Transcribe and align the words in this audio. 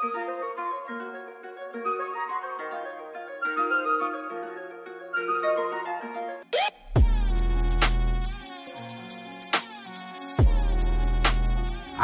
I 0.00 0.04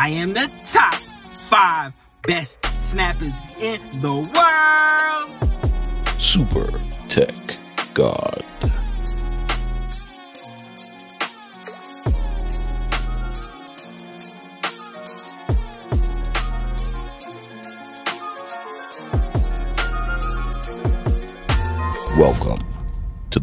am 0.09 0.29
the 0.29 0.53
top 0.69 0.95
five 1.37 1.93
best 2.23 2.59
snappers 2.77 3.39
in 3.61 3.81
the 4.01 4.11
world. 4.35 5.31
Super 6.21 6.67
Tech 7.09 7.33
God. 7.95 8.45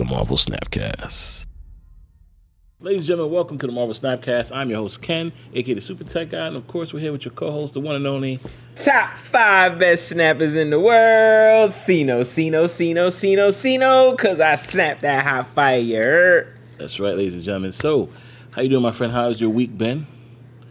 The 0.02 0.06
Marvel 0.06 0.36
Snapcast. 0.36 1.46
Ladies 2.80 3.02
and 3.02 3.08
gentlemen, 3.10 3.32
welcome 3.32 3.60
to 3.60 3.68
the 3.68 3.72
Marvel 3.72 3.94
Snapcast. 3.94 4.52
I'm 4.52 4.72
your 4.72 4.80
host, 4.80 5.00
Ken, 5.00 5.32
aka 5.54 5.76
the 5.76 5.80
Super 5.80 6.04
Tech 6.04 6.32
Guy, 6.32 6.48
and 6.48 6.56
of 6.58 6.66
course, 6.66 6.92
we're 6.92 7.02
here 7.02 7.12
with 7.12 7.24
your 7.24 7.36
co 7.36 7.52
host, 7.52 7.76
the 7.76 7.82
one 7.82 7.96
and 7.96 8.08
only. 8.08 8.40
Top 8.76 9.12
five 9.12 9.78
best 9.78 10.08
snappers 10.08 10.56
in 10.56 10.72
the 10.72 10.80
world. 10.80 11.72
Sino, 11.72 12.24
Sino, 12.24 12.66
Sino, 12.66 13.12
Sino, 13.12 13.52
Sino, 13.52 14.16
cause 14.16 14.40
I 14.40 14.56
snapped 14.56 15.04
that 15.04 15.24
hot 15.24 15.46
fire. 15.54 16.58
That's 16.80 17.00
right, 17.00 17.16
ladies 17.16 17.36
and 17.36 17.44
gentlemen. 17.44 17.72
So, 17.72 18.10
how 18.54 18.64
you 18.64 18.70
doing, 18.70 18.82
my 18.82 18.92
friend? 18.92 19.14
How's 19.14 19.40
your 19.40 19.52
week 19.52 19.78
been? 19.78 20.08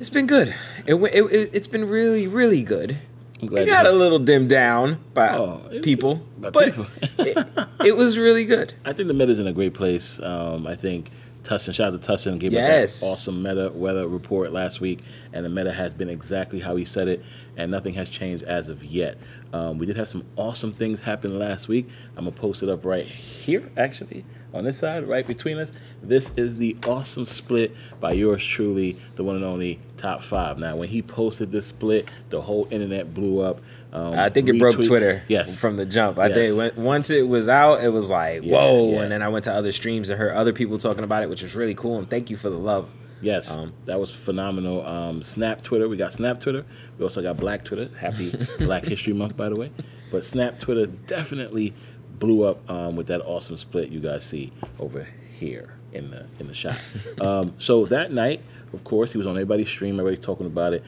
It's 0.01 0.10
been 0.10 0.27
good. 0.27 0.57
It, 0.87 0.95
it, 0.97 1.24
it, 1.33 1.51
it's 1.52 1.69
been 1.69 1.88
really, 1.88 2.27
really 2.27 2.65
good. 2.65 2.99
It 3.43 3.67
got 3.67 3.87
a 3.87 3.93
little 3.93 4.19
dimmed 4.19 4.49
down 4.49 4.99
by 5.15 5.30
Oh, 5.37 5.61
people, 5.83 6.17
by 6.39 6.51
but 6.51 6.65
people. 6.67 6.87
it, 7.19 7.46
it 7.85 7.96
was 7.96 8.19
really 8.19 8.45
good. 8.45 8.74
I 8.85 8.93
think 8.93 9.09
the 9.09 9.15
Met 9.15 9.30
is 9.30 9.38
in 9.38 9.46
a 9.46 9.52
great 9.52 9.74
place. 9.74 10.21
Um, 10.21 10.66
I 10.66 10.74
think 10.77 11.10
Tussin, 11.51 11.74
shout 11.74 11.93
out 11.93 12.01
to 12.01 12.12
Tussin, 12.12 12.38
gave 12.38 12.52
Yes. 12.52 12.95
us 12.95 13.01
that 13.01 13.06
awesome 13.06 13.43
meta 13.43 13.73
weather 13.74 14.06
report 14.06 14.52
last 14.52 14.80
week, 14.80 15.01
and 15.32 15.45
the 15.45 15.48
meta 15.48 15.73
has 15.73 15.93
been 15.93 16.09
exactly 16.09 16.60
how 16.60 16.76
he 16.76 16.84
said 16.84 17.09
it, 17.09 17.24
and 17.56 17.73
nothing 17.73 17.95
has 17.95 18.09
changed 18.09 18.45
as 18.45 18.68
of 18.68 18.84
yet. 18.84 19.18
Um, 19.52 19.76
we 19.78 19.84
did 19.84 19.96
have 19.96 20.06
some 20.06 20.23
awesome 20.37 20.71
things 20.73 21.01
happen 21.01 21.37
last 21.40 21.66
week. 21.66 21.88
I'm 22.16 22.24
gonna 22.26 22.37
post 22.37 22.62
it 22.62 22.68
up 22.68 22.84
right 22.84 23.04
here, 23.04 23.68
actually, 23.76 24.24
on 24.54 24.62
this 24.62 24.78
side, 24.78 25.09
right 25.09 25.26
between 25.26 25.59
us. 25.59 25.73
This 26.01 26.30
is 26.37 26.59
the 26.59 26.76
awesome 26.87 27.26
split 27.26 27.74
by 27.98 28.12
yours 28.12 28.45
truly, 28.45 28.96
the 29.16 29.24
one 29.24 29.34
and 29.34 29.45
only 29.45 29.80
top 29.96 30.23
five. 30.23 30.56
Now, 30.56 30.76
when 30.76 30.90
he 30.90 31.02
posted 31.02 31.51
this 31.51 31.66
split, 31.66 32.09
the 32.28 32.43
whole 32.43 32.68
internet 32.71 33.12
blew 33.12 33.40
up. 33.40 33.60
Um, 33.93 34.15
I 34.19 34.29
think 34.30 34.49
it 34.49 34.59
broke 34.59 34.80
Twitter 34.83 35.23
Yes, 35.29 35.59
from 35.59 35.77
the 35.77 35.85
jump. 35.85 36.19
I 36.19 36.27
Yes. 36.29 36.35
think 36.37 36.57
when, 36.77 36.85
once 36.85 37.10
it 37.10 37.27
was 37.27 37.49
out, 37.49 37.83
it 37.83 37.88
was 37.88 38.09
like, 38.09 38.43
Yeah, 38.45 38.52
whoa. 38.52 38.93
yeah. 38.93 39.02
And 39.02 39.10
then 39.13 39.21
I 39.23 39.29
went 39.29 39.45
to 39.46 39.52
other 39.52 39.73
streams 39.73 40.09
and 40.10 40.19
heard 40.19 40.33
other 40.33 40.52
people 40.52 40.79
talking 40.79 41.02
about 41.02 41.23
it, 41.24 41.29
which 41.29 41.43
was 41.43 41.55
really 41.57 41.74
cool. 41.74 41.99
And 41.99 42.09
thank 42.09 42.30
you 42.30 42.37
for 42.37 42.51
the 42.51 42.59
love. 42.59 42.88
Yes, 43.23 43.55
Um, 43.55 43.73
that 43.87 43.99
was 44.01 44.11
phenomenal. 44.11 44.87
Um, 44.87 45.23
Snap 45.23 45.63
Twitter, 45.63 45.88
we 45.88 45.96
got 45.96 46.13
Snap 46.13 46.41
Twitter. 46.41 46.65
We 46.99 47.05
also 47.05 47.21
got 47.21 47.37
Black 47.37 47.65
Twitter. 47.65 47.91
Happy 47.99 48.33
Black 48.61 48.85
History 48.85 49.13
Month, 49.13 49.37
by 49.37 49.49
the 49.49 49.57
way. 49.57 49.71
But 50.11 50.24
Snap 50.24 50.59
Twitter 50.59 50.87
definitely 50.87 51.74
blew 52.18 52.45
up 52.45 52.68
um, 52.71 52.96
with 52.96 53.09
that 53.09 53.21
awesome 53.23 53.57
split 53.57 53.88
you 53.91 54.01
guys 54.01 54.24
see 54.24 54.52
over 54.79 55.07
here 55.38 55.74
in 55.93 56.11
the 56.11 56.27
in 56.38 56.46
the 56.46 56.55
shot. 56.55 56.79
um, 57.21 57.55
so 57.59 57.85
that 57.87 58.13
night, 58.13 58.41
of 58.73 58.85
course, 58.85 59.13
he 59.13 59.18
was 59.18 59.27
on 59.27 59.33
everybody's 59.33 59.68
stream. 59.68 59.95
Everybody's 59.99 60.24
talking 60.24 60.46
about 60.46 60.73
it. 60.74 60.85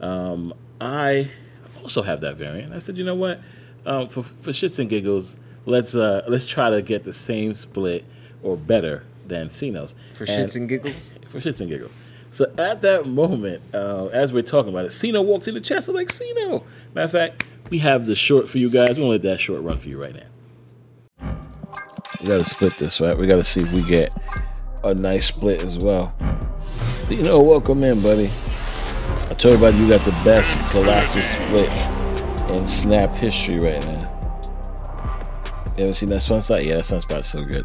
Um, 0.00 0.52
I 0.80 1.30
also 1.82 2.02
have 2.02 2.20
that 2.22 2.36
variant. 2.36 2.72
I 2.72 2.78
said, 2.78 2.96
you 2.96 3.04
know 3.04 3.14
what? 3.14 3.40
Um, 3.84 4.08
for 4.08 4.22
for 4.22 4.50
shits 4.52 4.78
and 4.78 4.88
giggles, 4.88 5.36
let's 5.66 5.94
uh, 5.94 6.22
let's 6.28 6.46
try 6.46 6.70
to 6.70 6.82
get 6.82 7.04
the 7.04 7.12
same 7.12 7.54
split 7.54 8.04
or 8.42 8.56
better 8.56 9.04
than 9.26 9.50
Sino's. 9.50 9.94
For 10.14 10.26
shits 10.26 10.56
and 10.56 10.68
giggles? 10.68 11.12
For 11.28 11.38
shits 11.38 11.60
and 11.60 11.70
giggles. 11.70 11.96
So 12.30 12.52
at 12.58 12.82
that 12.82 13.06
moment, 13.06 13.62
uh, 13.74 14.06
as 14.06 14.32
we're 14.32 14.42
talking 14.42 14.70
about 14.70 14.84
it, 14.84 14.92
Sino 14.92 15.22
walks 15.22 15.48
in 15.48 15.54
the 15.54 15.60
chest. 15.60 15.88
I'm 15.88 15.94
like, 15.94 16.10
Sino. 16.10 16.64
Matter 16.94 17.04
of 17.04 17.10
fact, 17.10 17.46
we 17.70 17.78
have 17.78 18.06
the 18.06 18.14
short 18.14 18.48
for 18.48 18.58
you 18.58 18.68
guys. 18.70 18.90
We're 18.90 18.96
gonna 18.96 19.08
let 19.08 19.22
that 19.22 19.40
short 19.40 19.62
run 19.62 19.78
for 19.78 19.88
you 19.88 20.00
right 20.00 20.14
now. 20.14 21.30
We 22.20 22.26
gotta 22.26 22.44
split 22.44 22.74
this, 22.74 23.00
right? 23.00 23.16
We 23.16 23.26
gotta 23.26 23.44
see 23.44 23.62
if 23.62 23.72
we 23.72 23.82
get 23.82 24.16
a 24.84 24.94
nice 24.94 25.26
split 25.26 25.64
as 25.64 25.78
well. 25.78 26.14
Sino, 27.08 27.40
welcome 27.40 27.82
in, 27.84 28.00
buddy. 28.02 28.30
I 29.32 29.34
told 29.34 29.54
everybody 29.54 29.78
you 29.78 29.88
got 29.88 30.04
the 30.04 30.10
best 30.26 30.58
Galactus 30.58 31.24
split 31.46 31.70
in 32.50 32.66
Snap 32.66 33.14
history 33.14 33.58
right 33.58 33.80
now. 33.86 34.02
You 35.78 35.84
ever 35.84 35.94
seen 35.94 36.10
that 36.10 36.20
sunspot? 36.20 36.66
Yeah, 36.66 36.74
that 36.74 36.84
sunspot's 36.84 37.28
so 37.28 37.42
good. 37.42 37.64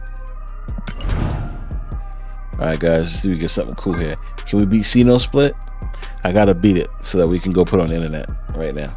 All 2.54 2.68
right, 2.68 2.80
guys, 2.80 3.00
let's 3.00 3.12
see 3.16 3.32
if 3.32 3.36
we 3.36 3.42
get 3.42 3.52
something 3.52 3.76
cool 3.76 3.92
here. 3.92 4.16
Can 4.46 4.60
we 4.60 4.66
beat 4.66 4.84
Sino 4.84 5.18
Split? 5.18 5.56
I 6.24 6.32
gotta 6.32 6.56
beat 6.56 6.78
it 6.78 6.88
so 7.02 7.18
that 7.18 7.28
we 7.28 7.38
can 7.38 7.52
go 7.52 7.66
put 7.66 7.82
on 7.82 7.88
the 7.88 7.96
internet 7.96 8.32
right 8.56 8.74
now. 8.74 8.88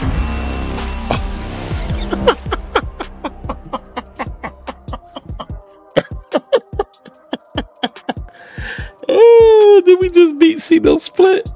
oh, 9.08 9.82
did 9.86 10.00
we 10.00 10.10
just 10.10 10.36
beat 10.40 10.58
Sino 10.58 10.96
Split? 10.96 11.48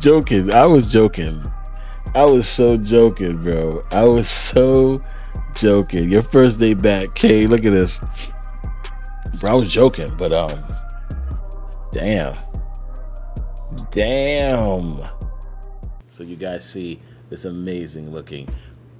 Joking. 0.00 0.50
I 0.52 0.66
was 0.66 0.90
joking. 0.90 1.44
I 2.14 2.24
was 2.24 2.48
so 2.48 2.76
joking, 2.76 3.36
bro. 3.38 3.84
I 3.92 4.04
was 4.04 4.28
so 4.28 5.02
joking. 5.54 6.10
Your 6.10 6.22
first 6.22 6.58
day 6.58 6.74
back, 6.74 7.14
K. 7.14 7.46
Look 7.46 7.64
at 7.64 7.70
this, 7.70 8.00
bro. 9.38 9.52
I 9.52 9.54
was 9.54 9.70
joking, 9.70 10.10
but 10.16 10.32
um, 10.32 10.64
damn, 11.92 12.34
damn. 13.92 15.00
So 16.08 16.24
you 16.24 16.36
guys 16.36 16.68
see 16.68 17.00
this 17.28 17.44
amazing 17.44 18.10
looking, 18.10 18.48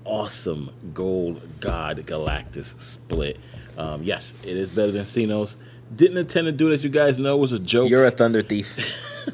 awesome 0.05 0.71
gold 0.94 1.60
god 1.60 1.99
Galactus 1.99 2.78
split. 2.78 3.41
Um, 3.77 4.03
yes, 4.03 4.34
it 4.44 4.56
is 4.56 4.71
better 4.71 4.93
than 4.93 5.06
Sino's. 5.06 5.56
Didn't 5.95 6.19
intend 6.19 6.47
to 6.47 6.53
do 6.53 6.69
it, 6.71 6.75
as 6.75 6.84
you 6.84 6.91
guys 6.91 7.19
know, 7.19 7.37
it 7.37 7.41
was 7.41 7.53
a 7.53 7.59
joke. 7.59 7.91
You're 7.91 8.05
a 8.06 8.11
thunder 8.12 8.43
thief. 8.43 8.78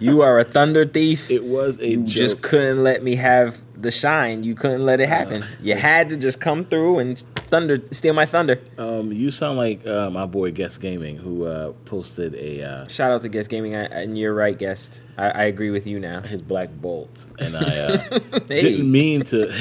you 0.00 0.22
are 0.22 0.38
a 0.38 0.44
thunder 0.44 0.84
thief. 0.86 1.30
it 1.30 1.44
was 1.44 1.78
a 1.78 1.88
you 1.88 1.96
joke. 1.98 2.06
just 2.14 2.42
couldn't 2.42 2.82
let 2.82 3.02
me 3.02 3.16
have 3.16 3.58
the 3.76 3.90
shine. 3.90 4.42
You 4.42 4.54
couldn't 4.54 4.84
let 4.84 5.00
it 5.00 5.08
happen. 5.08 5.44
You 5.62 5.74
had 5.74 6.08
to 6.10 6.16
just 6.16 6.40
come 6.40 6.64
through 6.64 6.98
and 7.00 7.18
thunder, 7.18 7.82
steal 7.90 8.14
my 8.14 8.24
thunder. 8.24 8.58
Um, 8.78 9.12
you 9.12 9.30
sound 9.30 9.58
like 9.58 9.86
uh, 9.86 10.08
my 10.08 10.24
boy 10.24 10.50
Guest 10.50 10.80
Gaming, 10.80 11.18
who 11.18 11.44
uh, 11.44 11.72
posted 11.84 12.34
a 12.34 12.62
uh, 12.62 12.88
Shout 12.88 13.12
out 13.12 13.20
to 13.22 13.28
Guest 13.28 13.50
Gaming, 13.50 13.76
I, 13.76 13.82
and 13.84 14.16
you're 14.16 14.34
right, 14.34 14.56
Guest. 14.58 15.02
I, 15.18 15.28
I 15.30 15.44
agree 15.44 15.70
with 15.70 15.86
you 15.86 16.00
now. 16.00 16.20
his 16.22 16.40
Black 16.40 16.70
Bolt, 16.70 17.26
and 17.38 17.54
I 17.54 17.78
uh, 17.78 18.18
Hey. 18.48 18.62
didn't 18.62 18.90
mean 18.90 19.22
to 19.24 19.52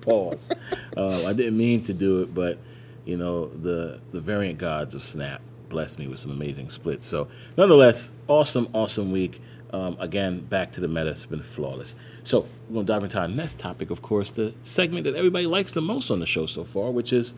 pause. 0.00 0.50
Um, 0.96 1.26
I 1.26 1.32
didn't 1.34 1.58
mean 1.58 1.82
to 1.84 1.92
do 1.92 2.22
it, 2.22 2.34
but 2.34 2.58
you 3.04 3.16
know 3.18 3.48
the 3.48 4.00
the 4.12 4.20
variant 4.20 4.58
gods 4.58 4.94
of 4.94 5.02
Snap 5.02 5.42
blessed 5.68 5.98
me 5.98 6.06
with 6.08 6.18
some 6.18 6.30
amazing 6.30 6.70
splits. 6.70 7.04
So, 7.06 7.28
nonetheless, 7.56 8.10
awesome, 8.28 8.68
awesome 8.72 9.10
week. 9.10 9.40
Um, 9.72 9.96
again, 10.00 10.40
back 10.40 10.72
to 10.72 10.80
the 10.80 10.88
meta. 10.88 11.10
It's 11.10 11.26
been 11.26 11.42
flawless. 11.42 11.94
So, 12.24 12.46
we're 12.68 12.74
gonna 12.74 12.86
dive 12.86 13.02
into 13.04 13.20
our 13.20 13.28
next 13.28 13.58
topic, 13.58 13.90
of 13.90 14.00
course, 14.02 14.30
the 14.30 14.54
segment 14.62 15.04
that 15.04 15.14
everybody 15.14 15.46
likes 15.46 15.72
the 15.72 15.82
most 15.82 16.10
on 16.10 16.20
the 16.20 16.26
show 16.26 16.46
so 16.46 16.64
far, 16.64 16.90
which 16.90 17.12
is 17.12 17.34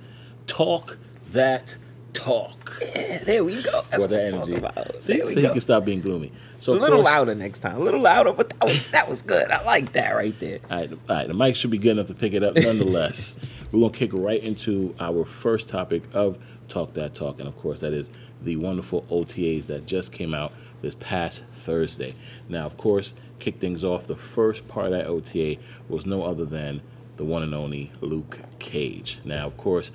talk 0.47 0.99
that 1.31 1.77
talk. 2.13 2.81
There 3.25 3.45
we 3.45 3.63
go. 3.63 3.83
That's 3.91 3.99
what 4.03 4.11
talking 4.11 4.35
energy. 4.35 4.55
about. 4.55 5.03
See, 5.05 5.19
so 5.21 5.35
go. 5.35 5.41
you 5.41 5.51
can 5.51 5.61
stop 5.61 5.85
being 5.85 6.01
gloomy. 6.01 6.33
So, 6.61 6.73
A 6.73 6.75
little 6.75 6.99
course- 6.99 7.05
louder 7.13 7.35
next 7.35 7.61
time. 7.61 7.77
A 7.77 7.81
little 7.81 8.01
louder, 8.01 8.33
but 8.33 8.49
that 8.51 8.65
was 8.65 8.87
that 8.87 9.09
was 9.09 9.23
good. 9.23 9.51
I 9.51 9.63
like 9.65 9.93
that 9.93 10.15
right 10.15 10.39
there. 10.41 10.59
All 10.71 10.77
right, 10.79 10.93
all 10.93 10.99
right, 11.17 11.29
the 11.29 11.35
mic 11.35 11.55
should 11.57 11.71
be 11.71 11.79
good 11.79 11.93
enough 11.93 12.07
to 12.09 12.15
pick 12.15 12.33
it 12.33 12.43
up. 12.43 12.57
Nonetheless, 12.57 13.37
we're 13.73 13.81
gonna 13.81 13.93
kick 13.93 14.11
right 14.13 14.43
into 14.43 14.95
our 15.01 15.25
first 15.25 15.69
topic 15.69 16.03
of 16.13 16.39
Talk 16.69 16.95
That 16.95 17.15
Talk, 17.15 17.39
and 17.39 17.49
of 17.49 17.57
course, 17.57 17.81
that 17.81 17.93
is 17.93 18.11
the 18.43 18.57
wonderful 18.57 19.03
OTAs 19.11 19.67
that 19.67 19.87
just 19.87 20.13
came 20.13 20.35
out 20.35 20.53
this 20.83 20.95
past 20.95 21.45
Thursday. 21.53 22.15
Now, 22.49 22.67
of 22.67 22.77
course, 22.77 23.15
kick 23.39 23.59
things 23.61 23.83
off. 23.83 24.07
The 24.07 24.17
first 24.17 24.69
part 24.69 24.87
of 24.87 24.93
that 24.93 25.07
OTA 25.07 25.57
was 25.89 26.07
no 26.07 26.23
other 26.23 26.45
than 26.45 26.83
the 27.17 27.25
one 27.25 27.43
and 27.43 27.55
only 27.55 27.91
Luke 28.01 28.39
Cage. 28.59 29.19
Now, 29.25 29.47
of 29.47 29.57
course, 29.57 29.91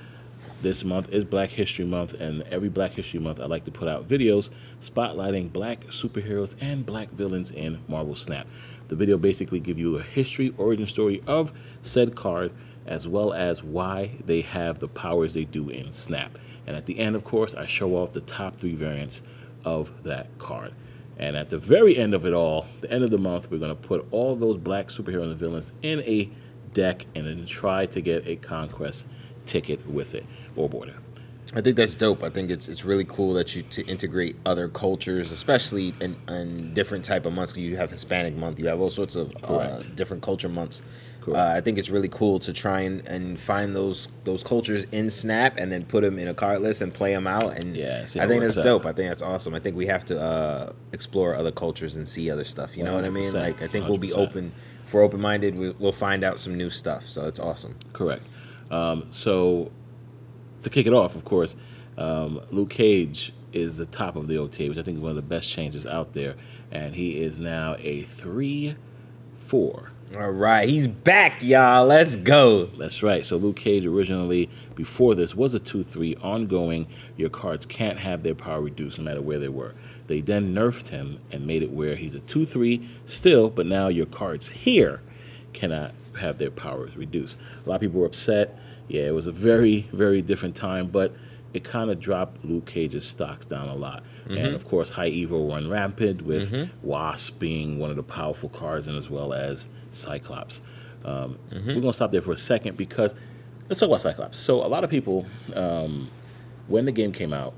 this 0.61 0.83
month 0.83 1.09
is 1.11 1.23
Black 1.23 1.51
History 1.51 1.85
Month, 1.85 2.13
and 2.13 2.41
every 2.43 2.69
Black 2.69 2.91
History 2.91 3.19
Month, 3.19 3.39
I 3.39 3.45
like 3.45 3.65
to 3.65 3.71
put 3.71 3.87
out 3.87 4.07
videos 4.07 4.49
spotlighting 4.81 5.51
black 5.51 5.81
superheroes 5.87 6.55
and 6.61 6.85
black 6.85 7.09
villains 7.11 7.51
in 7.51 7.79
Marvel 7.87 8.15
Snap. 8.15 8.47
The 8.87 8.95
video 8.95 9.17
basically 9.17 9.59
give 9.59 9.77
you 9.77 9.97
a 9.97 10.03
history, 10.03 10.53
origin 10.57 10.87
story 10.87 11.21
of 11.27 11.51
said 11.81 12.15
card, 12.15 12.51
as 12.85 13.07
well 13.07 13.33
as 13.33 13.63
why 13.63 14.11
they 14.25 14.41
have 14.41 14.79
the 14.79 14.87
powers 14.87 15.33
they 15.33 15.45
do 15.45 15.69
in 15.69 15.91
Snap. 15.91 16.37
And 16.65 16.75
at 16.75 16.85
the 16.85 16.99
end, 16.99 17.15
of 17.15 17.23
course, 17.23 17.53
I 17.53 17.65
show 17.65 17.95
off 17.97 18.13
the 18.13 18.21
top 18.21 18.57
three 18.57 18.75
variants 18.75 19.21
of 19.65 20.03
that 20.03 20.37
card. 20.37 20.73
And 21.17 21.35
at 21.35 21.49
the 21.49 21.57
very 21.57 21.97
end 21.97 22.13
of 22.13 22.25
it 22.25 22.33
all, 22.33 22.65
the 22.81 22.91
end 22.91 23.03
of 23.03 23.11
the 23.11 23.17
month, 23.17 23.51
we're 23.51 23.59
going 23.59 23.75
to 23.75 23.81
put 23.81 24.07
all 24.11 24.35
those 24.35 24.57
black 24.57 24.87
superheroes 24.87 25.31
and 25.31 25.37
villains 25.37 25.71
in 25.81 25.99
a 26.01 26.29
deck 26.73 27.05
and 27.15 27.27
then 27.27 27.45
try 27.45 27.85
to 27.85 28.01
get 28.01 28.27
a 28.27 28.35
conquest 28.37 29.07
ticket 29.45 29.87
with 29.87 30.15
it 30.15 30.25
or 30.55 30.67
border. 30.69 30.95
I 31.55 31.61
think 31.61 31.75
that's 31.75 31.95
dope. 31.95 32.23
I 32.23 32.29
think 32.29 32.49
it's 32.49 32.67
it's 32.67 32.83
really 32.83 33.05
cool 33.05 33.33
that 33.35 33.55
you 33.55 33.61
to 33.61 33.85
integrate 33.85 34.35
other 34.43 34.67
cultures, 34.67 35.31
especially 35.31 35.93
in, 36.01 36.15
in 36.27 36.73
different 36.73 37.05
type 37.05 37.27
of 37.27 37.33
months. 37.33 37.55
You 37.55 37.77
have 37.77 37.91
Hispanic 37.91 38.35
month, 38.35 38.57
you 38.57 38.67
have 38.67 38.81
all 38.81 38.89
sorts 38.89 39.15
of 39.15 39.31
uh, 39.43 39.83
different 39.93 40.23
culture 40.23 40.49
months. 40.49 40.81
Uh, 41.27 41.53
I 41.57 41.61
think 41.61 41.77
it's 41.77 41.89
really 41.89 42.09
cool 42.09 42.39
to 42.39 42.51
try 42.53 42.81
and, 42.81 43.05
and 43.07 43.39
find 43.39 43.75
those 43.75 44.09
those 44.25 44.43
cultures 44.43 44.85
in 44.91 45.09
Snap 45.09 45.55
and 45.57 45.71
then 45.71 45.85
put 45.85 46.01
them 46.01 46.19
in 46.19 46.27
a 46.27 46.33
card 46.33 46.61
list 46.61 46.81
and 46.81 46.93
play 46.93 47.13
them 47.13 47.27
out. 47.27 47.55
And 47.57 47.75
Yeah, 47.75 48.01
I 48.19 48.27
think 48.27 48.41
that's 48.41 48.57
out. 48.57 48.63
dope. 48.63 48.85
I 48.85 48.93
think 48.93 49.09
that's 49.09 49.21
awesome. 49.21 49.53
I 49.53 49.59
think 49.59 49.75
we 49.75 49.87
have 49.87 50.05
to 50.05 50.21
uh, 50.21 50.73
explore 50.91 51.35
other 51.35 51.51
cultures 51.51 51.95
and 51.95 52.07
see 52.07 52.29
other 52.29 52.43
stuff. 52.43 52.75
You 52.75 52.83
know 52.83 52.93
what 52.93 53.05
I 53.05 53.09
mean? 53.09 53.33
Like 53.33 53.61
I 53.61 53.67
think 53.67 53.87
we'll 53.87 53.97
be 53.97 54.13
open. 54.13 54.51
If 54.85 54.93
we're 54.93 55.03
open 55.03 55.21
minded, 55.21 55.57
we, 55.57 55.71
we'll 55.71 55.91
find 55.91 56.23
out 56.23 56.37
some 56.39 56.55
new 56.55 56.69
stuff. 56.69 57.07
So 57.07 57.25
it's 57.25 57.39
awesome. 57.39 57.75
Correct. 57.93 58.25
Um, 58.69 59.07
so 59.11 59.71
to 60.63 60.69
kick 60.69 60.87
it 60.87 60.93
off, 60.93 61.15
of 61.15 61.25
course, 61.25 61.55
um, 61.97 62.41
Luke 62.51 62.69
Cage 62.69 63.33
is 63.51 63.77
the 63.77 63.85
top 63.85 64.15
of 64.15 64.27
the 64.27 64.37
OTA, 64.37 64.67
which 64.69 64.77
I 64.77 64.83
think 64.83 64.97
is 64.97 65.03
one 65.03 65.11
of 65.11 65.15
the 65.15 65.21
best 65.21 65.49
changes 65.49 65.85
out 65.85 66.13
there, 66.13 66.35
and 66.71 66.95
he 66.95 67.21
is 67.21 67.37
now 67.39 67.75
a 67.79 68.01
three, 68.03 68.75
four. 69.37 69.91
All 70.15 70.29
right, 70.29 70.69
he's 70.69 70.85
back, 70.85 71.41
y'all. 71.41 71.87
Let's 71.87 72.15
go. 72.15 72.65
That's 72.65 73.01
right. 73.01 73.25
So 73.25 73.35
Luke 73.35 73.55
Cage 73.55 73.83
originally, 73.83 74.47
before 74.75 75.15
this, 75.15 75.33
was 75.33 75.55
a 75.55 75.59
2 75.59 75.83
3 75.83 76.17
ongoing. 76.17 76.85
Your 77.17 77.31
cards 77.31 77.65
can't 77.65 77.97
have 77.97 78.21
their 78.21 78.35
power 78.35 78.61
reduced 78.61 78.99
no 78.99 79.05
matter 79.05 79.23
where 79.23 79.39
they 79.39 79.49
were. 79.49 79.73
They 80.05 80.21
then 80.21 80.53
nerfed 80.53 80.89
him 80.89 81.19
and 81.31 81.47
made 81.47 81.63
it 81.63 81.71
where 81.71 81.95
he's 81.95 82.13
a 82.13 82.19
2 82.19 82.45
3 82.45 82.87
still, 83.05 83.49
but 83.49 83.65
now 83.65 83.87
your 83.87 84.05
cards 84.05 84.49
here 84.49 85.01
cannot 85.51 85.95
have 86.19 86.37
their 86.37 86.51
powers 86.51 86.95
reduced. 86.95 87.39
A 87.65 87.69
lot 87.69 87.75
of 87.75 87.81
people 87.81 87.99
were 87.99 88.05
upset. 88.05 88.59
Yeah, 88.87 89.07
it 89.07 89.15
was 89.15 89.25
a 89.25 89.31
very, 89.31 89.89
very 89.91 90.21
different 90.21 90.55
time, 90.55 90.89
but 90.89 91.15
it 91.55 91.63
kind 91.63 91.89
of 91.89 91.99
dropped 91.99 92.45
Luke 92.45 92.67
Cage's 92.67 93.07
stocks 93.07 93.47
down 93.47 93.67
a 93.67 93.75
lot. 93.75 94.03
And 94.27 94.55
of 94.55 94.67
course, 94.67 94.91
High 94.91 95.11
Evo 95.11 95.49
run 95.51 95.69
rampant 95.69 96.21
with 96.23 96.69
Wasp 96.81 97.39
being 97.39 97.79
one 97.79 97.89
of 97.89 97.95
the 97.95 98.03
powerful 98.03 98.49
cards, 98.49 98.87
and 98.87 98.97
as 98.97 99.09
well 99.09 99.33
as 99.33 99.69
Cyclops. 99.91 100.61
Um, 101.05 101.37
We're 101.51 101.81
gonna 101.81 101.93
stop 101.93 102.11
there 102.11 102.21
for 102.21 102.31
a 102.31 102.37
second 102.37 102.77
because 102.77 103.13
let's 103.69 103.79
talk 103.79 103.87
about 103.87 104.01
Cyclops. 104.01 104.37
So 104.37 104.63
a 104.63 104.67
lot 104.67 104.83
of 104.83 104.89
people, 104.89 105.25
um, 105.53 106.09
when 106.67 106.85
the 106.85 106.91
game 106.91 107.11
came 107.11 107.33
out, 107.33 107.53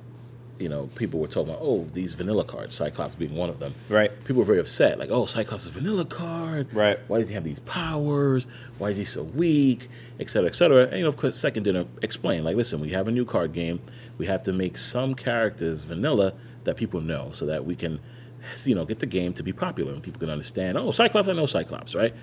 you 0.57 0.69
know, 0.69 0.87
people 0.95 1.19
were 1.19 1.27
talking 1.27 1.49
about, 1.49 1.61
oh, 1.61 1.85
these 1.91 2.13
vanilla 2.13 2.45
cards, 2.45 2.73
Cyclops 2.73 3.13
being 3.13 3.35
one 3.35 3.49
of 3.49 3.59
them. 3.59 3.73
Right. 3.89 4.09
People 4.23 4.37
were 4.37 4.45
very 4.45 4.59
upset, 4.59 4.97
like, 4.97 5.09
oh, 5.09 5.25
Cyclops 5.25 5.63
is 5.63 5.67
a 5.67 5.71
vanilla 5.71 6.05
card. 6.05 6.73
Right. 6.73 6.97
Why 7.09 7.19
does 7.19 7.27
he 7.27 7.33
have 7.33 7.43
these 7.43 7.59
powers? 7.59 8.47
Why 8.77 8.91
is 8.91 8.97
he 8.97 9.03
so 9.03 9.23
weak? 9.23 9.89
Et 10.17 10.29
cetera, 10.29 10.47
et 10.47 10.55
cetera. 10.55 10.83
And 10.85 10.93
you 10.93 11.03
know, 11.03 11.09
of 11.09 11.17
course, 11.17 11.35
Second 11.35 11.63
Dinner 11.63 11.85
explain. 12.01 12.45
Like, 12.45 12.55
listen, 12.55 12.79
we 12.79 12.91
have 12.91 13.07
a 13.07 13.11
new 13.11 13.25
card 13.25 13.51
game. 13.51 13.81
We 14.17 14.27
have 14.27 14.43
to 14.43 14.53
make 14.53 14.77
some 14.77 15.13
characters 15.13 15.83
vanilla 15.83 16.33
that 16.65 16.75
people 16.75 17.01
know, 17.01 17.31
so 17.33 17.45
that 17.45 17.65
we 17.65 17.75
can, 17.75 17.99
you 18.65 18.75
know, 18.75 18.85
get 18.85 18.99
the 18.99 19.05
game 19.05 19.33
to 19.33 19.43
be 19.43 19.53
popular 19.53 19.93
and 19.93 20.03
people 20.03 20.19
can 20.19 20.29
understand. 20.29 20.77
Oh, 20.77 20.91
Cyclops, 20.91 21.27
I 21.27 21.33
know 21.33 21.45
Cyclops, 21.45 21.95
right? 21.95 22.13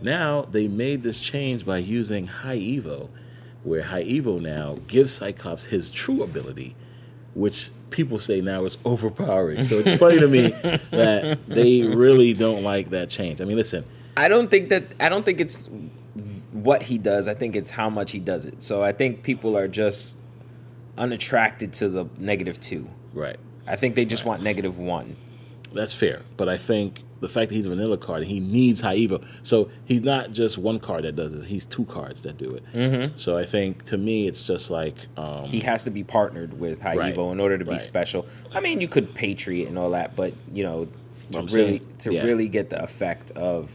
Now 0.00 0.42
they 0.42 0.68
made 0.68 1.02
this 1.02 1.20
change 1.20 1.64
by 1.64 1.78
using 1.78 2.26
High 2.26 2.58
Evo, 2.58 3.08
where 3.62 3.82
High 3.82 4.04
Evo 4.04 4.40
now 4.40 4.78
gives 4.86 5.12
Cyclops 5.12 5.66
his 5.66 5.90
true 5.90 6.22
ability, 6.22 6.74
which 7.34 7.70
people 7.90 8.18
say 8.18 8.40
now 8.40 8.64
is 8.64 8.78
overpowering. 8.84 9.62
So 9.62 9.78
it's 9.78 9.94
funny 9.94 10.18
to 10.18 10.28
me 10.28 10.48
that 10.90 11.38
they 11.46 11.82
really 11.82 12.34
don't 12.34 12.62
like 12.62 12.90
that 12.90 13.10
change. 13.10 13.40
I 13.40 13.44
mean, 13.44 13.56
listen, 13.56 13.84
I 14.16 14.28
don't 14.28 14.50
think 14.50 14.70
that 14.70 14.84
I 14.98 15.08
don't 15.08 15.24
think 15.24 15.40
it's 15.40 15.70
what 16.52 16.82
he 16.82 16.98
does. 16.98 17.28
I 17.28 17.34
think 17.34 17.54
it's 17.54 17.70
how 17.70 17.88
much 17.88 18.12
he 18.12 18.18
does 18.18 18.44
it. 18.44 18.62
So 18.62 18.82
I 18.82 18.92
think 18.92 19.22
people 19.22 19.56
are 19.56 19.68
just 19.68 20.16
unattracted 20.98 21.72
to 21.74 21.88
the 21.88 22.06
negative 22.18 22.60
two. 22.60 22.88
right, 23.14 23.38
I 23.66 23.76
think 23.76 23.94
they 23.94 24.04
just 24.04 24.24
want 24.24 24.42
negative 24.42 24.78
one. 24.78 25.16
that's 25.72 25.94
fair. 25.94 26.22
But 26.36 26.48
I 26.48 26.58
think 26.58 27.02
the 27.20 27.28
fact 27.28 27.48
that 27.48 27.54
he's 27.54 27.66
a 27.66 27.70
vanilla 27.70 27.96
card, 27.96 28.24
he 28.24 28.40
needs 28.40 28.80
High 28.80 28.96
Evo. 28.96 29.24
So 29.42 29.70
he's 29.84 30.02
not 30.02 30.32
just 30.32 30.58
one 30.58 30.80
card 30.80 31.04
that 31.04 31.14
does 31.14 31.32
this; 31.32 31.46
he's 31.46 31.64
two 31.64 31.84
cards 31.84 32.22
that 32.24 32.36
do 32.36 32.50
it. 32.50 32.64
Mm-hmm. 32.74 33.16
So 33.16 33.38
I 33.38 33.44
think 33.44 33.84
to 33.84 33.96
me, 33.96 34.26
it's 34.26 34.46
just 34.46 34.70
like 34.70 34.96
um, 35.16 35.44
He 35.44 35.60
has 35.60 35.84
to 35.84 35.90
be 35.90 36.02
partnered 36.02 36.58
with 36.58 36.80
High 36.80 36.96
Right. 36.96 37.14
Evo 37.14 37.32
in 37.32 37.40
order 37.40 37.56
to 37.56 37.64
be 37.64 37.78
special. 37.78 38.26
I 38.52 38.60
mean, 38.60 38.80
you 38.80 38.88
could 38.88 39.14
Patriot 39.14 39.68
and 39.68 39.78
all 39.78 39.90
that, 39.90 40.16
but 40.16 40.34
you 40.52 40.64
know, 40.64 40.88
to 41.30 41.42
really 41.42 41.78
saying, 41.78 41.96
to 42.00 42.12
yeah. 42.12 42.22
really 42.24 42.48
get 42.48 42.70
the 42.70 42.82
effect 42.82 43.30
of 43.32 43.70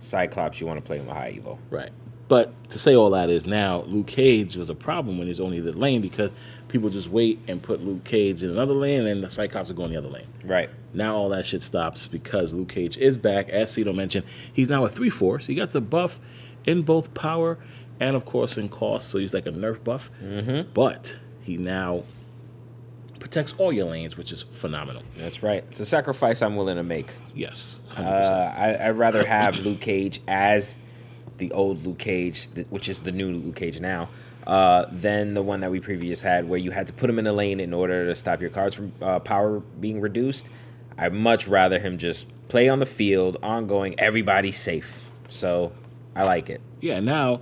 Cyclops, 0.00 0.60
you 0.60 0.66
want 0.66 0.78
to 0.78 0.86
play 0.86 0.98
him 0.98 1.06
with 1.06 1.14
High 1.14 1.38
Evo. 1.38 1.58
Right. 1.70 1.90
But 2.28 2.70
to 2.70 2.78
say 2.78 2.96
all 2.96 3.10
that 3.10 3.30
is 3.30 3.46
now 3.46 3.82
Luke 3.82 4.08
Cage 4.08 4.56
was 4.56 4.68
a 4.68 4.74
problem 4.74 5.18
when 5.18 5.28
he's 5.28 5.38
only 5.38 5.60
the 5.60 5.72
lane 5.72 6.00
because 6.00 6.32
people 6.68 6.90
just 6.90 7.08
wait 7.08 7.38
and 7.48 7.62
put 7.62 7.80
Luke 7.80 8.04
Cage 8.04 8.42
in 8.42 8.50
another 8.50 8.74
lane 8.74 9.06
and 9.06 9.22
the 9.22 9.30
Cyclops 9.30 9.70
are 9.70 9.74
going 9.74 9.92
in 9.92 9.94
the 9.94 9.98
other 9.98 10.08
lane. 10.08 10.26
Right. 10.44 10.70
Now 10.92 11.16
all 11.16 11.28
that 11.30 11.46
shit 11.46 11.62
stops 11.62 12.08
because 12.08 12.52
Luke 12.52 12.68
Cage 12.68 12.96
is 12.96 13.16
back, 13.16 13.48
as 13.48 13.70
Cito 13.70 13.92
mentioned. 13.92 14.24
He's 14.52 14.70
now 14.70 14.84
a 14.84 14.88
3 14.88 15.10
4, 15.10 15.40
so 15.40 15.46
he 15.48 15.54
got 15.54 15.70
the 15.70 15.80
buff 15.80 16.20
in 16.64 16.82
both 16.82 17.14
power 17.14 17.58
and, 18.00 18.16
of 18.16 18.24
course, 18.24 18.58
in 18.58 18.68
cost. 18.68 19.08
So 19.08 19.18
he's 19.18 19.32
like 19.32 19.46
a 19.46 19.52
nerf 19.52 19.82
buff. 19.82 20.10
Mm-hmm. 20.22 20.72
But 20.72 21.16
he 21.42 21.56
now 21.56 22.04
protects 23.18 23.54
all 23.58 23.72
your 23.72 23.86
lanes, 23.86 24.16
which 24.16 24.32
is 24.32 24.42
phenomenal. 24.42 25.02
That's 25.16 25.42
right. 25.42 25.64
It's 25.70 25.80
a 25.80 25.86
sacrifice 25.86 26.42
I'm 26.42 26.56
willing 26.56 26.76
to 26.76 26.82
make. 26.82 27.14
Yes. 27.34 27.80
Uh, 27.96 28.02
I, 28.02 28.88
I'd 28.88 28.90
rather 28.90 29.26
have 29.26 29.58
Luke 29.58 29.80
Cage 29.80 30.20
as 30.28 30.78
the 31.38 31.52
old 31.52 31.84
Luke 31.84 31.98
Cage, 31.98 32.48
which 32.70 32.88
is 32.88 33.00
the 33.00 33.12
new 33.12 33.32
Luke 33.32 33.56
Cage 33.56 33.80
now, 33.80 34.08
uh, 34.46 34.86
than 34.92 35.34
the 35.34 35.42
one 35.42 35.60
that 35.60 35.70
we 35.70 35.80
previous 35.80 36.22
had, 36.22 36.48
where 36.48 36.58
you 36.58 36.70
had 36.70 36.86
to 36.86 36.92
put 36.92 37.10
him 37.10 37.18
in 37.18 37.26
a 37.26 37.32
lane 37.32 37.60
in 37.60 37.72
order 37.74 38.06
to 38.06 38.14
stop 38.14 38.40
your 38.40 38.50
cards 38.50 38.74
from 38.74 38.92
uh, 39.02 39.18
power 39.18 39.60
being 39.80 40.00
reduced. 40.00 40.48
I'd 40.98 41.12
much 41.12 41.46
rather 41.48 41.78
him 41.78 41.98
just 41.98 42.26
play 42.48 42.68
on 42.68 42.78
the 42.78 42.86
field, 42.86 43.36
ongoing, 43.42 43.98
everybody's 43.98 44.56
safe. 44.56 45.04
So 45.28 45.72
I 46.14 46.24
like 46.24 46.48
it. 46.48 46.60
yeah, 46.80 47.00
now 47.00 47.40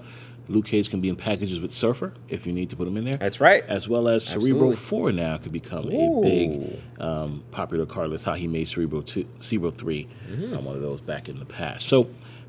Luke 0.49 0.67
Cage 0.67 0.91
can 0.91 1.01
be 1.01 1.09
in 1.09 1.17
packages 1.17 1.61
with 1.61 1.71
Surfer 1.73 2.15
if 2.29 2.47
you 2.47 2.53
need 2.53 2.71
to 2.71 2.77
put 2.77 2.89
him 2.89 2.97
in 2.97 3.05
there. 3.05 3.17
That's 3.17 3.41
right. 3.41 3.63
as 3.69 3.89
well 3.89 4.09
as 4.09 4.25
Cerebro 4.25 4.71
Absolutely. 4.73 4.77
4 4.77 5.13
now 5.13 5.37
could 5.39 5.53
become 5.53 5.87
a 5.91 6.21
big 6.23 6.81
um, 6.99 7.45
popular 7.51 7.87
card 7.87 8.11
list, 8.11 8.25
how 8.25 8.35
he 8.35 8.47
made 8.47 8.67
Cerebro 8.69 9.03
2, 9.03 9.27
Cerebro 9.39 9.71
3, 9.71 10.09
Mm-hmm. 10.31 10.55
um, 10.57 10.65
one 10.65 10.75
of 10.77 10.83
those 10.83 11.01
back 11.01 11.29
in 11.29 11.39
the 11.39 11.45
past. 11.47 11.87
So 11.89 12.09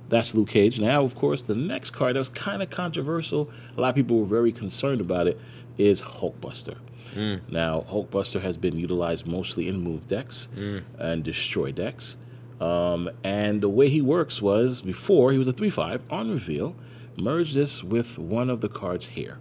that's 0.09 0.33
Luke 0.35 0.49
Cage. 0.49 0.79
Now, 0.79 1.03
of 1.03 1.15
course, 1.15 1.41
the 1.41 1.55
next 1.55 1.91
card 1.91 2.15
that 2.15 2.19
was 2.19 2.29
kind 2.29 2.61
of 2.61 2.69
controversial, 2.69 3.49
a 3.77 3.81
lot 3.81 3.89
of 3.89 3.95
people 3.95 4.19
were 4.19 4.25
very 4.25 4.51
concerned 4.51 5.01
about 5.01 5.27
it, 5.27 5.39
is 5.77 6.01
Hulkbuster. 6.01 6.77
Mm. 7.15 7.41
Now, 7.49 7.85
Hulkbuster 7.89 8.41
has 8.41 8.57
been 8.57 8.77
utilized 8.77 9.25
mostly 9.25 9.67
in 9.67 9.79
move 9.81 10.07
decks 10.07 10.47
Mm. 10.55 10.83
and 10.99 11.23
destroy 11.23 11.71
decks. 11.71 12.17
Um, 12.61 13.09
and 13.23 13.61
the 13.61 13.69
way 13.69 13.89
he 13.89 14.01
works 14.01 14.41
was 14.41 14.81
before 14.81 15.31
he 15.31 15.37
was 15.37 15.47
a 15.47 15.53
3 15.53 15.69
5 15.69 16.03
on 16.09 16.29
reveal, 16.31 16.75
merge 17.17 17.53
this 17.53 17.83
with 17.83 18.17
one 18.17 18.49
of 18.49 18.61
the 18.61 18.69
cards 18.69 19.05
here. 19.07 19.39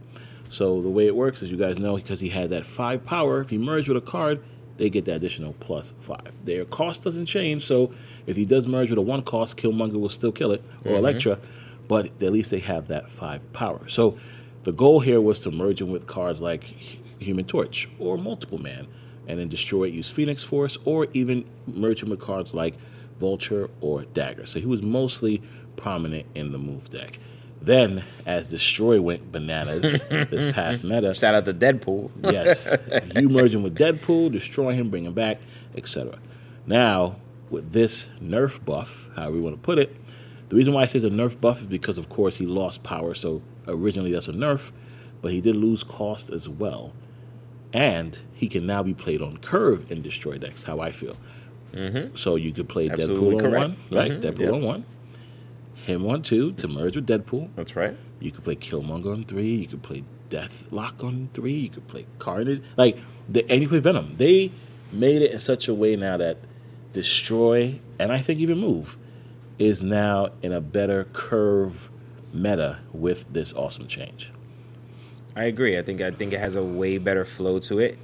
So 0.51 0.81
the 0.83 0.89
way 0.89 1.07
it 1.07 1.17
works, 1.17 1.43
as 1.43 1.51
you 1.51 1.57
guys 1.57 1.79
know, 1.79 1.97
because 1.97 2.21
he 2.21 2.29
had 2.29 2.51
that 2.51 2.65
5 2.65 3.05
power, 3.05 3.41
if 3.41 3.51
he 3.51 3.59
merged 3.59 3.89
with 3.89 3.97
a 3.97 4.01
card, 4.01 4.41
they 4.77 4.91
get 4.91 5.05
the 5.05 5.15
additional 5.15 5.53
plus 5.61 5.95
5. 6.01 6.19
Their 6.45 6.65
cost 6.65 7.03
doesn't 7.03 7.27
change, 7.27 7.65
so 7.65 7.93
if 8.27 8.37
he 8.37 8.45
does 8.45 8.67
merge 8.67 8.91
with 8.91 8.99
a 8.99 9.03
1 9.03 9.23
cost, 9.23 9.57
Killmonger 9.57 10.01
will 10.01 10.09
still 10.09 10.33
kill 10.33 10.53
it, 10.53 10.63
or 10.85 10.93
mm-hmm. 10.93 10.97
Elektra, 10.97 11.39
but 11.89 12.07
at 12.23 12.33
least 12.33 12.51
they 12.51 12.61
have 12.61 12.89
that 12.89 13.11
5 13.11 13.53
power. 13.53 13.87
So 13.89 14.19
the 14.65 14.73
goal 14.73 15.01
here 15.01 15.21
was 15.21 15.41
to 15.41 15.51
merge 15.51 15.81
him 15.81 15.91
with 15.91 16.07
cards 16.07 16.41
like 16.41 16.65
Human 17.21 17.45
Torch 17.45 17.89
or 17.99 18.17
Multiple 18.17 18.59
Man, 18.59 18.87
and 19.27 19.39
then 19.39 19.49
destroy 19.49 19.85
it, 19.85 19.95
use 19.95 20.11
Phoenix 20.11 20.45
Force, 20.45 20.77
or 20.85 21.07
even 21.13 21.45
merge 21.67 22.03
him 22.03 22.11
with 22.11 22.21
cards 22.21 22.55
like 22.55 22.75
Vulture 23.19 23.71
or 23.81 24.05
Dagger. 24.05 24.47
So 24.47 24.61
he 24.61 24.67
was 24.67 24.83
mostly 24.83 25.43
prominent 25.77 26.27
in 26.35 26.53
the 26.53 26.59
move 26.59 26.91
deck. 26.91 27.19
Then, 27.61 28.05
as 28.27 28.51
Destroy 28.51 29.01
went 29.01 29.33
bananas 29.33 30.05
this 30.11 30.53
past 30.53 30.85
meta, 30.85 31.15
Shout 31.15 31.35
out 31.35 31.47
to 31.47 31.55
Deadpool. 31.55 32.11
yes, 32.23 32.69
you 33.17 33.29
merge 33.31 33.55
him 33.55 33.63
with 33.63 33.77
Deadpool, 33.77 34.33
destroy 34.33 34.75
him, 34.75 34.91
bring 34.91 35.05
him 35.05 35.15
back, 35.15 35.41
etc. 35.75 36.19
Now, 36.67 37.17
with 37.51 37.73
this 37.73 38.11
nerf 38.23 38.65
buff, 38.65 39.09
however 39.17 39.37
you 39.37 39.43
want 39.43 39.57
to 39.57 39.61
put 39.63 39.79
it, 39.79 39.95
the 40.49 40.57
reason 40.57 40.75
why 40.75 40.83
I 40.83 40.87
say 40.87 40.99
it's 40.99 41.05
a 41.05 41.11
nerf 41.11 41.41
buff 41.41 41.61
is 41.61 41.67
because, 41.67 41.99
of 41.99 42.09
course, 42.09 42.37
he 42.37 42.47
lost 42.47 42.83
power. 42.83 43.15
So 43.15 43.43
originally 43.67 44.13
that's 44.13 44.29
a 44.29 44.33
nerf, 44.33 44.73
but 45.23 45.33
he 45.33 45.41
did 45.41 45.57
lose 45.57 45.83
cost 45.83 46.31
as 46.31 46.49
well. 46.49 46.93
And 47.73 48.19
he 48.33 48.49
can 48.49 48.67
now 48.67 48.83
be 48.83 48.95
played 48.95 49.21
on 49.21 49.39
curve 49.39 49.91
in 49.91 50.01
destroy 50.03 50.39
decks, 50.39 50.63
how 50.63 50.81
I 50.81 50.91
feel. 50.91 51.17
So 52.15 52.37
you 52.37 52.53
could 52.53 52.69
play 52.69 52.89
Absolutely 52.89 53.37
Deadpool 53.37 53.45
on 53.47 53.53
one, 53.53 53.77
right? 53.91 54.13
Mhm, 54.13 54.21
Deadpool 54.21 54.39
yep. 54.39 54.53
on 54.53 54.63
one. 54.63 54.85
Him 55.75 56.07
on 56.07 56.23
two 56.23 56.53
to 56.53 56.69
merge 56.69 56.95
with 56.95 57.07
Deadpool. 57.07 57.49
That's 57.57 57.75
right. 57.75 57.97
You 58.21 58.31
could 58.31 58.45
play 58.45 58.55
Killmonger 58.55 59.13
on 59.13 59.25
three. 59.25 59.57
You 59.57 59.67
could 59.67 59.83
play 59.83 60.05
Deathlok 60.31 61.03
on 61.03 61.31
three. 61.35 61.55
You 61.55 61.69
could 61.71 61.89
play 61.89 62.07
Carnage. 62.21 62.63
Like, 62.77 62.99
the, 63.29 63.45
and 63.51 63.61
you 63.61 63.69
play 63.69 63.81
Venom. 63.81 64.15
They 64.17 64.53
made 64.93 65.21
it 65.23 65.33
in 65.33 65.41
such 65.41 65.67
a 65.67 65.75
way 65.75 65.97
now 65.97 66.17
that 66.17 66.37
destroy, 66.95 67.81
and 67.99 68.11
I 68.11 68.21
think 68.21 68.41
even 68.41 68.59
move, 68.59 68.97
is 69.59 69.83
now 69.83 70.31
in 70.41 70.53
a 70.53 70.61
better 70.63 71.05
curve 71.13 71.91
meta 72.33 72.79
with 72.93 73.31
this 73.31 73.53
awesome 73.53 73.87
change. 73.87 74.33
I 75.37 75.45
agree. 75.45 75.77
I 75.77 75.83
think 75.83 76.01
I 76.01 76.11
think 76.11 76.33
it 76.33 76.41
has 76.41 76.55
a 76.55 76.63
way 76.63 76.97
better 76.97 77.25
flow 77.25 77.59
to 77.61 77.79
it. 77.79 77.99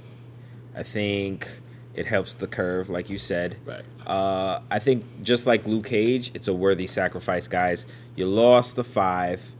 I 0.75 0.83
think 0.83 1.47
it 1.93 2.05
helps 2.05 2.35
the 2.35 2.47
curve, 2.47 2.89
like 2.89 3.09
you 3.09 3.17
said. 3.17 3.57
Right. 3.65 3.83
Uh, 4.05 4.61
I 4.69 4.79
think 4.79 5.23
just 5.23 5.47
like 5.47 5.65
Luke 5.65 5.85
Cage, 5.85 6.31
it's 6.33 6.47
a 6.47 6.53
worthy 6.53 6.87
sacrifice, 6.87 7.47
guys. 7.47 7.85
You 8.15 8.27
lost 8.27 8.75
the 8.75 8.83
five, 8.83 9.51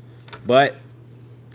but 0.46 0.76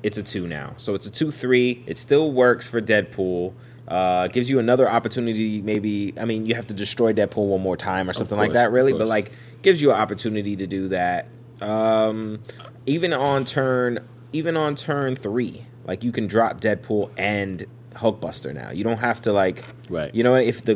it's 0.03 0.19
a 0.19 0.23
two 0.23 0.47
now, 0.47 0.75
so 0.77 0.95
it's 0.95 1.07
a 1.07 1.11
two 1.11 1.31
three. 1.31 1.83
It 1.87 1.97
still 1.97 2.33
works 2.33 2.69
for 2.69 2.81
Deadpool. 2.81 3.53
Uh, 3.89 4.27
gives 4.29 4.51
you 4.51 4.59
another 4.59 4.91
opportunity. 4.91 5.63
Maybe 5.63 6.13
I 6.19 6.25
mean 6.25 6.47
you 6.47 6.55
have 6.55 6.67
to 6.69 6.75
destroy 6.75 7.13
Deadpool 7.13 7.47
one 7.47 7.61
more 7.61 7.77
time 7.77 8.11
or 8.11 8.13
something 8.13 8.37
like 8.37 8.53
that. 8.53 8.73
Really, 8.73 8.93
but 8.93 9.07
like 9.07 9.33
gives 9.63 9.81
you 9.81 9.93
an 9.93 10.01
opportunity 10.01 10.57
to 10.57 10.67
do 10.67 10.89
that. 10.89 11.29
Um, 11.61 12.41
even 12.85 13.13
on 13.13 13.45
turn, 13.45 14.07
even 14.33 14.57
on 14.57 14.75
turn 14.75 15.17
three, 15.17 15.67
like 15.85 16.03
you 16.05 16.13
can 16.13 16.27
drop 16.27 16.61
Deadpool 16.61 17.11
and 17.17 17.65
Hulkbuster 17.97 18.55
now. 18.55 18.71
You 18.71 18.85
don't 18.85 18.99
have 18.99 19.23
to 19.23 19.33
like, 19.33 19.65
Right. 19.89 20.15
You 20.15 20.23
know, 20.25 20.35
if 20.35 20.63
the 20.63 20.75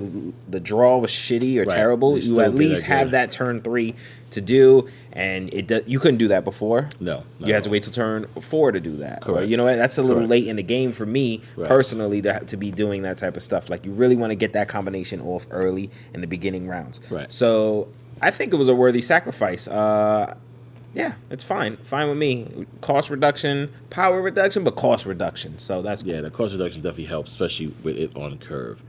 the 0.48 0.60
draw 0.60 0.98
was 0.98 1.10
shitty 1.10 1.56
or 1.58 1.64
Right. 1.64 1.70
terrible, 1.76 2.18
You 2.18 2.34
you 2.34 2.40
at 2.40 2.54
least 2.54 2.84
have 2.84 3.10
that 3.12 3.30
turn 3.32 3.60
three 3.60 3.94
to 4.30 4.40
do, 4.40 4.88
and 5.12 5.52
it 5.52 5.66
do, 5.66 5.82
you 5.86 5.98
couldn't 5.98 6.18
do 6.18 6.28
that 6.28 6.44
before. 6.44 6.88
No, 7.00 7.24
you 7.40 7.52
had 7.52 7.64
to 7.64 7.70
wait 7.70 7.82
till 7.82 7.92
turn 7.92 8.26
four 8.40 8.70
to 8.70 8.78
do 8.80 8.96
that. 8.98 9.22
Or, 9.26 9.34
Correct. 9.34 9.48
you 9.48 9.56
know 9.56 9.64
what? 9.64 9.76
That's 9.76 9.98
a 9.98 10.02
little 10.02 10.18
Correct. 10.18 10.30
late 10.30 10.46
in 10.46 10.54
the 10.56 10.62
game 10.62 10.92
for 10.92 11.04
me 11.06 11.42
Right. 11.56 11.66
personally 11.68 12.22
to 12.22 12.40
to 12.40 12.56
be 12.56 12.70
doing 12.70 13.02
that 13.02 13.16
type 13.16 13.36
of 13.36 13.42
stuff. 13.42 13.68
Like 13.68 13.84
you 13.84 13.92
really 13.92 14.16
want 14.16 14.30
to 14.30 14.36
get 14.36 14.52
that 14.52 14.68
combination 14.68 15.20
off 15.20 15.46
early 15.50 15.90
in 16.14 16.20
the 16.20 16.28
beginning 16.28 16.68
rounds. 16.68 17.00
Right. 17.10 17.30
So 17.32 17.88
I 18.22 18.30
think 18.30 18.52
it 18.52 18.56
was 18.56 18.68
a 18.68 18.74
worthy 18.74 19.02
sacrifice. 19.02 19.66
Uh, 19.66 20.34
yeah, 20.92 21.14
it's 21.30 21.44
fine. 21.44 21.76
Fine 21.78 22.08
with 22.08 22.18
me. 22.18 22.66
Cost 22.80 23.10
reduction, 23.10 23.72
power 23.90 24.20
reduction, 24.20 24.64
but 24.64 24.76
cost 24.76 25.06
reduction. 25.06 25.58
So 25.58 25.82
that's 25.82 26.02
Yeah, 26.02 26.20
the 26.20 26.30
cost 26.30 26.52
reduction 26.52 26.82
definitely 26.82 27.04
helps, 27.04 27.30
especially 27.30 27.68
with 27.82 27.96
it 27.96 28.16
on 28.16 28.38
curve. 28.38 28.82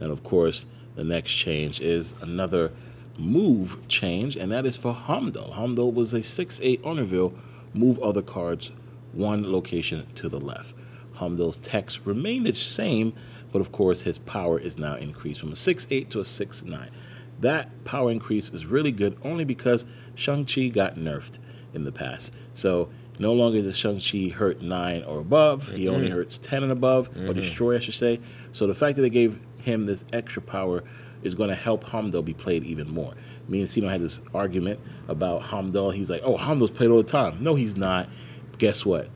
And 0.00 0.10
of 0.10 0.24
course, 0.24 0.66
the 0.96 1.04
next 1.04 1.32
change 1.32 1.80
is 1.80 2.14
another 2.22 2.72
move 3.18 3.86
change, 3.88 4.36
and 4.36 4.50
that 4.50 4.66
is 4.66 4.76
for 4.76 4.94
Hamdall. 4.94 5.54
Hamdall 5.54 5.92
was 5.92 6.14
a 6.14 6.22
6 6.22 6.60
8 6.62 6.80
on 6.84 6.96
reveal, 6.96 7.34
move 7.74 7.98
other 8.00 8.22
cards 8.22 8.72
one 9.12 9.50
location 9.50 10.06
to 10.14 10.28
the 10.28 10.40
left. 10.40 10.74
Hamdall's 11.18 11.58
text 11.58 12.00
remained 12.04 12.46
the 12.46 12.54
same, 12.54 13.12
but 13.52 13.60
of 13.60 13.70
course, 13.70 14.02
his 14.02 14.18
power 14.18 14.58
is 14.58 14.78
now 14.78 14.96
increased 14.96 15.40
from 15.40 15.52
a 15.52 15.56
6 15.56 15.86
8 15.90 16.10
to 16.10 16.20
a 16.20 16.24
6 16.24 16.62
9. 16.62 16.90
That 17.40 17.84
power 17.84 18.10
increase 18.10 18.50
is 18.50 18.66
really 18.66 18.92
good 18.92 19.18
only 19.22 19.44
because 19.44 19.84
Shang-Chi 20.14 20.68
got 20.68 20.96
nerfed 20.96 21.38
in 21.74 21.84
the 21.84 21.92
past. 21.92 22.32
So 22.54 22.90
no 23.18 23.32
longer 23.32 23.62
does 23.62 23.76
Shang-Chi 23.76 24.28
hurt 24.28 24.62
9 24.62 25.04
or 25.04 25.20
above. 25.20 25.70
He 25.70 25.88
only 25.88 26.06
mm-hmm. 26.06 26.16
hurts 26.16 26.38
10 26.38 26.62
and 26.62 26.72
above, 26.72 27.08
or 27.08 27.12
mm-hmm. 27.12 27.32
destroy, 27.32 27.76
I 27.76 27.78
should 27.80 27.94
say. 27.94 28.20
So 28.52 28.66
the 28.66 28.74
fact 28.74 28.96
that 28.96 29.02
they 29.02 29.10
gave 29.10 29.38
him 29.58 29.86
this 29.86 30.04
extra 30.12 30.42
power 30.42 30.82
is 31.22 31.34
going 31.34 31.48
to 31.48 31.54
help 31.54 31.84
Hamdall 31.84 32.24
be 32.24 32.34
played 32.34 32.64
even 32.64 32.90
more. 32.90 33.14
Me 33.48 33.60
and 33.60 33.70
Sino 33.70 33.88
had 33.88 34.00
this 34.00 34.22
argument 34.34 34.80
about 35.08 35.42
Hamdall. 35.42 35.94
He's 35.94 36.10
like, 36.10 36.22
oh, 36.24 36.36
Hamdall's 36.36 36.70
played 36.70 36.90
all 36.90 36.98
the 36.98 37.04
time. 37.04 37.42
No, 37.42 37.54
he's 37.54 37.76
not. 37.76 38.08
Guess 38.58 38.84
what? 38.84 39.08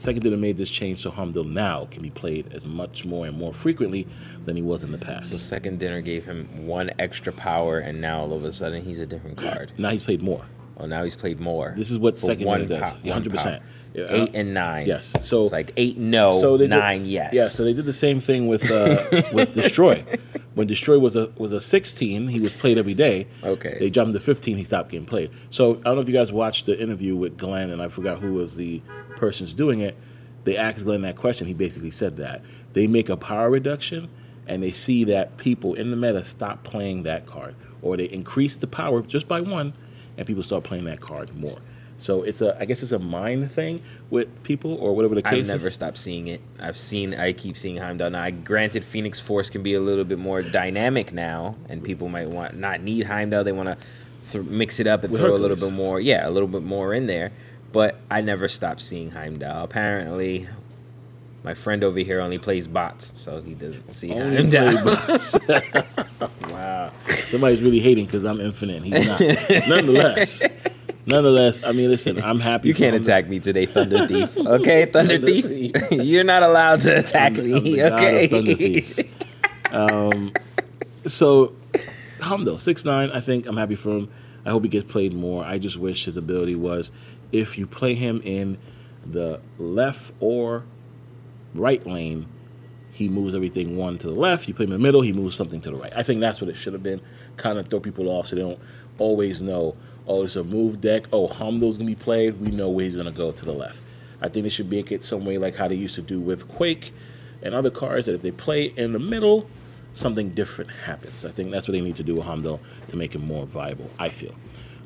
Second 0.00 0.22
Dinner 0.22 0.38
made 0.38 0.56
this 0.56 0.70
change 0.70 0.98
so 1.00 1.10
Hamdall 1.10 1.46
now 1.46 1.86
can 1.90 2.00
be 2.02 2.08
played 2.08 2.50
as 2.54 2.64
much 2.64 3.04
more 3.04 3.26
and 3.26 3.36
more 3.36 3.52
frequently 3.52 4.06
than 4.46 4.56
he 4.56 4.62
was 4.62 4.82
in 4.82 4.92
the 4.92 4.98
past. 4.98 5.30
the 5.30 5.38
second 5.38 5.78
dinner 5.78 6.00
gave 6.00 6.24
him 6.24 6.66
one 6.66 6.90
extra 6.98 7.30
power, 7.34 7.78
and 7.80 8.00
now 8.00 8.20
all 8.22 8.32
of 8.32 8.42
a 8.42 8.50
sudden 8.50 8.82
he's 8.82 8.98
a 8.98 9.04
different 9.04 9.36
card. 9.36 9.72
Now 9.78 9.90
he's 9.90 10.02
played 10.02 10.22
more. 10.22 10.46
Oh, 10.78 10.86
now 10.86 11.04
he's 11.04 11.14
played 11.14 11.38
more. 11.38 11.74
This 11.76 11.90
is 11.90 11.98
what 11.98 12.18
second 12.18 12.46
dinner 12.46 12.64
does. 12.80 12.96
one 13.02 13.22
100%. 13.24 13.36
power. 13.36 13.60
Yeah, 13.92 14.04
uh, 14.04 14.08
Eight 14.14 14.30
and 14.34 14.54
nine. 14.54 14.86
Yes. 14.86 15.12
So 15.22 15.42
it's 15.42 15.52
like 15.52 15.72
eight 15.76 15.98
no, 15.98 16.56
did- 16.56 16.70
nine 16.70 17.04
yes. 17.04 17.34
Yeah, 17.34 17.48
so 17.48 17.64
they 17.64 17.74
did 17.74 17.84
the 17.84 17.92
same 17.92 18.20
thing 18.20 18.46
with 18.46 18.70
uh, 18.70 19.04
with 19.34 19.52
Destroy. 19.52 20.02
When 20.60 20.66
Destroy 20.66 20.98
was 20.98 21.16
a 21.16 21.32
was 21.38 21.54
a 21.54 21.60
16, 21.62 22.28
he 22.28 22.38
was 22.38 22.52
played 22.52 22.76
every 22.76 22.92
day. 22.92 23.28
Okay. 23.42 23.78
They 23.80 23.88
jumped 23.88 24.12
to 24.12 24.20
15, 24.20 24.58
he 24.58 24.62
stopped 24.62 24.90
getting 24.90 25.06
played. 25.06 25.30
So 25.48 25.78
I 25.78 25.84
don't 25.84 25.94
know 25.94 26.02
if 26.02 26.06
you 26.06 26.12
guys 26.12 26.30
watched 26.32 26.66
the 26.66 26.78
interview 26.78 27.16
with 27.16 27.38
Glenn, 27.38 27.70
and 27.70 27.80
I 27.80 27.88
forgot 27.88 28.18
who 28.18 28.34
was 28.34 28.56
the 28.56 28.82
person's 29.16 29.54
doing 29.54 29.80
it. 29.80 29.96
They 30.44 30.58
asked 30.58 30.84
Glenn 30.84 31.00
that 31.00 31.16
question. 31.16 31.46
He 31.46 31.54
basically 31.54 31.90
said 31.90 32.18
that 32.18 32.42
they 32.74 32.86
make 32.86 33.08
a 33.08 33.16
power 33.16 33.48
reduction, 33.48 34.10
and 34.46 34.62
they 34.62 34.70
see 34.70 35.02
that 35.04 35.38
people 35.38 35.72
in 35.72 35.90
the 35.90 35.96
meta 35.96 36.22
stop 36.22 36.62
playing 36.62 37.04
that 37.04 37.24
card, 37.24 37.54
or 37.80 37.96
they 37.96 38.04
increase 38.04 38.58
the 38.58 38.66
power 38.66 39.00
just 39.00 39.26
by 39.26 39.40
one, 39.40 39.72
and 40.18 40.26
people 40.26 40.42
start 40.42 40.62
playing 40.64 40.84
that 40.84 41.00
card 41.00 41.34
more. 41.34 41.56
So 42.00 42.22
it's 42.22 42.40
a, 42.40 42.56
I 42.58 42.64
guess 42.64 42.82
it's 42.82 42.92
a 42.92 42.98
mind 42.98 43.52
thing 43.52 43.82
with 44.08 44.42
people, 44.42 44.74
or 44.74 44.96
whatever 44.96 45.14
the 45.14 45.22
case. 45.22 45.48
I've 45.48 45.56
never 45.56 45.68
is. 45.68 45.74
stopped 45.74 45.98
seeing 45.98 46.28
it. 46.28 46.40
I've 46.58 46.78
seen. 46.78 47.14
I 47.14 47.32
keep 47.32 47.56
seeing 47.56 47.76
Heimdall. 47.76 48.10
Now, 48.10 48.22
I 48.22 48.30
granted, 48.30 48.84
Phoenix 48.84 49.20
Force 49.20 49.50
can 49.50 49.62
be 49.62 49.74
a 49.74 49.80
little 49.80 50.04
bit 50.04 50.18
more 50.18 50.42
dynamic 50.42 51.12
now, 51.12 51.56
and 51.68 51.84
people 51.84 52.08
might 52.08 52.28
want 52.28 52.56
not 52.56 52.80
need 52.80 53.06
Heimdall. 53.06 53.44
They 53.44 53.52
want 53.52 53.68
to 53.68 53.86
th- 54.32 54.44
mix 54.44 54.80
it 54.80 54.86
up 54.86 55.04
and 55.04 55.12
With 55.12 55.20
throw 55.20 55.34
a 55.34 55.36
little 55.36 55.56
bit 55.56 55.72
more. 55.72 56.00
Yeah, 56.00 56.26
a 56.26 56.30
little 56.30 56.48
bit 56.48 56.62
more 56.62 56.94
in 56.94 57.06
there. 57.06 57.32
But 57.72 58.00
I 58.10 58.20
never 58.20 58.48
stopped 58.48 58.82
seeing 58.82 59.10
Heimdall. 59.12 59.62
Apparently, 59.62 60.48
my 61.42 61.54
friend 61.54 61.82
over 61.84 61.98
here 61.98 62.20
only 62.20 62.38
plays 62.38 62.66
bots, 62.66 63.18
so 63.18 63.40
he 63.40 63.54
doesn't 63.54 63.94
see 63.94 64.12
Only 64.12 64.36
Heimdall. 64.36 64.74
wow. 66.50 66.92
Somebody's 67.30 67.62
really 67.62 67.80
hating 67.80 68.06
because 68.06 68.24
I'm 68.24 68.40
infinite. 68.40 68.82
He's 68.82 69.06
not. 69.06 69.20
nonetheless, 69.68 70.46
nonetheless, 71.06 71.62
I 71.64 71.72
mean, 71.72 71.90
listen, 71.90 72.22
I'm 72.22 72.40
happy. 72.50 72.68
You 72.68 72.74
can't 72.74 72.96
attack 72.96 73.28
me 73.28 73.40
today, 73.40 73.66
Thunder 73.66 74.06
Thief. 74.08 74.36
Okay, 74.38 74.86
Thunder 74.86 75.18
Thunder 75.18 75.26
Thief. 75.26 75.46
Thief. 75.46 75.92
You're 76.04 76.24
not 76.24 76.42
allowed 76.42 76.82
to 76.82 76.98
attack 76.98 77.38
I'm 77.38 77.44
me. 77.44 77.54
I'm 77.56 77.64
the 77.64 77.76
god 77.76 77.92
of 77.92 78.02
okay. 78.02 78.26
Thunder 78.28 78.54
Thieves. 78.54 79.00
Um, 79.70 80.32
so, 81.06 81.54
Hamdo, 82.18 82.58
six 82.58 82.84
nine. 82.84 83.10
I 83.10 83.20
think 83.20 83.46
I'm 83.46 83.56
happy 83.56 83.76
for 83.76 83.96
him. 83.96 84.10
I 84.44 84.50
hope 84.50 84.62
he 84.62 84.68
gets 84.68 84.90
played 84.90 85.12
more. 85.12 85.44
I 85.44 85.58
just 85.58 85.76
wish 85.76 86.04
his 86.06 86.16
ability 86.16 86.54
was 86.54 86.92
if 87.32 87.58
you 87.58 87.66
play 87.66 87.94
him 87.94 88.20
in 88.24 88.58
the 89.04 89.40
left 89.58 90.12
or 90.20 90.64
right 91.54 91.84
lane, 91.86 92.26
he 92.92 93.08
moves 93.08 93.34
everything 93.34 93.76
one 93.76 93.98
to 93.98 94.06
the 94.06 94.14
left. 94.14 94.48
You 94.48 94.54
play 94.54 94.64
him 94.64 94.72
in 94.72 94.80
the 94.80 94.86
middle, 94.86 95.00
he 95.00 95.12
moves 95.12 95.34
something 95.36 95.60
to 95.62 95.70
the 95.70 95.76
right. 95.76 95.92
I 95.96 96.02
think 96.02 96.20
that's 96.20 96.40
what 96.40 96.50
it 96.50 96.56
should 96.56 96.72
have 96.72 96.82
been. 96.82 97.00
Kind 97.36 97.58
of 97.58 97.68
throw 97.68 97.80
people 97.80 98.08
off 98.08 98.28
so 98.28 98.36
they 98.36 98.42
don't 98.42 98.58
always 98.98 99.40
know. 99.40 99.76
Oh, 100.06 100.24
it's 100.24 100.36
a 100.36 100.44
move 100.44 100.80
deck. 100.80 101.06
Oh, 101.12 101.28
Hamdo's 101.28 101.78
gonna 101.78 101.88
be 101.88 101.94
played. 101.94 102.40
We 102.40 102.50
know 102.50 102.68
where 102.68 102.86
he's 102.86 102.96
gonna 102.96 103.10
go 103.10 103.32
to 103.32 103.44
the 103.44 103.52
left. 103.52 103.82
I 104.20 104.28
think 104.28 104.44
they 104.44 104.50
should 104.50 104.70
make 104.70 104.92
it 104.92 105.02
some 105.02 105.24
way 105.24 105.36
like 105.36 105.56
how 105.56 105.68
they 105.68 105.74
used 105.74 105.94
to 105.94 106.02
do 106.02 106.20
with 106.20 106.48
Quake 106.48 106.92
and 107.42 107.54
other 107.54 107.70
cards 107.70 108.06
that 108.06 108.14
if 108.14 108.22
they 108.22 108.30
play 108.30 108.66
in 108.76 108.92
the 108.92 108.98
middle, 108.98 109.46
something 109.94 110.30
different 110.30 110.70
happens. 110.70 111.24
I 111.24 111.30
think 111.30 111.50
that's 111.50 111.66
what 111.66 111.72
they 111.72 111.80
need 111.80 111.96
to 111.96 112.02
do 112.02 112.16
with 112.16 112.26
Hamdo 112.26 112.60
to 112.88 112.96
make 112.96 113.14
him 113.14 113.26
more 113.26 113.46
viable. 113.46 113.90
I 113.98 114.08
feel. 114.10 114.34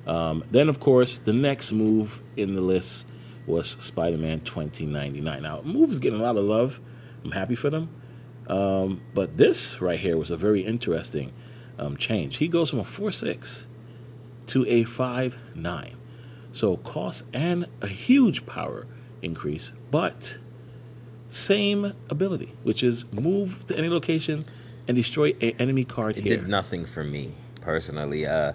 Um, 0.07 0.45
then, 0.51 0.69
of 0.69 0.81
course, 0.81 1.19
the 1.19 1.33
next 1.33 1.73
move 1.73 2.23
in 2.37 2.55
the 2.55 2.61
list 2.61 3.07
was 3.47 3.77
Spider-Man 3.81 4.41
2099. 4.41 5.43
Now, 5.43 5.63
move 5.63 5.91
is 5.91 5.99
getting 5.99 6.21
a 6.21 6.23
lot 6.23 6.37
of 6.37 6.45
love. 6.45 6.81
I'm 7.25 7.33
happy 7.33 7.55
for 7.55 7.71
them. 7.71 7.89
Um, 8.47 9.01
but 9.15 9.37
this 9.37 9.81
right 9.81 9.99
here 9.99 10.17
was 10.17 10.31
a 10.31 10.37
very 10.37 10.63
interesting 10.63 11.33
um, 11.79 11.97
change. 11.97 12.37
He 12.37 12.49
goes 12.49 12.71
from 12.71 12.79
a 12.79 12.85
4-6 12.85 13.67
to 14.49 14.65
a 14.67 14.85
5-9. 14.85 15.93
So 16.53 16.77
cost 16.79 17.25
and 17.33 17.67
a 17.81 17.89
huge 17.89 18.47
power 18.47 18.87
increase, 19.23 19.73
but 19.91 20.39
same 21.29 21.95
ability, 22.09 22.55
which 22.63 22.83
is 22.83 23.05
move 23.11 23.67
to 23.67 23.77
any 23.77 23.89
location 23.89 24.45
and 24.87 24.97
destroy 24.97 25.35
an 25.41 25.53
enemy 25.59 25.85
card 25.85 26.17
It 26.17 26.25
here. 26.25 26.37
did 26.37 26.49
nothing 26.49 26.85
for 26.85 27.03
me 27.03 27.35
personally. 27.61 28.27
Uh, 28.27 28.53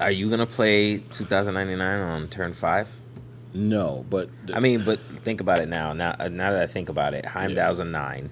are 0.00 0.10
you 0.10 0.28
gonna 0.28 0.46
play 0.46 0.98
2099 0.98 2.00
on 2.00 2.28
turn 2.28 2.52
five? 2.54 2.88
No, 3.52 4.04
but 4.10 4.28
I 4.52 4.58
mean, 4.58 4.84
but 4.84 4.98
think 4.98 5.40
about 5.40 5.60
it 5.60 5.68
now. 5.68 5.92
Now, 5.92 6.16
uh, 6.18 6.28
now 6.28 6.50
that 6.52 6.62
I 6.62 6.66
think 6.66 6.88
about 6.88 7.14
it, 7.14 7.24
Heimdall's 7.26 7.78
a 7.78 7.84
nine, 7.84 8.30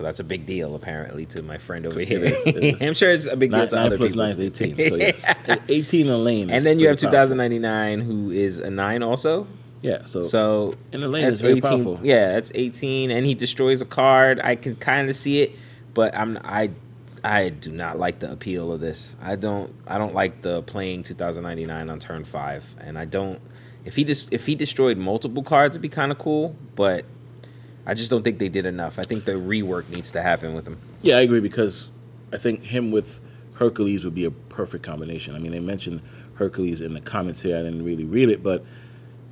so 0.00 0.04
that's 0.04 0.18
a 0.18 0.24
big 0.24 0.46
deal 0.46 0.74
apparently 0.74 1.26
to 1.26 1.42
my 1.42 1.58
friend 1.58 1.84
over 1.84 2.00
here. 2.00 2.24
is, 2.24 2.46
it 2.46 2.56
is. 2.64 2.80
I'm 2.80 2.94
sure 2.94 3.10
it's 3.10 3.26
a 3.26 3.36
big 3.36 3.50
deal 3.50 3.58
nine, 3.58 3.68
to 3.68 3.76
nine 3.76 3.86
other 3.86 3.98
plus 3.98 4.12
people. 4.12 4.22
nine 4.24 4.30
is 4.40 4.60
18. 4.62 4.76
So 4.88 4.96
yes, 4.96 5.36
18 5.68 6.08
a 6.08 6.16
lane. 6.16 6.50
and 6.50 6.64
then 6.64 6.78
you 6.78 6.88
have 6.88 6.96
powerful. 6.96 7.10
2099, 7.10 8.00
who 8.00 8.30
is 8.30 8.60
a 8.60 8.70
nine 8.70 9.02
also. 9.02 9.46
Yeah, 9.82 10.06
so, 10.06 10.22
So 10.22 10.74
in 10.90 11.02
the 11.02 11.08
lane 11.08 11.24
that's 11.24 11.34
is 11.34 11.40
very 11.42 11.58
18. 11.58 11.62
powerful. 11.70 12.00
Yeah, 12.02 12.32
that's 12.32 12.50
18, 12.54 13.10
and 13.10 13.26
he 13.26 13.34
destroys 13.34 13.82
a 13.82 13.84
card. 13.84 14.40
I 14.42 14.56
can 14.56 14.74
kind 14.76 15.10
of 15.10 15.16
see 15.16 15.42
it, 15.42 15.52
but 15.92 16.16
I'm 16.16 16.38
I 16.42 16.70
I 17.22 17.50
do 17.50 17.70
not 17.70 17.98
like 17.98 18.20
the 18.20 18.32
appeal 18.32 18.72
of 18.72 18.80
this. 18.80 19.18
I 19.20 19.36
don't 19.36 19.74
I 19.86 19.98
don't 19.98 20.14
like 20.14 20.40
the 20.40 20.62
playing 20.62 21.02
2099 21.02 21.90
on 21.90 21.98
turn 21.98 22.24
five, 22.24 22.74
and 22.78 22.98
I 22.98 23.04
don't. 23.04 23.38
If 23.84 23.96
he 23.96 24.04
just 24.04 24.32
if 24.32 24.46
he 24.46 24.54
destroyed 24.54 24.96
multiple 24.96 25.42
cards, 25.42 25.74
it'd 25.76 25.82
be 25.82 25.90
kind 25.90 26.10
of 26.10 26.18
cool, 26.18 26.56
but 26.74 27.04
I 27.86 27.94
just 27.94 28.10
don't 28.10 28.22
think 28.22 28.38
they 28.38 28.48
did 28.48 28.66
enough. 28.66 28.98
I 28.98 29.02
think 29.02 29.24
the 29.24 29.32
rework 29.32 29.88
needs 29.88 30.10
to 30.12 30.22
happen 30.22 30.54
with 30.54 30.66
him. 30.66 30.78
yeah, 31.02 31.16
I 31.16 31.20
agree 31.20 31.40
because 31.40 31.88
I 32.32 32.38
think 32.38 32.64
him 32.64 32.90
with 32.90 33.20
Hercules 33.54 34.04
would 34.04 34.14
be 34.14 34.24
a 34.24 34.30
perfect 34.30 34.84
combination. 34.84 35.34
I 35.34 35.38
mean, 35.38 35.52
they 35.52 35.60
mentioned 35.60 36.00
Hercules 36.34 36.80
in 36.80 36.94
the 36.94 37.00
comments 37.00 37.42
here. 37.42 37.56
I 37.56 37.62
didn't 37.62 37.84
really 37.84 38.04
read 38.04 38.30
it, 38.30 38.42
but 38.42 38.64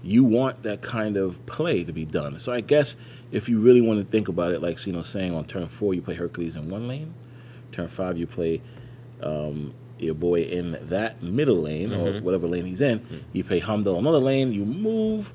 you 0.03 0.25
want 0.25 0.63
that 0.63 0.83
kind 0.83 1.17
of 1.17 1.45
play 1.47 1.85
to 1.85 1.93
be 1.93 2.05
done. 2.05 2.39
So 2.39 2.53
I 2.53 2.61
guess 2.61 2.97
if 3.33 3.49
you 3.49 3.59
really 3.59 3.81
want 3.81 4.01
to 4.05 4.11
think 4.11 4.29
about 4.29 4.53
it, 4.53 4.63
like 4.63 4.85
you 4.87 4.93
know, 4.93 5.03
saying 5.03 5.35
on 5.35 5.45
turn 5.45 5.67
four 5.69 5.95
you 5.95 6.03
play 6.03 6.15
Hercules 6.15 6.57
in 6.57 6.69
one 6.71 6.87
lane, 6.89 7.15
turn 7.73 7.89
five 7.89 8.19
you 8.19 8.27
play 8.27 8.61
um, 9.23 9.75
your 9.99 10.15
boy 10.15 10.43
in 10.43 10.79
that 10.89 11.23
middle 11.23 11.63
lane 11.63 11.93
or 11.93 12.21
whatever 12.21 12.47
lane 12.47 12.65
he's 12.67 12.81
in. 12.81 13.25
You 13.33 13.45
play 13.45 13.61
Hamdal 13.61 13.99
another 13.99 14.19
lane. 14.19 14.53
You 14.53 14.65
move 14.65 15.33
49 15.33 15.35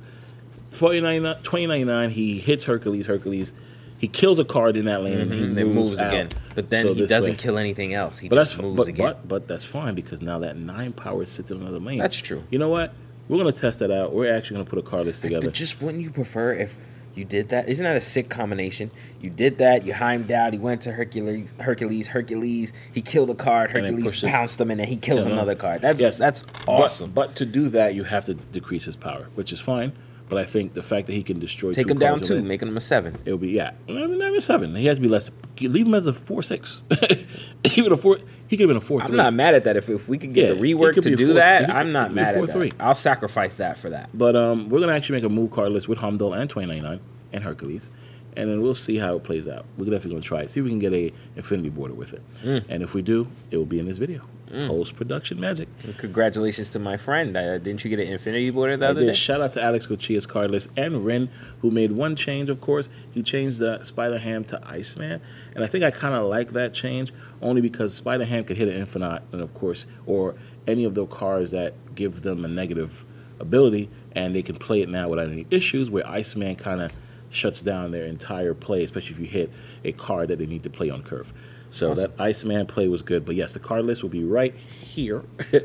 2099. 0.92 2.10
He 2.12 2.40
hits 2.40 2.66
Hercules. 2.66 3.06
Hercules. 3.06 3.54
He 3.98 4.08
kills 4.10 4.38
a 4.38 4.44
card 4.44 4.76
in 4.76 4.86
that 4.86 5.02
lane 5.02 5.18
and 5.20 5.32
he 5.32 5.40
Mhm, 5.42 5.54
then 5.54 5.68
moves, 5.68 5.92
moves 5.92 6.02
out. 6.02 6.14
again. 6.14 6.30
But 6.56 6.70
then 6.70 6.84
So 6.88 6.94
he 6.94 7.06
doesn't 7.06 7.32
way- 7.32 7.38
kill 7.38 7.58
anything 7.58 7.94
else. 7.94 8.20
He 8.20 8.28
but 8.28 8.36
just 8.36 8.62
moves 8.62 8.76
but, 8.76 8.88
again. 8.90 9.06
but 9.06 9.28
but 9.30 9.48
that's 9.48 9.64
fine 9.64 9.96
because 9.96 10.22
now 10.22 10.40
that 10.40 10.58
nine 10.58 10.92
power 10.92 11.24
sits 11.26 11.52
in 11.52 11.62
another 11.62 11.80
lane. 11.80 12.00
That's 12.00 12.18
true. 12.18 12.44
You 12.52 12.60
know 12.60 12.68
what? 12.70 12.94
We're 13.30 13.38
gonna 13.38 13.54
test 13.54 13.80
that 13.80 13.92
out. 13.92 14.14
We're 14.14 14.34
actually 14.36 14.56
gonna 14.58 14.70
put 14.70 14.80
a 14.80 14.82
card 14.82 15.06
list 15.06 15.22
together. 15.22 15.46
But 15.46 15.54
just 15.54 15.82
wouldn't 15.82 16.04
you 16.04 16.10
prefer 16.10 16.52
if 16.52 16.78
you 17.16 17.24
did 17.24 17.48
that? 17.50 17.70
Isn't 17.70 17.86
that 17.86 17.96
a 17.96 18.02
sick 18.02 18.28
combination? 18.28 18.92
You 19.22 19.30
did 19.30 19.60
that. 19.60 19.86
You 19.86 19.94
heimed 19.94 20.32
out. 20.34 20.52
He 20.52 20.60
went 20.60 20.82
to 20.82 20.92
Hercules. 20.92 21.54
Hercules. 21.60 22.08
Hercules. 22.08 22.74
He 22.92 23.00
killed 23.02 23.30
a 23.30 23.36
card. 23.36 23.72
Hercules 23.72 24.20
pounced 24.22 24.60
him, 24.60 24.70
and 24.70 24.82
then 24.82 24.88
he 24.90 24.98
kills 24.98 25.26
another 25.26 25.56
card. 25.56 25.80
That's 25.82 26.02
Yes. 26.02 26.18
that's 26.18 26.44
But- 26.66 26.68
awesome. 26.68 27.12
But, 27.12 27.36
to 27.38 27.46
do 27.46 27.70
that, 27.70 27.96
you 27.96 28.04
have 28.04 28.26
to 28.26 28.34
decrease 28.34 28.84
his 28.84 28.98
power, 28.98 29.28
which 29.36 29.54
is 29.54 29.62
fine. 29.62 29.94
But 30.34 30.42
I 30.42 30.46
think 30.46 30.74
the 30.74 30.82
fact 30.82 31.06
that 31.08 31.14
he 31.14 31.22
can 31.22 31.40
destroy 31.40 31.74
Take 31.74 31.90
him 31.92 32.00
down 32.00 32.20
two, 32.20 32.42
making 32.42 32.68
him 32.68 32.76
a 32.78 32.82
seven. 32.82 33.18
It'll 33.24 33.38
be 33.38 33.50
yeah, 33.52 33.72
not 33.88 34.04
even 34.06 34.18
not 34.18 34.30
even 34.30 34.42
seven. 34.42 34.76
He 34.76 34.88
has 34.88 34.98
to 34.98 35.02
be 35.02 35.08
less. 35.08 35.30
Leave 35.62 35.86
him 35.86 35.94
as 35.94 36.08
a 36.08 36.14
four 36.14 36.42
six. 36.42 36.82
even 37.76 37.92
a 37.92 37.98
four. 37.98 38.18
He 38.48 38.58
could 38.58 38.64
have 38.64 38.70
been 38.70 38.78
a 38.78 38.82
four. 38.82 39.02
I'm 39.02 39.08
three. 39.08 39.18
not 39.18 39.34
mad 39.34 39.54
at 39.54 39.64
that. 39.66 39.78
If, 39.78 39.90
if 39.90 40.08
we 40.08 40.18
could 40.18 40.34
get 40.34 40.48
Yeah, 40.50 40.54
the 40.56 40.60
rework 40.60 40.96
to 41.02 41.16
do 41.16 41.28
four- 41.28 41.36
that, 41.36 41.70
I'm 41.70 41.92
not 41.92 42.08
could 42.08 42.16
be 42.16 42.22
a 42.22 42.24
mad 42.24 42.34
at 42.34 42.38
four 42.38 42.48
that. 42.48 42.54
three. 42.54 42.72
I'll 42.80 42.96
sacrifice 42.96 43.56
that 43.56 43.78
for 43.78 43.92
that. 43.92 44.10
But 44.14 44.36
um, 44.36 44.70
we're 44.70 44.80
gonna 44.80 44.94
actually 44.94 45.22
make 45.22 45.30
a 45.30 45.34
move 45.34 45.52
card 45.52 45.72
list 45.72 45.88
with 45.88 46.00
Hamdol 46.00 46.36
and 46.36 46.50
2099 46.50 47.00
and 47.32 47.44
Hercules, 47.44 47.90
and 48.36 48.50
then 48.50 48.62
we'll 48.62 48.76
see 48.76 48.98
how 48.98 49.16
it 49.16 49.24
plays 49.24 49.48
out. 49.48 49.66
We're 49.78 49.86
definitely 49.86 50.12
gonna 50.12 50.22
try 50.22 50.42
it. 50.42 50.52
See 50.52 50.60
if 50.60 50.64
we 50.64 50.70
can 50.70 50.80
get 50.80 50.94
a 50.94 51.12
infinity 51.36 51.70
border 51.70 51.94
with 51.94 52.14
it. 52.14 52.22
Mm. 52.44 52.66
And 52.70 52.84
if 52.84 52.94
we 52.94 53.02
do, 53.02 53.28
it 53.52 53.58
will 53.58 53.66
be 53.66 53.80
in 53.80 53.88
this 53.88 53.98
video. 53.98 54.22
Post 54.68 54.96
production 54.96 55.40
magic. 55.40 55.68
Congratulations 55.98 56.70
to 56.72 56.80
my 56.80 56.96
friend. 56.96 57.36
Uh, 57.36 57.58
didn't 57.58 57.84
you 57.84 57.90
get 57.90 57.98
an 57.98 58.08
infinity 58.08 58.52
border 58.52 58.78
the 58.78 58.86
I 58.86 58.90
other 58.90 59.00
did. 59.02 59.08
day? 59.08 59.14
Shout 59.14 59.42
out 59.42 59.54
to 59.54 59.64
Alex 59.64 59.88
Gochia's 59.88 60.28
card 60.28 60.52
list 60.52 60.70
and 60.78 61.04
Ren, 61.04 61.30
who 61.62 61.72
made 61.72 61.94
one 61.94 62.16
change, 62.16 62.52
of 62.52 62.62
course. 62.62 62.88
He 63.10 63.24
changed 63.24 63.58
the 63.58 63.84
Spider 63.84 64.20
Ham 64.20 64.44
to 64.46 64.62
Iceman. 64.64 65.22
And 65.56 65.64
I 65.64 65.68
think 65.68 65.84
I 65.84 65.90
kind 65.90 66.14
of 66.14 66.26
like 66.30 66.52
that 66.52 66.72
change 66.72 67.12
only 67.42 67.62
because 67.62 67.96
Spider 67.96 68.26
Ham 68.26 68.44
could 68.44 68.58
hit 68.58 68.68
an 68.68 68.76
infinite, 68.76 69.24
and 69.32 69.42
of 69.42 69.56
course, 69.56 69.88
or 70.06 70.36
any 70.68 70.84
of 70.84 70.94
the 70.94 71.08
cards 71.08 71.50
that 71.50 71.74
give 71.96 72.22
them 72.22 72.46
a 72.46 72.48
negative 72.48 73.04
ability, 73.40 73.90
and 74.12 74.36
they 74.36 74.44
can 74.44 74.56
play 74.56 74.82
it 74.82 74.90
now 74.90 75.10
without 75.10 75.30
any 75.30 75.48
issues, 75.50 75.90
where 75.90 76.08
Iceman 76.08 76.58
kind 76.58 76.80
of 76.80 76.94
shuts 77.34 77.62
down 77.62 77.92
their 77.92 78.06
entire 78.06 78.54
play, 78.54 78.84
especially 78.84 79.14
if 79.16 79.20
you 79.20 79.26
hit 79.28 79.52
a 79.84 79.92
card 79.92 80.30
that 80.30 80.40
they 80.40 80.46
need 80.46 80.64
to 80.64 80.70
play 80.70 80.90
on 80.90 81.04
curve. 81.04 81.34
So 81.72 81.92
Awesome. 81.92 82.12
that 82.16 82.22
Iceman 82.22 82.68
play 82.68 82.88
was 82.88 83.02
good. 83.02 83.26
But 83.26 83.36
yes, 83.36 83.54
the 83.54 83.60
card 83.60 83.86
list 83.86 84.04
will 84.04 84.10
be 84.10 84.24
right 84.24 84.56
here. 84.56 85.24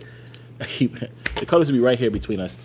The 0.59 1.47
card 1.47 1.61
list 1.61 1.71
will 1.71 1.79
be 1.79 1.85
right 1.85 1.99
here 1.99 2.11
between 2.11 2.41
us. 2.41 2.59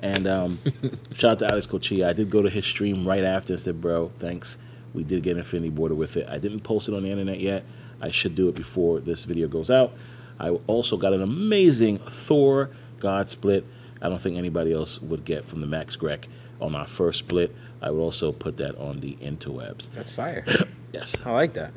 And 0.00 0.26
um, 0.26 0.58
shout 1.14 1.32
out 1.32 1.38
to 1.40 1.50
Alex 1.50 1.66
Cochia. 1.66 2.06
I 2.06 2.12
did 2.14 2.30
go 2.30 2.40
to 2.42 2.48
his 2.48 2.64
stream 2.64 3.06
right 3.06 3.22
after 3.24 3.52
and 3.52 3.60
said, 3.60 3.80
bro, 3.80 4.12
thanks. 4.18 4.58
We 4.94 5.02
did 5.04 5.22
get 5.22 5.36
Infinity 5.36 5.70
Border 5.70 5.94
with 5.94 6.16
it. 6.16 6.26
I 6.28 6.38
didn't 6.38 6.60
post 6.60 6.88
it 6.88 6.94
on 6.94 7.02
the 7.02 7.10
internet 7.10 7.40
yet. 7.40 7.64
I 8.00 8.10
should 8.10 8.34
do 8.34 8.48
it 8.48 8.54
before 8.54 9.00
this 9.00 9.24
video 9.24 9.48
goes 9.48 9.70
out. 9.70 9.92
I 10.38 10.50
also 10.66 10.96
got 10.96 11.12
an 11.12 11.22
amazing 11.22 11.98
Thor 11.98 12.70
God 13.00 13.28
split. 13.28 13.66
I 14.00 14.08
don't 14.08 14.20
think 14.20 14.36
anybody 14.36 14.72
else 14.72 15.00
would 15.02 15.24
get 15.24 15.44
from 15.46 15.60
the 15.60 15.66
Max 15.66 15.96
Grek 15.96 16.26
on 16.60 16.74
our 16.74 16.86
first 16.86 17.18
split. 17.20 17.54
I 17.84 17.90
would 17.90 18.00
also 18.00 18.32
put 18.32 18.56
that 18.56 18.76
on 18.78 19.00
the 19.00 19.16
interwebs. 19.22 19.90
That's 19.92 20.10
fire. 20.10 20.44
Yes. 20.92 21.16
I 21.26 21.32
like 21.32 21.54
that. 21.54 21.72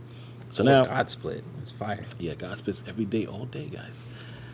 So 0.52 0.62
Oh, 0.62 0.66
now, 0.68 0.86
God 0.86 1.10
split. 1.10 1.44
That's 1.58 1.72
fire. 1.72 2.06
yeah, 2.20 2.36
God 2.36 2.56
splits 2.56 2.84
every 2.88 3.06
day, 3.06 3.26
all 3.26 3.46
day, 3.46 3.66
guys. 3.66 4.06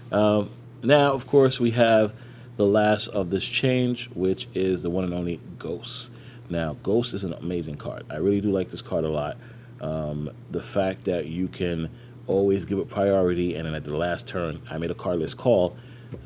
Um, 0.10 0.52
now, 0.82 1.12
of 1.12 1.28
course, 1.28 1.60
we 1.60 1.72
have 1.72 2.14
the 2.56 2.66
last 2.66 3.08
of 3.10 3.30
this 3.30 3.44
change, 3.44 4.10
which 4.12 4.48
is 4.54 4.82
the 4.82 4.90
one 4.90 5.04
and 5.04 5.14
only 5.14 5.42
Ghost. 5.60 6.12
Now, 6.50 6.78
Ghost 6.82 7.14
is 7.14 7.26
an 7.26 7.34
amazing 7.34 7.76
card. 7.76 8.06
I 8.10 8.16
really 8.16 8.40
do 8.40 8.52
like 8.52 8.70
this 8.70 8.82
card 8.82 9.04
a 9.04 9.10
lot. 9.10 9.36
Um, 9.82 10.30
the 10.50 10.62
fact 10.62 11.04
that 11.06 11.26
you 11.28 11.50
can 11.50 11.90
always 12.26 12.64
give 12.64 12.80
it 12.80 12.88
priority, 12.90 13.56
and 13.56 13.66
then 13.68 13.76
at 13.76 13.84
the 13.84 13.98
last 13.98 14.28
turn, 14.30 14.62
I 14.72 14.78
made 14.78 14.92
a 14.92 14.96
cardless 14.96 15.36
call, 15.36 15.76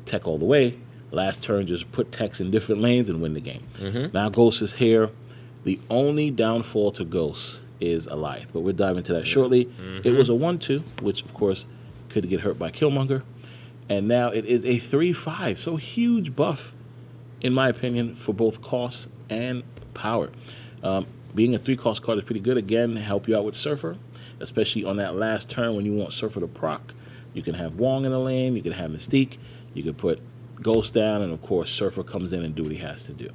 tech 0.04 0.28
all 0.28 0.38
the 0.38 0.44
way. 0.44 0.78
Last 1.10 1.42
turn, 1.42 1.66
just 1.66 1.90
put 1.92 2.12
techs 2.12 2.40
in 2.40 2.50
different 2.50 2.80
lanes 2.80 3.08
and 3.08 3.22
win 3.22 3.34
the 3.34 3.40
game. 3.40 3.62
Mm-hmm. 3.78 4.14
Now, 4.14 4.28
Ghost 4.28 4.62
is 4.62 4.74
here. 4.74 5.10
The 5.64 5.78
only 5.90 6.30
downfall 6.30 6.92
to 6.92 7.04
Ghost 7.04 7.60
is 7.80 8.06
Alioth, 8.06 8.46
but 8.52 8.60
we'll 8.60 8.74
dive 8.74 8.96
into 8.96 9.12
that 9.14 9.24
mm-hmm. 9.24 9.32
shortly. 9.32 9.70
It 10.04 10.10
was 10.10 10.28
a 10.28 10.32
mm-hmm. 10.32 10.42
1 10.42 10.58
2, 10.58 10.78
which, 11.02 11.24
of 11.24 11.32
course, 11.34 11.66
could 12.08 12.28
get 12.28 12.40
hurt 12.40 12.58
by 12.58 12.70
Killmonger. 12.70 13.22
And 13.88 14.06
now 14.06 14.28
it 14.28 14.44
is 14.44 14.64
a 14.64 14.78
3 14.78 15.12
5. 15.12 15.58
So, 15.58 15.76
huge 15.76 16.36
buff, 16.36 16.72
in 17.40 17.54
my 17.54 17.68
opinion, 17.68 18.14
for 18.14 18.34
both 18.34 18.60
cost 18.60 19.08
and 19.30 19.62
power. 19.94 20.30
Um, 20.82 21.06
being 21.34 21.54
a 21.54 21.58
three 21.58 21.76
cost 21.76 22.02
card 22.02 22.18
is 22.18 22.24
pretty 22.24 22.40
good. 22.40 22.56
Again, 22.56 22.96
help 22.96 23.28
you 23.28 23.36
out 23.36 23.44
with 23.44 23.54
Surfer, 23.54 23.96
especially 24.40 24.84
on 24.84 24.96
that 24.96 25.14
last 25.14 25.50
turn 25.50 25.76
when 25.76 25.84
you 25.84 25.92
want 25.92 26.12
Surfer 26.12 26.40
to 26.40 26.46
proc. 26.46 26.94
You 27.34 27.42
can 27.42 27.54
have 27.54 27.74
Wong 27.74 28.04
in 28.04 28.12
the 28.12 28.18
lane, 28.18 28.56
you 28.56 28.62
can 28.62 28.72
have 28.72 28.90
Mystique, 28.90 29.36
you 29.74 29.82
can 29.82 29.94
put 29.94 30.20
Ghost 30.60 30.94
down, 30.94 31.22
and 31.22 31.32
of 31.32 31.40
course, 31.42 31.70
Surfer 31.70 32.02
comes 32.02 32.32
in 32.32 32.44
and 32.44 32.54
do 32.54 32.62
what 32.64 32.72
he 32.72 32.78
has 32.78 33.04
to 33.04 33.12
do. 33.12 33.30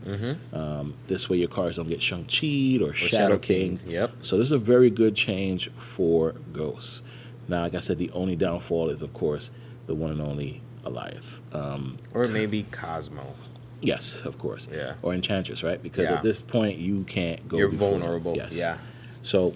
Um, 0.52 0.94
this 1.08 1.30
way, 1.30 1.38
your 1.38 1.48
cards 1.48 1.78
don't 1.78 1.88
get 1.88 2.02
Shang-Chi 2.02 2.80
or, 2.84 2.94
Shadow, 2.94 3.18
Shadow 3.18 3.38
King. 3.38 3.78
King, 3.78 3.90
yep. 3.90 4.12
So, 4.22 4.38
this 4.38 4.48
is 4.48 4.52
a 4.52 4.58
very 4.58 4.90
good 4.90 5.16
change 5.16 5.70
for 5.78 6.34
Ghosts. 6.52 7.02
Now, 7.48 7.62
like 7.62 7.76
I 7.76 7.80
said, 7.80 7.98
the 7.98 8.12
only 8.12 8.36
downfall 8.36 8.90
is, 8.90 9.02
of 9.02 9.14
course, 9.14 9.52
the 9.88 9.96
one 9.96 10.12
and 10.12 10.22
only 10.22 10.62
Alioth. 10.86 11.40
Um, 11.56 11.98
Or 12.14 12.26
maybe 12.28 12.64
Cosmo. 12.64 13.36
Yes, 13.82 14.22
of 14.24 14.38
course. 14.38 14.68
Yeah. 14.72 14.96
Or 15.02 15.14
Enchantress, 15.14 15.62
right? 15.64 15.82
Because 15.82 16.10
Yeah. 16.10 16.16
at 16.16 16.24
this 16.24 16.42
point 16.42 16.78
you 16.78 17.04
can't 17.04 17.48
go. 17.48 17.58
You're 17.58 17.70
them. 17.70 17.78
vulnerable. 17.80 18.34
Yes. 18.36 18.54
Yeah. 18.54 18.78
So, 19.24 19.56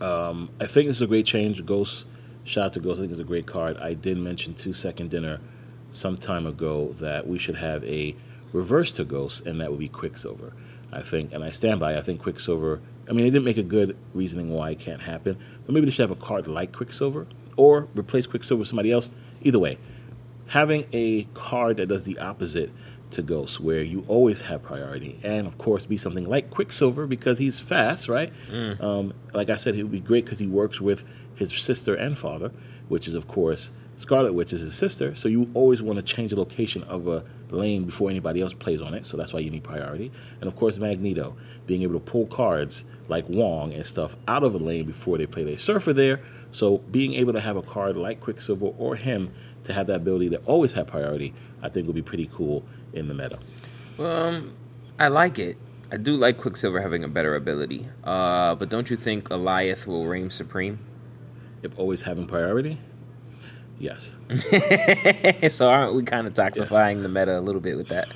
um, 0.00 0.50
I 0.60 0.66
think 0.66 0.88
this 0.88 0.96
is 0.96 1.02
a 1.02 1.06
great 1.06 1.26
change. 1.26 1.64
Ghost, 1.64 2.06
shout 2.44 2.66
out 2.66 2.72
to 2.74 2.80
Ghost. 2.80 2.98
I 2.98 3.02
think 3.02 3.12
it's 3.12 3.20
a 3.20 3.24
great 3.24 3.46
card. 3.46 3.76
I 3.78 3.94
did 3.94 4.18
mention 4.18 4.54
two 4.54 4.72
second 4.72 5.10
dinner 5.10 5.38
some 5.94 6.18
time 6.18 6.46
ago 6.46 6.94
that 7.00 7.26
we 7.26 7.38
should 7.38 7.56
have 7.56 7.82
a 7.84 8.14
reverse 8.52 8.92
to 8.92 9.04
Ghost, 9.04 9.46
and 9.46 9.60
that 9.60 9.70
would 9.70 9.80
be 9.80 9.88
Quicksilver. 9.88 10.52
I 10.92 11.02
think, 11.02 11.32
and 11.32 11.42
I 11.42 11.50
stand 11.50 11.80
by. 11.80 11.96
I 11.96 12.02
think 12.02 12.20
Quicksilver. 12.20 12.80
I 13.08 13.12
mean, 13.12 13.24
they 13.24 13.30
didn't 13.30 13.44
make 13.44 13.56
a 13.56 13.62
good 13.62 13.96
reasoning 14.12 14.50
why 14.50 14.70
it 14.70 14.78
can't 14.78 15.02
happen, 15.02 15.36
but 15.66 15.72
maybe 15.74 15.86
they 15.86 15.90
should 15.92 16.08
have 16.08 16.16
a 16.16 16.20
card 16.20 16.46
like 16.46 16.72
Quicksilver 16.72 17.26
or 17.56 17.88
replace 17.94 18.26
Quicksilver 18.26 18.60
with 18.60 18.68
somebody 18.68 18.92
else. 18.92 19.10
Either 19.42 19.58
way, 19.58 19.78
having 20.48 20.86
a 20.92 21.24
card 21.34 21.78
that 21.78 21.86
does 21.86 22.04
the 22.04 22.18
opposite 22.18 22.70
to 23.10 23.22
Ghost, 23.22 23.60
where 23.60 23.82
you 23.82 24.04
always 24.08 24.42
have 24.42 24.62
priority, 24.62 25.20
and 25.22 25.46
of 25.46 25.58
course, 25.58 25.86
be 25.86 25.96
something 25.96 26.28
like 26.28 26.50
Quicksilver 26.50 27.06
because 27.06 27.38
he's 27.38 27.60
fast, 27.60 28.08
right? 28.08 28.32
Um, 28.80 29.14
like 29.32 29.50
I 29.50 29.56
said, 29.56 29.76
it 29.76 29.82
would 29.82 29.92
be 29.92 30.00
great 30.00 30.24
because 30.24 30.38
he 30.38 30.46
works 30.46 30.80
with 30.80 31.04
his 31.34 31.52
sister 31.52 31.94
and 31.94 32.16
father, 32.16 32.50
which 32.88 33.06
is, 33.08 33.14
of 33.14 33.28
course, 33.28 33.70
Scarlet 34.04 34.34
Witch 34.34 34.52
is 34.52 34.60
his 34.60 34.74
sister. 34.74 35.14
So 35.14 35.28
you 35.30 35.50
always 35.54 35.80
want 35.80 35.96
to 35.98 36.02
change 36.02 36.28
the 36.28 36.36
location 36.36 36.82
of 36.82 37.08
a 37.08 37.24
lane 37.48 37.84
before 37.84 38.10
anybody 38.10 38.42
else 38.42 38.52
plays 38.52 38.82
on 38.82 38.92
it. 38.92 39.06
So 39.06 39.16
that's 39.16 39.32
why 39.32 39.40
you 39.40 39.48
need 39.48 39.64
priority. 39.64 40.12
And 40.42 40.46
of 40.46 40.56
course, 40.56 40.76
Magneto, 40.76 41.34
being 41.66 41.80
able 41.80 41.94
to 41.94 42.00
pull 42.00 42.26
cards 42.26 42.84
like 43.08 43.26
Wong 43.30 43.72
and 43.72 43.86
stuff 43.86 44.14
out 44.28 44.42
of 44.42 44.54
a 44.54 44.58
lane 44.58 44.84
before 44.84 45.16
they 45.16 45.24
play 45.24 45.42
their 45.42 45.56
surfer 45.56 45.94
there. 45.94 46.20
So 46.50 46.78
being 46.90 47.14
able 47.14 47.32
to 47.32 47.40
have 47.40 47.56
a 47.56 47.62
card 47.62 47.96
like 47.96 48.20
Quicksilver 48.20 48.74
or 48.76 48.96
him 48.96 49.32
to 49.64 49.72
have 49.72 49.86
that 49.86 49.96
ability 49.96 50.28
to 50.28 50.38
always 50.40 50.74
have 50.74 50.86
priority, 50.86 51.32
I 51.62 51.70
think 51.70 51.86
would 51.86 51.96
be 51.96 52.02
pretty 52.02 52.28
cool 52.30 52.62
in 52.92 53.08
the 53.08 53.14
meta. 53.14 53.38
Um, 53.98 54.52
I 54.98 55.08
like 55.08 55.38
it. 55.38 55.56
I 55.90 55.96
do 55.96 56.14
like 56.14 56.36
Quicksilver 56.36 56.82
having 56.82 57.04
a 57.04 57.08
better 57.08 57.34
ability. 57.34 57.88
Uh, 58.04 58.54
but 58.54 58.68
don't 58.68 58.90
you 58.90 58.98
think 58.98 59.30
Alioth 59.30 59.86
will 59.86 60.04
reign 60.04 60.28
supreme? 60.28 60.80
If 61.62 61.78
always 61.78 62.02
having 62.02 62.26
priority, 62.26 62.80
yes. 63.78 64.14
so 65.54 65.68
aren't 65.68 65.94
we 65.94 66.02
kind 66.02 66.26
of 66.26 66.34
toxifying 66.34 67.02
the 67.02 67.08
meta 67.08 67.38
a 67.38 67.40
little 67.40 67.60
bit 67.60 67.76
with 67.76 67.88
that? 67.88 68.08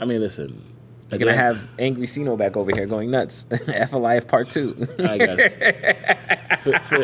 I 0.00 0.04
mean, 0.04 0.20
listen. 0.20 0.62
You're 1.10 1.20
gonna 1.20 1.36
have 1.36 1.68
Angry 1.78 2.08
Sino 2.08 2.36
back 2.36 2.56
over 2.56 2.72
here 2.74 2.84
going 2.86 3.12
nuts. 3.12 3.46
F 3.50 3.92
Alioth 3.92 4.26
Part 4.26 4.50
Two. 4.50 4.88
I 4.98 5.18
guess. 5.18 6.62
For- 6.62 6.78
for- 6.80 7.02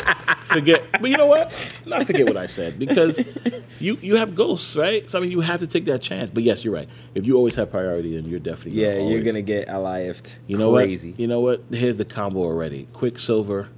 forget, 0.53 0.85
but 1.01 1.09
you 1.09 1.17
know 1.17 1.27
what? 1.27 1.53
Not 1.87 2.05
forget 2.07 2.27
what 2.27 2.37
I 2.37 2.47
said 2.47 2.81
because 2.81 3.25
you 3.79 3.97
you 4.03 4.17
have 4.17 4.35
ghosts, 4.35 4.77
right? 4.77 5.09
So 5.09 5.19
I 5.19 5.23
mean, 5.23 5.31
you 5.31 5.41
have 5.41 5.61
to 5.61 5.69
take 5.69 5.85
that 5.85 6.03
chance. 6.03 6.31
But 6.31 6.43
yes, 6.43 6.65
you're 6.65 6.75
right. 6.75 6.89
If 7.15 7.27
you 7.27 7.37
always 7.37 7.55
have 7.55 7.71
priority, 7.71 8.17
then 8.17 8.29
you're 8.29 8.41
definitely 8.41 8.83
yeah, 8.83 8.99
you're 8.99 9.23
gonna 9.23 9.41
get 9.41 9.69
Alioth. 9.69 10.39
You 10.49 10.59
know 10.59 10.73
crazy. 10.75 11.11
what? 11.11 11.21
You 11.21 11.27
know 11.29 11.41
what? 11.41 11.63
Here's 11.71 11.97
the 11.97 12.05
combo 12.05 12.41
already: 12.41 12.89
Quicksilver, 12.93 13.69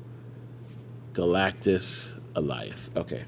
Galactus, 1.13 2.14
Alioth. 2.37 2.89
Okay. 2.97 3.23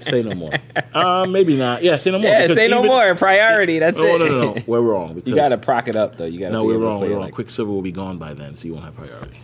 say 0.00 0.22
no 0.22 0.34
more. 0.34 0.52
Uh, 0.92 1.24
maybe 1.26 1.56
not. 1.56 1.82
Yeah, 1.82 1.96
say 1.98 2.10
no 2.10 2.18
more. 2.18 2.30
Yeah, 2.30 2.46
say 2.48 2.66
no 2.68 2.78
even- 2.80 2.90
more. 2.90 3.14
Priority. 3.14 3.78
That's 3.78 3.98
No, 3.98 4.14
it. 4.14 4.18
no, 4.18 4.26
no, 4.28 4.54
no. 4.54 4.62
We're 4.66 4.80
wrong. 4.80 5.14
Because 5.14 5.28
you 5.28 5.36
got 5.36 5.50
to 5.50 5.58
proc 5.58 5.86
it 5.88 5.96
up 5.96 6.16
though. 6.16 6.24
You 6.24 6.40
got 6.40 6.46
to. 6.46 6.52
No, 6.52 6.64
we're 6.64 6.78
wrong. 6.78 7.00
We're 7.00 7.10
wrong. 7.12 7.20
like- 7.22 7.34
Quicksilver 7.34 7.70
will 7.70 7.82
be 7.82 7.92
gone 7.92 8.18
by 8.18 8.34
then, 8.34 8.56
so 8.56 8.66
you 8.66 8.72
won't 8.74 8.84
have 8.86 8.96
priority. 8.96 9.38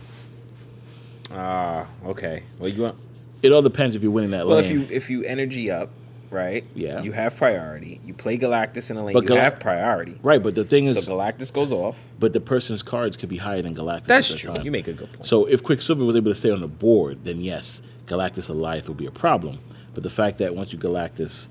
Ah, 1.33 1.87
okay. 2.05 2.43
Well, 2.59 2.69
you 2.69 2.83
want. 2.83 2.95
It 3.41 3.51
all 3.51 3.61
depends 3.61 3.95
if 3.95 4.01
you're 4.03 4.11
winning 4.11 4.31
that 4.31 4.47
Well, 4.47 4.57
lane. 4.57 4.65
if 4.65 4.71
you 4.71 4.87
if 4.95 5.09
you 5.09 5.23
energy 5.23 5.69
up, 5.71 5.89
right? 6.29 6.63
Yeah. 6.73 7.01
You 7.01 7.11
have 7.11 7.35
priority. 7.35 7.99
You 8.05 8.13
play 8.13 8.37
Galactus 8.37 8.89
in 8.91 8.97
a 8.97 9.03
lane. 9.05 9.13
But 9.13 9.23
you 9.23 9.29
Gal- 9.29 9.37
have 9.39 9.59
priority. 9.59 10.17
right, 10.23 10.41
but 10.41 10.55
the 10.55 10.63
thing 10.63 10.91
So 10.91 10.99
is, 10.99 11.07
Galactus 11.07 11.51
goes 11.53 11.71
off. 11.71 12.07
but 12.19 12.33
the 12.33 12.41
person's 12.41 12.81
cards 12.83 13.17
could 13.17 13.29
be 13.29 13.37
higher 13.37 13.61
than 13.61 13.73
Galactus. 13.75 14.05
That's 14.05 14.29
at 14.31 14.33
that 14.37 14.39
true. 14.43 14.53
time. 14.53 14.65
You 14.65 14.71
make 14.71 14.87
a 14.87 14.93
good 14.93 15.11
point. 15.13 15.27
So 15.27 15.45
if 15.45 15.63
Quicksilver 15.63 16.03
was 16.05 16.15
able 16.15 16.31
to 16.31 16.35
stay 16.35 16.51
on 16.51 16.61
the 16.61 16.67
board, 16.67 17.23
then 17.23 17.41
yes, 17.41 17.81
Galactus 18.07 18.49
Alioth 18.53 18.87
will 18.87 18.95
be 18.95 19.05
a 19.05 19.11
problem. 19.11 19.59
But 19.93 20.03
the 20.03 20.09
fact 20.09 20.37
that 20.39 20.55
once 20.55 20.73
you 20.73 20.79
Galactus, 20.79 21.47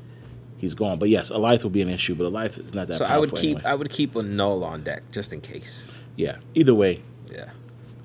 he's 0.58 0.74
gone. 0.74 0.98
But 0.98 1.08
yes, 1.08 1.30
Alioth 1.30 1.62
will 1.62 1.70
be 1.70 1.82
an 1.82 1.88
issue. 1.88 2.14
But 2.14 2.24
Alioth 2.32 2.58
is 2.66 2.74
not 2.74 2.88
that. 2.88 2.98
So 2.98 3.04
I 3.04 3.18
would 3.18 3.34
keep 3.34 3.56
anyway. 3.58 3.62
I 3.64 3.74
would 3.74 3.90
keep 3.90 4.14
a 4.16 4.22
null 4.22 4.62
on 4.64 4.82
deck 4.84 5.02
just 5.12 5.32
in 5.32 5.40
case. 5.40 5.86
yeah. 6.16 6.36
Either 6.54 6.74
way, 6.74 7.02
Yeah. 7.32 7.50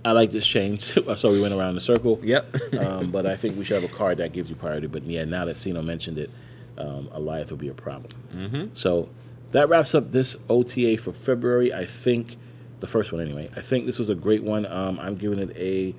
I 0.06 0.14
like 0.14 0.32
this 0.32 0.48
change. 0.48 0.82
so 1.18 1.30
we 1.32 1.42
went 1.42 1.54
around 1.54 1.76
the 1.76 1.82
circle. 1.82 2.22
Yep. 2.24 2.74
um, 2.80 3.12
but 3.12 3.26
I 3.26 3.36
think 3.42 3.58
we 3.58 3.66
should 3.66 3.82
have 3.82 3.92
a 3.92 3.94
card 3.94 4.20
that 4.20 4.32
gives 4.32 4.50
you 4.50 4.56
priority. 4.56 4.88
But 4.88 5.04
yeah, 5.04 5.26
now 5.26 5.44
that 5.44 5.58
Sino 5.58 5.82
mentioned 5.82 6.18
it, 6.18 6.32
um, 6.80 7.10
Alioth 7.14 7.50
will 7.52 7.58
be 7.58 7.68
a 7.70 7.74
problem. 7.74 8.12
Mm-hmm. 8.34 8.66
So 8.74 9.10
that 9.52 9.70
wraps 9.70 9.94
up 9.96 10.12
this 10.12 10.36
OTA 10.50 10.98
for 10.98 11.12
February. 11.12 11.74
I 11.74 11.86
think 11.86 12.38
the 12.80 12.88
first 12.88 13.12
one 13.12 13.22
anyway. 13.22 13.50
I 13.56 13.62
think 13.62 13.86
this 13.86 14.00
was 14.00 14.10
a 14.10 14.16
great 14.16 14.44
one. 14.44 14.66
Um, 14.66 15.00
I'm 15.00 15.16
giving 15.16 15.40
it 15.40 15.56
a 15.58 15.96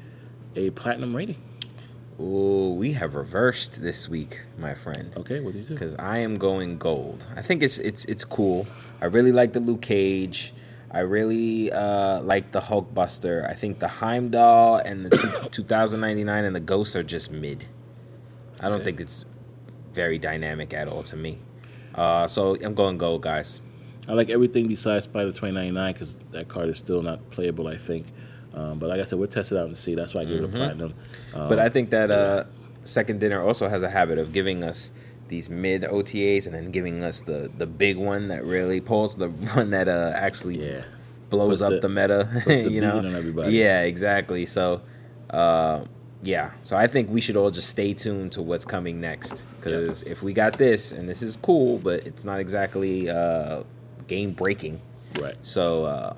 a 0.56 0.70
platinum 0.70 1.14
rating. 1.14 1.36
Ooh, 2.20 2.74
we 2.76 2.92
have 2.94 3.14
reversed 3.14 3.80
this 3.82 4.08
week, 4.08 4.42
my 4.58 4.74
friend. 4.74 5.12
Okay, 5.16 5.40
what 5.40 5.52
do 5.54 5.58
you 5.60 5.64
do? 5.64 5.72
Because 5.74 5.94
I 5.94 6.18
am 6.18 6.36
going 6.36 6.76
gold. 6.76 7.26
I 7.34 7.40
think 7.42 7.62
it's 7.62 7.78
it's 7.78 8.04
it's 8.06 8.24
cool. 8.24 8.66
I 9.00 9.06
really 9.06 9.32
like 9.32 9.52
the 9.54 9.60
Luke 9.60 9.80
Cage. 9.82 10.52
I 10.90 11.00
really 11.00 11.70
uh, 11.72 12.20
like 12.20 12.50
the 12.52 12.60
Hulkbuster. 12.60 13.48
I 13.48 13.54
think 13.54 13.78
the 13.78 13.88
Heimdall 13.88 14.76
and 14.78 15.06
the 15.06 15.10
two, 15.16 15.48
2099 15.50 16.44
and 16.44 16.54
the 16.54 16.60
Ghosts 16.60 16.94
are 16.96 17.02
just 17.04 17.30
mid. 17.30 17.64
I 18.58 18.64
don't 18.68 18.76
Okay. 18.76 18.84
think 18.86 19.00
it's 19.00 19.24
very 19.92 20.18
dynamic 20.18 20.72
at 20.74 20.88
all 20.88 21.02
to 21.04 21.16
me. 21.16 21.38
Uh, 21.94 22.28
so 22.28 22.56
I'm 22.62 22.74
going 22.74 22.98
gold, 22.98 23.22
guys. 23.22 23.60
I 24.08 24.12
like 24.14 24.30
everything 24.30 24.66
besides 24.68 25.04
Spider 25.04 25.26
2099 25.32 25.92
because 25.92 26.16
that 26.32 26.48
card 26.48 26.68
is 26.68 26.78
still 26.78 27.02
not 27.02 27.30
playable, 27.30 27.68
I 27.68 27.76
think. 27.76 28.06
Um, 28.54 28.78
but 28.78 28.88
like 28.88 29.00
I 29.00 29.04
said, 29.04 29.18
we'll 29.18 29.28
test 29.28 29.52
it 29.52 29.58
out 29.58 29.66
and 29.66 29.78
see. 29.78 29.94
That's 29.94 30.14
why 30.14 30.22
I 30.22 30.24
give 30.24 30.38
it 30.38 30.44
a 30.44 30.48
platinum. 30.48 30.94
Um, 31.34 31.48
But 31.48 31.58
I 31.60 31.68
think 31.68 31.90
that 31.90 32.10
uh, 32.10 32.44
Second 32.84 33.20
Dinner 33.20 33.40
also 33.40 33.68
has 33.68 33.82
a 33.82 33.90
habit 33.90 34.18
of 34.18 34.32
giving 34.32 34.64
us 34.64 34.90
these 35.28 35.48
mid 35.48 35.82
OTAs 35.82 36.46
and 36.46 36.54
then 36.54 36.72
giving 36.72 37.04
us 37.04 37.20
the 37.20 37.48
the 37.56 37.66
big 37.66 37.96
one 37.96 38.26
that 38.28 38.44
really 38.44 38.80
pulls 38.80 39.14
the 39.16 39.28
one 39.54 39.70
that 39.70 39.86
uh, 39.86 40.12
actually 40.16 40.58
yeah, 40.72 40.82
blows 41.28 41.62
up 41.62 41.70
the- 41.70 41.80
the, 41.80 41.88
meta. 41.88 42.42
you 42.68 42.80
know, 42.80 43.00
yeah, 43.48 43.82
exactly. 43.82 44.44
So, 44.46 44.82
uh, 45.28 45.84
yeah. 46.22 46.50
So 46.62 46.76
I 46.76 46.86
think 46.86 47.10
we 47.10 47.20
should 47.20 47.36
all 47.36 47.50
just 47.50 47.68
stay 47.68 47.94
tuned 47.94 48.32
to 48.32 48.42
what's 48.42 48.64
coming 48.64 49.00
next 49.00 49.44
because 49.56 50.02
if 50.02 50.22
we 50.22 50.32
got 50.32 50.54
this 50.54 50.92
and 50.92 51.08
this 51.08 51.22
is 51.22 51.36
cool, 51.36 51.78
but 51.78 52.06
it's 52.06 52.24
not 52.24 52.40
exactly 52.40 53.08
uh, 53.08 53.62
game 54.06 54.32
breaking. 54.32 54.80
right. 55.20 55.36
So 55.42 55.84
uh, 55.84 56.14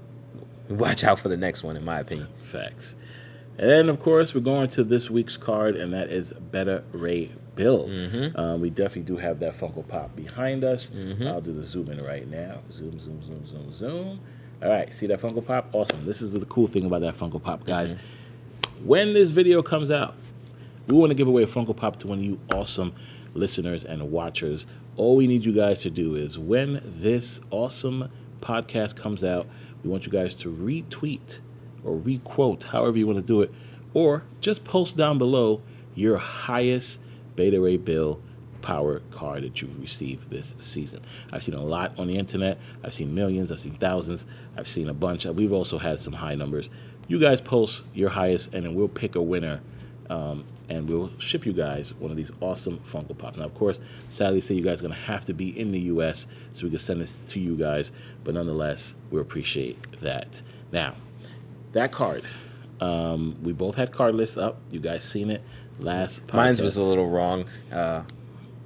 watch 0.69 1.05
out 1.05 1.19
for 1.19 1.29
the 1.29 1.37
next 1.37 1.63
one, 1.63 1.77
in 1.77 1.85
my 1.85 2.01
opinion. 2.01 2.29
Facts. 2.43 2.95
And 3.59 3.91
of 3.91 4.01
course, 4.01 4.35
we're 4.35 4.41
going 4.41 4.69
to 4.71 4.83
this 4.85 5.11
week's 5.11 5.37
card, 5.37 5.77
and 5.77 5.93
that 5.93 6.11
is 6.11 6.33
Beta 6.33 6.83
Ray 6.93 7.31
Bill. 7.55 7.87
Mm-hmm. 7.87 8.39
Um, 8.41 8.61
we 8.61 8.71
definitely 8.71 9.03
do 9.03 9.19
have 9.19 9.39
that 9.41 9.55
Funko 9.55 9.87
Pop 9.87 10.17
behind 10.17 10.65
us. 10.65 10.91
I'll 11.27 11.41
do 11.43 11.53
the 11.53 11.63
zoom 11.65 11.91
in 11.91 12.03
right 12.03 12.29
now. 12.29 12.61
Zoom, 12.71 12.99
zoom, 12.99 13.23
zoom, 13.25 13.47
zoom, 13.47 13.73
zoom. 13.73 14.21
All 14.63 14.71
right, 14.71 14.93
see 14.95 15.07
that 15.09 15.21
Funko 15.21 15.45
Pop? 15.47 15.69
Awesome. 15.73 16.05
This 16.07 16.23
is 16.23 16.33
the 16.33 16.45
cool 16.47 16.67
thing 16.67 16.87
about 16.87 17.03
that 17.03 17.15
Funko 17.15 17.43
Pop, 17.43 17.65
guys. 17.65 17.95
When 18.85 19.15
this 19.15 19.31
video 19.31 19.63
comes 19.63 19.93
out, 19.93 20.17
we 20.89 20.97
want 20.97 21.11
to 21.11 21.15
give 21.15 21.29
away 21.29 21.45
a 21.45 21.47
Funko 21.47 21.77
Pop 21.77 22.01
to 22.01 22.09
one 22.09 22.19
of 22.19 22.25
you 22.25 22.41
awesome 22.53 22.93
listeners 23.33 23.85
and 23.85 24.11
watchers. 24.11 24.67
All 24.97 25.15
we 25.15 25.29
need 25.29 25.45
you 25.45 25.53
guys 25.53 25.83
to 25.83 25.91
do 25.91 26.17
is 26.17 26.37
when 26.37 26.83
this 26.85 27.41
awesome 27.53 28.11
podcast 28.41 28.97
comes 28.97 29.23
out, 29.23 29.47
we 29.85 29.91
want 29.91 30.05
you 30.05 30.11
guys 30.11 30.35
to 30.35 30.51
retweet 30.51 31.39
or 31.85 31.97
requote, 31.97 32.65
however 32.65 32.99
you 32.99 33.07
want 33.07 33.21
to 33.21 33.25
do 33.25 33.41
it, 33.41 33.53
or 33.95 34.25
just 34.41 34.65
post 34.65 34.97
down 34.97 35.17
below 35.17 35.63
your 35.95 36.19
highest 36.19 37.01
Beta 37.37 37.61
Ray 37.61 37.77
Bill 37.77 38.21
power 38.63 39.01
card 39.11 39.43
that 39.45 39.61
you've 39.63 39.79
received 39.81 40.31
this 40.31 40.57
season. 40.59 41.03
I've 41.33 41.43
seen 41.43 41.55
a 41.55 41.63
lot 41.63 41.99
on 41.99 42.07
the 42.07 42.17
internet. 42.17 42.59
I've 42.83 42.95
seen 42.95 43.15
millions. 43.15 43.53
I've 43.53 43.61
seen 43.61 43.75
thousands. 43.75 44.25
I've 44.57 44.69
seen 44.69 44.89
a 44.89 44.95
bunch. 44.95 45.25
We've 45.27 45.53
also 45.53 45.79
had 45.79 45.99
some 45.99 46.15
high 46.15 46.35
numbers. 46.35 46.71
You 47.13 47.19
guys 47.19 47.43
post 47.43 47.85
your 47.93 48.09
highest, 48.09 48.55
and 48.55 48.65
then 48.65 48.75
we'll 48.75 48.89
pick 48.89 49.17
a 49.17 49.21
winner, 49.21 49.61
um, 50.09 50.47
and 50.71 50.89
we'll 50.89 51.11
ship 51.19 51.45
you 51.45 51.53
guys 51.53 51.93
one 51.93 52.11
of 52.11 52.17
these 52.17 52.31
awesome 52.41 52.79
Funko 52.91 53.19
Pops. 53.19 53.37
Now, 53.37 53.45
of 53.45 53.55
course, 53.55 53.81
sadly, 54.09 54.41
say 54.41 54.55
you 54.55 54.63
guys 54.63 54.79
are 54.79 54.85
going 54.85 54.95
to 54.95 55.01
have 55.01 55.27
to 55.27 55.35
be 55.35 55.51
in 55.61 55.73
the 55.73 55.81
U.S. 55.81 56.27
so 56.55 56.65
we 56.65 56.71
can 56.71 56.79
send 56.79 57.03
this 57.03 57.27
to 57.27 57.39
you 57.39 57.55
guys, 57.55 57.93
but 58.25 58.33
nonetheless, 58.33 58.95
we 59.11 59.21
appreciate 59.21 60.01
that. 60.01 60.41
Now, 60.73 60.95
that 61.73 61.93
card. 61.93 62.27
Um, 62.81 63.37
we 63.43 63.53
both 63.53 63.75
had 63.75 63.93
card 63.93 64.15
lists 64.15 64.39
up. 64.39 64.63
You 64.71 64.81
guys 64.81 65.05
seen 65.05 65.29
it 65.29 65.43
last. 65.81 66.27
Podcast. 66.27 66.35
Mine's 66.35 66.63
was 66.63 66.79
a 66.79 66.83
little 66.83 67.11
wrong, 67.11 67.45
uh, 67.71 68.05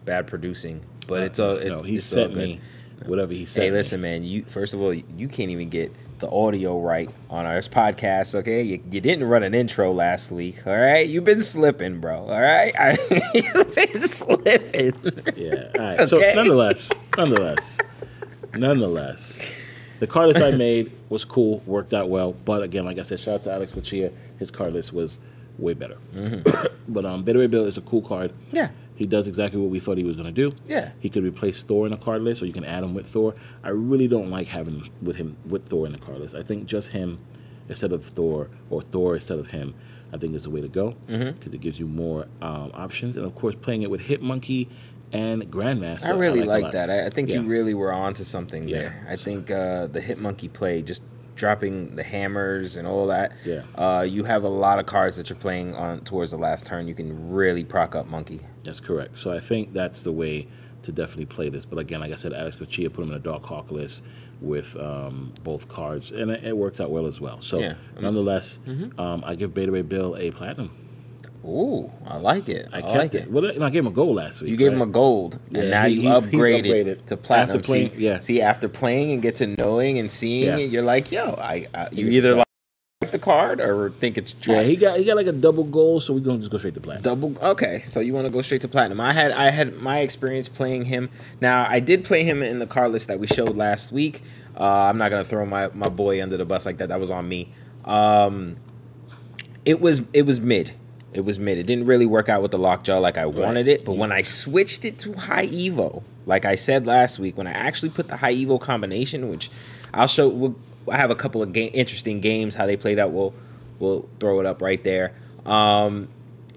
bad 0.04 0.28
producing, 0.28 0.82
but 1.08 1.24
it's 1.24 1.40
all. 1.40 1.56
It's, 1.56 1.66
no, 1.66 1.80
he 1.80 1.96
it's 1.96 2.06
sent 2.06 2.36
me 2.36 2.60
whatever 3.06 3.32
he 3.32 3.44
sent. 3.44 3.64
Hey, 3.64 3.70
me. 3.72 3.76
listen, 3.78 4.00
man. 4.00 4.22
You 4.22 4.44
first 4.44 4.72
of 4.72 4.80
all, 4.80 4.94
you 4.94 5.26
can't 5.26 5.50
even 5.50 5.68
get 5.68 5.92
the 6.18 6.30
audio 6.30 6.80
right 6.80 7.10
on 7.28 7.46
our 7.46 7.58
podcast. 7.60 8.34
Okay, 8.34 8.62
you, 8.62 8.80
you 8.90 9.00
didn't 9.00 9.24
run 9.24 9.42
an 9.42 9.54
intro 9.54 9.92
last 9.92 10.32
week. 10.32 10.66
All 10.66 10.76
right, 10.76 11.06
you've 11.06 11.24
been 11.24 11.40
slipping, 11.42 12.00
bro. 12.00 12.20
All 12.20 12.40
right, 12.40 12.72
I, 12.78 12.98
you've 13.34 13.74
been 13.74 14.00
slipping. 14.00 14.92
Yeah. 15.36 15.70
All 15.78 15.84
right. 15.84 16.08
So 16.08 16.18
nonetheless, 16.18 16.90
nonetheless, 17.16 17.78
nonetheless, 18.56 19.38
the 20.00 20.06
card 20.06 20.28
list 20.28 20.40
I 20.40 20.52
made 20.52 20.92
was 21.08 21.24
cool, 21.24 21.62
worked 21.66 21.94
out 21.94 22.08
well. 22.08 22.32
But 22.32 22.62
again, 22.62 22.84
like 22.84 22.98
I 22.98 23.02
said, 23.02 23.20
shout 23.20 23.34
out 23.34 23.42
to 23.44 23.52
Alex 23.52 23.72
Machia. 23.72 24.12
His 24.38 24.50
card 24.50 24.72
list 24.72 24.92
was 24.92 25.18
way 25.58 25.74
better. 25.74 25.96
but 26.88 27.04
um, 27.04 27.22
Beta 27.22 27.38
Ray 27.38 27.46
Bill 27.46 27.66
is 27.66 27.76
a 27.76 27.80
cool 27.82 28.02
card. 28.02 28.32
Mm-hmm. 28.32 28.56
Yeah. 28.56 28.68
He 28.94 29.04
does 29.06 29.28
exactly 29.28 29.60
what 29.60 29.70
we 29.70 29.78
thought 29.78 29.98
he 29.98 30.04
was 30.04 30.16
going 30.16 30.32
to 30.34 30.50
do. 30.50 30.56
Yeah. 30.66 30.92
He 31.00 31.10
could 31.10 31.22
replace 31.24 31.62
Thor 31.62 31.86
in 31.86 31.92
a 31.92 31.98
card 31.98 32.22
list, 32.22 32.42
or 32.42 32.46
you 32.46 32.52
can 32.54 32.64
add 32.64 32.82
him 32.82 32.94
with 32.94 33.06
Thor. 33.06 33.34
I 33.62 33.68
really 33.68 34.08
don't 34.08 34.30
like 34.30 34.48
having 34.48 34.88
with 35.02 35.16
him 35.16 35.36
with 35.46 35.66
Thor 35.66 35.84
in 35.86 35.92
the 35.92 35.98
card 35.98 36.18
list. 36.20 36.34
I 36.34 36.42
think 36.42 36.66
just 36.66 36.88
him 36.90 37.18
instead 37.68 37.92
of 37.92 38.04
Thor, 38.04 38.48
or 38.70 38.80
Thor 38.80 39.14
instead 39.16 39.38
of 39.38 39.48
him, 39.48 39.74
I 40.12 40.16
think 40.18 40.34
is 40.34 40.44
the 40.44 40.50
way 40.50 40.60
to 40.62 40.68
go 40.68 40.94
because 41.06 41.20
Mm-hmm. 41.34 41.54
it 41.54 41.60
gives 41.60 41.78
you 41.78 41.86
more 41.86 42.26
um, 42.40 42.70
options. 42.72 43.16
And 43.18 43.26
of 43.26 43.34
course, 43.34 43.54
playing 43.54 43.82
it 43.82 43.90
with 43.90 44.02
Hit 44.02 44.22
Monkey 44.22 44.68
and 45.12 45.42
Grandmaster. 45.50 46.06
I 46.06 46.10
really 46.12 46.40
a 46.40 46.44
like, 46.46 46.62
lot. 46.64 46.72
that. 46.72 46.90
I, 46.90 47.06
I 47.06 47.10
think 47.10 47.28
you 47.28 47.42
really 47.42 47.74
were 47.74 47.92
onto 47.92 48.24
something 48.24 48.66
Yeah. 48.68 48.78
there. 48.78 49.06
I 49.10 49.16
think 49.16 49.50
uh, 49.50 49.88
the 49.88 50.00
Hitmonkey 50.00 50.50
play, 50.52 50.80
just 50.80 51.02
dropping 51.36 51.94
the 51.94 52.02
hammers 52.02 52.76
and 52.76 52.88
all 52.88 53.06
that. 53.06 53.32
Yeah. 53.44 53.62
Uh, 53.76 54.02
you 54.02 54.24
have 54.24 54.42
a 54.42 54.48
lot 54.48 54.78
of 54.80 54.86
cards 54.86 55.16
that 55.16 55.30
you're 55.30 55.38
playing 55.38 55.74
on 55.74 56.00
towards 56.00 56.32
the 56.32 56.38
last 56.38 56.66
turn. 56.66 56.88
You 56.88 56.94
can 56.94 57.30
really 57.30 57.62
proc 57.62 57.94
up 57.94 58.06
Monkey. 58.06 58.40
That's 58.64 58.80
correct. 58.80 59.18
So 59.18 59.30
I 59.30 59.38
think 59.38 59.72
that's 59.72 60.02
the 60.02 60.12
way 60.12 60.48
to 60.82 60.92
definitely 60.92 61.26
play 61.26 61.48
this. 61.48 61.64
But 61.64 61.78
again, 61.78 62.00
like 62.00 62.12
I 62.12 62.16
said, 62.16 62.32
Alex 62.32 62.56
Cochia 62.56 62.92
put 62.92 63.02
him 63.04 63.10
in 63.10 63.16
a 63.16 63.20
Dark 63.20 63.44
Hawk 63.44 63.70
list 63.70 64.02
with 64.40 64.76
um, 64.76 65.32
both 65.42 65.66
cards, 65.68 66.10
and 66.10 66.30
it, 66.30 66.44
it 66.44 66.56
works 66.56 66.80
out 66.80 66.90
well 66.90 67.06
as 67.06 67.20
well. 67.20 67.40
So 67.40 67.58
Yeah. 67.60 67.72
Mm-hmm. 67.74 68.02
nonetheless, 68.02 68.58
um, 68.98 69.22
I 69.24 69.34
give 69.34 69.54
Beta 69.54 69.70
Ray 69.72 69.82
Bill 69.82 70.16
a 70.16 70.30
platinum. 70.30 70.70
Ooh, 71.46 71.92
I 72.06 72.16
like 72.16 72.48
it. 72.48 72.68
I, 72.72 72.80
I, 72.80 72.96
like 72.96 73.14
it. 73.14 73.22
it. 73.24 73.30
Well, 73.30 73.46
I 73.62 73.70
gave 73.70 73.80
him 73.82 73.86
a 73.86 73.90
gold 73.92 74.16
last 74.16 74.40
week. 74.40 74.50
You 74.50 74.56
gave 74.56 74.68
right? 74.72 74.76
him 74.76 74.82
a 74.82 74.86
gold, 74.86 75.38
Yeah, 75.50 75.60
and 75.60 75.70
now 75.70 75.84
he- 75.86 75.94
you 75.94 76.00
he's- 76.02 76.24
he's 76.24 76.34
upgraded, 76.40 76.66
upgraded. 76.66 77.06
to 77.06 77.16
platinum. 77.16 77.56
After 77.56 77.66
playing- 77.66 77.90
see, 77.94 78.04
yeah. 78.04 78.18
see, 78.18 78.42
after 78.42 78.68
playing 78.68 79.12
and 79.12 79.22
get 79.22 79.36
to 79.36 79.46
knowing 79.46 79.98
and 79.98 80.10
seeing 80.10 80.44
Yeah. 80.46 80.56
it, 80.58 80.70
you're 80.70 80.82
like, 80.82 81.12
yo, 81.12 81.34
I, 81.40 81.68
I 81.72 81.88
you 81.92 82.08
either 82.08 82.34
like 82.34 82.46
the 83.12 83.18
card 83.20 83.60
or 83.60 83.90
think 84.00 84.18
it's 84.18 84.32
trash. 84.32 84.56
Yeah, 84.56 84.62
he 84.64 84.74
got 84.76 84.98
he 84.98 85.04
got 85.04 85.16
like 85.16 85.28
a 85.28 85.32
double 85.32 85.62
gold, 85.64 86.02
so 86.02 86.12
we're 86.14 86.20
gonna 86.20 86.38
just 86.38 86.50
go 86.50 86.58
straight 86.58 86.74
to 86.74 86.80
platinum. 86.80 87.02
Double. 87.04 87.38
Okay, 87.40 87.80
so 87.84 88.00
you 88.00 88.12
want 88.12 88.26
to 88.26 88.32
go 88.32 88.42
straight 88.42 88.62
to 88.62 88.68
platinum? 88.68 89.00
I 89.00 89.12
had 89.12 89.30
I 89.30 89.50
had 89.50 89.76
my 89.80 90.00
experience 90.00 90.48
playing 90.48 90.86
him. 90.86 91.10
Now 91.40 91.64
I 91.68 91.78
did 91.78 92.02
play 92.04 92.24
him 92.24 92.42
in 92.42 92.58
the 92.58 92.66
card 92.66 92.90
list 92.90 93.06
that 93.06 93.20
we 93.20 93.28
showed 93.28 93.54
last 93.56 93.92
week. 93.92 94.22
Uh, 94.58 94.64
I'm 94.64 94.98
not 94.98 95.10
gonna 95.10 95.22
throw 95.24 95.46
my 95.46 95.68
my 95.74 95.88
boy 95.88 96.20
under 96.20 96.36
the 96.36 96.44
bus 96.44 96.66
like 96.66 96.78
that. 96.78 96.88
That 96.88 96.98
was 96.98 97.10
on 97.10 97.28
me. 97.28 97.52
Um, 97.84 98.56
it 99.64 99.80
was 99.80 100.00
it 100.12 100.22
was 100.22 100.40
mid. 100.40 100.72
It 101.16 101.24
was 101.24 101.38
mid. 101.38 101.58
It 101.58 101.66
didn't 101.66 101.86
really 101.86 102.06
work 102.06 102.28
out 102.28 102.42
with 102.42 102.50
the 102.50 102.58
lockjaw 102.58 102.98
like 102.98 103.18
I 103.18 103.26
wanted 103.26 103.68
it. 103.68 103.84
But 103.84 103.92
when 103.92 104.12
I 104.12 104.22
switched 104.22 104.84
it 104.84 104.98
to 105.00 105.12
high 105.14 105.46
evo, 105.46 106.02
like 106.26 106.44
I 106.44 106.54
said 106.54 106.86
last 106.86 107.18
week, 107.18 107.36
when 107.36 107.46
I 107.46 107.52
actually 107.52 107.90
put 107.90 108.08
the 108.08 108.16
high 108.16 108.34
evo 108.34 108.60
combination, 108.60 109.28
which 109.28 109.50
I'll 109.94 110.06
show, 110.06 110.28
we'll, 110.28 110.56
I 110.90 110.96
have 110.96 111.10
a 111.10 111.14
couple 111.14 111.42
of 111.42 111.56
interesting 111.56 112.20
games 112.20 112.54
how 112.54 112.66
they 112.66 112.76
played 112.76 112.98
out. 112.98 113.12
We'll 113.12 113.34
we'll 113.78 114.08
throw 114.20 114.40
it 114.40 114.46
up 114.46 114.60
right 114.62 114.82
there. 114.82 115.14
Um, 115.44 116.08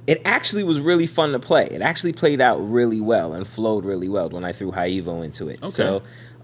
it 0.07 0.21
actually 0.25 0.63
was 0.63 0.79
really 0.79 1.05
fun 1.05 1.33
to 1.33 1.39
play. 1.39 1.67
It 1.69 1.81
actually 1.81 2.13
played 2.13 2.41
out 2.41 2.57
really 2.57 2.99
well 2.99 3.33
and 3.33 3.47
flowed 3.47 3.85
really 3.85 4.09
well 4.09 4.29
when 4.29 4.43
I 4.43 4.53
threw 4.53 4.71
High 4.71 4.89
Evo 4.89 5.23
into 5.23 5.49
it. 5.49 5.59
So, 5.69 6.01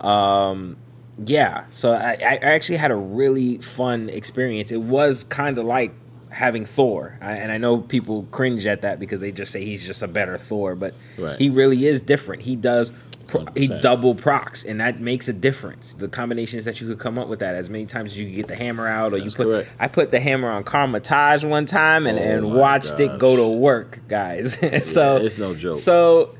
um, 0.08 0.78
yeah. 1.26 1.64
So 1.72 1.92
I, 1.92 2.12
I 2.22 2.36
actually 2.36 2.78
had 2.78 2.92
a 2.92 2.96
really 2.96 3.58
fun 3.58 4.10
experience. 4.10 4.72
It 4.72 4.82
was 4.82 5.24
kind 5.24 5.58
of 5.58 5.66
like 5.66 5.96
having 6.36 6.66
Thor, 6.66 7.18
I, 7.22 7.32
and 7.34 7.50
I 7.52 7.58
know 7.58 7.78
people 7.78 8.28
cringe 8.30 8.66
at 8.66 8.82
that 8.82 9.00
because 9.00 9.22
they 9.22 9.32
just 9.32 9.52
say 9.52 9.64
he's 9.64 9.86
just 9.86 10.02
a 10.02 10.08
better 10.08 10.38
Thor, 10.38 10.76
but 10.76 10.94
Right. 11.18 11.40
he 11.40 11.50
really 11.50 11.86
is 11.86 12.02
different. 12.02 12.42
He 12.44 12.56
does. 12.58 12.92
pro- 13.28 13.46
He 13.56 13.68
double 13.70 14.14
procs, 14.14 14.64
and 14.66 14.80
that 14.82 15.00
makes 15.00 15.28
a 15.30 15.34
difference. 15.34 15.96
The 15.96 16.08
combinations 16.10 16.66
that 16.66 16.80
you 16.82 16.88
could 16.88 17.00
come 17.00 17.18
up 17.18 17.28
with 17.30 17.40
that, 17.40 17.56
as 17.56 17.70
many 17.70 17.86
times 17.86 18.12
as 18.12 18.20
you 18.20 18.26
could 18.26 18.36
get 18.36 18.48
the 18.50 18.56
hammer 18.56 18.86
out, 18.88 19.14
or 19.14 19.20
That's 19.20 19.34
you 19.34 19.38
put. 19.38 19.48
correct. 19.48 19.70
I 19.80 19.88
put 19.88 20.12
the 20.12 20.20
hammer 20.20 20.50
on 20.52 20.64
Karmatage 20.66 21.48
one 21.50 21.66
time 21.66 22.06
and, 22.06 22.20
Oh 22.20 22.22
and 22.22 22.54
watched 22.54 23.00
it 23.00 23.18
go 23.18 23.36
to 23.38 23.48
work, 23.48 24.02
guys. 24.10 24.54
so 24.84 25.18
it's 25.18 25.38
no 25.40 25.56
joke. 25.56 25.78
So 25.80 26.36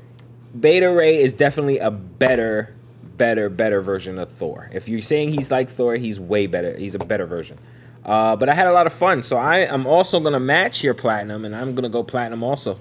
Beta 0.60 0.90
Ray 0.90 1.20
is 1.22 1.34
definitely 1.34 1.78
a 1.78 1.90
better, 1.90 2.74
better, 3.16 3.48
better 3.48 3.80
version 3.80 4.18
of 4.18 4.30
Thor. 4.30 4.70
If 4.72 4.88
you're 4.88 5.02
saying 5.02 5.30
he's 5.32 5.50
like 5.50 5.68
Thor, 5.70 5.96
he's 5.96 6.20
way 6.20 6.46
better. 6.46 6.76
He's 6.76 6.94
a 6.94 6.98
better 6.98 7.26
version. 7.26 7.58
Uh, 8.06 8.36
but 8.36 8.48
I 8.48 8.54
had 8.54 8.68
a 8.68 8.72
lot 8.72 8.86
of 8.86 8.92
fun, 8.92 9.22
so 9.24 9.36
I 9.36 9.58
am 9.58 9.84
also 9.86 10.20
gonna 10.20 10.38
match 10.40 10.84
your 10.84 10.94
platinum, 10.94 11.44
and 11.44 11.54
I'm 11.54 11.74
gonna 11.74 11.88
go 11.88 12.02
platinum 12.04 12.42
also. 12.44 12.78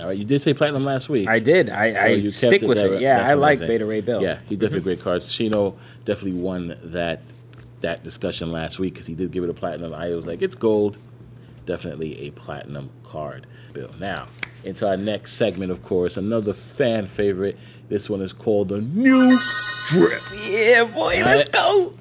All 0.00 0.06
right, 0.06 0.16
you 0.16 0.24
did 0.24 0.40
say 0.40 0.54
platinum 0.54 0.84
last 0.84 1.08
week. 1.08 1.26
I 1.28 1.40
did. 1.40 1.68
I, 1.68 1.92
So 1.92 2.00
I 2.00 2.28
stick 2.28 2.62
with 2.62 2.78
that- 2.78 2.92
it. 2.92 3.00
Yeah, 3.02 3.28
I 3.28 3.34
like. 3.34 3.58
Beta 3.58 3.84
Ray 3.84 4.00
Bill. 4.00 4.22
Yeah, 4.22 4.38
he 4.48 4.54
definitely 4.54 4.82
great 4.84 5.02
cards. 5.02 5.32
Chino 5.32 5.76
definitely 6.04 6.40
won 6.40 6.76
that 6.84 7.22
that 7.80 8.04
discussion 8.04 8.50
last 8.52 8.78
week 8.78 8.94
because 8.94 9.06
he 9.06 9.14
did 9.14 9.32
give 9.32 9.42
it 9.44 9.50
a 9.50 9.54
platinum. 9.54 9.92
I 9.92 10.10
was 10.10 10.26
like, 10.26 10.42
it's 10.42 10.54
gold. 10.54 10.98
Definitely 11.66 12.20
a 12.26 12.30
platinum 12.30 12.90
card. 13.04 13.46
Bill. 13.72 13.90
Now 14.00 14.26
into 14.64 14.88
our 14.88 14.96
next 14.96 15.32
segment, 15.34 15.70
of 15.72 15.82
course, 15.82 16.16
another 16.16 16.54
fan 16.54 17.06
favorite. 17.06 17.58
This 17.88 18.08
one 18.08 18.20
is 18.22 18.32
called 18.32 18.68
the 18.68 18.80
new 18.80 19.36
drip. 19.88 20.20
Yeah, 20.48 20.84
boy, 20.84 21.22
let's 21.24 21.48
go. 21.48 21.92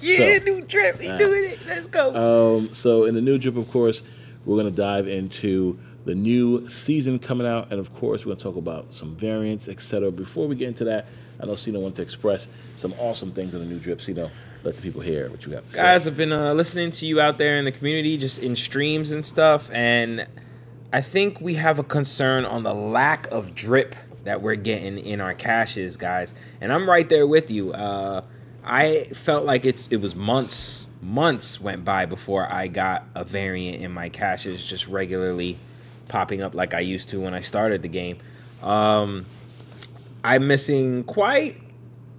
Yeah, 0.00 0.38
So- 0.38 0.44
new 0.44 0.60
drip. 0.62 0.98
We 0.98 1.06
doing 1.18 1.44
it. 1.44 1.58
Let's 1.66 1.88
go. 1.88 2.56
Um, 2.58 2.72
so 2.72 3.04
in 3.04 3.14
the 3.14 3.20
new 3.20 3.38
drip, 3.38 3.56
of 3.56 3.70
course, 3.70 4.02
we're 4.44 4.56
going 4.56 4.72
to 4.72 4.76
dive 4.76 5.08
into 5.08 5.78
the 6.04 6.14
new 6.14 6.66
season 6.68 7.18
coming 7.18 7.46
out, 7.46 7.70
and 7.70 7.78
of 7.80 7.92
course, 7.94 8.24
we're 8.24 8.30
going 8.30 8.38
to 8.38 8.42
talk 8.44 8.56
about 8.56 8.94
some 8.94 9.14
variants, 9.16 9.68
etc. 9.68 10.10
Before 10.10 10.46
we 10.48 10.54
get 10.56 10.68
into 10.68 10.84
that, 10.84 11.06
I 11.40 11.46
know 11.46 11.54
Cino 11.54 11.80
wants 11.80 11.96
to 11.96 12.02
express 12.02 12.48
some 12.76 12.94
awesome 12.98 13.30
things 13.32 13.52
in 13.54 13.60
the 13.60 13.66
new 13.66 13.78
drip. 13.78 14.00
Cino, 14.00 14.30
let 14.64 14.74
the 14.76 14.82
people 14.82 15.02
hear 15.02 15.28
what 15.30 15.44
you 15.46 15.52
have 15.52 15.64
to 15.64 15.70
say. 15.70 15.78
guys 15.82 16.06
i've 16.06 16.16
been 16.16 16.32
uh, 16.32 16.52
listening 16.52 16.90
to 16.90 17.06
you 17.06 17.20
out 17.20 17.38
there 17.38 17.58
in 17.58 17.64
the 17.64 17.70
community 17.70 18.18
just 18.18 18.42
in 18.42 18.56
streams 18.56 19.12
and 19.12 19.24
stuff 19.24 19.70
and 19.72 20.26
i 20.92 21.00
think 21.00 21.40
we 21.40 21.54
have 21.54 21.78
a 21.78 21.84
concern 21.84 22.44
on 22.44 22.64
the 22.64 22.74
lack 22.74 23.28
of 23.28 23.54
drip 23.54 23.94
that 24.24 24.42
we're 24.42 24.56
getting 24.56 24.98
in 24.98 25.20
our 25.20 25.32
caches 25.32 25.96
guys 25.96 26.34
and 26.60 26.72
i'm 26.72 26.88
right 26.90 27.08
there 27.08 27.24
with 27.26 27.52
you 27.52 27.72
uh, 27.72 28.20
i 28.68 29.04
felt 29.14 29.44
like 29.44 29.64
it's 29.64 29.86
it 29.90 29.96
was 29.96 30.14
months 30.14 30.86
months 31.00 31.60
went 31.60 31.84
by 31.84 32.06
before 32.06 32.50
i 32.52 32.66
got 32.66 33.04
a 33.14 33.24
variant 33.24 33.82
in 33.82 33.90
my 33.90 34.08
caches 34.08 34.64
just 34.64 34.86
regularly 34.88 35.56
popping 36.08 36.42
up 36.42 36.54
like 36.54 36.74
i 36.74 36.80
used 36.80 37.08
to 37.08 37.20
when 37.20 37.34
i 37.34 37.40
started 37.40 37.82
the 37.82 37.88
game 37.88 38.18
um, 38.62 39.24
i'm 40.24 40.46
missing 40.46 41.04
quite 41.04 41.60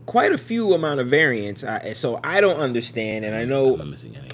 quite 0.06 0.32
a 0.32 0.38
few 0.38 0.74
amount 0.74 1.00
of 1.00 1.08
variants 1.08 1.64
I, 1.64 1.94
so 1.94 2.20
i 2.24 2.42
don't 2.42 2.60
understand 2.60 3.26
and 3.26 3.36
i 3.36 3.46
know 3.46 3.74
I'm 3.74 3.80
not 3.80 3.88
missing 3.88 4.16
any. 4.16 4.30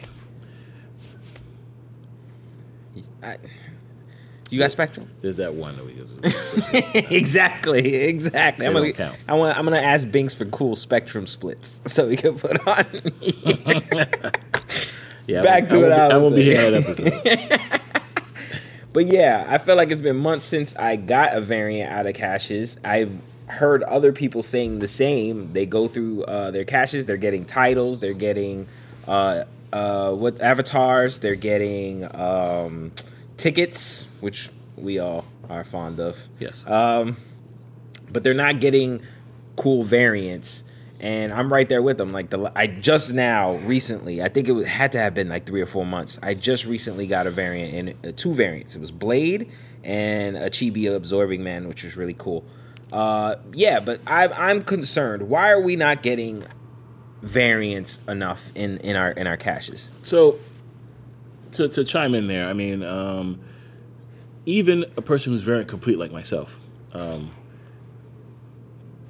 I, 3.25 3.38
you 4.56 4.62
got 4.62 4.72
Spectrum? 4.72 5.08
There's 5.22 5.38
that 5.38 5.54
one 5.54 5.76
that 5.76 5.86
we 5.86 5.94
use. 5.94 7.06
exactly, 7.12 7.96
exactly. 7.96 8.65
I'm 8.65 8.74
gonna, 8.74 8.94
count. 8.94 9.18
I 9.28 9.34
want, 9.34 9.58
I'm 9.58 9.65
gonna 9.65 9.78
ask 9.78 10.10
Binks 10.10 10.34
for 10.34 10.46
cool 10.46 10.76
Spectrum 10.76 11.28
splits 11.28 11.82
so 11.86 12.08
we 12.08 12.15
can 12.18 12.39
put 12.39 12.65
on. 12.68 12.86
Yeah, 15.28 15.41
Back 15.41 15.70
to 15.70 15.78
won't 15.78 15.89
what 15.89 15.91
I 15.91 16.06
I 16.06 16.18
was 16.18 16.22
won't 16.22 16.36
be 16.36 16.44
here 16.44 16.70
that 16.70 16.84
episode. 16.88 17.82
but 18.94 19.08
yeah, 19.08 19.44
I 19.48 19.58
feel 19.58 19.76
like 19.76 19.89
it's 19.89 20.02
been 20.02 20.18
months 20.18 20.46
since 20.46 20.76
I 20.76 20.98
got 20.98 21.34
a 21.34 21.41
variant 21.41 21.91
out 21.91 22.06
of 22.06 22.13
caches. 22.13 22.80
I've 22.84 23.20
heard 23.48 23.82
other 23.84 24.12
people 24.12 24.44
saying 24.44 24.80
the 24.80 24.88
same. 24.88 25.52
They 25.54 25.65
go 25.65 25.88
through 25.88 26.26
uh, 26.26 26.52
their 26.52 26.63
caches. 26.63 27.08
They're 27.08 27.18
getting 27.18 27.44
titles. 27.44 28.00
They're 28.00 28.13
getting 28.13 28.68
uh, 29.08 29.46
uh, 29.74 30.12
what 30.13 30.39
avatars. 30.41 31.18
They're 31.18 31.34
getting 31.36 32.04
um, 32.15 32.91
tickets, 33.38 34.08
which 34.19 34.50
we 34.76 35.00
all 35.00 35.26
are 35.50 35.63
fond 35.63 36.00
of. 36.00 36.17
yes. 36.39 36.65
Um, 36.67 37.17
but 38.12 38.24
they're 38.24 38.34
not 38.34 38.60
getting 38.60 39.02
cool 39.56 39.84
variants. 39.84 40.63
And 41.00 41.34
I'm 41.34 41.52
right 41.52 41.67
there 41.67 41.82
with 41.82 41.98
them. 41.98 42.13
Like 42.13 42.30
the 42.30 42.52
I 42.56 42.67
just 42.67 43.13
now 43.13 43.56
recently, 43.58 44.21
I 44.24 44.30
think 44.30 44.48
it 44.48 44.54
was, 44.54 44.65
had 44.65 44.93
to 44.93 45.00
have 45.00 45.13
been 45.13 45.28
like 45.28 45.45
three 45.45 45.62
or 45.62 45.65
four 45.65 45.86
months. 45.86 46.17
I 46.24 46.34
just 46.34 46.65
recently 46.65 47.06
got 47.06 47.28
a 47.28 47.32
variant 47.32 47.74
in 48.04 48.10
uh, 48.10 48.13
two 48.15 48.34
variants. 48.34 48.76
It 48.76 48.80
was 48.80 48.91
Blade 48.91 49.52
and 49.84 50.38
a 50.38 50.50
Chibi 50.50 50.93
Absorbing 50.93 51.43
Man, 51.43 51.67
which 51.67 51.84
was 51.84 51.98
really 51.98 52.15
cool. 52.17 52.45
Uh, 52.91 53.36
yeah, 53.52 53.80
but 53.80 54.00
I, 54.08 54.28
I'm 54.28 54.63
concerned. 54.63 55.24
Why 55.30 55.52
are 55.52 55.60
we 55.60 55.76
not 55.76 56.02
getting 56.02 56.45
variants 57.21 58.00
enough 58.08 58.56
in, 58.56 58.78
in 58.78 58.95
our 58.95 59.12
in 59.12 59.28
our 59.28 59.38
caches? 59.38 59.89
So, 60.04 60.39
to, 61.56 61.68
to 61.70 61.84
chime 61.84 62.13
in 62.15 62.28
there, 62.28 62.48
I 62.48 62.54
mean, 62.54 62.84
um, 62.84 63.39
even 64.46 64.86
a 64.98 65.02
person 65.02 65.34
who's 65.34 65.41
very 65.44 65.65
complete 65.65 65.98
like 65.98 66.12
myself, 66.12 66.60
um, 66.94 67.32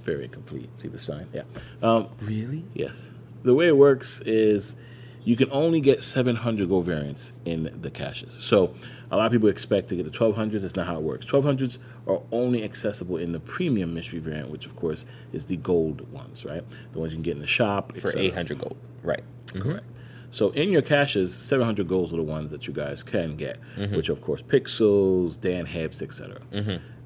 very 0.03 0.27
complete. 0.27 0.69
See 0.79 0.87
the 0.87 0.99
sign? 0.99 1.27
Yeah. 1.33 1.43
Um, 1.81 2.07
Really? 2.21 2.63
yes. 2.73 3.11
The 3.43 3.53
way 3.53 3.67
it 3.67 3.77
works 3.77 4.21
is 4.21 4.75
you 5.23 5.35
can 5.35 5.49
only 5.51 5.81
get 5.81 6.03
700 6.03 6.69
gold 6.69 6.85
variants 6.85 7.33
in 7.45 7.75
the 7.81 7.89
caches. 7.89 8.37
So 8.39 8.73
a 9.09 9.17
lot 9.17 9.25
of 9.25 9.31
people 9.31 9.49
expect 9.49 9.89
to 9.89 9.95
get 9.95 10.03
the 10.11 10.15
1200s. 10.15 10.61
That's 10.61 10.75
not 10.75 10.85
how 10.85 10.95
it 10.97 11.01
works. 11.01 11.25
1200s 11.25 11.79
are 12.07 12.21
only 12.31 12.63
accessible 12.63 13.17
in 13.17 13.31
the 13.31 13.39
premium 13.39 13.93
mystery 13.93 14.19
variant, 14.19 14.51
which 14.51 14.65
of 14.67 14.75
course 14.75 15.05
is 15.33 15.45
the 15.47 15.57
gold 15.57 16.11
ones, 16.11 16.45
right? 16.45 16.63
The 16.93 16.99
ones 16.99 17.11
you 17.11 17.17
can 17.17 17.23
get 17.23 17.31
in 17.35 17.39
the 17.41 17.47
shop 17.47 17.95
For 17.97 18.15
800 18.15 18.59
gold. 18.59 18.77
Right. 19.03 19.23
Correct. 19.53 19.85
So 20.31 20.49
in 20.51 20.69
your 20.69 20.81
caches, 20.81 21.33
700 21.35 21.87
goals 21.87 22.11
are 22.13 22.17
the 22.17 22.23
ones 22.23 22.51
that 22.51 22.67
you 22.67 22.73
guys 22.73 23.03
can 23.03 23.35
get, 23.35 23.57
Mm-hmm. 23.77 23.95
which 23.95 24.09
are, 24.09 24.13
of 24.13 24.21
course 24.21 24.41
pixels, 24.41 25.39
Dan 25.39 25.65
Hipps, 25.65 26.01
etc. 26.01 26.39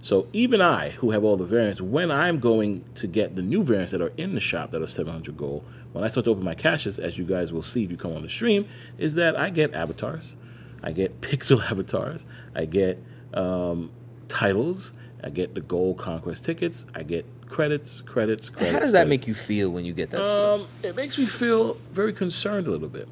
So 0.01 0.27
even 0.31 0.61
I, 0.61 0.91
who 0.91 1.11
have 1.11 1.25
all 1.25 1.35
the 1.35 1.43
variants, 1.45 1.81
when 1.81 2.09
I'm 2.09 2.39
going 2.39 2.85
to 2.95 3.05
get 3.05 3.35
the 3.35 3.41
new 3.41 3.63
variants 3.63 3.91
that 3.91 4.01
are 4.01 4.13
in 4.15 4.33
the 4.33 4.39
shop 4.39 4.71
that 4.71 4.81
are 4.81 4.87
700 4.87 5.35
gold, 5.35 5.65
when 5.91 6.03
I 6.05 6.07
start 6.07 6.23
to 6.25 6.31
open 6.31 6.43
my 6.45 6.55
caches, 6.55 6.97
as 6.99 7.17
you 7.17 7.25
guys 7.25 7.51
will 7.51 7.63
see 7.63 7.83
if 7.83 7.91
you 7.91 7.97
come 7.97 8.15
on 8.15 8.21
the 8.21 8.29
stream, 8.29 8.65
is 8.97 9.15
that 9.15 9.37
I 9.37 9.49
get 9.49 9.73
avatars, 9.73 10.37
I 10.81 10.93
get 10.93 11.19
pixel 11.29 11.61
avatars, 11.69 12.25
I 12.55 12.63
get 12.65 13.03
um, 13.33 13.91
titles, 14.29 14.93
I 15.21 15.29
get 15.31 15.53
the 15.53 15.61
gold 15.61 15.97
conquest 15.97 16.45
tickets, 16.45 16.85
I 16.95 17.03
get 17.03 17.25
credits, 17.49 18.01
credits, 18.01 18.49
credits. 18.49 18.73
How 18.73 18.79
does 18.79 18.91
that 18.93 19.05
credits. 19.05 19.21
make 19.21 19.27
you 19.27 19.33
feel 19.33 19.69
when 19.69 19.85
you 19.85 19.93
get 19.93 20.11
that 20.11 20.25
stuff? 20.25 20.61
Um, 20.61 20.67
it 20.83 20.95
makes 20.95 21.17
me 21.17 21.25
feel 21.25 21.73
very 21.91 22.13
concerned 22.13 22.67
a 22.67 22.71
little 22.71 22.87
bit 22.87 23.09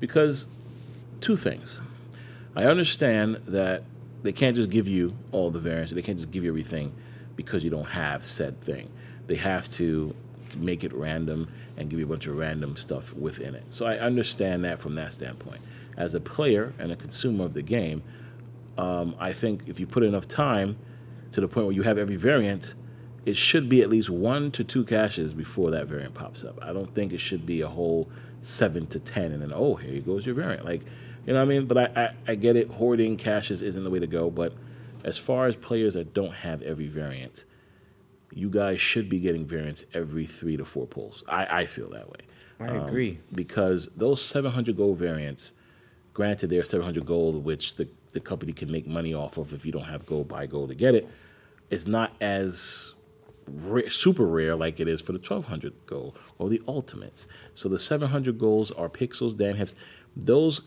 because 0.00 0.46
two 1.20 1.36
things. 1.36 1.80
I 2.54 2.64
understand 2.64 3.36
that 3.46 3.84
they 4.22 4.32
can't 4.32 4.56
just 4.56 4.70
give 4.70 4.88
you 4.88 5.16
all 5.32 5.50
the 5.50 5.58
variants, 5.58 5.92
they 5.92 6.02
can't 6.02 6.18
just 6.18 6.30
give 6.30 6.44
you 6.44 6.50
everything 6.50 6.92
because 7.36 7.62
you 7.62 7.70
don't 7.70 7.84
have 7.84 8.24
said 8.24 8.60
thing. 8.60 8.90
They 9.26 9.36
have 9.36 9.70
to 9.72 10.14
make 10.56 10.84
it 10.84 10.92
random 10.92 11.48
and 11.76 11.90
give 11.90 11.98
you 11.98 12.06
a 12.06 12.08
bunch 12.08 12.26
of 12.26 12.36
random 12.36 12.76
stuff 12.76 13.12
within 13.14 13.54
it. 13.54 13.64
So 13.70 13.86
I 13.86 13.98
understand 13.98 14.64
that 14.64 14.78
from 14.78 14.94
that 14.94 15.12
standpoint. 15.12 15.60
As 15.96 16.14
a 16.14 16.20
player 16.20 16.72
and 16.78 16.90
a 16.92 16.96
consumer 16.96 17.44
of 17.44 17.54
the 17.54 17.62
game, 17.62 18.02
um, 18.78 19.14
I 19.18 19.32
think 19.32 19.62
if 19.66 19.80
you 19.80 19.86
put 19.86 20.02
enough 20.02 20.28
time 20.28 20.76
to 21.32 21.40
the 21.40 21.48
point 21.48 21.66
where 21.66 21.74
you 21.74 21.82
have 21.82 21.98
every 21.98 22.16
variant, 22.16 22.74
it 23.26 23.36
should 23.36 23.68
be 23.68 23.82
at 23.82 23.90
least 23.90 24.08
one 24.08 24.50
to 24.52 24.64
two 24.64 24.84
caches 24.84 25.34
before 25.34 25.70
that 25.72 25.86
variant 25.86 26.14
pops 26.14 26.44
up. 26.44 26.58
I 26.62 26.72
don't 26.72 26.94
think 26.94 27.12
it 27.12 27.18
should 27.18 27.44
be 27.44 27.60
a 27.60 27.68
whole 27.68 28.08
seven 28.40 28.86
to 28.86 29.00
ten 29.00 29.32
and 29.32 29.42
then 29.42 29.52
oh 29.54 29.74
here 29.74 30.00
goes 30.00 30.24
your 30.24 30.34
variant. 30.34 30.64
Like 30.64 30.82
you 31.26 31.32
know 31.32 31.40
what 31.44 31.52
I 31.52 31.58
mean? 31.58 31.66
But 31.66 31.78
I, 31.78 32.02
I, 32.04 32.32
I 32.32 32.34
get 32.36 32.54
it, 32.56 32.68
hoarding 32.70 33.16
caches 33.16 33.60
isn't 33.60 33.82
the 33.84 33.90
way 33.90 33.98
to 33.98 34.06
go. 34.06 34.30
But 34.30 34.52
as 35.04 35.18
far 35.18 35.46
as 35.46 35.56
players 35.56 35.94
that 35.94 36.14
don't 36.14 36.32
have 36.34 36.62
every 36.62 36.86
variant, 36.86 37.44
you 38.32 38.48
guys 38.48 38.80
should 38.80 39.08
be 39.08 39.18
getting 39.18 39.44
variants 39.44 39.84
every 39.92 40.24
three 40.26 40.56
to 40.56 40.64
four 40.64 40.86
pulls. 40.86 41.24
I, 41.28 41.62
I 41.62 41.66
feel 41.66 41.90
that 41.90 42.08
way. 42.08 42.20
I 42.60 42.68
Um, 42.78 42.86
agree. 42.86 43.18
because 43.34 43.88
those 43.96 44.22
700 44.22 44.76
gold 44.76 44.98
variants, 44.98 45.52
granted 46.14 46.48
they're 46.50 46.64
700 46.64 47.04
gold, 47.04 47.44
which 47.44 47.74
the, 47.74 47.88
the 48.12 48.20
company 48.20 48.52
can 48.52 48.70
make 48.70 48.86
money 48.86 49.12
off 49.12 49.36
of 49.36 49.52
if 49.52 49.66
you 49.66 49.72
don't 49.72 49.84
have 49.84 50.06
gold, 50.06 50.28
buy 50.28 50.46
gold 50.46 50.68
to 50.70 50.74
get 50.76 50.94
it, 50.94 51.08
it's 51.70 51.86
not 51.88 52.12
as 52.20 52.94
ra- 53.46 53.88
super 53.88 54.26
rare 54.26 54.56
like 54.56 54.80
it 54.80 54.88
is 54.88 55.00
for 55.00 55.12
the 55.12 55.18
1200 55.18 55.72
gold 55.86 56.18
or 56.38 56.48
the 56.48 56.62
ultimates. 56.66 57.26
So 57.54 57.68
the 57.68 57.78
700 57.78 58.38
golds 58.38 58.70
are 58.70 58.88
pixels, 58.88 59.36
Dan 59.36 59.56
Hipps. 59.56 59.74
Those 60.16 60.60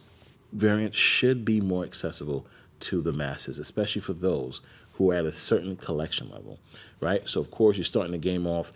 variants 0.52 0.98
should 0.98 1.46
be 1.46 1.62
more 1.62 1.84
accessible 1.84 2.46
to 2.82 3.02
the 3.02 3.14
masses, 3.14 3.60
especially 3.60 4.02
for 4.02 4.14
those 4.14 4.62
who 4.94 5.12
are 5.12 5.16
at 5.16 5.26
a 5.26 5.32
certain 5.32 5.76
collection 5.76 6.30
level, 6.30 6.60
right? 7.00 7.28
So, 7.28 7.40
of 7.40 7.52
course, 7.52 7.78
you're 7.78 7.86
starting 7.86 8.12
the 8.12 8.18
game 8.18 8.46
off. 8.46 8.74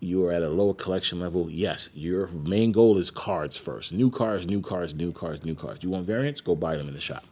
You 0.00 0.24
are 0.26 0.32
at 0.32 0.42
a 0.42 0.50
lower 0.50 0.74
collection 0.74 1.20
level. 1.20 1.48
Yes, 1.50 1.90
your 1.94 2.28
main 2.28 2.72
goal 2.72 2.98
is 2.98 3.10
cards 3.10 3.56
first. 3.56 3.92
New 3.92 4.10
cards, 4.10 4.46
new 4.46 4.60
cards, 4.60 4.94
new 4.94 5.12
cards, 5.12 5.44
new 5.44 5.54
cards. 5.54 5.82
You 5.82 5.90
want 5.90 6.06
variants? 6.06 6.40
Go 6.40 6.54
buy 6.54 6.76
them 6.76 6.88
in 6.88 6.94
the 6.94 7.00
shop. 7.00 7.24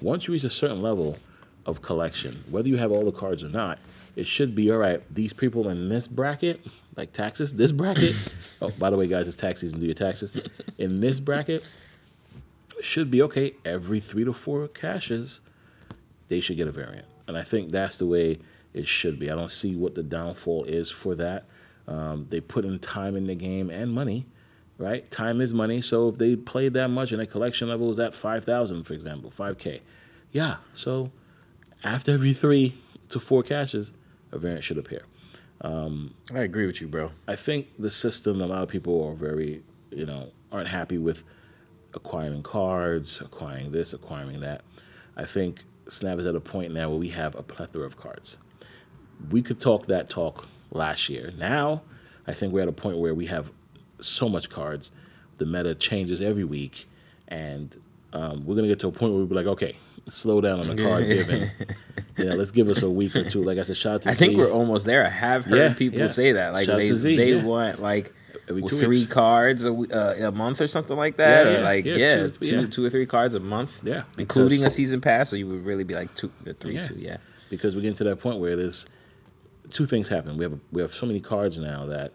Once 0.00 0.26
you 0.26 0.32
reach 0.32 0.44
a 0.44 0.50
certain 0.50 0.82
level 0.82 1.18
of 1.64 1.82
collection, 1.82 2.44
whether 2.50 2.68
you 2.68 2.76
have 2.76 2.90
all 2.90 3.04
the 3.04 3.12
cards 3.12 3.42
or 3.42 3.48
not, 3.48 3.78
it 4.16 4.26
should 4.26 4.54
be 4.54 4.70
all 4.70 4.78
right. 4.78 5.02
These 5.12 5.34
people 5.34 5.68
in 5.68 5.90
this 5.90 6.08
bracket, 6.08 6.66
like 6.96 7.12
taxes, 7.12 7.54
this 7.54 7.70
bracket. 7.70 8.16
oh, 8.62 8.70
by 8.78 8.88
the 8.88 8.96
way, 8.96 9.06
guys, 9.06 9.28
it's 9.28 9.36
tax 9.36 9.60
season. 9.60 9.78
Do 9.78 9.86
your 9.86 9.94
taxes. 9.94 10.32
In 10.78 11.00
this 11.00 11.20
bracket, 11.20 11.62
should 12.80 13.10
be 13.10 13.22
okay. 13.22 13.54
Every 13.64 14.00
three 14.00 14.24
to 14.24 14.32
four 14.32 14.66
caches, 14.68 15.40
they 16.28 16.40
should 16.40 16.56
get 16.56 16.66
a 16.66 16.72
variant, 16.72 17.06
and 17.28 17.36
I 17.36 17.42
think 17.42 17.70
that's 17.70 17.98
the 17.98 18.06
way 18.06 18.38
it 18.72 18.88
should 18.88 19.18
be. 19.18 19.30
I 19.30 19.34
don't 19.34 19.50
see 19.50 19.76
what 19.76 19.94
the 19.94 20.02
downfall 20.02 20.64
is 20.64 20.90
for 20.90 21.14
that. 21.16 21.44
Um, 21.86 22.26
they 22.30 22.40
put 22.40 22.64
in 22.64 22.78
time 22.78 23.16
in 23.16 23.24
the 23.24 23.34
game 23.34 23.70
and 23.70 23.92
money, 23.92 24.26
right? 24.78 25.08
Time 25.10 25.40
is 25.40 25.54
money. 25.54 25.80
So 25.80 26.08
if 26.08 26.18
they 26.18 26.36
played 26.36 26.72
that 26.74 26.88
much 26.88 27.12
and 27.12 27.20
their 27.20 27.26
collection 27.26 27.68
level 27.68 27.88
was 27.88 28.00
at 28.00 28.14
five 28.14 28.44
thousand, 28.44 28.84
for 28.84 28.94
example, 28.94 29.30
five 29.30 29.58
k, 29.58 29.82
yeah. 30.32 30.56
So 30.74 31.12
after 31.84 32.12
every 32.12 32.32
three 32.32 32.74
to 33.10 33.20
four 33.20 33.42
caches, 33.42 33.92
a 34.36 34.38
variant 34.38 34.64
should 34.64 34.78
appear. 34.78 35.02
I 36.34 36.40
agree 36.40 36.66
with 36.66 36.80
you, 36.80 36.88
bro. 36.88 37.12
I 37.26 37.34
think 37.36 37.68
the 37.78 37.90
system, 37.90 38.40
a 38.40 38.46
lot 38.46 38.62
of 38.62 38.68
people 38.68 39.08
are 39.08 39.14
very, 39.14 39.62
you 39.90 40.06
know, 40.06 40.30
aren't 40.52 40.68
happy 40.68 40.98
with 40.98 41.24
acquiring 41.94 42.42
cards, 42.42 43.20
acquiring 43.20 43.72
this, 43.72 43.92
acquiring 43.92 44.40
that. 44.40 44.62
I 45.16 45.24
think 45.24 45.64
Snap 45.88 46.18
is 46.18 46.26
at 46.26 46.34
a 46.34 46.40
point 46.40 46.72
now 46.72 46.90
where 46.90 46.98
we 46.98 47.08
have 47.08 47.34
a 47.34 47.42
plethora 47.42 47.86
of 47.86 47.96
cards. 47.96 48.36
We 49.30 49.40
could 49.42 49.60
talk 49.60 49.86
that 49.86 50.10
talk 50.10 50.46
last 50.70 51.08
year. 51.08 51.32
Now, 51.38 51.82
I 52.26 52.34
think 52.34 52.52
we're 52.52 52.62
at 52.62 52.68
a 52.68 52.72
point 52.72 52.98
where 52.98 53.14
we 53.14 53.26
have 53.26 53.50
so 54.00 54.28
much 54.28 54.50
cards. 54.50 54.90
The 55.38 55.46
meta 55.46 55.74
changes 55.74 56.20
every 56.20 56.44
week, 56.44 56.88
and 57.28 57.76
um, 58.12 58.44
we're 58.44 58.56
gonna 58.56 58.68
get 58.68 58.80
to 58.80 58.88
a 58.88 58.92
point 58.92 59.12
where 59.12 59.18
we'll 59.18 59.26
be 59.26 59.34
like, 59.34 59.46
okay, 59.46 59.76
slow 60.08 60.40
down 60.40 60.60
on 60.60 60.74
the 60.74 60.82
card 60.82 61.06
giving. 61.06 61.50
yeah, 62.18 62.34
let's 62.34 62.50
give 62.50 62.68
us 62.68 62.82
a 62.82 62.90
week 62.90 63.14
or 63.16 63.28
two. 63.28 63.42
Like 63.42 63.58
I 63.58 63.62
said, 63.62 63.76
shout 63.76 63.94
out 63.96 64.02
to 64.02 64.10
I 64.10 64.14
think 64.14 64.36
we're 64.36 64.50
almost 64.50 64.86
there. 64.86 65.04
I 65.06 65.10
have 65.10 65.44
heard 65.44 65.58
Yeah, 65.58 65.74
people 65.74 65.98
yeah. 66.00 66.06
say 66.06 66.32
that. 66.32 66.52
Like 66.52 66.66
Shout 66.66 66.76
they 66.78 66.88
to 66.88 66.96
Z, 66.96 67.16
they 67.16 67.34
yeah. 67.34 67.42
want 67.42 67.80
like 67.80 68.12
three 68.46 68.86
weeks. 68.86 69.12
cards 69.12 69.64
a, 69.64 69.72
uh, 69.72 70.28
a 70.28 70.32
month 70.32 70.60
or 70.60 70.68
something 70.68 70.96
like 70.96 71.16
that. 71.16 71.46
Yeah, 71.46 71.52
or 71.52 71.62
like 71.62 71.84
yeah, 71.84 72.16
two- 72.16 72.30
two, 72.30 72.60
yeah. 72.60 72.66
two 72.66 72.84
or 72.84 72.90
three 72.90 73.06
cards 73.06 73.34
a 73.34 73.40
month. 73.40 73.80
Yeah, 73.82 74.04
including 74.18 74.60
because- 74.60 74.74
a 74.74 74.76
season 74.76 75.00
pass. 75.00 75.30
So 75.30 75.36
you 75.36 75.48
would 75.48 75.64
really 75.64 75.84
be 75.84 75.94
like 75.94 76.14
two 76.14 76.30
or 76.46 76.52
three, 76.52 76.74
Yeah. 76.76 76.82
two. 76.86 76.94
Yeah. 76.96 77.16
because 77.50 77.74
we're 77.74 77.82
getting 77.82 77.96
to 77.96 78.04
that 78.04 78.20
point 78.20 78.38
where 78.38 78.54
there's 78.56 78.86
two 79.72 79.86
things 79.86 80.08
happen. 80.08 80.36
We 80.36 80.44
have 80.44 80.58
we 80.70 80.82
have 80.82 80.94
so 80.94 81.06
many 81.06 81.18
cards 81.20 81.58
now 81.58 81.86
that 81.86 82.12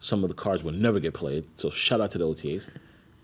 some 0.00 0.22
of 0.24 0.28
the 0.28 0.34
cards 0.34 0.62
will 0.62 0.72
never 0.72 0.98
get 1.00 1.12
played. 1.12 1.44
So 1.54 1.68
shout 1.70 2.00
out 2.00 2.12
to 2.12 2.18
the 2.18 2.24
OTAs. 2.26 2.68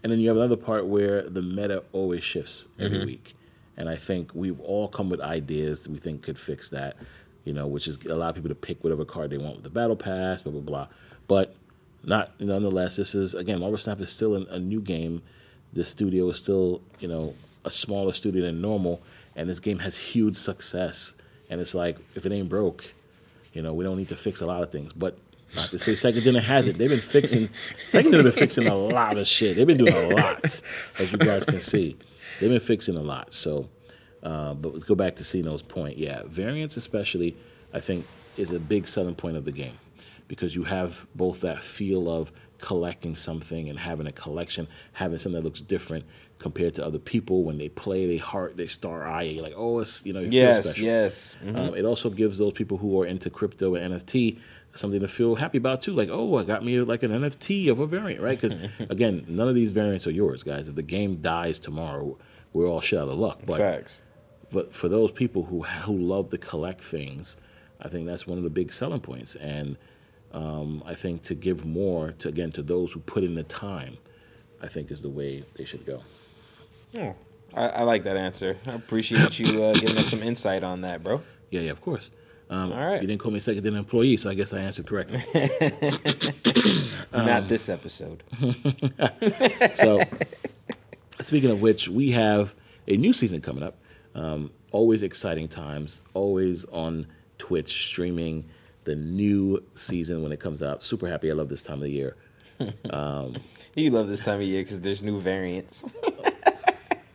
And 0.02 0.12
then 0.12 0.20
you 0.20 0.28
have 0.28 0.36
another 0.36 0.56
part 0.56 0.84
where 0.86 1.22
the 1.22 1.40
meta 1.40 1.82
always 1.92 2.22
shifts 2.22 2.68
every 2.78 3.06
week. 3.06 3.34
And 3.76 3.88
I 3.88 3.96
think 3.96 4.34
we've 4.34 4.60
all 4.60 4.88
come 4.88 5.08
with 5.08 5.20
ideas 5.20 5.82
that 5.82 5.92
we 5.92 5.98
think 5.98 6.22
could 6.22 6.38
fix 6.38 6.70
that, 6.70 6.96
you 7.44 7.52
know, 7.52 7.66
which 7.66 7.88
is 7.88 8.04
allow 8.06 8.32
people 8.32 8.48
to 8.48 8.54
pick 8.54 8.82
whatever 8.84 9.04
card 9.04 9.30
they 9.30 9.38
want 9.38 9.56
with 9.56 9.64
the 9.64 9.70
battle 9.70 9.96
pass, 9.96 10.42
blah 10.42 10.52
blah 10.52 10.60
blah. 10.60 10.86
But 11.26 11.54
not 12.04 12.38
nonetheless, 12.40 12.96
this 12.96 13.14
is 13.14 13.34
again 13.34 13.60
Marvel 13.60 13.78
Snap 13.78 14.00
is 14.00 14.10
still 14.10 14.34
an, 14.34 14.46
a 14.50 14.58
new 14.58 14.80
game. 14.80 15.22
The 15.72 15.84
studio 15.84 16.28
is 16.28 16.38
still, 16.38 16.82
you 17.00 17.08
know, 17.08 17.34
a 17.64 17.70
smaller 17.70 18.12
studio 18.12 18.42
than 18.42 18.60
normal, 18.60 19.02
and 19.34 19.48
this 19.48 19.60
game 19.60 19.80
has 19.80 19.96
huge 19.96 20.36
success. 20.36 21.12
And 21.50 21.60
it's 21.60 21.74
like 21.74 21.98
if 22.14 22.24
it 22.24 22.32
ain't 22.32 22.48
broke, 22.48 22.84
you 23.52 23.62
know, 23.62 23.74
we 23.74 23.84
don't 23.84 23.96
need 23.96 24.08
to 24.10 24.16
fix 24.16 24.40
a 24.40 24.46
lot 24.46 24.62
of 24.62 24.70
things. 24.70 24.92
But 24.92 25.18
not 25.54 25.70
to 25.70 25.78
say 25.78 25.94
Second 25.94 26.22
Dinner 26.22 26.40
has 26.40 26.66
it. 26.66 26.78
They've 26.78 26.90
been 26.90 26.98
fixing 27.00 27.48
Second 27.88 28.12
Dinner 28.12 28.24
been 28.24 28.32
fixing 28.32 28.66
a 28.66 28.74
lot 28.74 29.16
of 29.16 29.26
shit. 29.26 29.56
They've 29.56 29.66
been 29.66 29.78
doing 29.78 29.94
a 29.94 30.14
lot, 30.14 30.44
as 30.44 30.62
you 31.12 31.18
guys 31.18 31.44
can 31.44 31.60
see. 31.60 31.96
They've 32.40 32.50
been 32.50 32.60
fixing 32.60 32.96
a 32.96 33.02
lot. 33.02 33.34
So 33.34 33.68
uh, 34.22 34.54
but 34.54 34.72
let's 34.72 34.84
go 34.84 34.94
back 34.94 35.16
to 35.16 35.24
Cino's 35.24 35.62
point. 35.62 35.98
Yeah, 35.98 36.22
variants 36.26 36.76
especially, 36.76 37.36
I 37.74 37.80
think, 37.80 38.06
is 38.38 38.52
a 38.52 38.58
big 38.58 38.88
selling 38.88 39.14
point 39.14 39.36
of 39.36 39.44
the 39.44 39.52
game 39.52 39.78
because 40.28 40.54
you 40.56 40.64
have 40.64 41.06
both 41.14 41.42
that 41.42 41.62
feel 41.62 42.08
of 42.10 42.32
collecting 42.58 43.14
something 43.14 43.68
and 43.68 43.78
having 43.78 44.06
a 44.06 44.12
collection, 44.12 44.66
having 44.94 45.18
something 45.18 45.40
that 45.42 45.44
looks 45.44 45.60
different 45.60 46.06
compared 46.38 46.74
to 46.74 46.84
other 46.84 46.98
people 46.98 47.44
when 47.44 47.58
they 47.58 47.68
play, 47.68 48.06
they 48.06 48.16
heart, 48.16 48.56
they 48.56 48.66
star 48.66 49.06
eye, 49.06 49.22
you're 49.24 49.42
like, 49.42 49.52
oh, 49.56 49.80
it's 49.80 50.04
you 50.06 50.14
know, 50.14 50.20
it 50.20 50.30
feels 50.30 50.34
Yes. 50.34 50.64
special. 50.64 50.84
Yes. 50.84 51.36
Mhm. 51.44 51.56
Um, 51.56 51.74
it 51.74 51.84
also 51.84 52.08
gives 52.08 52.38
those 52.38 52.54
people 52.54 52.78
who 52.78 52.98
are 53.02 53.06
into 53.06 53.28
crypto 53.28 53.74
and 53.74 53.92
NFT 53.92 54.38
something 54.74 55.00
to 55.00 55.08
feel 55.08 55.36
happy 55.36 55.58
about 55.58 55.82
too. 55.82 55.92
Like, 55.92 56.08
oh, 56.10 56.38
I 56.38 56.44
got 56.44 56.64
me 56.64 56.80
like 56.80 57.02
an 57.02 57.10
NFT 57.10 57.70
of 57.70 57.78
a 57.78 57.86
variant, 57.86 58.22
right? 58.22 58.40
Because 58.40 58.56
again, 58.90 59.24
none 59.28 59.48
of 59.48 59.54
these 59.54 59.70
variants 59.70 60.06
are 60.06 60.12
yours, 60.12 60.42
guys. 60.42 60.68
If 60.68 60.74
the 60.74 60.82
game 60.82 61.16
dies 61.16 61.60
tomorrow, 61.60 62.18
we're 62.52 62.66
all 62.66 62.80
shit 62.80 62.98
out 62.98 63.08
of 63.08 63.18
luck. 63.18 63.40
But 63.44 63.58
Facts. 63.58 64.02
but 64.50 64.74
for 64.74 64.88
those 64.88 65.12
people 65.12 65.44
who 65.44 65.62
who 65.62 65.96
love 65.96 66.30
to 66.30 66.38
collect 66.38 66.82
things, 66.82 67.36
I 67.80 67.88
think 67.88 68.06
that's 68.06 68.26
one 68.26 68.38
of 68.38 68.44
the 68.44 68.50
big 68.50 68.72
selling 68.72 69.00
points. 69.00 69.36
And 69.36 69.76
um, 70.32 70.82
I 70.84 70.94
think 70.94 71.22
to 71.24 71.34
give 71.34 71.64
more 71.64 72.12
to 72.12 72.28
again 72.28 72.52
to 72.52 72.62
those 72.62 72.92
who 72.92 73.00
put 73.00 73.24
in 73.24 73.34
the 73.34 73.44
time, 73.44 73.98
I 74.60 74.68
think 74.68 74.90
is 74.90 75.02
the 75.02 75.08
way 75.08 75.44
they 75.54 75.64
should 75.64 75.86
go. 75.86 76.02
Oh, 76.96 77.14
I, 77.52 77.66
I 77.66 77.82
like 77.82 78.04
that 78.04 78.16
answer. 78.16 78.56
I 78.66 78.72
appreciate 78.72 79.38
you 79.38 79.62
uh, 79.62 79.74
giving 79.74 79.98
us 79.98 80.08
some 80.08 80.22
insight 80.22 80.64
on 80.64 80.80
that, 80.82 81.02
bro. 81.02 81.22
Yeah, 81.50 81.60
yeah, 81.60 81.70
of 81.70 81.80
course. 81.80 82.10
Um, 82.50 82.72
All 82.72 82.86
right. 82.86 83.00
You 83.00 83.06
didn't 83.06 83.20
call 83.20 83.32
me 83.32 83.38
a 83.38 83.40
second 83.40 83.62
dinner 83.62 83.78
employee, 83.78 84.16
so 84.16 84.30
I 84.30 84.34
guess 84.34 84.52
I 84.52 84.58
answered 84.58 84.86
correctly. 84.86 85.22
Um, 87.12 87.26
Not 87.26 87.48
this 87.48 87.68
episode. 87.68 88.24
so, 89.76 90.02
speaking 91.20 91.50
of 91.50 91.62
which, 91.62 91.86
we 91.86 92.10
have 92.10 92.56
a 92.88 92.96
new 92.96 93.12
season 93.12 93.40
coming 93.40 93.62
up. 93.62 93.76
Um, 94.16 94.50
always 94.72 95.04
exciting 95.04 95.46
times. 95.46 96.02
Always 96.12 96.64
on 96.66 97.06
Twitch 97.38 97.86
streaming 97.86 98.46
the 98.82 98.96
new 98.96 99.62
season 99.76 100.24
when 100.24 100.32
it 100.32 100.40
comes 100.40 100.60
out. 100.60 100.82
Super 100.82 101.06
happy. 101.08 101.30
I 101.30 101.34
love 101.34 101.48
this 101.48 101.62
time 101.62 101.74
of 101.76 101.82
the 101.82 101.90
year. 101.90 102.16
You 103.76 103.90
love 103.90 104.06
this 104.06 104.20
time 104.20 104.36
of 104.40 104.42
year 104.46 104.62
because 104.62 104.80
there's 104.80 105.02
new 105.02 105.20
variants. 105.20 105.82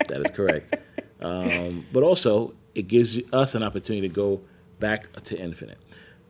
That 0.09 0.21
is 0.25 0.31
correct. 0.31 0.75
um, 1.21 1.85
but 1.93 2.03
also, 2.03 2.53
it 2.75 2.89
gives 2.89 3.17
us 3.31 3.55
an 3.55 3.63
opportunity 3.63 4.07
to 4.09 4.13
go 4.13 4.41
back 4.79 5.11
to 5.23 5.37
Infinite. 5.37 5.77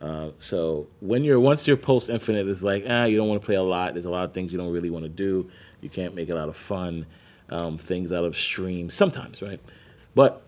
Uh, 0.01 0.31
so 0.39 0.87
when 1.01 1.23
you're 1.23 1.39
once 1.39 1.67
you're 1.67 1.77
post 1.77 2.09
Infinite, 2.09 2.47
it's 2.47 2.63
like 2.63 2.85
ah, 2.87 3.05
you 3.05 3.17
don't 3.17 3.27
want 3.27 3.41
to 3.41 3.45
play 3.45 3.55
a 3.55 3.63
lot. 3.63 3.93
There's 3.93 4.05
a 4.05 4.11
lot 4.11 4.25
of 4.25 4.33
things 4.33 4.51
you 4.51 4.57
don't 4.57 4.71
really 4.71 4.89
want 4.89 5.03
to 5.03 5.09
do. 5.09 5.49
You 5.81 5.89
can't 5.89 6.15
make 6.15 6.29
a 6.29 6.35
lot 6.35 6.49
of 6.49 6.55
fun 6.55 7.05
um, 7.49 7.77
things 7.77 8.11
out 8.11 8.23
of 8.23 8.35
stream 8.35 8.89
sometimes, 8.89 9.41
right? 9.41 9.59
But 10.15 10.41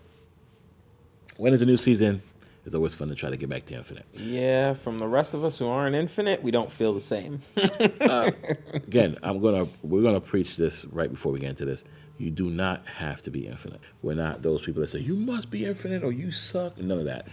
when 1.36 1.52
it's 1.52 1.62
a 1.62 1.66
new 1.66 1.76
season, 1.76 2.22
it's 2.64 2.74
always 2.74 2.94
fun 2.94 3.08
to 3.08 3.14
try 3.14 3.30
to 3.30 3.36
get 3.36 3.48
back 3.48 3.66
to 3.66 3.74
Infinite. 3.74 4.06
Yeah, 4.14 4.74
from 4.74 4.98
the 4.98 5.08
rest 5.08 5.34
of 5.34 5.44
us 5.44 5.58
who 5.58 5.66
aren't 5.66 5.96
infinite, 5.96 6.42
we 6.42 6.50
don't 6.50 6.70
feel 6.70 6.94
the 6.94 7.00
same. 7.00 7.40
Again, 8.00 9.18
I'm 9.22 9.40
gonna 9.40 9.66
we're 9.82 10.02
gonna 10.02 10.20
preach 10.20 10.56
this 10.56 10.84
right 10.86 11.10
before 11.10 11.32
we 11.32 11.40
get 11.40 11.50
into 11.50 11.64
this. 11.64 11.84
You 12.22 12.30
do 12.30 12.48
not 12.50 12.86
have 12.86 13.20
to 13.22 13.30
be 13.32 13.48
infinite. 13.48 13.80
We're 14.00 14.14
not 14.14 14.42
those 14.42 14.62
people 14.62 14.80
that 14.82 14.88
say 14.90 15.00
you 15.00 15.16
must 15.16 15.50
be 15.50 15.64
infinite 15.66 16.04
or 16.04 16.12
you 16.12 16.30
suck. 16.30 16.78
None 16.78 16.98
of 17.00 17.04
that. 17.06 17.26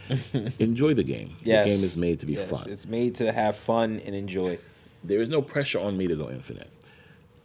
Enjoy 0.60 0.96
the 0.96 1.04
game. 1.04 1.36
Yes. 1.44 1.66
The 1.68 1.76
game 1.76 1.84
is 1.84 1.96
made 1.96 2.20
to 2.22 2.26
be 2.26 2.34
Yes, 2.34 2.50
fun. 2.50 2.72
It's 2.72 2.88
made 2.88 3.14
to 3.16 3.32
have 3.32 3.56
fun 3.56 4.02
and 4.04 4.16
enjoy. 4.16 4.58
There 5.04 5.22
is 5.22 5.30
no 5.30 5.44
pressure 5.44 5.80
on 5.80 5.96
me 5.96 6.08
to 6.08 6.16
go 6.16 6.32
infinite. 6.32 6.72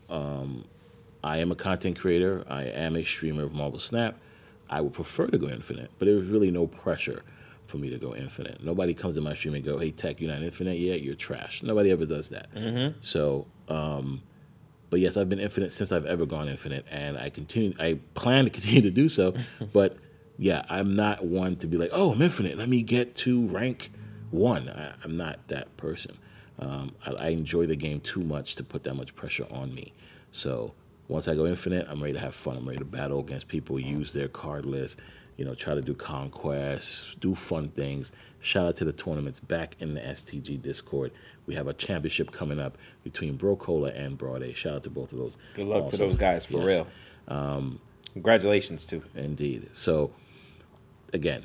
Um, 0.09 0.64
I 1.22 1.37
am 1.38 1.52
a 1.52 1.54
content 1.54 1.98
creator. 1.98 2.44
I 2.48 2.64
am 2.64 2.96
a 2.96 3.04
streamer 3.04 3.42
of 3.42 3.52
Marvel 3.52 3.79
Snap. 3.79 4.16
I 4.71 4.81
would 4.81 4.94
prefer 4.94 5.27
to 5.27 5.37
go 5.37 5.48
infinite, 5.48 5.90
but 5.98 6.06
there's 6.06 6.27
really 6.27 6.50
no 6.50 6.66
pressure 6.66 7.23
for 7.66 7.77
me 7.77 7.90
to 7.90 7.98
go 7.98 8.14
infinite. 8.16 8.64
Nobody 8.64 8.94
comes 8.94 9.14
to 9.16 9.21
my 9.21 9.35
stream 9.35 9.54
and 9.54 9.62
go, 9.64 9.79
"Hey, 9.79 9.90
Tech, 9.90 10.18
you're 10.21 10.33
not 10.33 10.42
infinite 10.42 10.79
yet. 10.79 11.02
You're 11.02 11.14
trash." 11.14 11.62
Nobody 11.62 11.90
ever 11.90 12.06
does 12.06 12.31
that. 12.31 12.48
So, 13.02 13.46
um, 13.68 14.23
but 14.94 15.00
yes, 15.00 15.16
I've 15.16 15.28
been 15.28 15.40
infinite 15.40 15.72
since 15.72 15.90
I've 15.90 16.06
ever 16.06 16.24
gone 16.24 16.48
infinite, 16.48 16.86
and 16.88 17.18
I 17.18 17.28
continue. 17.28 17.74
I 17.80 17.98
plan 18.14 18.44
to 18.44 18.50
continue 18.58 18.80
to 18.82 18.92
do 18.92 19.08
so. 19.08 19.34
but 19.72 19.96
yeah, 20.38 20.64
I'm 20.68 20.94
not 20.94 21.24
one 21.24 21.56
to 21.56 21.66
be 21.66 21.76
like, 21.76 21.90
"Oh, 21.92 22.12
I'm 22.12 22.22
infinite. 22.22 22.56
Let 22.56 22.68
me 22.68 22.80
get 22.84 23.16
to 23.16 23.44
rank 23.48 23.90
one." 24.30 24.68
I, 24.68 24.92
I'm 25.02 25.16
not 25.16 25.48
that 25.48 25.76
person. 25.76 26.16
Um, 26.60 26.94
I, 27.04 27.26
I 27.26 27.28
enjoy 27.30 27.66
the 27.66 27.74
game 27.74 27.98
too 28.02 28.20
much 28.20 28.54
to 28.54 28.62
put 28.62 28.84
that 28.84 28.94
much 28.94 29.16
pressure 29.16 29.48
on 29.50 29.74
me. 29.74 29.92
So 30.30 30.74
once 31.08 31.26
I 31.26 31.34
go 31.34 31.44
infinite, 31.44 31.88
I'm 31.90 32.00
ready 32.00 32.12
to 32.12 32.20
have 32.20 32.36
fun. 32.36 32.56
I'm 32.56 32.64
ready 32.64 32.78
to 32.78 32.84
battle 32.84 33.18
against 33.18 33.48
people, 33.48 33.80
use 33.80 34.12
their 34.12 34.28
card 34.28 34.64
list, 34.64 34.96
you 35.37 35.44
know, 35.44 35.54
try 35.54 35.74
to 35.74 35.80
do 35.80 35.94
conquests, 35.94 37.14
do 37.16 37.35
fun 37.35 37.68
things. 37.68 38.12
Shout 38.40 38.66
out 38.66 38.76
to 38.76 38.85
the 38.85 38.92
tournaments 38.92 39.40
back 39.40 39.76
in 39.80 39.94
the 39.94 40.00
STG 40.00 40.60
Discord. 40.60 41.12
We 41.46 41.54
have 41.54 41.66
a 41.66 41.72
championship 41.72 42.30
coming 42.30 42.60
up 42.60 42.76
between 43.02 43.38
Brocola 43.38 43.98
and 43.98 44.18
Broad 44.18 44.44
Shout 44.54 44.74
out 44.74 44.82
to 44.85 44.90
both 44.90 45.12
of 45.12 45.18
those. 45.18 45.37
Good 45.54 45.66
luck 45.66 45.88
to 45.90 45.96
those 45.96 46.16
guys 46.16 46.44
for 46.44 46.58
Yes, 46.58 46.66
real. 46.66 46.87
Um, 47.28 47.80
Congratulations 48.12 48.87
too. 48.87 49.02
Indeed. 49.14 49.70
So 49.72 50.12
again, 51.12 51.44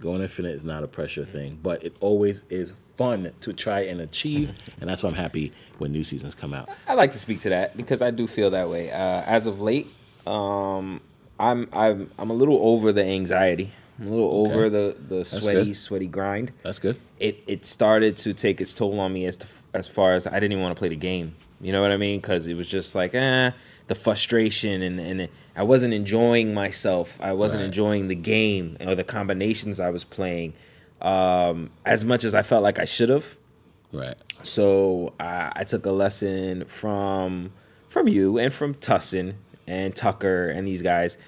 going 0.00 0.22
infinite 0.22 0.54
is 0.54 0.64
not 0.64 0.84
a 0.84 0.88
pressure 0.88 1.24
thing, 1.24 1.58
but 1.62 1.82
it 1.82 1.96
always 2.00 2.44
is 2.50 2.74
fun 2.96 3.32
to 3.40 3.52
try 3.52 3.80
and 3.80 4.00
achieve, 4.00 4.52
and 4.80 4.90
that's 4.90 5.02
why 5.02 5.08
I'm 5.08 5.14
happy 5.14 5.52
when 5.78 5.92
new 5.92 6.04
seasons 6.04 6.34
come 6.34 6.52
out. 6.52 6.68
I 6.86 6.94
like 6.94 7.12
to 7.12 7.18
speak 7.18 7.40
to 7.40 7.48
that 7.50 7.76
because 7.76 8.02
I 8.02 8.10
do 8.10 8.26
feel 8.26 8.50
that 8.50 8.68
way. 8.68 8.90
Uh, 8.90 9.22
as 9.26 9.46
of 9.46 9.60
late, 9.60 9.86
um, 10.26 11.00
I'm 11.38 11.68
I'm 11.72 12.10
I'm 12.18 12.30
a 12.30 12.34
little 12.34 12.58
over 12.60 12.92
the 12.92 13.04
anxiety. 13.04 13.72
I'm 14.00 14.06
a 14.06 14.10
little 14.10 14.42
Okay. 14.46 14.54
over 14.54 14.70
the 14.70 14.96
the 15.08 15.24
sweaty 15.24 15.74
sweaty 15.74 16.06
grind. 16.06 16.52
That's 16.62 16.78
good. 16.78 16.96
It 17.18 17.42
it 17.46 17.64
started 17.64 18.16
to 18.18 18.32
take 18.34 18.60
its 18.60 18.74
toll 18.74 18.98
on 19.00 19.12
me 19.12 19.24
as 19.26 19.36
to, 19.38 19.46
as 19.74 19.86
far 19.88 20.14
as 20.14 20.26
I 20.26 20.34
didn't 20.34 20.52
even 20.52 20.62
want 20.62 20.74
to 20.76 20.78
play 20.78 20.88
the 20.88 20.96
game. 20.96 21.34
You 21.60 21.72
know 21.72 21.82
what 21.82 21.90
I 21.90 21.96
mean? 21.96 22.20
Because 22.20 22.46
it 22.46 22.54
was 22.54 22.68
just 22.68 22.94
like 22.94 23.14
eh, 23.14 23.50
the 23.88 23.94
frustration 23.94 24.82
and 24.82 25.00
and 25.00 25.28
I 25.56 25.62
wasn't 25.64 25.94
enjoying 25.94 26.54
myself. 26.54 27.18
I 27.20 27.32
wasn't 27.32 27.60
Right. 27.62 27.66
enjoying 27.66 28.08
the 28.08 28.14
game 28.14 28.76
or 28.80 28.94
the 28.94 29.02
combinations 29.04 29.80
I 29.80 29.90
was 29.90 30.04
playing 30.04 30.52
um, 31.02 31.70
as 31.84 32.04
much 32.04 32.22
as 32.24 32.34
I 32.34 32.42
felt 32.42 32.62
like 32.62 32.78
I 32.78 32.84
should 32.84 33.08
have. 33.08 33.36
Right. 33.92 34.16
So 34.42 35.14
I, 35.18 35.52
I 35.56 35.64
took 35.64 35.86
a 35.86 35.90
lesson 35.92 36.64
from 36.66 37.50
from 37.88 38.06
you 38.06 38.38
and 38.38 38.52
from 38.52 38.74
Tussin 38.74 39.34
and 39.68 39.94
Tucker 39.94 40.48
and 40.48 40.66
these 40.66 40.82
guys. 40.82 41.18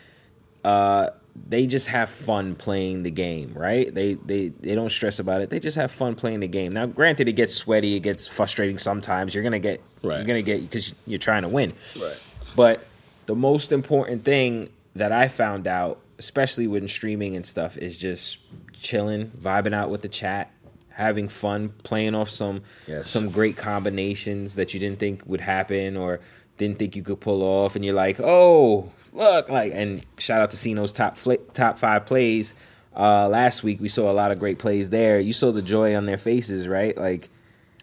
Uh, 0.65 1.11
they 1.49 1.67
just 1.67 1.87
have 1.87 2.11
fun 2.11 2.55
playing 2.57 3.03
the 3.05 3.11
game, 3.11 3.53
right? 3.55 3.93
They 3.95 4.15
they 4.15 4.49
they 4.49 4.75
don't 4.75 4.91
stress 4.91 5.19
about 5.21 5.41
it. 5.43 5.49
They 5.51 5.61
just 5.61 5.77
have 5.77 5.91
fun 5.93 6.15
playing 6.17 6.41
the 6.41 6.49
game. 6.49 6.73
Now, 6.73 6.87
granted, 6.87 7.29
it 7.29 7.33
gets 7.35 7.55
sweaty, 7.55 7.95
it 7.97 8.01
gets 8.01 8.27
frustrating 8.27 8.79
sometimes. 8.79 9.35
You're 9.35 9.45
gonna 9.45 9.59
get 9.61 9.81
Right. 10.03 10.17
you're 10.17 10.27
gonna 10.27 10.43
get 10.43 10.61
because 10.63 10.93
you're 11.07 11.19
trying 11.21 11.43
to 11.43 11.49
win. 11.49 11.73
Right. 12.01 12.17
But 12.57 12.85
the 13.27 13.35
most 13.37 13.71
important 13.71 14.25
thing 14.25 14.71
that 14.97 15.13
I 15.13 15.29
found 15.29 15.67
out, 15.69 16.01
especially 16.19 16.67
when 16.67 16.89
streaming 16.89 17.37
and 17.37 17.47
stuff, 17.47 17.79
is 17.79 17.97
just 17.97 18.39
chilling, 18.73 19.29
vibing 19.29 19.73
out 19.73 19.89
with 19.89 20.03
the 20.03 20.09
chat, 20.09 20.51
having 20.91 21.29
fun, 21.29 21.69
playing 21.85 22.15
off 22.17 22.29
some 22.29 22.63
Yes. 22.89 23.09
some 23.09 23.31
great 23.31 23.57
combinations 23.57 24.57
that 24.57 24.75
you 24.75 24.81
didn't 24.81 24.99
think 24.99 25.23
would 25.27 25.41
happen 25.43 25.97
or 25.97 26.21
didn't 26.61 26.79
think 26.79 26.95
you 26.95 27.03
could 27.03 27.21
pull 27.21 27.43
off, 27.43 27.75
and 27.75 27.85
you're 27.85 27.95
like, 27.95 28.21
oh, 28.21 28.93
look, 29.15 29.49
like, 29.49 29.73
and 29.75 30.05
shout 30.19 30.43
out 30.43 30.51
to 30.53 30.57
Sino's 30.57 30.93
top 30.93 31.17
fl- 31.17 31.43
top 31.55 31.79
five 31.79 32.07
plays. 32.07 32.55
Uh, 32.95 33.29
last 33.29 33.63
week 33.63 33.81
we 33.81 33.89
saw 33.89 34.11
a 34.11 34.15
lot 34.15 34.31
of 34.31 34.39
great 34.39 34.59
plays 34.59 34.91
there. 34.91 35.19
You 35.19 35.33
saw 35.33 35.53
the 35.53 35.63
joy 35.63 35.97
on 35.97 36.07
their 36.07 36.19
faces, 36.19 36.69
right? 36.69 36.97
Like 36.97 37.31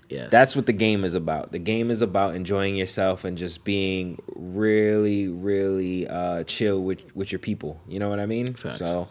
yeah, 0.09 0.27
that's 0.27 0.55
what 0.55 0.67
the 0.67 0.73
game 0.73 1.03
is 1.03 1.15
about. 1.15 1.51
The 1.51 1.59
game 1.59 1.89
is 1.89 2.01
about 2.01 2.35
enjoying 2.35 2.75
yourself 2.75 3.25
and 3.25 3.37
just 3.37 3.63
being 3.63 4.21
really, 4.35 5.27
really 5.27 6.07
uh, 6.07 6.43
chill 6.43 6.81
with 6.81 6.99
with 7.15 7.31
your 7.31 7.39
people. 7.39 7.81
You 7.87 7.99
know 7.99 8.09
what 8.09 8.19
I 8.19 8.25
mean? 8.25 8.53
Facts. 8.53 8.79
So 8.79 9.07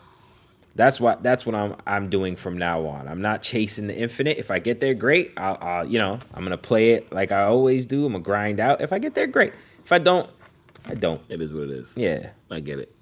that's 0.77 1.01
what 1.01 1.23
that's 1.23 1.45
what 1.45 1.55
I'm 1.55 1.77
I'm 1.87 2.11
doing 2.11 2.37
from 2.37 2.59
now 2.59 2.87
on. 2.87 3.09
I'm 3.09 3.23
not 3.23 3.43
chasing 3.43 3.87
the 3.87 3.97
infinite. 3.97 4.39
If 4.39 4.51
I 4.51 4.59
get 4.59 4.81
there, 4.81 4.95
great. 4.95 5.33
I'll, 5.37 5.59
I'll 5.61 5.87
you 5.87 5.99
know 5.99 6.19
I'm 6.35 6.43
gonna 6.45 6.57
play 6.59 6.93
it 6.93 7.13
like 7.13 7.33
I 7.33 7.45
always 7.45 7.87
do. 7.87 8.07
I'm 8.07 8.13
gonna 8.13 8.23
grind 8.23 8.61
out. 8.61 8.81
If 8.81 8.93
I 8.93 8.99
get 8.99 9.15
there, 9.15 9.27
great. 9.27 9.53
If 9.85 9.93
I 9.93 9.99
don't, 9.99 10.29
I 10.89 10.95
don't. 10.95 11.21
it 11.29 11.41
is 11.41 11.53
what 11.53 11.65
it 11.65 11.71
is. 11.71 11.97
Yeah. 11.97 12.31
I 12.51 12.61
get 12.61 12.79
it. 12.79 12.95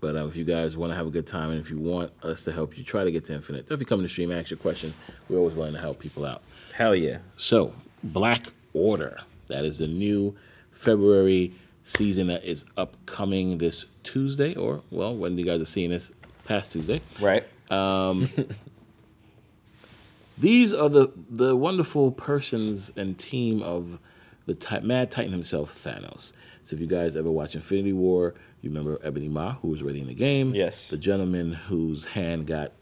But 0.00 0.16
uh, 0.16 0.26
if 0.26 0.36
you 0.36 0.44
guys 0.44 0.76
want 0.76 0.92
to 0.92 0.96
have 0.96 1.06
a 1.06 1.10
good 1.10 1.26
time 1.26 1.50
and 1.50 1.60
if 1.60 1.70
you 1.70 1.78
want 1.78 2.12
us 2.22 2.44
to 2.44 2.52
help 2.52 2.76
you 2.76 2.84
try 2.84 3.04
to 3.04 3.10
get 3.10 3.24
to 3.26 3.34
infinite, 3.34 3.70
if 3.70 3.80
you 3.80 3.86
come 3.86 3.98
to 3.98 4.02
the 4.02 4.08
stream 4.08 4.30
and 4.30 4.38
ask 4.38 4.50
your 4.50 4.58
question, 4.58 4.92
we're 5.28 5.38
always 5.38 5.56
willing 5.56 5.72
to 5.72 5.80
help 5.80 5.98
people 5.98 6.24
out. 6.24 6.42
Hell 6.74 6.94
yeah. 6.94 7.18
So, 7.36 7.72
Black 8.04 8.46
Order. 8.74 9.20
That 9.48 9.64
is 9.64 9.78
the 9.78 9.86
new 9.86 10.36
February 10.72 11.54
season 11.84 12.26
that 12.26 12.44
is 12.44 12.64
upcoming 12.76 13.58
this 13.58 13.86
Tuesday, 14.02 14.54
or, 14.54 14.82
well, 14.90 15.14
when 15.14 15.38
you 15.38 15.44
guys 15.44 15.60
are 15.60 15.66
seeing 15.66 15.90
this, 15.90 16.12
past 16.46 16.72
Tuesday. 16.72 17.00
Right. 17.20 17.44
These 20.38 20.72
are 20.74 20.88
the, 20.88 21.12
the 21.30 21.56
wonderful 21.56 22.12
persons 22.12 22.92
and 22.96 23.18
team 23.18 23.62
of 23.62 23.98
the 24.44 24.54
ti- 24.54 24.80
Mad 24.80 25.10
Titan 25.10 25.32
himself, 25.32 25.74
Thanos. 25.82 26.32
So, 26.64 26.74
if 26.74 26.80
you 26.80 26.86
guys 26.86 27.16
ever 27.16 27.30
watch 27.30 27.54
Infinity 27.54 27.92
War, 27.94 28.34
you 28.60 28.68
remember 28.70 29.00
Ebony 29.02 29.28
Maw, 29.28 29.54
who 29.54 29.68
was 29.68 29.80
already 29.82 30.00
in 30.00 30.08
the 30.08 30.14
game. 30.14 30.54
Yes. 30.54 30.88
The 30.88 30.98
gentleman 30.98 31.52
whose 31.52 32.04
hand 32.06 32.46
got 32.46 32.72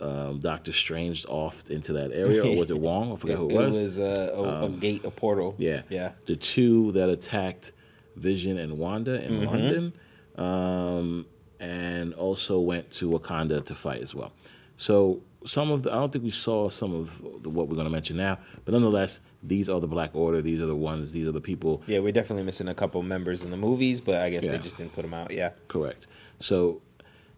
um, 0.00 0.38
Doctor 0.40 0.72
Strange 0.72 1.26
off 1.26 1.68
into 1.70 1.92
that 1.94 2.12
area, 2.12 2.42
or 2.44 2.56
was 2.56 2.70
it 2.70 2.78
Wong? 2.80 3.12
I 3.12 3.16
forget 3.16 3.36
who 3.36 3.50
it 3.50 3.54
was. 3.54 3.76
Um, 3.76 3.80
It 3.80 3.84
was 3.84 3.98
a, 3.98 4.32
a, 4.34 4.64
a 4.64 4.68
gate, 4.70 5.04
a 5.04 5.10
portal. 5.10 5.56
Yeah. 5.58 5.82
Yeah. 5.90 6.12
The 6.26 6.36
two 6.36 6.92
that 6.92 7.10
attacked 7.10 7.72
Vision 8.16 8.56
and 8.58 8.78
Wanda 8.78 9.22
in 9.22 9.32
Mm-hmm. 9.40 9.46
London, 9.46 9.92
um, 10.36 11.26
and 11.60 12.14
also 12.14 12.58
went 12.60 12.90
to 12.92 13.10
Wakanda 13.10 13.64
to 13.66 13.74
fight 13.74 14.02
as 14.02 14.14
well. 14.14 14.32
So 14.76 15.20
some 15.46 15.70
of 15.70 15.82
the, 15.84 15.90
I 15.92 15.94
don't 15.96 16.12
think 16.12 16.24
we 16.24 16.30
saw 16.30 16.68
some 16.68 16.94
of 16.94 17.20
the, 17.42 17.48
what 17.50 17.68
we're 17.68 17.74
going 17.74 17.86
to 17.86 17.90
mention 17.92 18.16
now, 18.16 18.38
but 18.64 18.72
nonetheless, 18.72 19.20
these 19.42 19.68
are 19.68 19.80
the 19.80 19.86
Black 19.86 20.10
Order. 20.14 20.42
These 20.42 20.60
are 20.60 20.66
the 20.66 20.74
ones. 20.76 21.12
These 21.12 21.26
are 21.28 21.32
the 21.32 21.40
people. 21.40 21.82
Yeah, 21.86 22.00
we're 22.00 22.12
definitely 22.12 22.42
missing 22.44 22.68
a 22.68 22.74
couple 22.74 23.02
members 23.02 23.42
in 23.42 23.50
the 23.50 23.56
movies, 23.56 24.00
but 24.00 24.16
I 24.16 24.30
guess 24.30 24.44
Yeah. 24.44 24.52
they 24.52 24.58
just 24.58 24.76
didn't 24.76 24.92
put 24.94 25.02
them 25.02 25.14
out. 25.14 25.30
Yeah. 25.30 25.50
Correct. 25.68 26.06
So, 26.40 26.82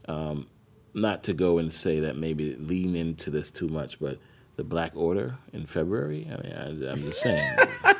um, 0.09 0.47
not 0.95 1.23
to 1.25 1.33
go 1.35 1.59
and 1.59 1.73
say 1.73 2.01
that 2.01 2.17
maybe 2.17 2.57
lean 2.57 2.97
into 2.97 3.31
this 3.31 3.51
too 3.51 3.69
much, 3.69 4.01
but 4.01 4.19
the 4.57 4.65
Black 4.65 4.93
Order 4.97 5.37
in 5.53 5.67
February. 5.67 6.27
I 6.31 6.43
mean, 6.43 6.85
I, 6.87 6.91
I'm 6.93 7.03
just 7.03 7.21
saying. 7.23 7.57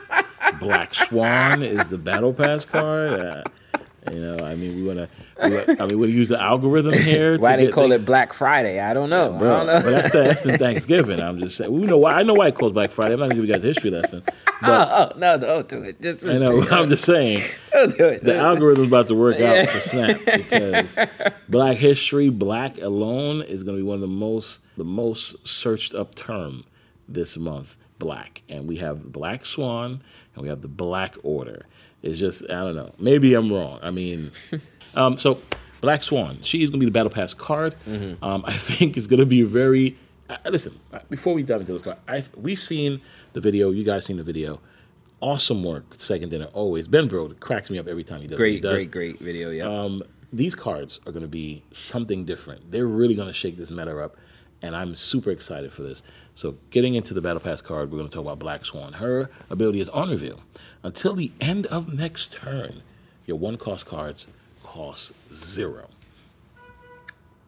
Black 0.61 0.95
Swan 0.95 1.63
is 1.63 1.89
the 1.91 1.99
battle 1.99 2.33
pass 2.35 2.65
card. 2.65 3.13
Uh, 3.13 3.43
you 4.11 4.19
know, 4.21 4.37
I 4.45 4.55
mean, 4.55 4.77
we 4.77 4.83
want 4.85 4.99
to. 4.99 5.83
I 5.83 5.87
mean, 5.87 5.99
we 5.99 6.11
use 6.11 6.29
the 6.31 6.41
algorithm 6.41 6.93
here. 7.03 7.39
Why 7.39 7.57
they 7.57 7.69
call 7.69 7.89
the- 7.89 7.97
it 7.97 8.05
Black 8.07 8.33
Friday? 8.33 8.81
I 8.81 8.93
don't 8.95 9.11
know. 9.11 9.35
I 9.35 9.39
Bro, 9.39 9.49
don't 9.59 9.67
know. 9.67 9.81
but 9.83 9.91
that's 9.91 10.13
the, 10.13 10.23
that's 10.23 10.43
the 10.43 10.59
Thanksgiving. 10.59 11.21
I'm 11.21 11.39
just 11.39 11.57
saying. 11.57 11.73
We 11.73 11.87
know 11.87 11.99
why. 11.99 12.15
I 12.15 12.23
know 12.23 12.35
why 12.35 12.49
it 12.49 12.55
calls 12.55 12.73
Black 12.73 12.91
Friday. 12.93 13.15
I'm 13.15 13.21
not 13.21 13.27
gonna 13.31 13.37
give 13.41 13.47
you 13.47 13.53
guys 13.55 13.65
a 13.65 13.67
history 13.69 13.91
lesson. 13.91 14.23
But 14.63 14.89
oh, 14.91 15.11
oh, 15.15 15.19
no, 15.19 15.39
don't 15.39 15.69
do 15.69 15.83
it. 15.85 16.03
Just 16.03 16.23
I 16.27 16.37
know. 16.37 16.61
I'm 16.71 16.91
just 16.91 17.05
saying. 17.07 17.41
don't 17.73 17.97
do 17.97 18.05
it. 18.05 18.23
the 18.23 18.37
algorithm's 18.37 18.89
about 18.89 19.09
to 19.09 19.15
work 19.15 19.39
Yeah. 19.39 19.53
out 19.63 19.69
for 19.71 19.81
Snap 19.81 20.21
because 20.27 20.95
Black 21.49 21.79
History, 21.79 22.29
Black 22.29 22.77
alone, 22.77 23.41
is 23.41 23.63
going 23.63 23.79
to 23.79 23.83
be 23.83 23.87
one 23.89 23.95
of 23.95 24.01
the 24.03 24.07
most 24.07 24.61
the 24.77 24.85
most 24.85 25.49
searched 25.49 25.95
up 25.95 26.15
term 26.15 26.65
this 27.09 27.39
month. 27.39 27.79
Black, 27.99 28.43
and 28.51 28.67
we 28.69 28.77
have 28.77 29.11
Black 29.13 29.47
Swan, 29.47 30.03
and 30.35 30.43
we 30.43 30.49
have 30.51 30.61
the 30.61 30.69
Black 30.69 31.15
Order. 31.23 31.65
It's 32.03 32.19
just 32.19 32.45
I 32.45 32.61
don't 32.61 32.77
know. 32.77 32.93
Maybe 32.99 33.35
I'm 33.35 33.53
wrong. 33.53 33.79
I 33.83 33.91
mean, 33.91 34.33
um, 34.95 35.17
so 35.17 35.41
Black 35.81 36.03
Swan, 36.03 36.39
she 36.43 36.63
is 36.63 36.71
going 36.71 36.81
to 36.81 36.87
be 36.87 36.91
the 36.91 36.93
Battle 36.93 37.11
Pass 37.11 37.35
card. 37.35 37.75
Um, 38.23 38.45
I 38.47 38.53
think 38.57 38.97
it's 38.97 39.07
going 39.07 39.21
to 39.21 39.27
be 39.27 39.43
very. 39.43 39.97
Uh, 40.29 40.37
listen, 40.51 40.79
uh, 40.93 41.01
before 41.09 41.35
we 41.35 41.43
dive 41.43 41.61
into 41.61 41.73
this 41.73 41.83
card, 41.83 41.99
I 42.07 42.25
we've 42.37 42.59
seen 42.59 43.01
the 43.33 43.41
video. 43.41 43.71
You 43.71 43.85
guys 43.85 44.05
seen 44.07 44.17
the 44.17 44.23
video. 44.23 44.61
Awesome 45.21 45.63
work, 45.63 45.85
second 45.97 46.31
dinner 46.31 46.47
always. 46.55 46.89
Ben 46.89 47.07
Brode 47.07 47.39
cracks 47.41 47.69
me 47.69 47.79
up 47.79 47.87
every 47.87 48.05
time 48.05 48.23
he 48.23 48.27
does. 48.27 48.39
what 48.39 48.49
he 48.49 48.59
great, 48.59 48.63
does. 48.63 48.87
great, 48.87 49.19
great 49.19 49.21
video. 49.21 49.51
Yeah. 49.51 49.65
Um, 49.69 50.03
these 50.33 50.55
cards 50.55 50.99
are 51.07 51.13
going 51.13 51.23
to 51.23 51.29
be 51.29 51.63
something 51.75 52.25
different. 52.25 52.71
They're 52.71 52.87
really 52.87 53.15
going 53.15 53.29
to 53.29 53.35
shake 53.35 53.59
this 53.59 53.71
meta 53.71 53.99
up, 54.03 54.17
and 54.63 54.75
I'm 54.75 54.95
super 54.95 55.31
excited 55.31 55.73
for 55.75 55.83
this. 55.83 56.03
So, 56.35 56.57
getting 56.71 56.95
into 56.95 57.13
the 57.13 57.21
Battle 57.21 57.41
Pass 57.41 57.61
card, 57.61 57.91
we're 57.91 57.99
going 57.99 58.09
to 58.09 58.15
talk 58.15 58.23
about 58.23 58.39
Black 58.39 58.65
Swan. 58.65 58.95
Her 58.95 59.29
ability 59.51 59.81
is 59.81 59.91
on 59.91 60.09
reveal. 60.09 60.41
Until 60.83 61.15
the 61.15 61.31
end 61.41 61.67
of 61.67 61.93
next 61.93 62.33
turn, 62.33 62.83
your 63.27 63.39
one 63.39 63.57
cost 63.57 63.87
cards 63.87 64.27
cost 64.63 65.13
zero. 65.33 65.89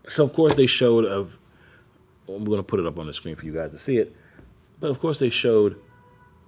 So, 0.09 0.25
of 0.25 0.33
course, 0.33 0.55
they 0.55 0.67
showed 0.67 1.05
of. 1.05 1.39
I'm 2.29 2.45
going 2.45 2.59
to 2.59 2.63
put 2.63 2.79
it 2.79 2.87
up 2.87 2.99
on 2.99 3.07
the 3.07 3.13
screen 3.13 3.35
for 3.35 3.45
you 3.45 3.53
guys 3.53 3.73
to 3.73 3.79
see 3.79 3.99
it. 3.99 4.15
But 4.81 4.91
of 4.91 5.01
course, 5.01 5.19
they 5.19 5.29
showed 5.29 5.77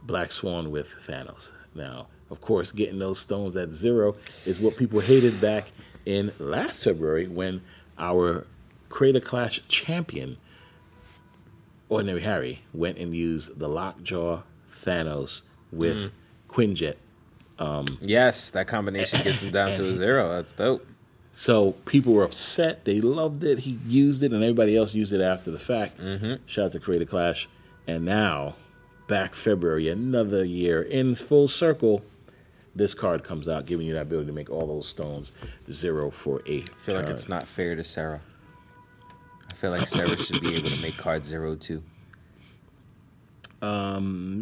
Black 0.02 0.32
Swan 0.32 0.70
with 0.70 0.94
Thanos. 1.06 1.50
Now, 1.74 2.06
of 2.30 2.40
course, 2.40 2.72
getting 2.72 2.98
those 2.98 3.18
stones 3.18 3.56
at 3.56 3.70
zero 3.70 4.16
is 4.46 4.60
what 4.60 4.76
people 4.76 5.00
hated 5.00 5.40
back 5.40 5.72
in 6.06 6.32
last 6.38 6.84
February 6.84 7.26
when 7.26 7.62
our 7.98 8.46
Creator 8.88 9.20
Clash 9.20 9.60
champion, 9.68 10.36
Ordinary 11.88 12.22
Harry, 12.22 12.62
went 12.72 12.98
and 12.98 13.14
used 13.14 13.58
the 13.58 13.68
Lockjaw 13.68 14.42
Thanos 14.72 15.42
with 15.72 15.98
mm. 15.98 16.10
Quinjet. 16.54 16.96
yes, 18.00 18.50
that 18.52 18.66
combination 18.66 19.22
gets 19.22 19.40
them 19.40 19.50
down 19.50 19.72
to 19.72 19.88
a 19.88 19.94
zero. 19.94 20.28
That's 20.36 20.54
dope. 20.54 20.86
So 21.32 21.72
people 21.84 22.12
were 22.12 22.22
upset. 22.22 22.84
They 22.84 23.00
loved 23.00 23.42
it. 23.42 23.60
He 23.60 23.78
used 23.86 24.22
it, 24.22 24.32
and 24.32 24.42
everybody 24.42 24.76
else 24.76 24.94
used 24.94 25.12
it 25.12 25.20
after 25.20 25.50
the 25.50 25.58
fact. 25.58 25.98
Mm-hmm. 25.98 26.34
Shout 26.46 26.66
out 26.66 26.72
to 26.72 26.80
Creator 26.80 27.06
Clash. 27.06 27.48
And 27.88 28.04
now, 28.04 28.54
back 29.08 29.34
February, 29.34 29.88
another 29.88 30.44
year 30.44 30.80
in 30.80 31.16
full 31.16 31.48
circle, 31.48 32.02
this 32.74 32.94
card 32.94 33.24
comes 33.24 33.48
out, 33.48 33.66
giving 33.66 33.86
you 33.86 33.94
that 33.94 34.02
ability 34.02 34.28
to 34.28 34.32
make 34.32 34.48
all 34.48 34.66
those 34.66 34.88
stones 34.88 35.32
zero 35.70 36.10
for 36.10 36.40
a 36.46 36.58
I 36.58 36.64
feel 36.78 36.94
like 36.96 37.08
it's 37.08 37.28
not 37.28 37.48
fair 37.48 37.74
to 37.74 37.84
Sera. 37.84 38.20
I 39.50 39.54
feel 39.54 39.70
like 39.70 39.86
Sera 39.88 40.16
should 40.16 40.40
be 40.40 40.54
able 40.54 40.70
to 40.70 40.76
make 40.76 40.96
card 40.96 41.24
zero 41.24 41.56
too. 41.56 41.82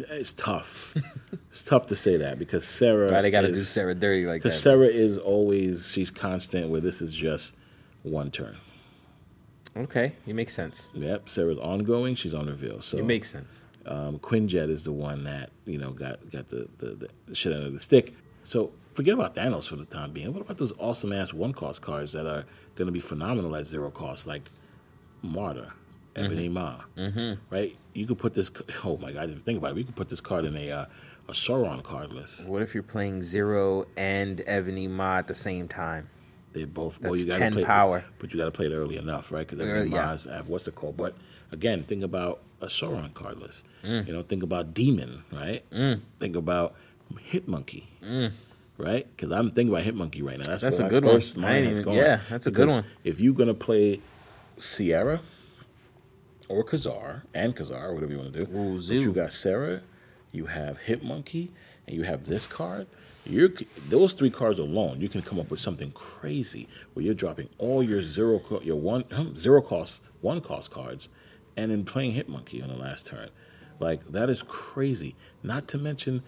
It's 0.09 0.33
tough. 0.33 0.93
it's 1.51 1.63
tough 1.65 1.87
to 1.87 1.95
say 1.95 2.17
that 2.17 2.39
because 2.39 2.65
Sera. 2.67 3.21
They 3.21 3.31
got 3.31 3.41
to 3.41 3.51
do 3.51 3.59
Sera 3.61 3.93
dirty 3.95 4.25
like 4.25 4.41
that? 4.41 4.49
Because 4.49 4.61
Sera 4.61 4.87
is 4.87 5.17
always 5.17 5.91
she's 5.91 6.11
constant. 6.11 6.69
Where 6.69 6.81
this 6.81 7.01
is 7.01 7.13
just 7.13 7.55
one 8.03 8.31
turn. 8.31 8.57
Okay, 9.75 10.13
it 10.27 10.35
makes 10.35 10.53
sense. 10.53 10.89
Yep, 10.93 11.29
Sera's 11.29 11.57
ongoing. 11.57 12.15
She's 12.15 12.33
on 12.35 12.45
reveal. 12.47 12.79
So 12.81 12.99
It 12.99 13.05
makes 13.05 13.31
sense. 13.31 13.61
um, 13.87 14.19
Quinjet 14.19 14.69
is 14.69 14.83
the 14.83 14.91
one 14.91 15.23
that 15.23 15.49
you 15.65 15.77
know 15.79 15.91
got 15.91 16.29
got 16.31 16.49
the, 16.49 16.67
the, 16.77 17.09
the 17.27 17.35
shit 17.35 17.53
under 17.53 17.71
the 17.71 17.79
stick. 17.79 18.13
So 18.43 18.71
forget 18.93 19.15
about 19.15 19.35
Thanos 19.35 19.67
for 19.67 19.75
the 19.75 19.85
time 19.85 20.11
being. 20.11 20.31
What 20.33 20.41
about 20.41 20.57
those 20.57 20.73
awesome 20.77 21.11
ass 21.11 21.33
one 21.33 21.53
cost 21.53 21.81
cards 21.81 22.11
that 22.11 22.27
are 22.27 22.45
going 22.75 22.85
to 22.87 22.91
be 22.91 22.99
phenomenal 22.99 23.55
at 23.55 23.65
zero 23.65 23.89
cost, 23.89 24.27
like 24.27 24.51
Martyr, 25.23 25.71
Ebony 26.15 26.49
Maw, 26.49 26.81
mm-hmm. 26.97 27.33
right? 27.49 27.75
You 27.93 28.05
could 28.05 28.17
put 28.17 28.33
this. 28.33 28.51
Oh 28.83 28.97
my 28.97 29.11
god! 29.11 29.29
Think 29.43 29.57
about 29.57 29.71
it. 29.71 29.75
We 29.75 29.83
could 29.83 29.95
put 29.95 30.09
this 30.09 30.21
card 30.21 30.45
in 30.45 30.55
a 30.55 30.71
uh, 30.71 30.85
a 31.27 31.31
Sauron 31.31 31.83
card 31.83 32.11
list. 32.11 32.47
What 32.47 32.61
if 32.61 32.73
you're 32.73 32.83
playing 32.83 33.21
Zero 33.21 33.85
and 33.95 34.41
Ebony 34.45 34.87
Maw 34.87 35.17
at 35.17 35.27
the 35.27 35.35
same 35.35 35.67
time? 35.67 36.09
They 36.53 36.65
both. 36.65 36.99
That's 36.99 37.25
gotta 37.25 37.39
10 37.39 37.53
play, 37.53 37.63
power. 37.63 38.05
but 38.19 38.31
you 38.31 38.39
got 38.39 38.45
to 38.45 38.51
play 38.51 38.67
it 38.67 38.73
early 38.73 38.97
enough, 38.97 39.31
right? 39.31 39.47
Because 39.47 39.59
Ebony 39.59 39.89
yeah. 39.91 40.05
Ma's 40.05 40.25
have 40.25 40.49
what's 40.49 40.67
it 40.67 40.75
called? 40.75 40.97
But 40.97 41.15
again, 41.51 41.83
think 41.83 42.03
about 42.03 42.41
a 42.61 42.67
Sauron 42.67 43.13
card 43.13 43.39
list. 43.39 43.65
Mm. 43.83 44.07
You 44.07 44.13
know, 44.13 44.21
think 44.21 44.43
about 44.43 44.73
Demon, 44.73 45.23
right? 45.31 45.63
Think 46.19 46.35
about 46.35 46.75
Hitmonkey. 47.31 47.85
Right, 48.75 49.05
because 49.15 49.31
I'm 49.31 49.51
thinking 49.51 49.71
about 49.71 49.85
Hitmonkey 49.85 50.23
right 50.23 50.37
now. 50.39 50.47
That's, 50.47 50.63
That's 50.63 50.79
a 50.79 50.89
good 50.89 51.05
one. 51.05 51.15
first 51.15 51.37
I 51.37 51.41
mind 51.41 51.57
ain't 51.57 51.67
has 51.67 51.79
even- 51.81 51.93
yeah, 51.93 52.21
that's 52.27 52.47
a 52.47 52.51
good 52.51 52.69
one. 52.69 52.85
If 53.03 53.19
you're 53.19 53.35
gonna 53.35 53.53
play 53.53 54.01
Sera 54.57 55.21
or 56.49 56.63
Ka-Zar 56.63 57.23
and 57.33 57.55
Ka-Zar, 57.55 57.93
whatever 57.93 58.11
you 58.11 58.19
want 58.19 58.33
to 58.33 58.45
do, 58.45 58.57
Ooh, 58.57 58.77
but 58.77 58.95
you 58.95 59.13
got 59.13 59.33
Sera, 59.33 59.81
you 60.31 60.47
have 60.47 60.79
Hit 60.79 61.03
Monkey, 61.03 61.51
and 61.87 61.95
you 61.95 62.03
have 62.03 62.25
this 62.25 62.47
card. 62.47 62.87
You're 63.25 63.49
those 63.87 64.11
three 64.13 64.29
cards 64.29 64.59
alone, 64.59 64.99
you 64.99 65.07
can 65.07 65.21
come 65.21 65.39
up 65.39 65.49
with 65.49 65.59
something 65.59 65.91
crazy 65.91 66.67
where 66.93 67.05
you're 67.05 67.13
dropping 67.13 67.49
all 67.57 67.81
your 67.81 68.01
zero, 68.01 68.41
your 68.61 68.75
one 68.75 69.03
hmm, 69.03 69.59
cost, 69.61 70.01
one 70.19 70.41
cost 70.41 70.71
cards, 70.71 71.07
and 71.55 71.71
then 71.71 71.85
playing 71.85 72.11
Hit 72.11 72.27
Monkey 72.27 72.61
on 72.61 72.67
the 72.67 72.75
last 72.75 73.07
turn. 73.07 73.29
Like 73.79 74.11
that 74.11 74.29
is 74.29 74.43
crazy. 74.43 75.15
Not 75.41 75.67
to 75.69 75.77
mention, 75.77 76.21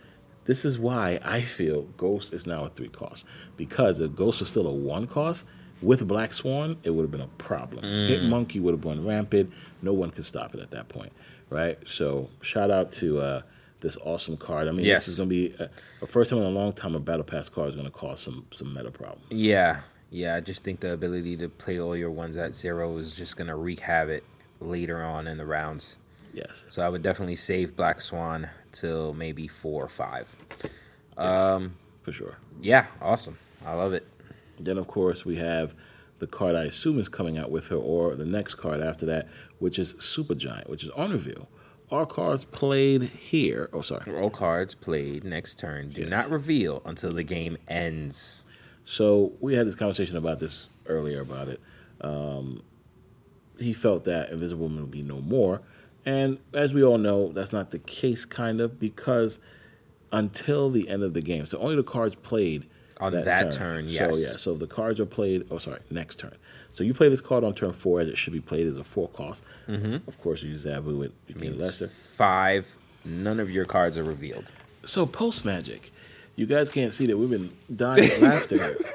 this 0.45 0.63
is 0.63 0.79
why 0.79 1.19
I 1.23 1.41
feel 1.41 1.83
Ghost 1.97 2.31
is 2.31 2.47
now 2.47 2.65
a 2.65 2.69
three 2.69 2.87
cost 2.87 3.25
because 3.57 3.99
if 3.99 4.15
Ghost 4.15 4.39
was 4.39 4.49
still 4.49 4.67
a 4.67 4.73
one 4.73 5.07
cost 5.07 5.45
with 5.81 6.07
Black 6.07 6.33
Swan, 6.33 6.77
it 6.83 6.89
would 6.91 7.03
have 7.03 7.11
been 7.11 7.21
a 7.21 7.27
problem. 7.37 7.83
Mm. 7.83 8.07
Hit 8.07 8.23
Monkey 8.23 8.59
would 8.59 8.71
have 8.73 8.81
gone 8.81 9.05
rampant. 9.05 9.51
No 9.81 9.93
one 9.93 10.09
could 10.11 10.25
stop 10.25 10.53
it 10.53 10.59
at 10.61 10.71
that 10.71 10.87
point, 10.89 11.11
right? 11.49 11.77
So 11.87 12.29
shout 12.41 12.71
out 12.71 12.91
to 12.93 13.19
uh, 13.19 13.41
this 13.81 13.97
awesome 14.03 14.37
card. 14.37 14.67
I 14.67 14.71
mean, 14.71 14.85
Yes. 14.85 15.01
this 15.05 15.09
is 15.09 15.17
going 15.17 15.29
to 15.29 15.35
be 15.35 15.55
a, 15.59 15.69
a 16.01 16.07
first 16.07 16.29
time 16.29 16.39
in 16.39 16.45
a 16.45 16.49
long 16.49 16.73
time 16.73 16.95
a 16.95 16.99
Battle 16.99 17.23
Pass 17.25 17.49
card 17.49 17.69
is 17.69 17.75
going 17.75 17.87
to 17.87 17.91
cause 17.91 18.19
some 18.21 18.45
some 18.51 18.73
meta 18.73 18.89
problems. 18.91 19.25
Yeah, 19.29 19.81
yeah. 20.09 20.35
I 20.35 20.39
just 20.39 20.63
think 20.63 20.79
the 20.79 20.93
ability 20.93 21.37
to 21.37 21.49
play 21.49 21.79
all 21.79 21.95
your 21.95 22.11
ones 22.11 22.37
at 22.37 22.55
zero 22.55 22.97
is 22.97 23.15
just 23.15 23.35
gonna 23.37 23.55
wreak 23.55 23.81
havoc 23.81 24.23
later 24.59 25.03
on 25.03 25.27
in 25.27 25.37
the 25.37 25.45
rounds. 25.45 25.97
Yes. 26.33 26.65
So 26.69 26.81
I 26.85 26.89
would 26.89 27.01
definitely 27.01 27.35
save 27.35 27.75
Black 27.75 28.01
Swan 28.01 28.49
till 28.71 29.13
maybe 29.13 29.47
four 29.47 29.83
or 29.83 29.87
five. 29.89 30.33
Yes. 30.63 30.71
Um, 31.17 31.75
for 32.01 32.11
sure. 32.11 32.37
Yeah, 32.61 32.87
awesome. 33.01 33.37
I 33.65 33.73
love 33.73 33.93
it. 33.93 34.05
Then, 34.59 34.77
of 34.77 34.87
course, 34.87 35.25
we 35.25 35.37
have 35.37 35.75
the 36.19 36.27
card 36.27 36.55
I 36.55 36.63
assume 36.63 36.99
is 36.99 37.09
coming 37.09 37.37
out 37.37 37.51
with 37.51 37.67
her, 37.67 37.75
or 37.75 38.15
the 38.15 38.25
next 38.25 38.55
card 38.55 38.81
after 38.81 39.05
that, 39.07 39.27
which 39.59 39.77
is 39.77 39.95
Super 39.99 40.35
Giant, 40.35 40.69
which 40.69 40.83
is 40.83 40.89
on 40.91 41.11
reveal. 41.11 41.47
Our 41.91 42.05
cards 42.05 42.45
played 42.45 43.03
here. 43.03 43.69
Oh, 43.71 43.81
sorry. 43.81 44.15
All 44.15 44.29
cards 44.29 44.73
played 44.73 45.23
next 45.23 45.59
turn 45.59 45.89
do 45.89 46.05
not 46.05 46.29
reveal 46.29 46.81
until 46.85 47.11
the 47.11 47.23
game 47.23 47.57
ends. 47.67 48.43
So 48.85 49.33
we 49.39 49.55
had 49.55 49.67
this 49.67 49.75
conversation 49.75 50.17
about 50.17 50.39
this 50.39 50.67
earlier 50.87 51.21
about 51.21 51.47
it. 51.47 51.61
Um, 52.01 52.63
he 53.59 53.73
felt 53.73 54.05
that 54.05 54.31
Invisible 54.31 54.63
Woman 54.63 54.81
would 54.81 54.91
be 54.91 55.01
no 55.01 55.21
more, 55.21 55.61
and 56.05 56.39
as 56.53 56.73
we 56.73 56.83
all 56.83 56.97
know, 56.97 57.31
that's 57.31 57.53
not 57.53 57.71
the 57.71 57.79
case, 57.79 58.25
kind 58.25 58.61
of, 58.61 58.79
because 58.79 59.39
until 60.11 60.69
the 60.69 60.87
end 60.89 61.03
of 61.03 61.13
the 61.13 61.21
game, 61.21 61.45
so 61.45 61.57
only 61.57 61.75
the 61.75 61.83
cards 61.83 62.15
played 62.15 62.67
On 63.01 63.11
that 63.11 63.51
turn, 63.51 63.87
So 63.87 63.93
yes. 63.93 64.19
yeah, 64.19 64.37
so 64.37 64.53
the 64.55 64.67
cards 64.67 64.99
are 64.99 65.05
played. 65.05 65.45
Oh, 65.51 65.57
sorry, 65.57 65.79
next 65.91 66.17
turn. 66.17 66.33
So 66.73 66.83
you 66.83 66.93
play 66.93 67.09
this 67.09 67.21
card 67.21 67.43
on 67.43 67.53
turn 67.53 67.73
four 67.73 67.99
as 67.99 68.07
it 68.07 68.17
should 68.17 68.33
be 68.33 68.39
played 68.41 68.67
as 68.67 68.77
a 68.77 68.83
four 68.83 69.07
cost. 69.09 69.43
Mm-hmm. 69.67 70.07
Of 70.07 70.19
course, 70.21 70.43
you 70.43 70.49
use 70.51 70.65
Zabu 70.65 71.05
it. 71.05 71.11
You 71.27 71.35
mean 71.35 71.57
lesser. 71.57 71.87
five. 71.89 72.75
None 73.03 73.39
of 73.39 73.51
your 73.51 73.65
cards 73.65 73.97
are 73.97 74.03
revealed. 74.03 74.51
So 74.85 75.05
post 75.05 75.45
magic, 75.45 75.91
you 76.35 76.45
guys 76.45 76.69
can't 76.69 76.93
see 76.93 77.05
that 77.07 77.17
we've 77.17 77.29
been 77.29 77.51
dying 77.75 78.11
of 78.11 78.21
laughter 78.21 78.57
here. 78.57 78.77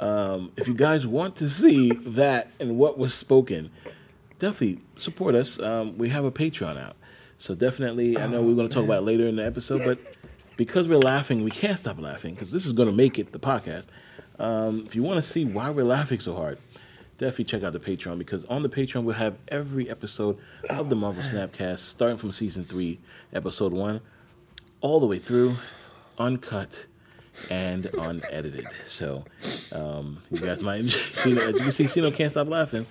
Um, 0.00 0.52
if 0.56 0.66
you 0.66 0.72
guys 0.72 1.06
want 1.06 1.36
to 1.36 1.50
see 1.50 1.90
that 1.92 2.50
and 2.58 2.78
what 2.78 2.96
was 2.96 3.12
spoken, 3.12 3.70
definitely 4.38 4.80
support 4.96 5.34
us. 5.34 5.60
Um, 5.60 5.98
we 5.98 6.08
have 6.08 6.24
a 6.24 6.30
Patreon 6.30 6.78
out, 6.82 6.96
so 7.36 7.54
definitely. 7.54 8.16
I 8.16 8.26
know 8.26 8.40
we're 8.40 8.54
going 8.54 8.70
to 8.70 8.74
talk 8.74 8.84
about 8.84 9.02
it 9.02 9.04
later 9.04 9.26
in 9.26 9.36
the 9.36 9.44
episode, 9.44 9.84
but 9.84 9.98
because 10.60 10.86
we're 10.86 10.98
laughing, 10.98 11.42
we 11.42 11.50
can't 11.50 11.78
stop 11.78 11.98
laughing 11.98 12.34
because 12.34 12.52
this 12.52 12.66
is 12.66 12.72
going 12.74 12.86
to 12.86 12.94
make 12.94 13.18
it 13.18 13.32
the 13.32 13.38
podcast. 13.38 13.86
Um, 14.38 14.84
if 14.84 14.94
you 14.94 15.02
want 15.02 15.16
to 15.16 15.22
see 15.22 15.42
why 15.42 15.70
we're 15.70 15.86
laughing 15.86 16.20
so 16.20 16.34
hard, 16.34 16.58
definitely 17.16 17.46
check 17.46 17.62
out 17.62 17.72
the 17.72 17.80
Patreon 17.80 18.18
because 18.18 18.44
on 18.44 18.62
the 18.62 18.68
Patreon 18.68 19.04
we'll 19.04 19.14
have 19.14 19.38
every 19.48 19.88
episode 19.88 20.36
of 20.68 20.90
the 20.90 20.94
Marvel 20.94 21.22
Snapcast, 21.22 21.78
starting 21.78 22.18
from 22.18 22.30
season 22.30 22.64
three, 22.64 22.98
episode 23.32 23.72
one, 23.72 24.02
all 24.82 25.00
the 25.00 25.06
way 25.06 25.18
through, 25.18 25.56
uncut 26.18 26.84
and 27.48 27.86
unedited. 27.94 28.66
So 28.86 29.24
um, 29.72 30.18
you 30.30 30.40
guys 30.40 30.62
might. 30.62 30.84
Sino, 31.12 31.40
as 31.40 31.54
you 31.54 31.60
can 31.62 31.72
see, 31.72 31.86
Sino 31.86 32.10
can't 32.10 32.32
stop 32.32 32.48
laughing. 32.48 32.84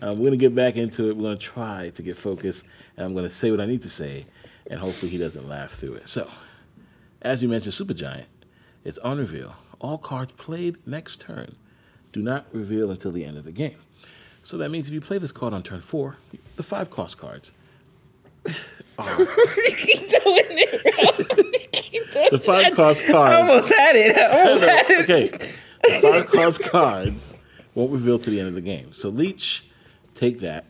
Um, 0.00 0.20
we're 0.20 0.26
gonna 0.26 0.36
get 0.36 0.54
back 0.54 0.76
into 0.76 1.10
it. 1.10 1.16
We're 1.16 1.24
gonna 1.24 1.38
try 1.38 1.90
to 1.92 2.02
get 2.02 2.16
focused, 2.16 2.66
and 2.96 3.04
I'm 3.04 3.16
gonna 3.16 3.28
say 3.28 3.50
what 3.50 3.60
I 3.60 3.66
need 3.66 3.82
to 3.82 3.88
say, 3.88 4.26
and 4.70 4.78
hopefully 4.78 5.10
he 5.10 5.18
doesn't 5.18 5.48
laugh 5.48 5.72
through 5.72 5.94
it. 5.94 6.08
So, 6.08 6.30
as 7.22 7.42
you 7.42 7.48
mentioned, 7.48 7.72
Supergiant, 7.74 8.24
it's 8.84 8.98
on 8.98 9.18
reveal. 9.18 9.54
All 9.80 9.98
cards 9.98 10.32
played 10.32 10.86
next 10.86 11.20
turn 11.20 11.56
do 12.12 12.22
not 12.22 12.46
reveal 12.52 12.90
until 12.90 13.12
the 13.12 13.24
end 13.24 13.36
of 13.36 13.44
the 13.44 13.52
game. 13.52 13.76
So 14.42 14.56
that 14.58 14.70
means 14.70 14.88
if 14.88 14.94
you 14.94 15.00
play 15.00 15.18
this 15.18 15.32
card 15.32 15.52
on 15.52 15.62
turn 15.62 15.80
four, 15.80 16.16
the 16.56 16.62
five 16.62 16.90
cost 16.90 17.18
cards. 17.18 17.52
The 22.30 22.38
five 22.38 22.74
cost 22.74 23.04
cards. 23.04 23.68
had 23.68 23.94
it. 23.96 24.16
I 24.16 24.40
almost 24.40 24.64
had 24.64 24.90
it. 24.90 25.10
okay. 25.10 25.26
The 25.82 26.00
five 26.00 26.26
cost 26.26 26.62
cards 26.62 27.36
won't 27.74 27.92
reveal 27.92 28.18
to 28.18 28.30
the 28.30 28.40
end 28.40 28.48
of 28.48 28.54
the 28.54 28.60
game. 28.62 28.92
So 28.92 29.10
Leech, 29.10 29.64
take 30.14 30.40
that. 30.40 30.64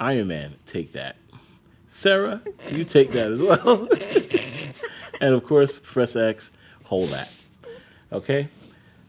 Iron 0.00 0.26
Man, 0.28 0.54
take 0.66 0.92
that. 0.92 1.16
Sera, 1.86 2.42
you 2.70 2.84
take 2.84 3.12
that 3.12 3.30
as 3.30 3.40
well. 3.40 3.88
And 5.20 5.34
of 5.34 5.44
course, 5.44 5.78
Professor 5.78 6.24
X, 6.26 6.50
hold 6.84 7.10
that. 7.10 7.32
Okay? 8.12 8.48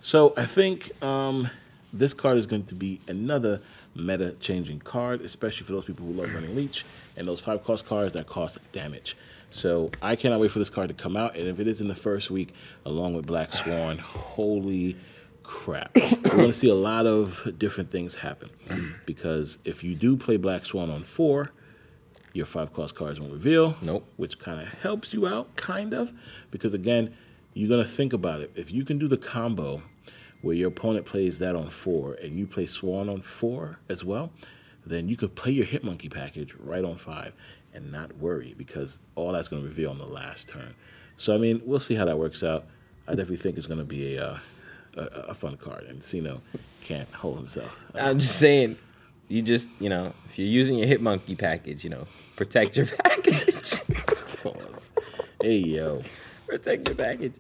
So 0.02 0.34
I 0.38 0.46
think 0.46 0.92
um, 1.04 1.50
this 1.94 2.14
card 2.14 2.38
is 2.38 2.46
going 2.46 2.66
to 2.66 2.76
be 2.76 3.00
another 3.08 3.62
meta 3.96 4.36
changing 4.40 4.80
card, 4.80 5.22
especially 5.22 5.66
for 5.66 5.74
those 5.74 5.86
people 5.86 6.06
who 6.06 6.14
love 6.14 6.34
running 6.34 6.56
Leech 6.56 6.86
and 7.16 7.28
those 7.28 7.40
five 7.40 7.64
cost 7.64 7.88
cards 7.88 8.14
that 8.14 8.28
cost 8.28 8.60
damage. 8.72 9.16
So 9.52 9.90
I 10.02 10.18
cannot 10.18 10.42
wait 10.42 10.52
for 10.52 10.60
this 10.60 10.70
card 10.70 10.90
to 10.90 10.94
come 10.94 11.16
out. 11.16 11.36
And 11.38 11.48
if 11.48 11.60
it 11.60 11.68
is 11.68 11.80
in 11.80 11.88
the 11.88 11.96
first 11.96 12.30
week, 12.30 12.54
along 12.86 13.14
with 13.14 13.26
Black 13.26 13.54
Swan, 13.54 14.00
holy 14.00 14.98
crap. 15.44 15.96
We're 15.96 16.30
going 16.30 16.48
to 16.48 16.54
see 16.54 16.70
a 16.70 16.76
lot 16.76 17.06
of 17.06 17.58
different 17.58 17.90
things 17.90 18.16
happen. 18.16 18.50
Because 19.06 19.58
if 19.64 19.84
you 19.84 19.96
do 19.96 20.18
play 20.18 20.36
Black 20.38 20.66
Swan 20.66 20.90
on 20.90 21.04
four, 21.04 21.52
your 22.36 22.46
five 22.46 22.74
cost 22.74 22.96
cards 22.96 23.20
won't 23.20 23.34
reveal. 23.34 23.76
Nope. 23.82 24.06
Which 24.18 24.40
kind 24.40 24.62
of 24.62 24.68
helps 24.68 25.14
you 25.14 25.26
out, 25.26 25.56
kind 25.56 25.94
of. 25.94 26.12
Because 26.52 26.74
again, 26.74 27.16
you're 27.54 27.70
going 27.70 27.84
to 27.84 27.90
think 27.90 28.14
about 28.14 28.42
it. 28.42 28.52
If 28.56 28.72
you 28.72 28.84
can 28.84 28.98
do 28.98 29.08
the 29.08 29.18
combo 29.18 29.82
where 30.42 30.56
your 30.56 30.68
opponent 30.68 31.06
plays 31.06 31.40
that 31.40 31.56
on 31.56 31.70
four 31.70 32.14
and 32.14 32.38
you 32.38 32.46
play 32.46 32.66
Swan 32.66 33.10
on 33.10 33.22
four 33.22 33.80
as 33.90 34.04
well, 34.04 34.32
then 34.86 35.08
you 35.08 35.16
could 35.16 35.36
play 35.36 35.52
your 35.52 35.66
Hitmonkey 35.66 36.14
package 36.14 36.54
right 36.56 36.84
on 36.84 36.98
five 36.98 37.34
and 37.74 37.92
not 37.92 38.18
worry 38.18 38.54
because 38.58 39.02
all 39.16 39.32
that's 39.32 39.48
going 39.48 39.62
to 39.62 39.68
reveal 39.68 39.90
on 39.90 39.98
the 39.98 40.06
last 40.06 40.50
turn. 40.50 40.76
So, 41.18 41.34
I 41.34 41.38
mean, 41.38 41.62
we'll 41.66 41.80
see 41.80 41.96
how 41.96 42.06
that 42.06 42.20
works 42.20 42.44
out. 42.44 42.66
I 43.08 43.12
definitely 43.12 43.38
think 43.38 43.58
it's 43.58 43.68
going 43.68 43.80
to 43.80 43.86
be 43.86 44.16
a, 44.16 44.26
uh, 44.26 44.40
a, 44.98 45.02
a 45.30 45.34
fun 45.34 45.58
card, 45.58 45.84
and 45.84 46.04
Sino 46.04 46.42
can't 46.82 47.12
hold 47.12 47.38
himself. 47.38 47.86
I'm 47.94 48.20
just 48.20 48.38
saying, 48.38 48.78
you 49.28 49.42
just, 49.42 49.70
you 49.80 49.90
know, 49.90 50.14
if 50.26 50.38
you're 50.38 50.48
using 50.48 50.78
your 50.78 50.88
Hitmonkey 50.88 51.38
package, 51.38 51.84
you 51.84 51.90
know, 51.90 52.08
protect 52.36 52.78
your 52.78 52.86
package. 52.86 53.80
Pause. 54.44 54.92
Hey, 55.42 55.58
yo. 55.58 56.02
protect 56.48 56.88
your 56.88 56.96
package. 56.96 57.34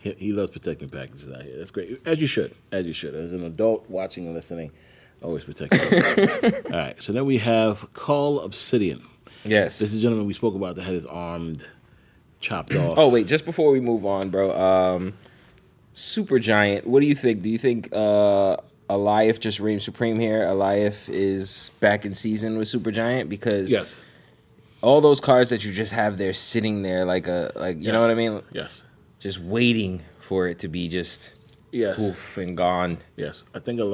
He, 0.00 0.12
he 0.12 0.32
loves 0.32 0.50
protecting 0.50 0.88
packages 0.88 1.28
out 1.30 1.42
here. 1.42 1.58
That's 1.58 1.70
great. 1.70 2.06
As 2.06 2.20
you 2.20 2.26
should. 2.26 2.54
As 2.72 2.86
you 2.86 2.92
should. 2.92 3.14
As 3.14 3.32
an 3.32 3.44
adult 3.44 3.88
watching 3.90 4.26
and 4.26 4.34
listening, 4.34 4.70
always 5.22 5.44
protect. 5.44 5.74
your- 5.74 6.56
All 6.72 6.78
right. 6.78 7.02
So 7.02 7.12
then 7.12 7.26
we 7.26 7.38
have 7.38 7.92
Cull 7.94 8.40
Obsidian. 8.40 9.02
Yes. 9.44 9.78
This 9.78 9.92
is 9.92 9.98
a 9.98 10.00
gentleman 10.00 10.26
we 10.26 10.34
spoke 10.34 10.54
about 10.54 10.76
that 10.76 10.82
had 10.82 10.94
his 10.94 11.06
armed 11.06 11.68
chopped 12.40 12.74
off. 12.76 12.96
Oh 12.98 13.08
wait, 13.08 13.26
just 13.26 13.44
before 13.44 13.70
we 13.70 13.80
move 13.80 14.06
on, 14.06 14.30
bro. 14.30 14.56
Um, 14.96 15.14
Super 15.94 16.38
Giant. 16.38 16.86
What 16.86 17.00
do 17.00 17.06
you 17.06 17.14
think? 17.14 17.42
Do 17.42 17.50
you 17.50 17.58
think 17.58 17.88
uh, 17.92 18.56
Alioth 18.88 19.40
just 19.40 19.58
reigned 19.60 19.82
supreme 19.82 20.18
here. 20.20 20.42
Alioth 20.44 21.08
is 21.08 21.70
back 21.80 22.04
in 22.06 22.14
season 22.14 22.56
with 22.56 22.68
Super 22.68 22.90
Giant 22.92 23.28
because 23.28 23.70
Yes. 23.70 23.94
All 24.80 25.00
those 25.00 25.20
cards 25.20 25.50
that 25.50 25.64
you 25.64 25.72
just 25.72 25.92
have 25.92 26.18
there 26.18 26.32
sitting 26.32 26.82
there 26.82 27.04
like 27.04 27.26
a 27.26 27.52
like 27.56 27.80
you 27.80 27.90
know 27.92 28.00
what 28.00 28.10
I 28.10 28.14
mean, 28.14 28.42
Yes. 28.52 28.82
just 29.18 29.38
waiting 29.40 30.02
for 30.20 30.46
it 30.46 30.58
to 30.60 30.68
be 30.68 30.88
just 30.88 31.32
Yes. 31.72 31.96
poof 31.96 32.36
and 32.36 32.56
gone. 32.56 32.98
Yes. 33.16 33.44
I 33.54 33.58
think 33.58 33.80
a 33.80 33.84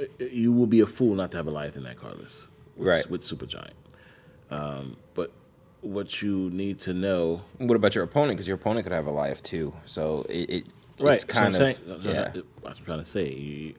i- 0.00 0.06
You 0.30 0.52
will 0.52 0.66
be 0.66 0.80
a 0.80 0.86
fool 0.86 1.14
not 1.14 1.30
to 1.32 1.38
have 1.38 1.46
Alioth 1.46 1.76
in 1.76 1.82
that 1.84 1.96
card 1.96 2.18
list. 2.18 2.48
With, 2.76 2.86
Right. 2.88 3.10
With 3.10 3.22
Supergiant. 3.22 3.70
Um, 4.50 4.96
but 5.14 5.32
what 5.80 6.20
you 6.22 6.50
need 6.50 6.78
to 6.80 6.92
know. 6.92 7.42
What 7.58 7.74
about 7.76 7.94
your 7.94 8.04
opponent? 8.04 8.36
Because 8.36 8.46
your 8.46 8.56
opponent 8.56 8.84
could 8.84 8.92
have 8.92 9.06
Alioth 9.06 9.42
too. 9.42 9.72
So 9.86 10.26
it, 10.28 10.50
it 10.50 10.66
Right. 11.00 11.14
it's 11.14 11.24
kind 11.24 11.54
so 11.54 11.64
of 11.66 11.76
saying, 11.76 12.00
yeah. 12.02 12.32
what 12.60 12.76
I'm 12.76 12.84
trying 12.84 12.98
to 12.98 13.04
say. 13.04 13.32
You, 13.32 13.74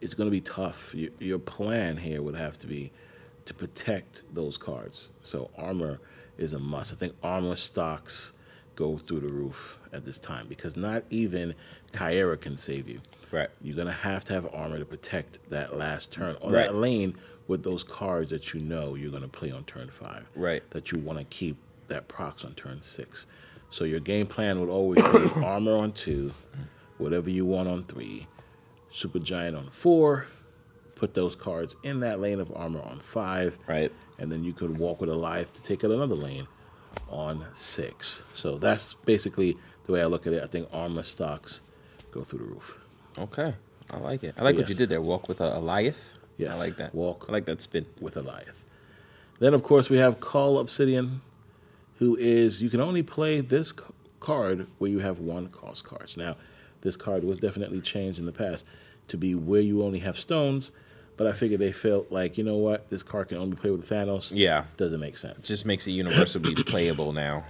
it's 0.00 0.14
going 0.14 0.26
to 0.28 0.30
be 0.32 0.40
tough. 0.40 0.92
Your, 0.94 1.10
your 1.18 1.38
plan 1.38 1.96
here 1.98 2.20
would 2.22 2.34
have 2.36 2.58
to 2.58 2.66
be 2.66 2.92
to 3.46 3.54
protect 3.54 4.22
those 4.32 4.56
cards. 4.56 5.10
So 5.22 5.50
armor 5.56 6.00
is 6.38 6.52
a 6.52 6.58
must. 6.58 6.92
I 6.92 6.96
think 6.96 7.14
armor 7.22 7.56
stocks 7.56 8.32
go 8.74 8.98
through 8.98 9.20
the 9.20 9.28
roof 9.28 9.78
at 9.92 10.04
this 10.04 10.18
time 10.18 10.46
because 10.48 10.76
not 10.76 11.04
even 11.10 11.54
Caiera 11.92 12.40
can 12.40 12.56
save 12.56 12.88
you. 12.88 13.00
Right. 13.30 13.48
You're 13.62 13.76
gonna 13.76 13.92
have 13.92 14.24
to 14.26 14.32
have 14.32 14.52
armor 14.52 14.78
to 14.78 14.84
protect 14.84 15.38
that 15.50 15.76
last 15.76 16.10
turn 16.12 16.36
or 16.40 16.50
Right. 16.50 16.66
that 16.66 16.74
lane 16.74 17.14
with 17.46 17.62
those 17.62 17.84
cards 17.84 18.30
that 18.30 18.52
you 18.54 18.60
know 18.60 18.94
you're 18.94 19.12
gonna 19.12 19.28
play 19.28 19.50
on 19.50 19.64
turn 19.64 19.90
five. 19.90 20.26
Right. 20.34 20.68
That 20.70 20.90
you 20.90 20.98
want 20.98 21.18
to 21.18 21.24
keep 21.24 21.56
that 21.88 22.08
procs 22.08 22.44
on 22.44 22.54
turn 22.54 22.80
six. 22.80 23.26
So 23.70 23.84
your 23.84 24.00
game 24.00 24.26
plan 24.26 24.58
would 24.60 24.68
always 24.70 25.02
be 25.02 25.08
armor 25.44 25.76
on 25.76 25.92
two, 25.92 26.32
whatever 26.98 27.28
you 27.28 27.44
want 27.44 27.68
on 27.68 27.84
three, 27.84 28.26
super 28.90 29.18
giant 29.18 29.56
on 29.56 29.68
four. 29.70 30.26
Put 30.94 31.14
those 31.14 31.34
cards 31.34 31.74
in 31.82 32.00
that 32.00 32.20
lane 32.20 32.40
of 32.40 32.52
armor 32.54 32.80
on 32.82 33.00
five. 33.00 33.58
Right. 33.66 33.92
And 34.18 34.30
then 34.30 34.44
you 34.44 34.52
could 34.52 34.78
walk 34.78 35.00
with 35.00 35.10
Alioth 35.10 35.52
to 35.52 35.62
take 35.62 35.84
out 35.84 35.90
another 35.90 36.14
lane 36.14 36.46
on 37.08 37.46
six. 37.52 38.22
So 38.34 38.58
that's 38.58 38.94
basically 39.04 39.56
the 39.86 39.92
way 39.92 40.02
I 40.02 40.06
look 40.06 40.26
at 40.26 40.32
it. 40.32 40.42
I 40.42 40.46
think 40.46 40.68
armor 40.72 41.02
stocks 41.02 41.60
go 42.10 42.22
through 42.22 42.38
the 42.38 42.44
roof. 42.44 42.78
Okay. 43.18 43.54
I 43.90 43.98
like 43.98 44.24
it. 44.24 44.34
I 44.38 44.42
like 44.42 44.56
what 44.56 44.68
you 44.68 44.74
did 44.74 44.88
there. 44.88 45.02
Walk 45.02 45.28
with 45.28 45.40
a 45.40 45.50
Alioth. 45.50 46.18
Yes. 46.36 46.56
I 46.56 46.60
like 46.60 46.76
that. 46.76 46.94
Walk. 46.94 47.26
I 47.28 47.32
like 47.32 47.44
that 47.46 47.60
spin. 47.60 47.86
with 48.00 48.14
Alioth. 48.14 48.62
Then, 49.40 49.52
of 49.52 49.62
course, 49.62 49.90
we 49.90 49.98
have 49.98 50.20
Cull 50.20 50.58
Obsidian, 50.58 51.20
who 51.98 52.16
is 52.16 52.62
you 52.62 52.70
can 52.70 52.80
only 52.80 53.02
play 53.02 53.40
this 53.40 53.74
card 54.20 54.68
where 54.78 54.90
you 54.90 55.00
have 55.00 55.18
one 55.18 55.48
cost 55.48 55.84
cards. 55.84 56.16
Now, 56.16 56.36
this 56.82 56.96
card 56.96 57.24
was 57.24 57.38
definitely 57.38 57.80
changed 57.80 58.18
in 58.18 58.26
the 58.26 58.32
past 58.32 58.64
to 59.08 59.16
be 59.16 59.34
where 59.34 59.60
you 59.60 59.82
only 59.82 59.98
have 60.00 60.18
stones, 60.18 60.70
but 61.16 61.26
I 61.26 61.32
figured 61.32 61.60
they 61.60 61.72
felt 61.72 62.10
like 62.10 62.36
you 62.38 62.44
know 62.44 62.56
what, 62.56 62.90
this 62.90 63.02
card 63.02 63.28
can 63.28 63.38
only 63.38 63.56
play 63.56 63.70
with 63.70 63.88
Thanos. 63.88 64.32
Yeah. 64.34 64.64
doesn't 64.76 65.00
make 65.00 65.16
sense. 65.16 65.42
just 65.46 65.64
makes 65.64 65.86
it 65.86 65.92
universally 65.92 66.54
playable 66.64 67.12
now. 67.12 67.44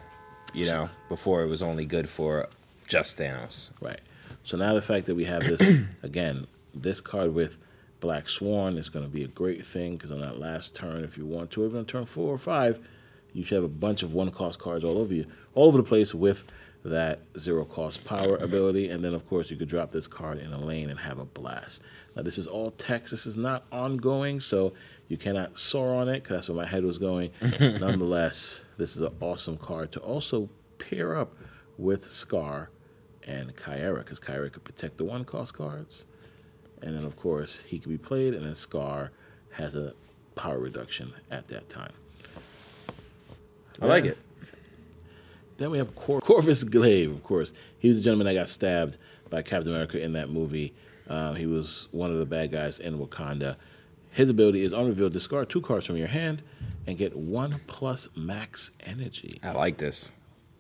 You 0.53 0.67
know, 0.67 0.91
before 1.09 1.43
it 1.43 1.49
was 1.49 1.63
only 1.63 1.85
good 1.85 2.09
for 2.09 2.49
just 2.87 3.19
Thanos. 3.19 3.71
Right. 3.81 4.01
So 4.45 4.57
now 4.57 4.75
the 4.75 4.83
fact 4.83 5.07
that 5.07 5.15
we 5.15 5.25
have 5.25 5.43
this 5.43 5.61
again, 6.03 6.47
this 6.75 7.01
card 7.01 7.35
with 7.35 7.59
Black 8.01 8.29
Swan 8.29 8.77
is 8.77 8.89
going 8.89 9.05
to 9.05 9.11
be 9.11 9.25
a 9.25 9.29
great 9.29 9.65
thing 9.65 9.97
because 9.97 10.11
on 10.11 10.21
that 10.21 10.39
last 10.39 10.75
turn, 10.75 11.03
if 11.05 11.17
you 11.17 11.25
want 11.25 11.51
to, 11.53 11.65
even 11.65 11.79
on 11.79 11.87
turn 11.87 12.05
four 12.05 12.33
or 12.33 12.39
five, 12.39 12.79
you 13.33 13.45
should 13.45 13.57
have 13.57 13.65
a 13.65 13.69
bunch 13.69 14.03
of 14.03 14.13
one 14.13 14.31
cost 14.31 14.59
cards 14.59 14.85
all 14.85 14.99
over 14.99 15.13
you, 15.15 15.27
all 15.55 15.67
over 15.67 15.79
the 15.79 15.83
place 15.83 16.15
with 16.15 16.45
that 16.85 17.21
zero 17.39 17.65
cost 17.65 18.05
power 18.05 18.37
ability, 18.37 18.91
and 18.91 19.03
then 19.03 19.15
of 19.15 19.27
course 19.29 19.51
you 19.51 19.57
could 19.57 19.69
drop 19.69 19.91
this 19.91 20.07
card 20.07 20.39
in 20.39 20.53
a 20.53 20.59
lane 20.59 20.91
and 20.91 21.01
have 21.01 21.19
a 21.19 21.25
blast. 21.25 21.81
Now 22.17 22.23
this 22.23 22.39
is 22.39 22.47
all 22.47 22.71
text. 22.73 23.11
This 23.11 23.27
is 23.27 23.37
not 23.37 23.65
ongoing, 23.73 24.41
so 24.41 24.73
you 25.09 25.17
cannot 25.17 25.59
soar 25.59 25.95
on 25.95 26.09
it 26.09 26.23
because 26.23 26.37
that's 26.37 26.49
where 26.49 26.57
my 26.57 26.67
head 26.67 26.85
was 26.85 26.99
going. 26.99 27.31
Nonetheless, 27.61 28.65
this 28.79 28.97
is 28.97 29.03
an 29.03 29.15
awesome 29.21 29.57
card 29.57 29.93
to 29.93 30.01
also 30.01 30.49
pair 30.79 31.17
up 31.17 31.35
with 31.77 32.05
Skaar 32.05 32.69
and 33.27 33.57
Caiera, 33.57 33.99
because 33.99 34.21
Caiera 34.21 34.53
could 34.53 34.65
protect 34.65 34.99
the 34.99 35.05
one 35.05 35.25
cost 35.25 35.55
cards. 35.55 36.05
And 36.83 36.97
then, 36.97 37.05
of 37.05 37.17
course, 37.17 37.61
he 37.61 37.79
could 37.79 37.89
be 37.89 37.99
played, 37.99 38.35
and 38.35 38.45
then 38.45 38.53
Skaar 38.53 39.11
has 39.53 39.75
a 39.75 39.95
power 40.35 40.59
reduction 40.59 41.15
at 41.31 41.49
that 41.49 41.69
time. 41.69 41.93
I 43.81 43.87
like 43.87 44.05
it. 44.05 44.19
Then 45.57 45.71
we 45.71 45.79
have 45.79 45.95
Cor- 45.95 46.21
Corvus 46.21 46.65
Glaive, 46.65 47.11
of 47.13 47.23
course. 47.23 47.53
He 47.79 47.89
was 47.89 47.99
the 47.99 48.03
gentleman 48.03 48.27
that 48.27 48.35
got 48.35 48.49
stabbed 48.49 48.99
by 49.31 49.43
Captain 49.43 49.71
America 49.71 50.01
in 50.01 50.13
that 50.13 50.29
movie. 50.29 50.75
Um, 51.09 51.37
he 51.37 51.47
was 51.47 51.89
one 51.91 52.11
of 52.11 52.19
the 52.19 52.27
bad 52.27 52.51
guys 52.51 52.79
in 52.79 52.99
Wakanda. 52.99 53.57
His 54.11 54.29
ability 54.29 54.63
is 54.63 54.73
on 54.73 54.87
reveal. 54.87 55.11
Discard 55.11 55.51
two 55.51 55.61
cards 55.61 55.87
from 55.87 55.97
your 55.97 56.09
hand 56.09 56.43
and 56.87 56.97
get 56.97 57.17
one 57.17 57.61
plus 57.67 58.09
max 58.17 58.71
energy. 58.81 59.41
I 59.43 59.53
like 59.53 59.79
this. 59.79 60.13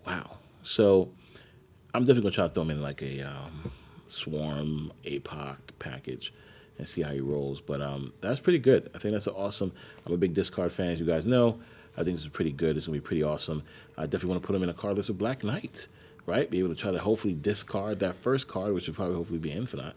Wow. 0.06 0.38
So 0.62 1.10
I'm 1.94 2.02
definitely 2.02 2.22
gonna 2.22 2.34
try 2.34 2.46
to 2.48 2.52
throw 2.52 2.62
him 2.64 2.70
in 2.70 2.82
like 2.82 3.02
a 3.02 3.22
um, 3.22 3.70
swarm 4.08 4.92
APOC 5.04 5.56
package 5.78 6.32
and 6.78 6.88
see 6.88 7.02
how 7.02 7.12
he 7.12 7.20
rolls. 7.20 7.60
But 7.60 7.80
um, 7.80 8.12
that's 8.20 8.40
pretty 8.40 8.58
good. 8.58 8.90
I 8.94 8.98
think 8.98 9.12
that's 9.12 9.28
awesome. 9.28 9.72
I'm 10.04 10.12
a 10.12 10.16
big 10.16 10.34
discard 10.34 10.72
fan, 10.72 10.90
as 10.90 11.00
you 11.00 11.06
guys 11.06 11.26
know. 11.26 11.60
I 11.96 12.02
think 12.02 12.16
this 12.16 12.24
is 12.24 12.30
pretty 12.30 12.52
good. 12.52 12.76
It's 12.76 12.86
gonna 12.86 12.98
be 12.98 13.00
pretty 13.00 13.22
awesome. 13.22 13.62
I 13.96 14.02
definitely 14.06 14.30
want 14.30 14.42
to 14.42 14.46
put 14.46 14.56
him 14.56 14.64
in 14.64 14.68
a 14.68 14.74
card 14.74 14.96
list 14.96 15.08
with 15.08 15.18
Black 15.18 15.44
Knight, 15.44 15.86
right? 16.26 16.50
Be 16.50 16.58
able 16.58 16.70
to 16.70 16.74
try 16.74 16.90
to 16.90 16.98
hopefully 16.98 17.34
discard 17.34 18.00
that 18.00 18.16
first 18.16 18.48
card, 18.48 18.74
which 18.74 18.88
would 18.88 18.96
probably 18.96 19.14
hopefully 19.14 19.38
be 19.38 19.52
infinite. 19.52 19.94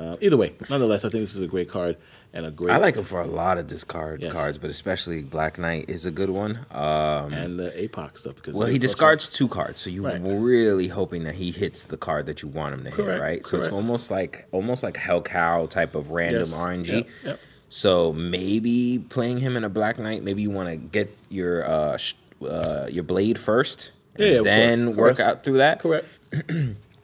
Uh, 0.00 0.16
either 0.22 0.36
way, 0.38 0.54
nonetheless, 0.70 1.04
I 1.04 1.10
think 1.10 1.22
this 1.24 1.36
is 1.36 1.42
a 1.42 1.46
great 1.46 1.68
card 1.68 1.98
and 2.32 2.46
a 2.46 2.50
great. 2.50 2.72
I 2.72 2.78
like 2.78 2.96
him 2.96 3.04
for 3.04 3.20
a 3.20 3.26
lot 3.26 3.58
of 3.58 3.66
discard 3.66 4.22
Yes. 4.22 4.32
cards, 4.32 4.56
but 4.56 4.70
especially 4.70 5.20
Black 5.20 5.58
Knight 5.58 5.90
is 5.90 6.06
a 6.06 6.10
good 6.10 6.30
one. 6.30 6.60
Um, 6.70 7.34
and 7.34 7.58
the 7.58 7.70
APOC 7.76 8.16
stuff 8.16 8.36
because 8.36 8.54
well, 8.54 8.66
he 8.66 8.78
discards 8.78 9.28
two 9.28 9.46
cards, 9.46 9.78
so 9.80 9.90
you're 9.90 10.04
Right. 10.04 10.18
really 10.24 10.88
hoping 10.88 11.24
that 11.24 11.34
he 11.34 11.50
hits 11.50 11.84
the 11.84 11.98
card 11.98 12.24
that 12.26 12.40
you 12.40 12.48
want 12.48 12.72
him 12.72 12.84
to 12.84 12.90
Correct, 12.90 13.10
hit, 13.12 13.20
right? 13.20 13.46
So 13.46 13.58
it's 13.58 13.68
almost 13.68 14.10
like 14.10 14.46
almost 14.52 14.82
like 14.82 14.96
Hell 14.96 15.20
Cow 15.20 15.66
type 15.66 15.94
of 15.94 16.12
random 16.12 16.48
Yes, 16.50 16.58
RNG. 16.58 16.94
yep, 16.94 17.06
yep. 17.22 17.40
So 17.68 18.14
maybe 18.14 18.98
playing 19.10 19.38
him 19.40 19.54
in 19.54 19.64
a 19.64 19.68
Black 19.68 19.98
Knight, 19.98 20.24
maybe 20.24 20.40
you 20.40 20.50
want 20.50 20.70
to 20.70 20.76
get 20.76 21.14
your 21.28 21.68
uh, 21.68 21.96
sh- 21.98 22.14
uh, 22.42 22.86
your 22.90 23.04
blade 23.04 23.38
first, 23.38 23.92
and 24.16 24.24
Yeah, 24.26 24.32
yeah, 24.36 24.42
then 24.42 24.96
work 24.96 25.20
out 25.20 25.44
through 25.44 25.58
that. 25.58 25.78
correct. 25.80 26.06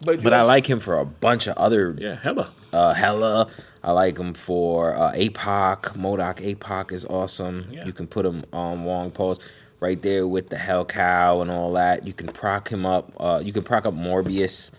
but 0.03 0.23
But 0.23 0.33
I 0.33 0.43
like 0.43 0.69
him 0.69 0.81
for 0.81 0.99
a 0.99 1.05
bunch 1.05 1.47
of 1.47 1.57
other 1.57 1.95
yeah, 1.99 2.17
hella. 2.17 2.53
uh, 2.73 2.95
Hella. 2.95 3.49
I 3.83 3.93
like 3.93 4.19
him 4.19 4.35
for 4.35 4.97
uh, 4.97 5.13
APOC. 5.13 5.95
MODOK 5.97 6.57
APOC 6.57 6.93
is 6.93 7.05
awesome. 7.05 7.69
Yeah. 7.71 7.85
You 7.87 7.93
can 7.93 8.07
put 8.07 8.27
him 8.27 8.43
on 8.53 8.85
Wong 8.85 9.11
Post 9.13 9.41
right 9.79 10.01
there 10.03 10.27
with 10.27 10.49
the 10.49 10.59
Hell 10.59 10.85
Cow 10.85 11.41
and 11.41 11.51
all 11.51 11.73
that. 11.75 12.07
You 12.07 12.13
can 12.13 12.27
proc 12.27 12.69
him 12.71 12.85
up. 12.85 13.13
Uh, 13.19 13.41
you 13.45 13.53
can 13.53 13.63
proc 13.63 13.87
up 13.87 13.95
Morbius 13.95 14.71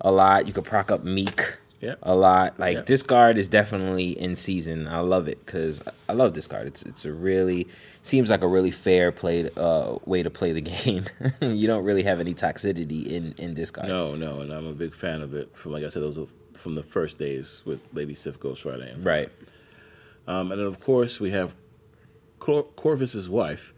a 0.00 0.10
lot. 0.10 0.46
You 0.48 0.52
can 0.52 0.64
proc 0.64 0.90
up 0.90 1.04
Miek 1.04 1.56
Yeah. 1.80 1.94
a 2.02 2.14
lot. 2.14 2.58
Like 2.58 2.76
Yeah. 2.76 2.82
discard 2.82 3.38
is 3.38 3.48
definitely 3.48 4.10
in 4.10 4.34
season. 4.36 4.86
I 4.86 5.00
love 5.00 5.28
it 5.28 5.38
because 5.44 5.82
I 6.08 6.12
love 6.12 6.32
discard. 6.34 6.66
It's 6.66 6.82
it's 6.82 7.04
a 7.04 7.12
really 7.12 7.66
seems 8.02 8.28
like 8.30 8.42
a 8.42 8.46
really 8.48 8.70
fair 8.70 9.12
play 9.12 9.48
uh, 9.56 9.96
way 10.04 10.22
to 10.22 10.30
play 10.30 10.52
the 10.52 10.60
game. 10.76 11.04
you 11.40 11.66
don't 11.66 11.84
really 11.84 12.02
have 12.02 12.20
any 12.20 12.34
toxicity 12.34 13.06
in 13.06 13.34
in 13.38 13.54
discard. 13.54 13.88
No, 13.88 14.14
no, 14.14 14.40
and 14.40 14.52
I'm 14.52 14.66
a 14.66 14.72
big 14.74 14.94
fan 14.94 15.22
of 15.22 15.34
it. 15.34 15.56
From 15.56 15.72
like 15.72 15.84
I 15.84 15.88
said, 15.88 16.02
those 16.02 16.18
were 16.18 16.26
from 16.54 16.74
the 16.74 16.82
first 16.82 17.18
days 17.18 17.62
with 17.64 17.86
Lady 17.94 18.14
Sif 18.14 18.38
Ghost 18.38 18.64
Rider. 18.66 18.82
And 18.82 19.02
Right. 19.04 19.30
Um, 20.28 20.52
and 20.52 20.60
then 20.60 20.66
of 20.66 20.78
course 20.80 21.18
we 21.18 21.30
have 21.30 21.54
Cor- 22.38 22.64
Corvus's 22.76 23.28
wife, 23.28 23.72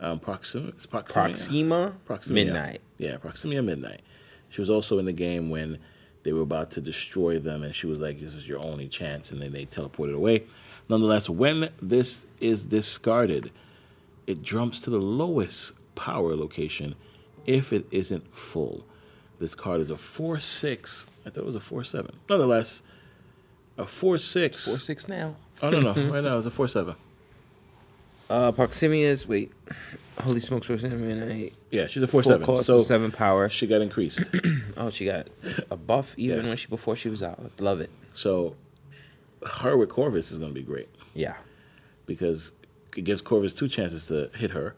um, 0.00 0.20
Proxima. 0.20 0.72
Proxima. 0.90 1.94
Proxima, 2.04 2.34
Midnight. 2.34 2.80
Yeah, 2.98 3.16
Proxima 3.16 3.62
Midnight. 3.62 4.02
She 4.50 4.60
was 4.60 4.68
also 4.70 4.98
in 4.98 5.06
the 5.06 5.12
game 5.12 5.48
when 5.50 5.78
they 6.24 6.32
were 6.32 6.42
about 6.42 6.72
to 6.72 6.80
destroy 6.80 7.38
them, 7.38 7.62
and 7.62 7.74
she 7.74 7.86
was 7.86 7.98
like, 7.98 8.18
"This 8.18 8.34
is 8.34 8.48
your 8.48 8.64
only 8.66 8.88
chance," 8.88 9.30
and 9.30 9.40
then 9.40 9.52
they 9.52 9.66
teleported 9.66 10.14
away. 10.14 10.44
Nonetheless, 10.88 11.30
when 11.30 11.70
this 11.80 12.26
is 12.40 12.66
discarded, 12.66 13.50
it 14.26 14.42
jumps 14.42 14.80
to 14.80 14.90
the 14.90 14.98
lowest 14.98 15.72
power 15.94 16.34
location 16.34 16.96
if 17.46 17.72
it 17.72 17.86
isn't 17.90 18.34
full. 18.34 18.84
This 19.38 19.54
card 19.54 19.80
is 19.80 19.90
a 19.90 19.96
four 19.96 20.40
six. 20.40 21.06
I 21.26 21.30
thought 21.30 21.40
it 21.40 21.46
was 21.46 21.54
a 21.54 21.60
four 21.60 21.84
seven. 21.84 22.16
Nonetheless, 22.28 22.82
a 23.76 23.86
four 23.86 24.18
six. 24.18 24.64
Four 24.64 24.78
six 24.78 25.08
now. 25.08 25.36
Oh 25.62 25.70
no 25.70 25.80
no! 25.80 25.92
right 26.10 26.24
now 26.24 26.38
it's 26.38 26.46
a 26.46 26.50
four 26.50 26.68
seven. 26.68 26.94
Uh, 28.30 28.52
Proximia's 28.52 29.28
wait, 29.28 29.52
holy 30.20 30.40
smokes, 30.40 30.66
Proximia. 30.66 31.52
Yeah, 31.70 31.86
she's 31.86 32.02
a 32.02 32.06
four 32.06 32.22
Full 32.22 32.32
seven. 32.32 32.46
cost 32.46 32.66
So 32.66 32.76
with 32.76 32.86
seven 32.86 33.10
power. 33.12 33.48
she 33.48 33.66
got 33.66 33.80
increased. 33.80 34.30
Oh, 34.76 34.90
she 34.90 35.04
got 35.04 35.28
a 35.70 35.76
buff 35.76 36.14
even 36.16 36.38
Yes. 36.38 36.46
when 36.48 36.56
she 36.56 36.66
before 36.66 36.96
she 36.96 37.08
was 37.08 37.22
out. 37.22 37.38
Love 37.60 37.80
it. 37.80 37.90
so 38.14 38.56
her 39.60 39.76
with 39.76 39.88
Corvus 39.90 40.32
is 40.32 40.38
going 40.38 40.50
to 40.50 40.54
be 40.60 40.66
great. 40.66 40.88
Yeah, 41.14 41.36
because 42.06 42.52
it 42.96 43.02
gives 43.04 43.22
Corvus 43.22 43.54
two 43.54 43.68
chances 43.68 44.06
to 44.08 44.30
hit 44.36 44.50
her, 44.50 44.74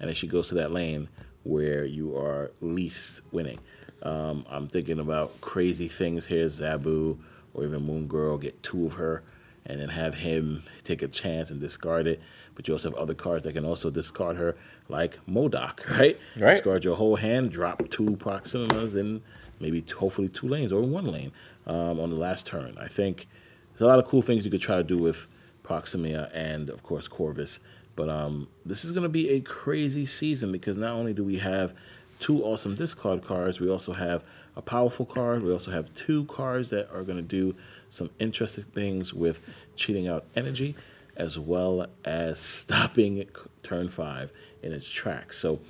and 0.00 0.08
then 0.08 0.14
she 0.14 0.26
goes 0.26 0.48
to 0.48 0.54
that 0.56 0.70
lane 0.72 1.08
where 1.44 1.84
you 1.86 2.16
are 2.16 2.50
least 2.60 3.22
winning. 3.32 3.58
Um, 4.02 4.44
I'm 4.50 4.68
thinking 4.68 4.98
about 4.98 5.40
crazy 5.40 5.88
things 5.88 6.26
here, 6.26 6.46
Zabu 6.46 7.18
or 7.54 7.64
even 7.64 7.82
Moon 7.86 8.06
Girl, 8.06 8.36
get 8.38 8.62
two 8.62 8.84
of 8.86 8.92
her, 8.94 9.22
and 9.68 9.80
then 9.80 9.90
have 9.90 10.14
him 10.14 10.62
take 10.82 11.02
a 11.02 11.08
chance 11.08 11.50
and 11.50 11.60
discard 11.60 12.06
it. 12.06 12.20
But 12.54 12.66
you 12.66 12.74
also 12.74 12.90
have 12.90 12.98
other 12.98 13.14
cards 13.14 13.44
that 13.44 13.52
can 13.52 13.64
also 13.64 13.90
discard 13.90 14.36
her, 14.36 14.56
like 14.88 15.18
MODOK, 15.28 15.88
right? 15.98 16.18
Right. 16.36 16.54
Discard 16.54 16.84
your 16.84 16.96
whole 16.96 17.16
hand, 17.16 17.52
drop 17.52 17.88
two 17.90 18.16
Proximas, 18.16 18.98
and 18.98 19.22
maybe 19.60 19.82
t- 19.82 19.92
hopefully 19.92 20.28
two 20.28 20.48
lanes 20.48 20.72
or 20.72 20.80
one 20.82 21.06
lane 21.06 21.30
um, 21.66 22.00
on 22.00 22.10
the 22.10 22.16
last 22.16 22.46
turn. 22.46 22.76
I 22.80 22.88
think 22.88 23.28
there's 23.72 23.82
a 23.82 23.86
lot 23.86 23.98
of 23.98 24.06
cool 24.06 24.22
things 24.22 24.44
you 24.44 24.50
could 24.50 24.60
try 24.60 24.76
to 24.76 24.82
do 24.82 24.98
with 24.98 25.28
Proximia 25.62 26.30
and, 26.34 26.70
of 26.70 26.82
course, 26.82 27.06
Corvus. 27.06 27.60
But 27.94 28.08
um, 28.08 28.48
this 28.64 28.84
is 28.84 28.92
going 28.92 29.02
to 29.02 29.08
be 29.08 29.28
a 29.30 29.40
crazy 29.40 30.06
season 30.06 30.50
because 30.50 30.76
not 30.76 30.92
only 30.92 31.12
do 31.12 31.24
we 31.24 31.38
have 31.38 31.74
two 32.20 32.42
awesome 32.42 32.74
discard 32.74 33.24
cards, 33.24 33.60
we 33.60 33.68
also 33.68 33.92
have 33.92 34.24
a 34.56 34.62
powerful 34.62 35.06
card. 35.06 35.42
We 35.42 35.52
also 35.52 35.70
have 35.70 35.94
two 35.94 36.24
cards 36.24 36.70
that 36.70 36.90
are 36.92 37.02
going 37.02 37.18
to 37.18 37.22
do 37.22 37.54
some 37.90 38.10
interesting 38.18 38.64
things 38.64 39.14
with 39.14 39.40
cheating 39.76 40.08
out 40.08 40.24
energy 40.36 40.74
as 41.16 41.38
well 41.38 41.86
as 42.04 42.38
stopping 42.38 43.26
turn 43.62 43.88
five 43.88 44.30
in 44.62 44.72
its 44.72 44.88
tracks. 44.88 45.38
So, 45.38 45.60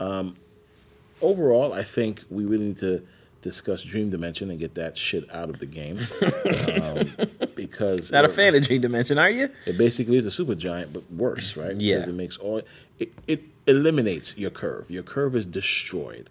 um, 0.00 0.36
overall, 1.22 1.72
I 1.72 1.84
think 1.84 2.24
we 2.28 2.44
really 2.44 2.66
need 2.66 2.78
to 2.78 3.06
discuss 3.40 3.82
Dream 3.84 4.10
Dimension 4.10 4.50
and 4.50 4.58
get 4.58 4.74
that 4.74 4.96
shit 4.96 5.32
out 5.32 5.48
of 5.48 5.60
the 5.60 5.66
game. 5.66 6.00
um, 6.82 7.14
because 7.54 8.10
Not 8.10 8.24
a 8.24 8.28
fan 8.28 8.54
of 8.54 8.62
Dream 8.64 8.80
Dimension, 8.80 9.18
are 9.18 9.30
you? 9.30 9.48
it 9.66 9.78
basically 9.78 10.16
is 10.16 10.26
a 10.26 10.30
super 10.30 10.54
giant, 10.54 10.92
but 10.92 11.10
worse, 11.12 11.56
right? 11.56 11.76
Yeah. 11.76 11.96
Because 11.96 12.08
it 12.08 12.16
makes 12.16 12.36
all 12.36 12.62
it, 12.98 13.12
it 13.26 13.44
eliminates 13.66 14.36
your 14.36 14.50
curve. 14.50 14.90
Your 14.90 15.02
curve 15.02 15.36
is 15.36 15.46
destroyed. 15.46 16.28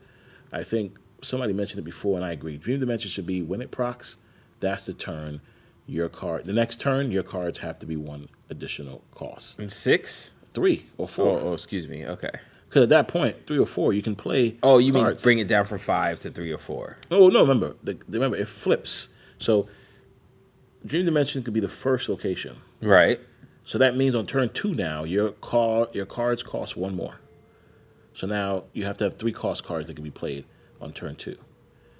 I 0.51 0.63
think 0.63 0.97
somebody 1.21 1.53
mentioned 1.53 1.79
it 1.79 1.85
before, 1.85 2.17
and 2.17 2.25
I 2.25 2.31
agree. 2.31 2.57
Dream 2.57 2.79
Dimension 2.79 3.09
should 3.09 3.25
be 3.25 3.41
when 3.41 3.61
it 3.61 3.71
procs, 3.71 4.17
that's 4.59 4.85
the 4.85 4.93
turn. 4.93 5.41
Your 5.89 6.09
card, 6.09 6.43
the 6.45 6.51
next 6.53 6.81
turn, 6.81 7.11
your 7.11 7.23
cards 7.23 7.59
have 7.59 7.79
to 7.79 7.85
be 7.85 7.95
one 7.95 8.27
additional 8.49 9.03
cost, 9.15 9.57
And 9.57 9.71
six? 9.71 10.31
three 10.53 10.87
or 10.97 11.03
Oh, 11.03 11.07
four. 11.07 11.39
oh, 11.39 11.53
excuse 11.53 11.87
me. 11.87 12.05
Okay. 12.05 12.31
Because 12.67 12.83
at 12.83 12.89
that 12.89 13.07
point, 13.07 13.47
three 13.47 13.57
or 13.57 13.65
four, 13.65 13.93
you 13.93 14.01
can 14.01 14.13
play. 14.15 14.57
Oh, 14.61 14.79
you 14.79 14.91
mean 14.91 15.15
bring 15.23 15.39
it 15.39 15.47
down 15.47 15.63
from 15.65 15.77
five 15.79 16.19
to 16.19 16.29
three 16.29 16.51
or 16.51 16.57
four? 16.57 16.97
Oh 17.09 17.29
no! 17.29 17.39
Remember, 17.41 17.75
the, 17.81 17.97
remember 18.09 18.35
it 18.35 18.49
flips. 18.49 19.07
So, 19.39 19.69
Dream 20.85 21.05
Dimension 21.05 21.43
could 21.43 21.53
be 21.53 21.61
the 21.61 21.69
first 21.69 22.09
location. 22.09 22.57
Right. 22.81 23.21
So 23.63 23.77
that 23.77 23.95
means 23.95 24.15
on 24.15 24.25
turn 24.27 24.49
two 24.49 24.73
now, 24.73 25.05
your 25.05 25.31
car 25.31 25.87
your 25.93 26.05
cards 26.05 26.43
cost 26.43 26.75
one 26.75 26.95
more. 26.97 27.19
So 28.13 28.27
now 28.27 28.63
you 28.73 28.83
have 28.85 28.97
to 28.97 29.05
have 29.05 29.15
three 29.15 29.31
cost 29.31 29.63
cards 29.63 29.87
that 29.87 29.93
can 29.93 30.03
be 30.03 30.11
played 30.11 30.43
on 30.81 30.91
turn 30.91 31.15
two. 31.15 31.37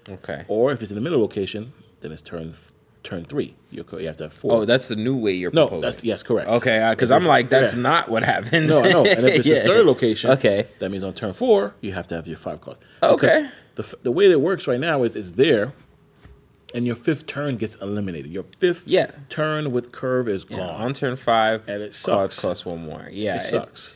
Okay. 0.09 0.43
Or 0.49 0.71
if 0.73 0.81
it's 0.81 0.91
in 0.91 0.95
the 0.95 1.01
middle 1.01 1.19
location, 1.21 1.71
then 2.07 2.13
it's 2.13 2.21
turn 2.21 2.55
turn 3.03 3.23
three. 3.25 3.55
You 3.71 3.85
you 3.99 4.07
have 4.07 4.17
to 4.17 4.25
have 4.25 4.33
four. 4.33 4.51
Oh, 4.53 4.65
that's 4.65 4.87
the 4.87 4.95
new 4.95 5.15
way 5.15 5.31
you're 5.33 5.51
no, 5.51 5.67
proposing. 5.67 5.81
that's 5.81 6.03
yes, 6.03 6.23
correct. 6.23 6.49
Okay, 6.49 6.85
because 6.89 7.11
If 7.11 7.21
I'm 7.21 7.27
like, 7.27 7.49
that's 7.49 7.73
yeah. 7.73 7.81
not 7.81 8.09
what 8.09 8.23
happens. 8.23 8.69
No, 8.71 8.81
no. 8.81 9.05
And 9.05 9.25
if 9.27 9.35
it's 9.35 9.47
Yeah. 9.53 9.57
a 9.57 9.65
third 9.65 9.85
location, 9.85 10.31
Okay. 10.31 10.67
that 10.79 10.89
means 10.91 11.03
on 11.03 11.13
turn 11.13 11.33
four 11.33 11.75
you 11.81 11.93
have 11.93 12.07
to 12.07 12.15
have 12.15 12.27
your 12.27 12.37
five 12.37 12.59
cards. 12.61 12.79
Okay. 13.01 13.49
Because 13.75 13.91
The 13.91 13.97
the 14.03 14.11
way 14.11 14.27
that 14.27 14.33
it 14.33 14.41
works 14.41 14.67
right 14.67 14.79
now 14.79 15.03
is 15.03 15.15
it's 15.15 15.33
there, 15.33 15.73
and 16.75 16.85
your 16.85 16.95
fifth 16.95 17.27
turn 17.27 17.55
gets 17.57 17.75
eliminated. 17.75 18.31
Your 18.31 18.43
fifth 18.59 18.83
Yeah. 18.85 19.11
turn 19.29 19.71
with 19.71 19.91
curve 19.91 20.27
is 20.27 20.45
Yeah, 20.49 20.57
gone. 20.57 20.69
on 20.81 20.93
turn 20.93 21.15
five, 21.15 21.61
And 21.67 21.81
it 21.81 21.93
sucks. 21.93 22.39
cost 22.39 22.65
one 22.65 22.83
more. 22.85 23.07
Yeah, 23.11 23.37
it 23.37 23.43
sucks. 23.43 23.91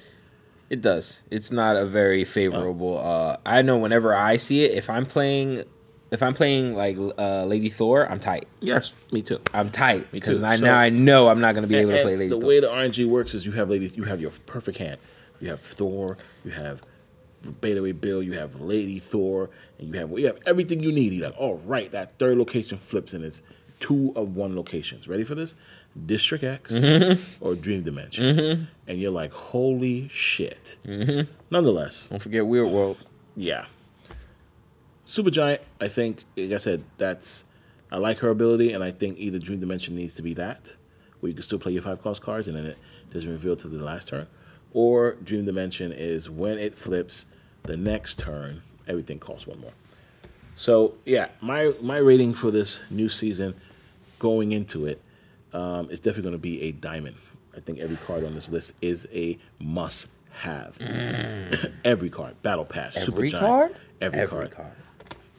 It, 0.70 0.76
it 0.76 0.82
does. 0.82 1.22
It's 1.30 1.52
not 1.52 1.76
a 1.76 1.84
very 1.86 2.24
favorable. 2.24 2.98
Uh, 2.98 3.38
I 3.46 3.62
know 3.62 3.78
whenever 3.78 4.16
I 4.16 4.38
see 4.38 4.64
it, 4.64 4.72
if 4.72 4.90
I'm 4.90 5.06
playing, 5.06 5.64
if 6.12 6.22
I'm 6.22 6.34
playing 6.34 6.76
like 6.76 6.98
uh, 7.18 7.46
Lady 7.46 7.70
Thor, 7.70 8.06
I'm 8.10 8.20
tight. 8.20 8.48
yes, 8.60 8.94
me 9.12 9.22
too. 9.22 9.40
I'm 9.54 9.70
tight 9.70 10.12
because. 10.12 10.44
I 10.44 10.58
So- 10.58 10.64
now 10.66 10.78
I 10.78 10.90
know 10.90 11.30
I'm 11.30 11.40
not 11.42 11.56
going 11.56 11.64
to 11.64 11.68
be 11.70 11.76
able 11.78 11.92
to 11.92 12.02
play 12.04 12.16
Lady 12.18 12.30
the 12.30 12.40
Thor. 12.40 12.48
way 12.48 12.60
the 12.60 12.68
RNG 12.68 13.08
works 13.08 13.34
is 13.34 13.46
you 13.46 13.54
have 13.54 13.70
lady, 13.70 13.88
you 13.96 14.04
have 14.04 14.20
your 14.22 14.32
perfect 14.46 14.78
hand. 14.78 15.00
You 15.40 15.50
have 15.50 15.62
Thor, 15.62 16.18
you 16.46 16.52
have 16.52 16.82
Beta 17.62 17.82
Ray 17.82 17.94
Bill, 17.94 18.22
you 18.22 18.34
have 18.34 18.62
Lady 18.62 19.00
Thor, 19.00 19.50
and 19.80 19.88
you 19.88 20.00
have 20.00 20.12
you 20.12 20.28
have 20.28 20.38
everything 20.46 20.84
you 20.84 20.92
need. 20.92 21.14
You're 21.14 21.30
like, 21.30 21.40
all 21.40 21.58
right, 21.66 21.92
that 21.92 22.20
third 22.20 22.38
location 22.38 22.78
flips 22.78 23.14
and 23.14 23.24
it's 23.26 23.42
two 23.80 24.14
of 24.16 24.36
one 24.36 24.56
locations. 24.56 25.08
Ready 25.08 25.24
for 25.24 25.34
this? 25.36 25.56
District 26.06 26.44
X 26.44 26.72
Mm-hmm. 26.72 27.44
or 27.44 27.56
Dream 27.56 27.82
Dimension, 27.84 28.68
and 28.88 29.00
you're 29.00 29.12
like, 29.12 29.34
holy 29.34 30.08
shit. 30.10 30.78
Mm-hmm. 30.86 31.30
Nonetheless, 31.50 32.08
Don't 32.10 32.22
forget 32.22 32.46
Weird 32.46 32.70
World. 32.70 32.98
yeah. 33.36 33.66
Supergiant, 35.12 35.60
I 35.82 35.90
think, 35.90 36.24
like 36.38 36.54
I 36.54 36.58
said, 36.58 36.86
that's 36.98 37.44
I 37.92 37.98
like 37.98 38.20
her 38.20 38.30
ability, 38.30 38.72
and 38.72 38.82
I 38.82 38.92
think 38.92 39.18
either 39.20 39.40
Dream 39.40 39.60
Dimension 39.60 39.94
needs 39.94 40.16
to 40.16 40.22
be 40.22 40.34
that, 40.36 40.78
where 41.20 41.28
you 41.30 41.34
can 41.34 41.44
still 41.44 41.60
play 41.60 41.74
your 41.74 41.82
five 41.82 42.02
cost 42.02 42.22
cards 42.22 42.48
and 42.48 42.56
then 42.56 42.66
it 42.66 42.78
doesn't 43.12 43.30
reveal 43.30 43.58
to 43.58 43.68
the 43.68 43.84
last 43.84 44.08
turn, 44.08 44.28
or 44.72 45.16
Dream 45.16 45.44
Dimension 45.44 45.92
is 45.92 46.30
when 46.30 46.58
it 46.58 46.74
flips 46.74 47.26
the 47.64 47.76
next 47.76 48.20
turn, 48.20 48.62
everything 48.88 49.20
costs 49.20 49.46
one 49.46 49.60
more. 49.60 49.74
So 50.56 50.94
yeah, 51.06 51.28
my 51.42 51.74
my 51.82 51.98
rating 51.98 52.34
for 52.34 52.50
this 52.50 52.82
new 52.90 53.10
season, 53.10 53.56
going 54.18 54.54
into 54.54 54.86
it, 54.86 55.02
um, 55.52 55.90
is 55.92 56.00
definitely 56.00 56.24
going 56.24 56.36
to 56.36 56.40
be 56.40 56.62
a 56.62 56.72
diamond. 56.72 57.18
I 57.54 57.60
think 57.60 57.80
every 57.80 57.98
card 57.98 58.24
on 58.24 58.34
this 58.34 58.48
list 58.48 58.76
is 58.82 59.10
a 59.12 59.38
must 59.60 60.08
have. 60.32 60.80
every 61.84 62.10
card, 62.10 62.42
Battle 62.42 62.64
Pass, 62.64 62.96
Every 62.96 63.30
Supergiant, 63.30 63.40
card. 63.40 63.76
every, 64.00 64.48
card. 64.48 64.72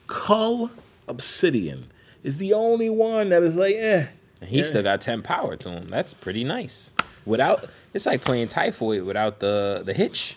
Cull 0.07 0.71
Obsidian 1.09 1.87
is 2.23 2.39
the 2.39 2.53
only 2.53 2.89
one 2.91 3.31
that 3.31 3.43
is 3.43 3.57
like, 3.57 3.75
eh. 3.77 4.07
And 4.41 4.51
he 4.51 4.59
Yeah. 4.59 4.63
still 4.65 4.83
got 4.83 5.01
ten 5.01 5.23
power 5.23 5.57
to 5.57 5.71
him. 5.71 5.89
That's 5.89 6.15
pretty 6.15 6.45
nice. 6.45 6.91
Without, 7.25 7.69
it's 7.95 8.07
like 8.07 8.23
playing 8.25 8.49
Typhoid 8.49 9.03
without 9.05 9.39
the 9.41 9.83
the 9.85 9.93
hitch. 9.95 10.37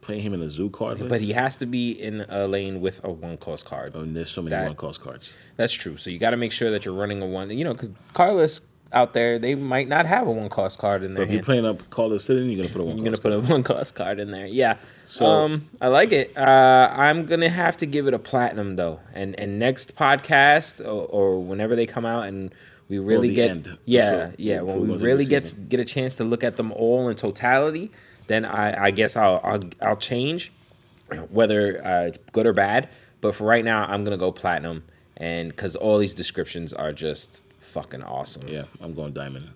Playing 0.00 0.22
him 0.22 0.34
in 0.34 0.40
a 0.42 0.48
zoo 0.48 0.70
card 0.70 0.98
list. 1.00 1.08
But 1.08 1.20
he 1.20 1.32
has 1.32 1.56
to 1.56 1.66
be 1.66 1.90
in 1.90 2.24
a 2.28 2.46
lane 2.46 2.80
with 2.80 3.00
a 3.02 3.10
one 3.10 3.36
cost 3.36 3.64
card. 3.64 3.92
Oh, 3.96 4.00
and 4.02 4.14
there's 4.14 4.30
so 4.30 4.40
many 4.40 4.50
That- 4.54 4.66
one 4.66 4.76
cost 4.76 5.00
cards. 5.00 5.30
That's 5.56 5.72
true. 5.72 5.96
So 5.96 6.10
you 6.10 6.18
got 6.18 6.30
to 6.30 6.36
make 6.36 6.52
sure 6.52 6.70
that 6.70 6.84
you're 6.84 6.94
running 6.94 7.20
a 7.22 7.26
one. 7.26 7.50
You 7.50 7.64
know, 7.64 7.72
because 7.72 7.90
Carlos 8.12 8.60
out 8.92 9.14
there, 9.14 9.36
they 9.40 9.56
might 9.56 9.88
not 9.88 10.06
have 10.06 10.28
a 10.28 10.30
one 10.30 10.48
cost 10.48 10.78
card 10.78 11.02
in 11.02 11.14
But 11.14 11.16
their 11.16 11.24
if 11.26 11.32
you're 11.32 11.42
playing 11.42 11.66
up 11.66 11.90
Cull 11.90 12.12
Obsidian, 12.12 12.48
you're 12.48 12.56
gonna 12.62 12.72
put 12.72 12.82
a 12.82 12.84
one 12.84 12.96
You're 12.98 13.04
gonna 13.06 13.16
put 13.16 13.32
a 13.32 13.40
one 13.40 13.64
cost 13.64 13.96
card 13.96 14.20
in 14.20 14.30
there. 14.30 14.46
Yeah. 14.46 14.76
So- 15.08 15.26
um, 15.26 15.68
I 15.80 15.88
like 15.88 16.12
it. 16.12 16.36
Uh, 16.36 16.88
I'm 16.92 17.26
gonna 17.26 17.48
have 17.48 17.76
to 17.78 17.86
give 17.86 18.06
it 18.08 18.14
a 18.14 18.18
platinum 18.18 18.76
though. 18.76 19.00
And 19.14 19.38
and 19.38 19.58
next 19.58 19.94
podcast 19.96 20.80
or, 20.80 21.06
or 21.06 21.38
whenever 21.42 21.76
they 21.76 21.86
come 21.86 22.04
out 22.06 22.26
and 22.26 22.54
we 22.88 22.98
really 22.98 23.34
get 23.34 23.50
end. 23.50 23.78
yeah 23.84 24.10
So, 24.30 24.34
yeah 24.38 24.60
when 24.62 24.76
we 24.76 24.82
we 24.82 24.86
go 24.88 24.92
to 24.94 24.98
the 24.98 25.04
really 25.04 25.24
get 25.24 25.44
season. 25.46 25.66
get 25.68 25.80
a 25.80 25.84
chance 25.84 26.14
to 26.16 26.24
look 26.24 26.42
at 26.44 26.56
them 26.56 26.70
all 26.72 27.08
in 27.08 27.16
totality, 27.16 27.90
then 28.26 28.44
I 28.44 28.84
I 28.86 28.90
guess 28.90 29.16
I'll 29.16 29.40
I'll, 29.44 29.60
I'll 29.80 29.96
change 29.96 30.52
whether 31.30 31.84
uh, 31.86 32.02
it's 32.06 32.18
good 32.32 32.46
or 32.46 32.52
bad. 32.52 32.88
But 33.20 33.34
for 33.34 33.44
right 33.44 33.64
now, 33.64 33.84
I'm 33.86 34.04
gonna 34.04 34.16
go 34.18 34.30
platinum, 34.32 34.84
and 35.16 35.48
because 35.50 35.74
all 35.76 35.98
these 35.98 36.14
descriptions 36.14 36.72
are 36.72 36.92
just 36.92 37.42
fucking 37.60 38.02
awesome. 38.02 38.46
Yeah, 38.48 38.64
I'm 38.80 38.94
going 38.94 39.12
diamond. 39.12 39.50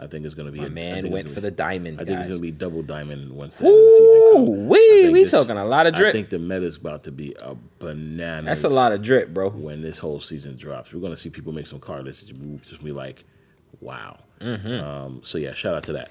I 0.00 0.06
think 0.06 0.24
it's 0.24 0.34
gonna 0.34 0.50
be 0.50 0.60
My 0.60 0.66
a 0.66 0.70
man 0.70 1.10
went 1.10 1.30
for 1.30 1.40
the 1.40 1.50
diamond, 1.50 2.00
I 2.00 2.04
think 2.04 2.18
it's 2.20 2.28
gonna 2.28 2.40
be 2.40 2.50
double 2.50 2.82
diamond 2.82 3.32
once 3.32 3.56
the 3.56 3.66
end 3.66 3.74
of 3.74 3.80
the 3.80 3.90
season 3.90 4.46
comes. 4.46 4.68
Wee, 4.70 5.08
we 5.10 5.22
this- 5.22 5.30
talking 5.30 5.56
a 5.58 5.64
lot 5.64 5.86
of 5.86 5.94
drip. 5.94 6.08
I 6.08 6.12
think 6.12 6.30
the 6.30 6.38
meta's 6.38 6.76
about 6.78 7.04
to 7.04 7.12
be 7.12 7.34
a 7.38 7.54
banana. 7.78 8.46
That's 8.46 8.64
a 8.64 8.68
lot 8.68 8.92
of 8.92 9.02
drip, 9.02 9.34
bro. 9.34 9.50
when 9.50 9.82
this 9.82 9.98
whole 9.98 10.20
season 10.20 10.56
drops. 10.56 10.92
We're 10.92 11.00
gonna 11.00 11.16
see 11.16 11.28
people 11.30 11.52
make 11.52 11.66
some 11.66 11.80
card 11.80 12.04
lists. 12.04 12.22
Just 12.62 12.82
be 12.82 12.92
like, 12.92 13.24
wow. 13.80 14.18
Mm-hmm. 14.40 14.84
Um, 14.84 15.20
so 15.22 15.36
yeah, 15.38 15.52
shout 15.52 15.74
out 15.74 15.84
to 15.84 15.92
that. 15.92 16.10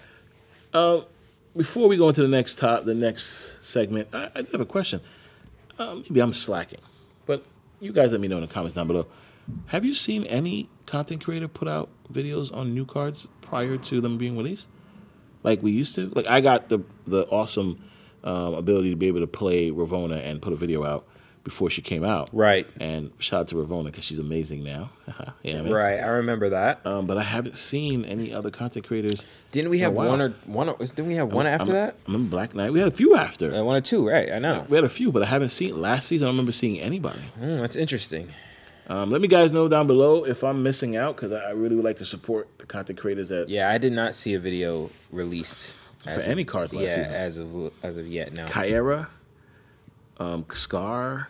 Uh, 0.72 1.02
before 1.56 1.88
we 1.88 1.98
go 1.98 2.10
into 2.10 2.22
the 2.22 2.28
next 2.28 2.60
top, 2.60 2.86
the 2.86 2.94
next 2.94 3.56
segment, 3.66 4.10
I, 4.14 4.30
I 4.36 4.46
have 4.52 4.62
a 4.62 4.66
question. 4.66 5.02
Uh, 5.80 5.96
maybe 5.96 6.20
I'm 6.20 6.34
slacking, 6.34 6.82
but 7.26 7.44
you 7.80 7.92
guys 7.92 8.12
let 8.12 8.22
me 8.22 8.28
know 8.28 8.36
in 8.38 8.42
the 8.46 8.54
comments 8.54 8.76
down 8.76 8.86
below. 8.88 9.08
Have 9.68 9.84
you 9.84 9.96
seen 9.96 10.26
any 10.26 10.70
content 10.86 11.24
creator 11.24 11.48
put 11.48 11.68
out 11.68 11.90
videos 12.12 12.54
on 12.54 12.74
new 12.74 12.86
cards 12.86 13.28
prior 13.50 13.78
to 13.78 14.02
them 14.02 14.18
being 14.18 14.38
released? 14.38 14.68
Like 15.44 15.64
we 15.64 15.72
used 15.72 15.96
to. 15.96 16.10
Like 16.10 16.28
I 16.28 16.42
got 16.42 16.70
the 16.70 16.80
the 17.08 17.26
awesome 17.28 17.84
um, 18.24 18.54
ability 18.54 18.92
to 18.92 18.96
be 18.96 19.08
able 19.08 19.22
to 19.22 19.28
play 19.28 19.72
Ravonna 19.72 20.24
and 20.24 20.42
put 20.42 20.54
a 20.54 20.56
video 20.56 20.86
out 20.86 21.06
before 21.44 21.70
she 21.70 21.82
came 21.82 22.04
out. 22.04 22.30
Right. 22.34 22.68
And 22.80 23.12
shout 23.18 23.42
out 23.42 23.48
to 23.48 23.56
Ravonna 23.56 23.86
because 23.86 24.04
she's 24.04 24.20
amazing 24.20 24.64
now. 24.64 24.92
yeah, 25.44 25.62
man. 25.62 25.72
Right, 25.72 25.98
I 26.00 26.08
remember 26.08 26.50
that. 26.50 26.86
Um, 26.86 27.08
but 27.08 27.18
I 27.18 27.24
haven't 27.24 27.58
seen 27.58 28.06
any 28.06 28.34
other 28.34 28.52
content 28.52 28.86
creators. 28.86 29.26
Didn't 29.52 29.72
we 29.72 29.80
have 29.80 29.94
one 29.94 30.22
or 30.22 30.30
one? 30.46 30.70
Or, 30.70 30.76
didn't 30.78 31.08
we 31.08 31.16
have 31.16 31.32
one 31.32 31.48
after 31.48 31.72
I'm- 31.72 31.86
that? 31.88 31.96
I 31.96 32.12
remember 32.12 32.30
Black 32.30 32.54
Knight. 32.54 32.74
We 32.74 32.80
had 32.80 32.90
a 32.90 32.96
few 32.96 33.16
after. 33.16 33.56
Uh, 33.56 33.64
one 33.64 33.78
or 33.78 33.82
two, 33.82 34.08
right? 34.08 34.32
I 34.32 34.40
know. 34.40 34.66
We 34.70 34.76
had 34.76 34.84
a 34.84 34.90
few, 34.90 35.12
but 35.12 35.24
I 35.24 35.28
haven't 35.28 35.50
seen 35.50 35.80
last 35.82 36.08
season. 36.08 36.26
I 36.26 36.28
don't 36.28 36.36
remember 36.36 36.52
seeing 36.52 36.80
anybody. 36.80 37.22
Mm, 37.40 37.62
that's 37.62 37.78
interesting. 37.78 38.30
Um, 38.90 39.12
let 39.12 39.22
me 39.22 39.28
guys 39.28 39.52
know 39.52 39.68
down 39.68 39.86
below 39.86 40.24
if 40.26 40.44
I'm 40.44 40.64
missing 40.64 40.96
out 40.98 41.16
because 41.16 41.32
I 41.32 41.38
I 41.42 41.50
really 41.52 41.76
would 41.76 41.86
like 41.86 41.98
to 41.98 42.06
support 42.06 42.50
the 42.58 42.66
content 42.66 43.00
creators 43.00 43.30
that 43.30 43.48
Yeah, 43.48 43.70
I 43.70 43.78
did 43.78 43.94
not 43.94 44.16
see 44.16 44.34
a 44.34 44.40
video 44.40 44.90
released 45.12 45.76
for 46.04 46.10
as 46.10 46.28
any 46.28 46.42
of, 46.42 46.48
cards 46.48 46.74
last 46.74 46.84
Yeah, 46.84 46.96
season. 46.96 47.14
as 47.14 47.38
of 47.38 47.74
as 47.84 47.98
of 47.98 48.08
yet, 48.08 48.34
no. 48.36 48.46
Caiera, 48.48 49.08
um, 50.18 50.44
Skaar, 50.46 51.28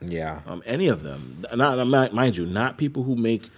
Yeah, 0.00 0.40
um, 0.46 0.62
any 0.64 0.88
of 0.88 1.02
them. 1.02 1.44
Not, 1.54 1.86
not 1.86 2.14
mind 2.14 2.36
you, 2.36 2.46
not 2.46 2.78
people 2.78 3.02
who 3.02 3.14
make 3.14 3.50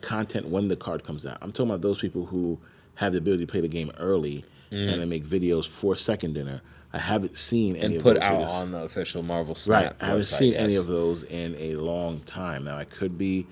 content 0.00 0.48
when 0.48 0.68
the 0.68 0.76
card 0.76 1.02
comes 1.04 1.26
out. 1.26 1.38
I'm 1.42 1.50
talking 1.52 1.70
about 1.70 1.82
those 1.82 1.98
people 1.98 2.26
who 2.26 2.58
have 2.96 3.12
the 3.12 3.18
ability 3.18 3.44
to 3.44 3.50
play 3.50 3.60
the 3.60 3.68
game 3.68 3.90
early 3.98 4.44
and 4.70 4.88
then 5.00 5.08
make 5.08 5.24
videos 5.24 5.68
for 5.68 5.94
Second 5.94 6.32
Dinner. 6.34 6.60
I 6.94 6.98
haven't 6.98 7.36
seen 7.36 7.74
any 7.74 7.86
and 7.86 7.96
of 7.96 8.02
put 8.04 8.14
those 8.14 8.22
out 8.22 8.40
videos. 8.42 8.48
on 8.50 8.70
the 8.70 8.78
official 8.84 9.22
Marvel 9.24 9.56
Right, 9.66 9.92
I 10.00 10.06
haven't 10.06 10.22
website, 10.22 10.38
seen 10.38 10.54
any 10.54 10.76
of 10.76 10.86
those 10.86 11.24
in 11.24 11.56
a 11.58 11.74
long 11.74 12.20
time. 12.20 12.64
Now 12.64 12.78
I 12.78 12.84
could 12.84 13.18
be, 13.18 13.46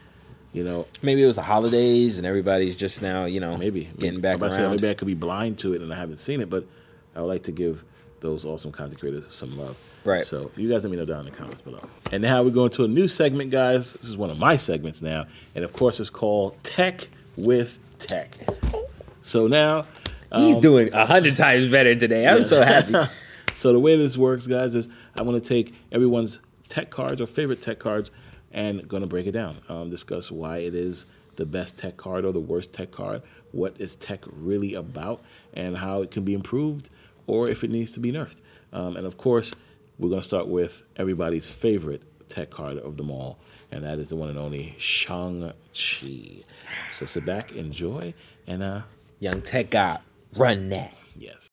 you 0.53 0.63
know, 0.63 0.87
Maybe 1.03 1.25
it 1.25 1.27
was 1.27 1.35
the 1.37 1.43
holidays 1.43 2.19
and 2.19 2.27
everybody's 2.27 2.77
just 2.77 3.03
now, 3.03 3.25
you 3.25 3.41
know, 3.41 3.57
maybe 3.57 3.91
getting 3.99 4.21
back 4.21 4.35
I'm 4.35 4.37
about 4.37 4.51
to 4.51 4.57
say, 4.57 4.63
around. 4.63 4.77
maybe 4.77 4.91
I 4.91 4.95
could 4.95 5.09
be 5.09 5.15
blind 5.15 5.59
to 5.59 5.75
it 5.75 5.83
and 5.83 5.93
I 5.93 5.97
haven't 5.97 6.19
seen 6.19 6.41
it, 6.41 6.49
but 6.51 6.65
I 7.17 7.21
would 7.21 7.27
like 7.27 7.43
to 7.45 7.53
give 7.53 7.85
those 8.21 8.45
awesome 8.45 8.71
content 8.71 9.01
creators 9.01 9.25
some 9.35 9.59
love. 9.59 9.77
Right. 10.05 10.25
So 10.25 10.53
you 10.57 10.69
guys 10.69 10.85
let 10.85 10.91
me 10.93 10.97
know 10.97 11.05
down 11.05 11.27
in 11.27 11.33
the 11.33 11.37
comments 11.37 11.63
below. 11.63 11.81
And 12.13 12.23
now 12.23 12.45
we're 12.45 12.51
going 12.51 12.71
to 12.71 12.85
a 12.85 12.89
new 12.89 13.09
segment, 13.09 13.51
guys. 13.51 13.95
This 13.95 14.05
is 14.09 14.17
one 14.17 14.31
of 14.31 14.39
my 14.39 14.55
segments 14.57 15.03
now, 15.03 15.27
and 15.57 15.65
of 15.65 15.73
course, 15.73 15.99
it's 15.99 16.11
called 16.11 16.63
Tech 16.63 17.09
with 17.37 17.81
Tech. 17.99 18.31
So 19.21 19.49
now. 19.49 19.83
He's 20.35 20.57
um, 20.57 20.63
doing 20.63 20.95
a 20.95 21.05
hundred 21.05 21.37
times 21.37 21.71
better 21.71 21.95
today. 21.95 22.27
I'm 22.27 22.45
so 22.45 22.63
happy. 22.63 22.95
So 23.63 23.73
the 23.73 23.79
way 23.79 23.97
this 23.97 24.19
works, 24.19 24.49
guys, 24.49 24.75
is 24.75 24.89
I 25.17 25.23
want 25.23 25.41
to 25.41 25.49
take 25.49 25.73
everyone's 25.93 26.41
tech 26.69 26.91
cards 26.91 27.21
or 27.21 27.29
favorite 27.29 27.63
tech 27.63 27.79
cards 27.79 28.11
and 28.51 28.89
going 28.89 29.03
to 29.03 29.07
break 29.07 29.29
it 29.29 29.31
down. 29.31 29.61
Um, 29.69 29.89
discuss 29.89 30.33
why 30.33 30.59
it 30.59 30.75
is 30.75 31.07
the 31.37 31.47
best 31.47 31.79
tech 31.79 31.97
card 31.97 32.25
or 32.25 32.33
the 32.33 32.41
worst 32.41 32.73
tech 32.73 32.91
card. 32.91 33.23
What 33.53 33.77
is 33.79 33.95
tech 33.95 34.25
really 34.27 34.75
about, 34.75 35.23
and 35.55 35.77
how 35.77 36.03
it 36.03 36.11
can 36.11 36.25
be 36.25 36.35
improved, 36.35 36.91
or 37.29 37.49
if 37.49 37.63
it 37.63 37.71
needs 37.71 37.93
to 37.93 38.01
be 38.01 38.11
nerfed. 38.11 38.41
Um, 38.73 38.97
and 38.97 39.07
of 39.07 39.17
course, 39.17 39.55
we're 39.97 40.09
going 40.09 40.23
to 40.23 40.27
start 40.27 40.49
with 40.49 40.83
everybody's 40.97 41.49
favorite 41.49 42.03
tech 42.29 42.51
card 42.51 42.79
of 42.79 42.97
them 42.97 43.13
all, 43.13 43.39
and 43.71 43.85
that 43.85 44.01
is 44.01 44.09
the 44.09 44.17
one 44.17 44.29
and 44.29 44.39
only 44.39 44.75
Shang 44.77 45.53
Chi. 45.73 46.43
So 46.91 47.07
sit 47.07 47.25
back, 47.25 47.53
enjoy, 47.53 48.13
and 48.45 48.61
uh, 48.61 48.81
Young 49.21 49.41
Tech 49.41 49.71
God, 49.71 50.01
run 50.35 50.69
that. 50.71 50.97
Yes. 51.17 51.52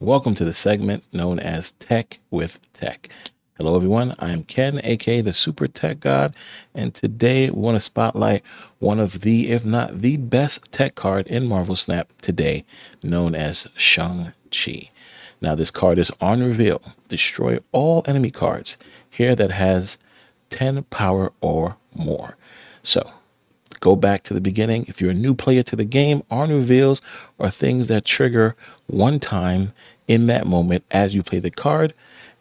Welcome 0.00 0.34
to 0.34 0.44
the 0.44 0.52
segment 0.52 1.06
known 1.10 1.38
as 1.38 1.70
Tech 1.78 2.18
with 2.30 2.60
Tech. 2.74 3.08
Hello, 3.56 3.76
everyone. 3.76 4.14
I 4.18 4.28
am 4.28 4.42
Ken, 4.42 4.78
aka 4.84 5.22
the 5.22 5.32
Super 5.32 5.66
Tech 5.66 6.00
God, 6.00 6.36
and 6.74 6.94
today 6.94 7.48
we 7.48 7.62
want 7.62 7.76
to 7.76 7.80
spotlight 7.80 8.42
one 8.78 9.00
of 9.00 9.22
the, 9.22 9.48
if 9.48 9.64
not 9.64 10.02
the 10.02 10.18
best 10.18 10.70
tech 10.70 10.96
card 10.96 11.26
in 11.28 11.46
Marvel 11.46 11.76
Snap 11.76 12.12
today, 12.20 12.66
known 13.02 13.34
as 13.34 13.68
Shang-Chi. 13.74 14.90
Now, 15.40 15.54
this 15.54 15.70
card 15.70 15.96
is 15.96 16.12
on 16.20 16.42
reveal. 16.42 16.82
Destroy 17.08 17.58
all 17.72 18.04
enemy 18.04 18.30
cards 18.30 18.76
here 19.08 19.34
that 19.34 19.52
has 19.52 19.96
10 20.50 20.82
power 20.84 21.32
or 21.40 21.78
more. 21.94 22.36
So, 22.82 23.12
go 23.80 23.96
back 23.96 24.22
to 24.24 24.34
the 24.34 24.40
beginning. 24.40 24.84
If 24.88 25.00
you're 25.00 25.10
a 25.10 25.14
new 25.14 25.34
player 25.34 25.62
to 25.64 25.76
the 25.76 25.84
game, 25.84 26.22
on 26.30 26.50
reveals 26.50 27.00
are 27.38 27.50
things 27.50 27.88
that 27.88 28.04
trigger 28.04 28.56
one 28.86 29.20
time 29.20 29.72
in 30.08 30.26
that 30.26 30.46
moment 30.46 30.84
as 30.90 31.14
you 31.14 31.22
play 31.22 31.38
the 31.38 31.50
card. 31.50 31.94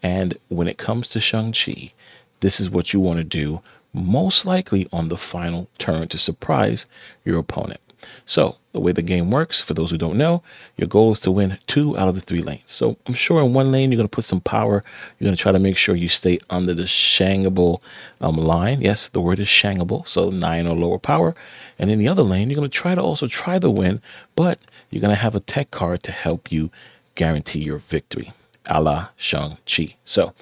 And 0.04 0.38
when 0.50 0.68
it 0.68 0.78
comes 0.78 1.10
to 1.10 1.20
Shang-Chi, 1.20 1.94
this 2.42 2.60
is 2.60 2.70
what 2.70 2.94
you 2.94 3.00
want 3.00 3.18
to 3.18 3.24
do, 3.24 3.62
most 3.94 4.46
likely 4.46 4.88
on 4.92 5.08
the 5.08 5.18
final 5.18 5.68
turn 5.78 6.08
to 6.10 6.18
surprise 6.18 6.86
your 7.24 7.40
opponent. 7.40 7.80
So, 8.26 8.58
the 8.72 8.80
way 8.80 8.92
the 8.92 9.02
game 9.02 9.32
works, 9.32 9.62
for 9.62 9.74
those 9.74 9.92
who 9.92 9.98
don't 9.98 10.18
know, 10.18 10.44
your 10.76 10.88
goal 10.88 11.14
is 11.14 11.20
to 11.22 11.32
win 11.32 11.58
two 11.68 11.98
out 11.98 12.10
of 12.10 12.16
the 12.16 12.22
three 12.22 12.42
lanes. 12.42 12.64
So, 12.66 12.98
I'm 13.06 13.14
sure 13.14 13.42
in 13.42 13.54
one 13.54 13.72
lane, 13.72 13.92
you're 13.92 13.98
going 13.98 14.08
to 14.08 14.16
put 14.16 14.26
some 14.26 14.42
power. 14.42 14.84
You're 15.18 15.28
going 15.28 15.36
to 15.36 15.42
try 15.42 15.52
to 15.52 15.60
make 15.60 15.78
sure 15.78 15.96
you 15.96 16.10
stay 16.10 16.40
under 16.50 16.74
the 16.74 16.84
shangable 16.84 17.82
um, 18.22 18.38
line. 18.38 18.82
Yes, 18.82 19.10
the 19.10 19.22
word 19.22 19.40
is 19.40 19.48
shangable, 19.48 20.08
so 20.08 20.30
nine 20.30 20.68
or 20.68 20.76
lower 20.76 21.00
power. 21.00 21.36
And 21.80 21.92
in 21.92 22.00
the 22.00 22.08
other 22.08 22.24
lane, 22.24 22.50
you're 22.50 22.58
going 22.58 22.70
to 22.70 22.78
try 22.78 22.96
to 22.96 23.02
also 23.02 23.28
try 23.28 23.60
to 23.60 23.70
win, 23.70 24.02
but 24.36 24.60
you're 24.90 25.02
going 25.02 25.16
to 25.16 25.22
have 25.22 25.36
a 25.36 25.40
tech 25.40 25.72
card 25.72 26.04
to 26.04 26.12
help 26.12 26.52
you 26.52 26.72
guarantee 27.16 27.60
your 27.60 27.78
victory, 27.78 28.34
a 28.66 28.82
la 28.82 29.10
Shang-Chi. 29.18 29.96
So, 30.06 30.34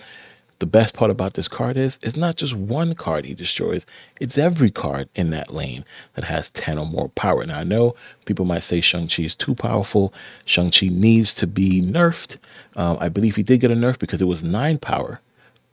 the 0.63 0.67
best 0.67 0.93
part 0.93 1.11
about 1.11 1.33
this 1.33 1.49
card 1.49 1.75
is 1.75 1.99
it's 2.01 2.15
not 2.15 2.37
just 2.37 2.53
one 2.53 2.95
card 2.95 3.25
he 3.25 3.33
destroys, 3.33 3.85
it's 4.21 4.37
every 4.37 4.71
card 4.71 5.09
in 5.13 5.29
that 5.31 5.53
lane 5.53 5.83
that 6.13 6.23
has 6.23 6.49
10 6.51 6.79
or 6.79 6.85
more 6.85 7.09
power. 7.09 7.45
Now, 7.45 7.59
I 7.59 7.63
know 7.65 7.95
people 8.23 8.45
might 8.45 8.63
say 8.63 8.79
Shang-Chi 8.79 9.23
is 9.23 9.35
too 9.35 9.55
powerful. 9.55 10.13
Shang-Chi 10.45 10.87
needs 10.87 11.33
to 11.33 11.47
be 11.47 11.81
nerfed. 11.81 12.37
Um, 12.77 12.97
I 13.01 13.09
believe 13.09 13.35
he 13.35 13.43
did 13.43 13.59
get 13.59 13.71
a 13.71 13.75
nerf 13.75 13.99
because 13.99 14.21
it 14.21 14.25
was 14.25 14.41
9 14.41 14.77
power 14.77 15.19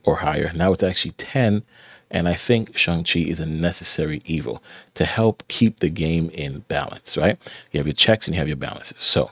or 0.03 0.17
higher. 0.17 0.51
Now 0.57 0.73
it's 0.73 0.83
actually 0.83 1.13
10. 1.13 1.63
And 2.11 2.27
I 2.27 2.35
think 2.35 2.77
Shang-Chi 2.77 3.21
is 3.21 3.39
a 3.39 3.47
necessary 3.47 4.23
evil 4.25 4.61
to 4.95 5.05
help 5.05 5.47
keep 5.47 5.79
the 5.79 5.89
game 5.89 6.31
in 6.31 6.65
balance, 6.67 7.17
right? 7.17 7.39
You 7.71 7.79
have 7.79 7.87
your 7.87 7.95
checks 7.95 8.27
and 8.27 8.35
you 8.35 8.41
have 8.41 8.49
your 8.49 8.57
balances. 8.57 8.99
So, 8.99 9.31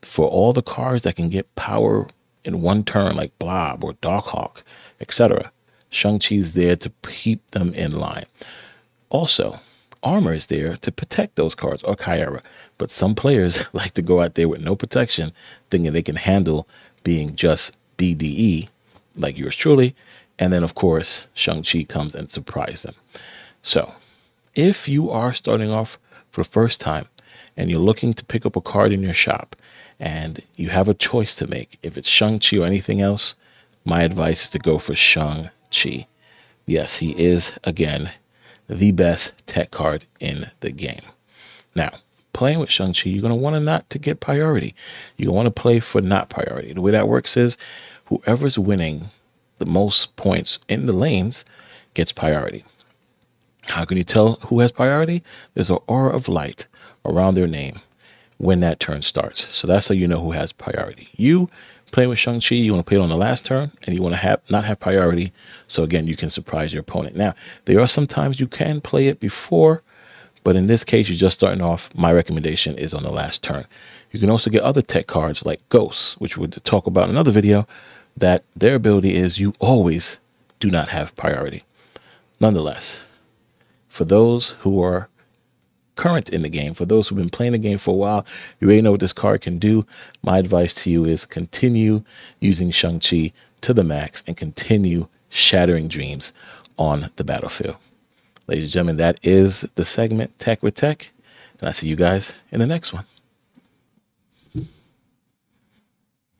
for 0.00 0.26
all 0.26 0.54
the 0.54 0.62
cards 0.62 1.04
that 1.04 1.16
can 1.16 1.28
get 1.28 1.54
power 1.56 2.06
in 2.44 2.60
one 2.60 2.84
turn, 2.84 3.16
like 3.16 3.38
Blob 3.38 3.84
or 3.84 3.94
Darkhawk, 3.94 4.62
etc. 5.00 5.52
Shang-Chi's 5.90 6.54
there 6.54 6.76
to 6.76 6.92
keep 7.06 7.50
them 7.50 7.72
in 7.74 7.98
line. 7.98 8.26
Also, 9.10 9.60
armor 10.02 10.32
is 10.32 10.46
there 10.46 10.76
to 10.76 10.90
protect 10.90 11.36
those 11.36 11.54
cards 11.54 11.82
or 11.82 11.94
Caiera. 11.94 12.40
But 12.78 12.90
some 12.90 13.14
players 13.14 13.60
like 13.72 13.94
to 13.94 14.02
go 14.02 14.22
out 14.22 14.34
there 14.34 14.48
with 14.48 14.62
no 14.62 14.74
protection, 14.74 15.32
thinking 15.70 15.92
they 15.92 16.02
can 16.02 16.16
handle 16.16 16.68
being 17.04 17.36
just 17.36 17.76
BDE, 17.98 18.68
like 19.16 19.38
yours 19.38 19.56
truly. 19.56 19.94
And 20.38 20.52
then, 20.52 20.64
of 20.64 20.74
course, 20.74 21.26
Shang-Chi 21.34 21.84
comes 21.84 22.14
and 22.14 22.30
surprises 22.30 22.82
them. 22.82 22.94
So, 23.62 23.94
if 24.54 24.88
you 24.88 25.10
are 25.10 25.32
starting 25.32 25.70
off 25.70 25.98
for 26.30 26.42
the 26.42 26.48
first 26.48 26.80
time 26.80 27.06
and 27.56 27.70
you're 27.70 27.80
looking 27.80 28.14
to 28.14 28.24
pick 28.24 28.44
up 28.44 28.56
a 28.56 28.60
card 28.60 28.92
in 28.92 29.02
your 29.02 29.14
shop 29.14 29.54
and 30.02 30.42
you 30.56 30.70
have 30.70 30.88
a 30.88 30.94
choice 30.94 31.36
to 31.36 31.46
make, 31.46 31.78
if 31.80 31.96
it's 31.96 32.08
Shang-Chi 32.08 32.56
or 32.58 32.66
anything 32.66 33.00
else, 33.00 33.36
my 33.84 34.02
advice 34.02 34.44
is 34.44 34.50
to 34.50 34.58
go 34.58 34.76
for 34.76 34.96
Shang-Chi. 34.96 36.08
Yes, 36.66 36.96
he 36.96 37.12
is, 37.12 37.56
again, 37.62 38.10
the 38.68 38.90
best 38.90 39.46
tech 39.46 39.70
card 39.70 40.06
in 40.18 40.50
the 40.58 40.72
game. 40.72 41.02
Now, 41.76 41.90
playing 42.32 42.58
with 42.58 42.68
Shang-Chi, 42.68 43.10
you're 43.10 43.22
going 43.22 43.30
to 43.30 43.36
want 43.36 43.54
to 43.54 43.60
not 43.60 43.88
to 43.90 43.98
get 44.00 44.18
priority. 44.18 44.74
You 45.16 45.30
want 45.30 45.46
to 45.46 45.62
play 45.62 45.78
for 45.78 46.00
not 46.00 46.28
priority. 46.28 46.72
The 46.72 46.80
way 46.80 46.90
that 46.90 47.06
works 47.06 47.36
is 47.36 47.56
whoever's 48.06 48.58
winning 48.58 49.10
the 49.58 49.66
most 49.66 50.16
points 50.16 50.58
in 50.68 50.86
the 50.86 50.92
lanes 50.92 51.44
gets 51.94 52.10
priority. 52.10 52.64
How 53.68 53.84
can 53.84 53.98
you 53.98 54.04
tell 54.04 54.34
who 54.46 54.58
has 54.58 54.72
priority? 54.72 55.22
There's 55.54 55.70
an 55.70 55.78
aura 55.86 56.12
of 56.12 56.26
light 56.26 56.66
around 57.04 57.36
their 57.36 57.46
name 57.46 57.78
when 58.42 58.58
that 58.58 58.80
turn 58.80 59.00
starts. 59.00 59.46
So 59.54 59.68
that's 59.68 59.86
how 59.86 59.94
you 59.94 60.08
know 60.08 60.20
who 60.20 60.32
has 60.32 60.52
priority. 60.52 61.08
You 61.16 61.48
playing 61.92 62.10
with 62.10 62.18
Shang-Chi, 62.18 62.56
you 62.56 62.72
want 62.72 62.84
to 62.84 62.90
play 62.90 62.98
it 62.98 63.02
on 63.02 63.08
the 63.08 63.16
last 63.16 63.44
turn 63.44 63.70
and 63.84 63.94
you 63.94 64.02
want 64.02 64.14
to 64.14 64.20
have 64.20 64.40
not 64.50 64.64
have 64.64 64.80
priority. 64.80 65.32
So 65.68 65.84
again, 65.84 66.08
you 66.08 66.16
can 66.16 66.28
surprise 66.28 66.74
your 66.74 66.80
opponent. 66.80 67.14
Now, 67.14 67.36
there 67.66 67.78
are 67.78 67.86
some 67.86 68.08
times 68.08 68.40
you 68.40 68.48
can 68.48 68.80
play 68.80 69.06
it 69.06 69.20
before, 69.20 69.82
but 70.42 70.56
in 70.56 70.66
this 70.66 70.82
case, 70.82 71.08
you're 71.08 71.16
just 71.16 71.38
starting 71.38 71.62
off. 71.62 71.88
My 71.94 72.12
recommendation 72.12 72.76
is 72.76 72.92
on 72.92 73.04
the 73.04 73.12
last 73.12 73.44
turn. 73.44 73.64
You 74.10 74.18
can 74.18 74.28
also 74.28 74.50
get 74.50 74.62
other 74.62 74.82
tech 74.82 75.06
cards 75.06 75.46
like 75.46 75.66
Ghosts, 75.68 76.14
which 76.14 76.36
we'll 76.36 76.48
talk 76.48 76.88
about 76.88 77.04
in 77.04 77.10
another 77.10 77.30
video, 77.30 77.68
that 78.16 78.42
their 78.56 78.74
ability 78.74 79.14
is 79.14 79.38
you 79.38 79.54
always 79.60 80.18
do 80.58 80.68
not 80.68 80.88
have 80.88 81.14
priority. 81.14 81.62
Nonetheless, 82.40 83.04
for 83.86 84.04
those 84.04 84.50
who 84.62 84.82
are 84.82 85.08
current 85.96 86.28
in 86.30 86.42
the 86.42 86.48
game, 86.48 86.74
for 86.74 86.84
those 86.84 87.08
who've 87.08 87.18
been 87.18 87.30
playing 87.30 87.52
the 87.52 87.58
game 87.58 87.78
for 87.78 87.90
a 87.90 87.96
while, 87.96 88.26
you 88.60 88.66
already 88.66 88.82
know 88.82 88.92
what 88.92 89.00
this 89.00 89.12
card 89.12 89.40
can 89.40 89.58
do. 89.58 89.86
My 90.22 90.38
advice 90.38 90.74
to 90.82 90.90
you 90.90 91.04
is 91.04 91.26
continue 91.26 92.02
using 92.40 92.70
Shang-Chi 92.70 93.32
to 93.62 93.74
the 93.74 93.84
max 93.84 94.22
and 94.26 94.36
continue 94.36 95.08
shattering 95.28 95.88
dreams 95.88 96.32
on 96.78 97.10
the 97.16 97.24
battlefield. 97.24 97.76
Ladies 98.46 98.64
and 98.64 98.72
gentlemen, 98.72 98.96
that 98.96 99.18
is 99.22 99.62
the 99.76 99.84
segment 99.84 100.38
Tech 100.38 100.62
with 100.62 100.74
Tech. 100.74 101.10
And 101.60 101.68
I 101.68 101.72
see 101.72 101.88
you 101.88 101.96
guys 101.96 102.34
in 102.50 102.58
the 102.58 102.66
next 102.66 102.92
one. 102.92 103.04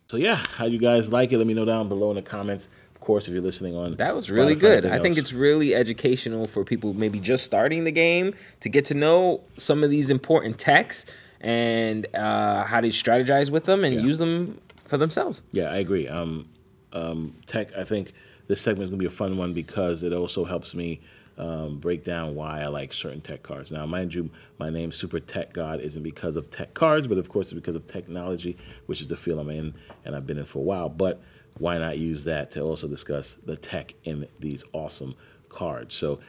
So 0.09 0.19
yeah, 0.19 0.43
how 0.57 0.67
you 0.67 0.79
guys 0.79 1.11
like 1.11 1.33
it? 1.33 1.39
Let 1.39 1.47
me 1.47 1.55
know 1.55 1.65
down 1.65 1.89
below 1.89 2.11
in 2.11 2.17
the 2.17 2.23
comments. 2.23 2.69
Course, 3.03 3.27
if 3.27 3.35
you're 3.35 3.43
listening 3.43 3.77
on 3.77 3.97
That 3.97 4.15
was 4.15 4.31
really 4.31 4.55
Spotify, 4.55 4.61
good. 4.61 4.87
I 4.87 5.01
think 5.01 5.19
else. 5.19 5.19
it's 5.19 5.33
really 5.33 5.75
educational 5.75 6.47
for 6.47 6.65
people 6.65 6.95
maybe 6.95 7.19
just 7.19 7.45
starting 7.45 7.83
the 7.85 7.91
game 7.91 8.33
to 8.61 8.69
get 8.69 8.85
to 8.87 8.95
know 8.95 9.43
some 9.59 9.83
of 9.83 9.91
these 9.91 10.09
important 10.09 10.59
techs 10.59 11.05
and 11.41 12.07
uh, 12.15 12.65
how 12.65 12.81
to 12.81 12.89
strategize 12.89 13.51
with 13.51 13.65
them 13.65 13.83
and 13.83 14.01
use 14.01 14.19
them 14.19 14.61
for 14.87 14.97
themselves. 14.99 15.43
Yeah, 15.51 15.71
I 15.73 15.79
agree. 15.79 16.07
Um, 16.07 16.49
um, 16.93 17.35
tech, 17.47 17.77
I 17.77 17.85
think 17.85 18.13
this 18.47 18.61
segment 18.61 18.85
is 18.85 18.91
going 18.91 18.99
to 19.01 19.03
be 19.03 19.13
a 19.13 19.17
fun 19.17 19.37
one 19.37 19.53
because 19.53 20.03
it 20.05 20.13
also 20.13 20.45
helps 20.45 20.75
me 20.75 21.01
um, 21.39 21.79
break 21.79 22.05
down 22.05 22.35
why 22.35 22.61
I 22.61 22.69
like 22.69 22.93
certain 22.93 23.21
tech 23.21 23.43
cards. 23.43 23.73
Now, 23.73 23.85
mind 23.87 24.15
you, 24.15 24.31
my 24.59 24.71
name 24.71 24.93
Super 24.93 25.19
Tech 25.19 25.53
God 25.53 25.81
isn't 25.81 26.03
because 26.03 26.37
of 26.37 26.51
tech 26.51 26.75
cards, 26.75 27.09
but 27.09 27.19
of 27.19 27.29
course 27.29 27.47
it's 27.47 27.55
because 27.55 27.75
of 27.75 27.87
technology, 27.87 28.57
which 28.87 29.01
is 29.01 29.09
the 29.09 29.17
field 29.17 29.41
I'm 29.41 29.51
in 29.51 29.75
and 30.05 30.15
I've 30.15 30.27
been 30.27 30.39
in 30.39 30.45
for 30.45 30.59
a 30.59 30.63
while. 30.63 30.89
But 30.89 31.21
why 31.59 31.79
not 31.79 31.99
use 31.99 32.25
that 32.25 32.51
to 32.53 32.61
also 32.61 32.89
discuss 32.89 33.39
the 33.45 33.57
tech 33.57 33.95
in 34.05 34.27
these 34.39 34.65
awesome 34.73 35.15
cards? 35.49 35.95
So 35.95 36.21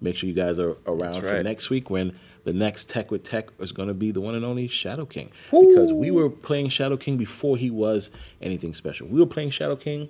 make 0.00 0.16
sure 0.16 0.28
you 0.28 0.34
guys 0.34 0.58
are 0.58 0.76
around 0.86 1.14
That's 1.14 1.28
for 1.28 1.42
next 1.42 1.70
week 1.70 1.90
when 1.90 2.18
the 2.44 2.52
next 2.52 2.88
Tech 2.88 3.10
with 3.10 3.24
Tech 3.24 3.48
is 3.58 3.72
going 3.72 3.88
to 3.88 3.94
be 3.94 4.10
the 4.10 4.20
one 4.20 4.34
and 4.34 4.44
only 4.44 4.68
Shadow 4.68 5.04
King. 5.04 5.30
Because 5.50 5.92
we 5.92 6.10
were 6.10 6.30
playing 6.30 6.70
Shadow 6.70 6.96
King 6.96 7.18
before 7.18 7.58
he 7.58 7.70
was 7.70 8.10
anything 8.40 8.74
special. 8.74 9.06
We 9.06 9.20
were 9.20 9.26
playing 9.26 9.50
Shadow 9.50 9.76
King 9.76 10.08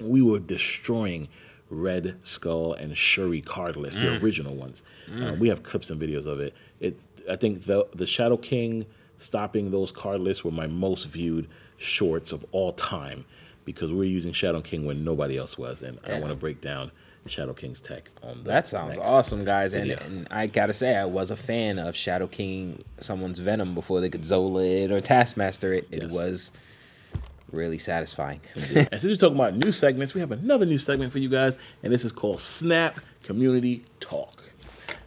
we 0.00 0.22
were 0.22 0.38
destroying 0.38 1.28
Red 1.68 2.16
Skull 2.24 2.72
and 2.72 2.96
Shuri 2.96 3.42
cardless, 3.42 3.94
the 3.94 4.18
original 4.22 4.54
ones. 4.54 4.82
Uh, 5.12 5.34
we 5.38 5.48
have 5.48 5.62
clips 5.62 5.90
and 5.90 6.00
videos 6.00 6.26
of 6.26 6.40
it. 6.40 6.54
It's 6.80 7.06
I 7.30 7.36
think 7.36 7.64
the 7.64 7.86
the 7.94 8.06
Shadow 8.06 8.36
King 8.36 8.86
stopping 9.18 9.70
those 9.70 9.92
card 9.92 10.20
lists 10.20 10.42
were 10.44 10.50
my 10.50 10.66
most 10.66 11.04
viewed 11.06 11.48
shorts 11.76 12.32
of 12.32 12.44
all 12.52 12.72
time 12.72 13.24
because 13.72 13.92
we're 13.92 14.04
using 14.04 14.32
Shadow 14.32 14.60
King 14.60 14.84
when 14.84 15.04
nobody 15.04 15.36
else 15.38 15.56
was, 15.58 15.82
and 15.82 15.98
I 16.06 16.18
want 16.20 16.30
to 16.32 16.38
break 16.38 16.60
down 16.60 16.90
Shadow 17.26 17.52
King's 17.52 17.80
tech 17.80 18.08
on 18.22 18.44
That 18.44 18.66
sounds 18.66 18.96
awesome, 18.98 19.44
guys. 19.44 19.74
And, 19.74 19.90
and 19.90 20.26
I 20.30 20.46
gotta 20.46 20.72
say, 20.72 20.96
I 20.96 21.04
was 21.04 21.30
a 21.30 21.36
fan 21.36 21.78
of 21.78 21.94
Shadow 21.96 22.26
King, 22.26 22.82
someone's 22.98 23.38
Venom 23.38 23.74
before 23.74 24.00
they 24.00 24.08
could 24.08 24.24
Zola 24.24 24.62
it 24.64 24.90
or 24.90 25.00
Taskmaster 25.00 25.72
it. 25.74 25.86
It 25.90 26.02
Yes. 26.04 26.12
was 26.12 26.50
really 27.52 27.78
satisfying. 27.78 28.40
and 28.54 28.88
since 28.92 29.04
we're 29.04 29.16
talking 29.16 29.34
about 29.36 29.56
new 29.56 29.72
segments, 29.72 30.14
we 30.14 30.20
have 30.20 30.32
another 30.32 30.64
new 30.64 30.78
segment 30.78 31.12
for 31.12 31.18
you 31.18 31.28
guys, 31.28 31.56
and 31.82 31.92
this 31.92 32.04
is 32.04 32.12
called 32.12 32.40
Snap 32.40 32.98
Community 33.24 33.84
Talk. 34.00 34.44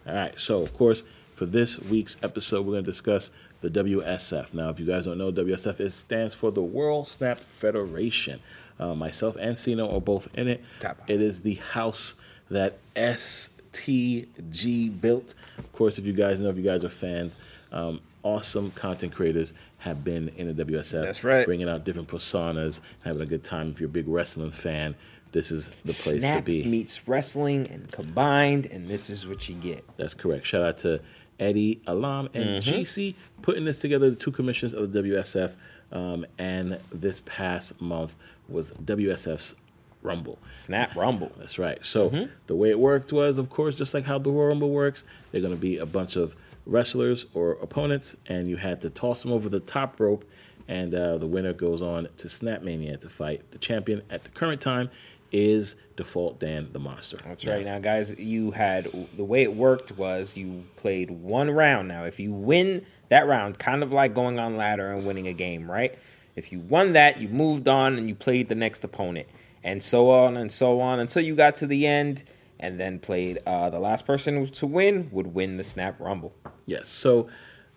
All 0.06 0.14
right, 0.14 0.38
so 0.40 0.62
of 0.62 0.74
course, 0.74 1.04
for 1.34 1.46
this 1.46 1.80
week's 1.80 2.18
episode, 2.22 2.66
we're 2.66 2.74
going 2.74 2.86
to 2.86 2.92
discuss 2.92 3.32
the 3.64 3.84
WSF. 3.84 4.54
Now, 4.54 4.70
if 4.70 4.80
you 4.80 4.86
guys 4.86 5.06
don't 5.06 5.18
know, 5.18 5.32
WSF 5.32 5.80
is, 5.80 5.96
stands 5.96 6.36
for 6.36 6.52
the 6.52 6.62
World 6.62 7.08
Snap 7.08 7.38
Federation. 7.38 8.42
Uh, 8.78 8.94
myself 8.94 9.38
and 9.40 9.58
Sino 9.58 9.90
are 9.90 10.02
both 10.02 10.28
in 10.38 10.50
it. 10.50 10.64
Top. 10.82 11.02
It 11.08 11.22
is 11.22 11.44
the 11.44 11.56
house 11.56 12.16
that 12.50 12.78
STG 12.96 15.00
built. 15.00 15.34
Of 15.58 15.72
course, 15.72 15.98
if 15.98 16.06
you 16.06 16.14
guys 16.14 16.40
know, 16.40 16.50
if 16.50 16.58
you 16.58 16.64
guys 16.64 16.84
are 16.84 16.90
fans, 16.90 17.38
um, 17.72 18.02
awesome 18.22 18.72
content 18.72 19.14
creators 19.14 19.54
have 19.78 20.04
been 20.04 20.30
in 20.36 20.54
the 20.54 20.66
WSF. 20.66 21.06
That's 21.06 21.24
right. 21.24 21.46
Bringing 21.46 21.70
out 21.70 21.86
different 21.86 22.10
personas, 22.10 22.82
having 23.04 23.22
a 23.22 23.26
good 23.26 23.44
time. 23.44 23.70
If 23.70 23.80
you're 23.80 23.90
a 23.90 23.94
big 23.94 24.10
wrestling 24.10 24.52
fan, 24.52 24.96
this 25.32 25.52
is 25.52 25.70
the 25.70 25.94
place 25.94 26.20
Snap 26.20 26.40
to 26.40 26.44
be. 26.44 26.66
meets 26.66 27.08
wrestling 27.08 27.68
and 27.70 27.90
combined, 27.90 28.66
and 28.66 28.88
this 28.88 29.10
is 29.10 29.26
what 29.26 29.48
you 29.48 29.56
get. 29.56 29.86
That's 29.98 30.14
correct. 30.14 30.46
Shout 30.46 30.64
out 30.64 30.78
to 30.80 31.00
Eddie 31.40 31.82
Alam 31.88 32.30
and 32.34 32.62
Mm-hmm. 32.64 32.76
GC 32.80 33.16
putting 33.42 33.66
this 33.66 33.80
together, 33.80 34.10
the 34.10 34.16
two 34.16 34.32
commissions 34.32 34.74
of 34.74 34.92
the 34.94 35.02
WSF. 35.02 35.54
Um, 35.92 36.26
and 36.40 36.80
this 36.92 37.22
past 37.26 37.80
month 37.82 38.16
was 38.50 38.72
WSF's 38.72 39.56
Rumble. 40.02 40.38
Snap 40.52 40.96
Rumble. 40.96 41.32
That's 41.38 41.58
right. 41.60 41.84
So 41.86 42.10
Mm-hmm. 42.10 42.32
the 42.48 42.56
way 42.56 42.70
it 42.72 42.80
worked 42.80 43.14
was, 43.14 43.38
of 43.38 43.50
course, 43.50 43.76
just 43.78 43.94
like 43.94 44.04
how 44.06 44.18
the 44.18 44.32
Royal 44.32 44.48
Rumble 44.50 44.72
works, 44.72 45.04
they're 45.32 45.42
going 45.42 45.54
to 45.56 45.60
be 45.60 45.78
a 45.78 45.86
bunch 45.86 46.16
of 46.16 46.36
wrestlers 46.66 47.26
or 47.34 47.54
opponents, 47.62 48.16
and 48.28 48.48
you 48.50 48.58
had 48.58 48.82
to 48.82 48.90
toss 48.90 49.22
them 49.22 49.32
over 49.32 49.50
the 49.50 49.60
top 49.60 50.00
rope, 50.00 50.26
and 50.68 50.94
uh, 50.96 51.18
the 51.18 51.28
winner 51.28 51.54
goes 51.54 51.82
on 51.82 52.08
to 52.18 52.28
Snapmania 52.28 53.00
to 53.02 53.10
fight. 53.10 53.50
The 53.52 53.58
champion 53.58 54.02
at 54.10 54.24
the 54.24 54.30
current 54.30 54.62
time 54.62 54.90
is 55.34 55.76
Default 55.98 56.40
Dan 56.40 56.70
the 56.72 56.80
Monster. 56.80 57.18
That's 57.26 57.46
right. 57.46 57.66
Now, 57.66 57.80
guys, 57.80 58.12
you 58.18 58.52
had 58.52 58.88
the 59.18 59.24
way 59.24 59.42
it 59.42 59.54
worked 59.54 59.92
was 59.98 60.38
you 60.38 60.64
played 60.76 61.12
one 61.12 61.52
round. 61.52 61.88
Now, 61.88 62.06
if 62.06 62.20
you 62.20 62.32
win 62.32 62.86
that 63.10 63.28
round, 63.28 63.60
kind 63.60 63.84
of 63.84 63.92
like 63.92 64.14
going 64.14 64.40
on 64.40 64.56
ladder 64.56 64.92
and 64.92 65.06
winning 65.06 65.28
a 65.28 65.34
game, 65.34 65.70
right? 65.70 65.98
If 66.36 66.52
you 66.52 66.60
won 66.60 66.94
that, 66.94 67.20
you 67.20 67.28
moved 67.28 67.68
on 67.68 67.98
and 67.98 68.08
you 68.08 68.16
played 68.16 68.48
the 68.48 68.56
next 68.56 68.84
opponent, 68.84 69.28
and 69.64 69.84
so 69.84 70.10
on 70.10 70.38
and 70.38 70.52
so 70.52 70.80
on 70.80 71.00
until 71.00 71.22
you 71.22 71.36
got 71.36 71.56
to 71.58 71.68
the 71.68 71.86
end, 71.86 72.24
and 72.60 72.80
then 72.80 73.00
played 73.00 73.40
uh, 73.46 73.70
the 73.70 73.80
last 73.80 74.06
person 74.06 74.46
to 74.46 74.68
win 74.68 75.10
would 75.12 75.34
win 75.34 75.58
the 75.58 75.64
Snap 75.64 76.00
Rumble. 76.00 76.34
Yes. 76.66 76.88
So 76.88 77.28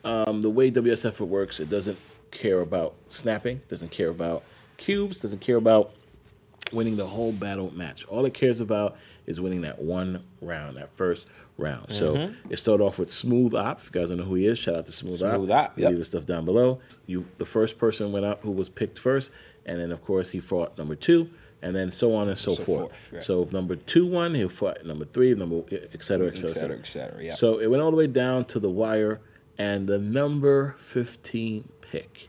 um, 0.04 0.42
the 0.42 0.50
way 0.50 0.70
WSF 0.70 1.20
works, 1.20 1.59
it 1.59 1.68
doesn't 1.68 1.98
care 2.30 2.61
about 2.61 2.94
snapping, 3.09 3.62
doesn't 3.68 3.90
care 3.90 4.11
about 4.11 4.44
cubes, 4.76 5.20
doesn't 5.20 5.40
care 5.40 5.57
about 5.57 5.92
winning 6.72 6.96
the 6.96 7.06
whole 7.06 7.32
battle 7.32 7.72
match. 7.74 8.04
All 8.06 8.24
it 8.24 8.34
cares 8.34 8.60
about 8.60 8.96
is 9.26 9.40
winning 9.40 9.62
that 9.62 9.80
one 9.80 10.24
round, 10.40 10.76
that 10.76 10.96
first 10.96 11.26
round. 11.58 11.92
So 11.92 12.14
mm-hmm. 12.14 12.52
it 12.52 12.58
started 12.58 12.84
off 12.84 12.98
with 12.98 13.10
Smooth 13.10 13.54
Op. 13.54 13.78
If 13.78 13.86
you 13.86 14.00
guys 14.00 14.08
don't 14.08 14.18
know 14.18 14.24
who 14.24 14.34
he 14.34 14.46
is, 14.46 14.58
shout 14.58 14.76
out 14.76 14.86
to 14.86 14.92
Smooth, 14.92 15.18
Smooth 15.18 15.50
Op. 15.50 15.70
Op, 15.70 15.78
yep. 15.78 15.90
Leave 15.90 15.98
the 15.98 16.04
stuff 16.04 16.26
down 16.26 16.44
below. 16.44 16.80
You, 17.06 17.26
the 17.38 17.44
first 17.44 17.78
person 17.78 18.12
went 18.12 18.26
up 18.26 18.42
who 18.42 18.50
was 18.50 18.68
picked 18.68 18.98
first, 18.98 19.30
and 19.64 19.78
then 19.78 19.90
of 19.92 20.04
course 20.04 20.30
he 20.30 20.40
fought 20.40 20.76
number 20.78 20.94
two. 20.94 21.30
And 21.62 21.74
then 21.74 21.90
so 21.90 22.14
on 22.14 22.28
and 22.28 22.36
so, 22.36 22.54
So 22.54 22.62
forth. 22.62 22.80
forth, 22.80 23.08
right. 23.12 23.24
So 23.24 23.42
if 23.42 23.52
number 23.52 23.76
two 23.76 24.06
won, 24.06 24.34
he'll 24.34 24.48
fight 24.48 24.84
number 24.84 25.06
three, 25.06 25.34
number 25.34 25.62
et 25.72 26.02
cetera, 26.04 26.28
et 26.28 26.36
cetera, 26.36 26.50
Et 26.50 26.52
cetera, 26.52 26.78
et 26.78 26.86
cetera, 26.86 27.24
yeah. 27.24 27.34
So 27.34 27.58
it 27.58 27.68
went 27.68 27.82
all 27.82 27.90
the 27.90 27.96
way 27.96 28.06
down 28.06 28.44
to 28.46 28.60
the 28.60 28.70
wire, 28.70 29.20
and 29.56 29.88
the 29.88 29.98
number 29.98 30.76
15 30.78 31.68
pick 31.80 32.28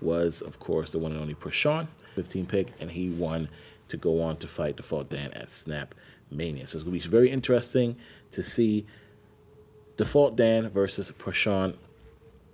was, 0.00 0.42
of 0.42 0.58
course, 0.58 0.92
the 0.92 0.98
one 0.98 1.12
and 1.12 1.20
only 1.20 1.34
Prashawn, 1.34 1.88
15 2.14 2.46
pick, 2.46 2.68
and 2.80 2.90
he 2.90 3.10
won 3.10 3.48
to 3.88 3.96
go 3.96 4.22
on 4.22 4.36
to 4.38 4.48
fight 4.48 4.76
Default 4.76 5.08
Dan 5.10 5.32
at 5.32 5.48
Snap 5.48 5.94
Mania. 6.30 6.66
So 6.66 6.76
it's 6.76 6.84
going 6.84 6.98
to 6.98 7.08
be 7.08 7.10
very 7.10 7.30
interesting 7.30 7.96
to 8.32 8.42
see 8.42 8.86
Default 9.96 10.36
Dan 10.36 10.68
versus 10.68 11.10
Prashawn. 11.12 11.76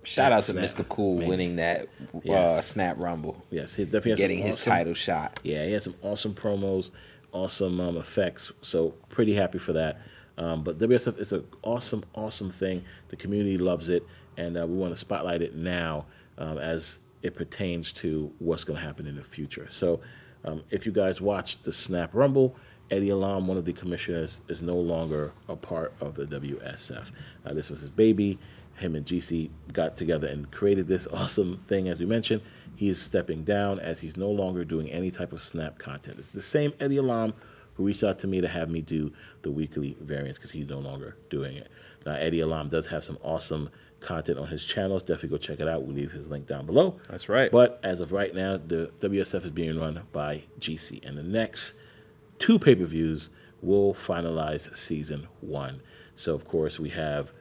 Shout 0.03 0.31
out 0.31 0.43
to 0.43 0.51
Snap 0.53 0.63
Mr. 0.63 0.87
Cool 0.87 1.15
Mania. 1.15 1.27
winning 1.29 1.55
that 1.57 1.81
uh, 2.15 2.19
Yes. 2.23 2.67
Snap 2.67 2.97
Rumble, 2.99 3.43
Yes, 3.51 3.75
he 3.75 3.83
definitely 3.83 4.11
has 4.11 4.19
getting 4.19 4.39
his 4.39 4.55
awesome- 4.57 4.71
title 4.73 4.93
shot. 4.93 5.39
Yeah, 5.43 5.65
he 5.65 5.73
had 5.73 5.83
some 5.83 5.95
awesome 6.01 6.33
promos, 6.33 6.91
awesome 7.31 7.79
um, 7.81 7.97
effects. 7.97 8.51
So 8.61 8.91
pretty 9.09 9.33
happy 9.35 9.57
for 9.57 9.73
that. 9.73 9.99
Um, 10.37 10.63
but 10.63 10.77
WSF 10.77 11.19
is 11.19 11.33
an 11.33 11.45
awesome, 11.63 12.03
awesome 12.13 12.51
thing. 12.51 12.85
The 13.09 13.15
community 13.15 13.57
loves 13.57 13.89
it, 13.89 14.05
and 14.37 14.57
uh, 14.57 14.65
we 14.67 14.75
want 14.75 14.93
to 14.93 14.95
spotlight 14.97 15.41
it 15.41 15.55
now 15.55 16.05
um, 16.37 16.57
as 16.59 16.99
it 17.21 17.35
pertains 17.35 17.91
to 17.93 18.33
what's 18.39 18.63
going 18.63 18.79
to 18.79 18.85
happen 18.85 19.07
in 19.07 19.15
the 19.15 19.23
future. 19.23 19.67
So 19.69 20.01
um, 20.43 20.63
if 20.69 20.85
you 20.85 20.91
guys 20.91 21.19
watched 21.19 21.63
the 21.63 21.73
Snap 21.73 22.11
Rumble, 22.13 22.55
Eddie 22.89 23.09
Alam, 23.09 23.47
one 23.47 23.57
of 23.57 23.65
the 23.65 23.73
commissioners, 23.73 24.41
is 24.47 24.61
no 24.61 24.75
longer 24.75 25.33
a 25.49 25.55
part 25.55 25.93
of 25.99 26.15
the 26.15 26.25
WSF. 26.25 27.11
Uh, 27.45 27.53
this 27.53 27.69
was 27.69 27.81
his 27.81 27.91
baby. 27.91 28.39
Him 28.75 28.95
and 28.95 29.05
GC 29.05 29.49
got 29.73 29.97
together 29.97 30.27
and 30.27 30.49
created 30.51 30.87
this 30.87 31.07
awesome 31.13 31.63
thing, 31.67 31.89
as 31.89 31.99
we 31.99 32.05
mentioned. 32.05 32.41
He 32.75 32.89
is 32.89 33.01
stepping 33.01 33.43
down 33.43 33.79
as 33.79 33.99
he's 34.01 34.15
no 34.15 34.29
longer 34.29 34.63
doing 34.63 34.89
any 34.89 35.11
type 35.11 35.33
of 35.33 35.41
Snap 35.41 35.79
content. 35.79 36.19
It's 36.19 36.31
the 36.31 36.41
same 36.41 36.73
Eddie 36.79 36.97
Alam 36.97 37.33
who 37.73 37.85
reached 37.85 38.03
out 38.03 38.19
to 38.19 38.27
me 38.27 38.41
to 38.41 38.47
have 38.47 38.69
me 38.69 38.81
do 38.81 39.11
the 39.41 39.51
weekly 39.51 39.97
variants 39.99 40.37
because 40.37 40.51
he's 40.51 40.69
no 40.69 40.79
longer 40.79 41.15
doing 41.29 41.57
it. 41.57 41.69
Now, 42.05 42.13
Eddie 42.13 42.39
Alam 42.39 42.69
does 42.69 42.87
have 42.87 43.03
some 43.03 43.17
awesome 43.21 43.69
content 43.99 44.37
on 44.37 44.47
his 44.47 44.63
channels. 44.63 45.03
Definitely 45.03 45.29
go 45.29 45.37
check 45.37 45.59
it 45.59 45.67
out. 45.67 45.83
We'll 45.83 45.95
leave 45.95 46.11
his 46.11 46.29
link 46.29 46.47
down 46.47 46.65
below. 46.65 46.99
That's 47.09 47.29
right. 47.29 47.51
But 47.51 47.79
as 47.83 47.99
of 47.99 48.11
right 48.11 48.33
now, 48.33 48.57
the 48.57 48.91
WSF 48.99 49.45
is 49.45 49.51
being 49.51 49.79
run 49.79 50.03
by 50.11 50.43
GC. 50.59 51.03
And 51.07 51.17
the 51.17 51.23
next 51.23 51.73
two 52.39 52.59
pay 52.59 52.75
per 52.75 52.85
views 52.85 53.29
will 53.61 53.93
finalize 53.93 54.75
season 54.75 55.27
one. 55.41 55.81
So, 56.15 56.33
of 56.33 56.47
course, 56.47 56.79
we 56.79 56.89
have 56.89 57.31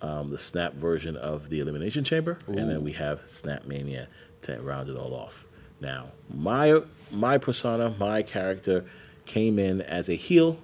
um, 0.00 0.30
the 0.30 0.38
Snap 0.38 0.74
version 0.74 1.16
of 1.16 1.50
the 1.50 1.60
Elimination 1.60 2.04
Chamber, 2.04 2.38
and 2.46 2.70
then 2.70 2.84
we 2.84 2.92
have 2.92 3.22
Snap 3.22 3.64
Mania 3.64 4.08
to 4.42 4.60
round 4.60 4.88
it 4.88 4.96
all 4.96 5.14
off. 5.14 5.46
Now, 5.80 6.12
my 6.32 6.80
my 7.10 7.38
persona, 7.38 7.94
my 7.98 8.22
character, 8.22 8.84
came 9.24 9.58
in 9.58 9.80
as 9.80 10.08
a 10.08 10.14
heel, 10.14 10.58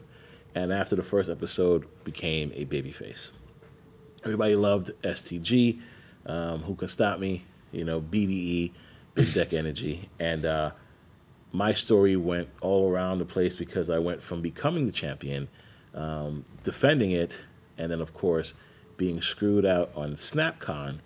and 0.54 0.72
after 0.72 0.96
the 0.96 1.02
first 1.02 1.30
episode, 1.30 1.86
became 2.04 2.52
a 2.54 2.64
babyface. 2.64 3.30
Everybody 4.24 4.56
loved 4.56 4.90
STG. 5.02 5.80
Um, 6.26 6.62
who 6.62 6.74
can 6.74 6.88
stop 6.88 7.18
me? 7.18 7.44
You 7.72 7.84
know, 7.84 8.00
BDE, 8.00 8.72
Big 9.14 9.34
Deck 9.34 9.52
Energy, 9.62 10.08
and 10.18 10.46
uh, 10.46 10.70
my 11.52 11.72
story 11.74 12.16
went 12.16 12.48
all 12.60 12.90
around 12.90 13.18
the 13.18 13.24
place 13.26 13.56
because 13.56 13.90
I 13.90 13.98
went 13.98 14.22
from 14.22 14.40
becoming 14.40 14.86
the 14.86 14.92
champion, 14.92 15.48
um, 15.94 16.44
defending 16.62 17.10
it, 17.10 17.42
and 17.76 17.90
then 17.90 18.00
of 18.00 18.14
course 18.14 18.54
being 18.96 19.20
screwed 19.20 19.66
out 19.66 19.90
on 19.96 20.12
SnapCon 20.14 21.00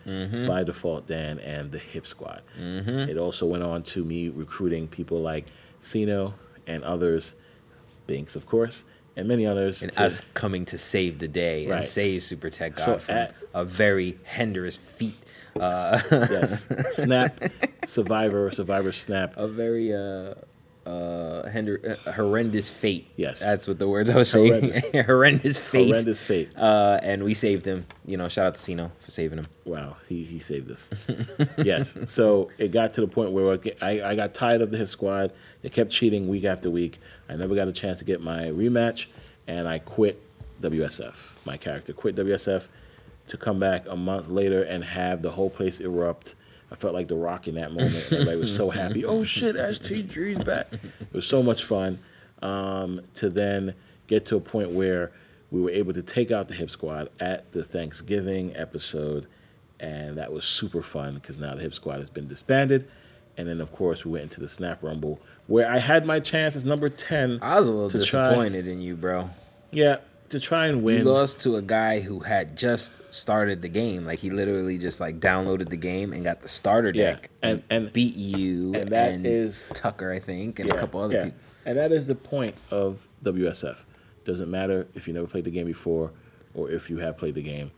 by 0.47 0.63
Default 0.63 1.07
Dan 1.07 1.39
and 1.39 1.73
the 1.73 1.79
Hip 1.79 2.07
Squad. 2.07 2.43
It 3.09 3.17
also 3.17 3.47
went 3.47 3.63
on 3.65 3.83
to 3.85 4.05
me 4.05 4.29
recruiting 4.29 4.89
people 4.89 5.21
like 5.23 5.47
Sino 5.81 6.35
and 6.67 6.85
others, 6.85 7.35
Binks 8.07 8.37
of 8.37 8.45
course, 8.47 8.85
and 9.19 9.29
many 9.29 9.47
others. 9.47 9.83
and 9.83 9.97
us 9.99 10.23
coming 10.35 10.65
to 10.67 10.79
save 10.79 11.19
the 11.19 11.29
day 11.29 11.67
Right. 11.67 11.79
and 11.79 11.87
save 11.87 12.23
Super 12.23 12.49
Tech 12.51 12.77
God 12.77 12.85
So 12.85 12.99
from 12.99 13.15
at- 13.17 13.35
a 13.55 13.65
very 13.65 14.19
Henderous 14.25 14.77
feat, 14.77 15.17
yes, 15.57 16.69
Snap, 16.91 17.41
Survivor, 17.85 18.51
Survivor 18.53 18.93
Snap. 18.93 19.35
a 19.37 19.49
very 19.49 19.93
uh, 19.93 20.35
uh, 20.89 21.49
hinder, 21.51 21.99
uh, 22.07 22.13
horrendous 22.13 22.71
fate. 22.71 23.09
Yes. 23.17 23.41
that's 23.41 23.69
what 23.69 23.79
the 23.79 23.87
words 23.87 24.09
I 24.09 24.17
was 24.17 24.31
saying. 24.31 24.83
Horrendous. 25.07 25.59
fate. 25.59 25.89
Horrendous 25.89 26.25
fate. 26.25 26.57
Uh, 26.57 26.99
and 27.03 27.25
we 27.25 27.35
saved 27.35 27.67
him. 27.67 27.85
You 28.07 28.17
know, 28.17 28.29
shout 28.29 28.47
out 28.47 28.55
to 28.55 28.61
Sino 28.61 28.91
for 29.01 29.11
saving 29.11 29.39
him. 29.39 29.45
Wow, 29.65 29.97
he, 30.09 30.25
he 30.25 30.39
saved 30.39 30.71
us. 30.71 30.91
yes. 31.59 31.99
So 32.07 32.51
it 32.57 32.73
got 32.73 32.95
to 32.95 33.03
the 33.03 33.07
point 33.07 33.33
where 33.33 33.59
I, 33.83 34.03
I 34.03 34.15
got 34.15 34.33
tired 34.33 34.63
of 34.63 34.71
the 34.71 34.79
hit 34.79 34.89
squad. 34.89 35.33
They 35.61 35.69
kept 35.69 35.91
cheating 35.91 36.27
week 36.27 36.45
after 36.45 36.71
week. 36.71 36.99
I 37.29 37.37
never 37.37 37.55
got 37.55 37.69
a 37.69 37.73
chance 37.73 37.99
to 37.99 38.07
get 38.07 38.23
my 38.23 38.45
rematch, 38.45 39.09
and 39.47 39.69
I 39.69 39.81
quit 39.81 40.23
WSF. 40.63 41.45
My 41.45 41.59
character 41.59 41.93
quit 41.93 42.17
WSF 42.17 42.65
to 43.27 43.37
come 43.37 43.61
back 43.61 43.85
a 43.87 43.97
month 43.97 44.29
later 44.29 44.63
and 44.63 44.83
have 44.83 45.21
the 45.21 45.33
whole 45.33 45.51
place 45.51 45.81
erupt. 45.81 46.35
I 46.71 46.75
felt 46.75 46.95
like 46.95 47.09
The 47.09 47.17
Rock 47.17 47.49
in 47.49 47.55
that 47.55 47.73
moment. 47.73 47.95
Everybody 48.13 48.37
was 48.39 48.55
so 48.55 48.71
happy. 48.71 49.05
Oh 49.05 49.25
shit, 49.25 49.57
STG's 49.57 50.43
back. 50.45 50.73
It 50.73 51.13
was 51.13 51.27
so 51.27 51.43
much 51.43 51.65
fun 51.65 51.99
um, 52.43 53.01
to 53.15 53.31
then 53.31 53.75
get 54.07 54.27
to 54.27 54.37
a 54.37 54.41
point 54.41 54.73
where 54.73 55.13
we 55.51 55.61
were 55.63 55.71
able 55.71 55.93
to 55.95 56.03
take 56.03 56.31
out 56.31 56.49
the 56.49 56.55
Hip 56.55 56.71
Squad 56.71 57.09
at 57.21 57.51
the 57.53 57.65
Thanksgiving 57.65 58.55
episode, 58.55 59.27
and 59.81 60.19
that 60.19 60.33
was 60.33 60.45
super 60.45 60.83
fun 60.83 61.15
because 61.15 61.39
now 61.39 61.55
the 61.55 61.63
Hip 61.63 61.73
Squad 61.75 62.01
has 62.01 62.11
been 62.11 62.29
disbanded. 62.29 62.89
And 63.39 63.49
then, 63.49 63.61
of 63.61 63.71
course, 63.73 64.05
we 64.05 64.11
went 64.11 64.25
into 64.25 64.41
the 64.41 64.49
Snap 64.49 64.83
Rumble 64.83 65.21
where 65.47 65.71
I 65.71 65.79
had 65.79 66.05
my 66.05 66.19
chance 66.21 66.57
as 66.57 66.65
number 66.65 66.89
10. 66.89 67.39
I 67.41 67.57
was 67.59 67.69
a 67.69 67.71
little 67.71 67.89
to 67.91 68.05
try- 68.05 68.25
disappointed 68.25 68.67
in 68.67 68.81
you, 68.83 68.97
bro. 68.97 69.31
Yeah, 69.71 69.99
to 70.31 70.41
try 70.41 70.67
and 70.67 70.79
You 70.79 70.83
win. 70.85 71.05
lost 71.05 71.41
to 71.41 71.57
a 71.57 71.63
guy 71.63 72.01
who 72.01 72.21
had 72.21 72.57
just 72.57 72.93
started 73.11 73.63
the 73.63 73.69
game. 73.69 74.05
Like 74.05 74.19
he 74.19 74.31
literally 74.31 74.79
just 74.79 75.01
like 75.01 75.21
downloaded 75.21 75.69
the 75.71 75.77
game 75.77 76.13
and 76.13 76.25
got 76.25 76.41
the 76.41 76.49
starter 76.49 76.93
Yeah, 76.95 77.13
deck 77.13 77.31
and- 77.43 77.63
and- 77.71 77.93
beat 77.93 78.17
you 78.17 78.75
and 78.75 78.89
that 78.91 79.25
is- 79.25 79.71
Tucker, 79.75 80.13
I 80.13 80.19
think, 80.19 80.59
and 80.59 80.73
a 80.73 80.77
couple 80.77 81.01
other 81.01 81.15
yeah. 81.15 81.25
people. 81.25 81.39
And 81.67 81.79
that 81.79 81.93
is 81.93 82.07
the 82.07 82.15
point 82.15 82.55
of 82.71 83.07
WSF. 83.25 83.85
Doesn't 84.25 84.51
matter 84.51 84.87
if 84.95 85.09
you 85.09 85.15
never 85.15 85.27
played 85.27 85.45
the 85.45 85.51
game 85.51 85.67
before 85.67 86.13
or 86.55 86.71
if 86.71 86.89
you 86.91 86.99
have 86.99 87.17
played 87.17 87.35
the 87.35 87.43
game. 87.43 87.71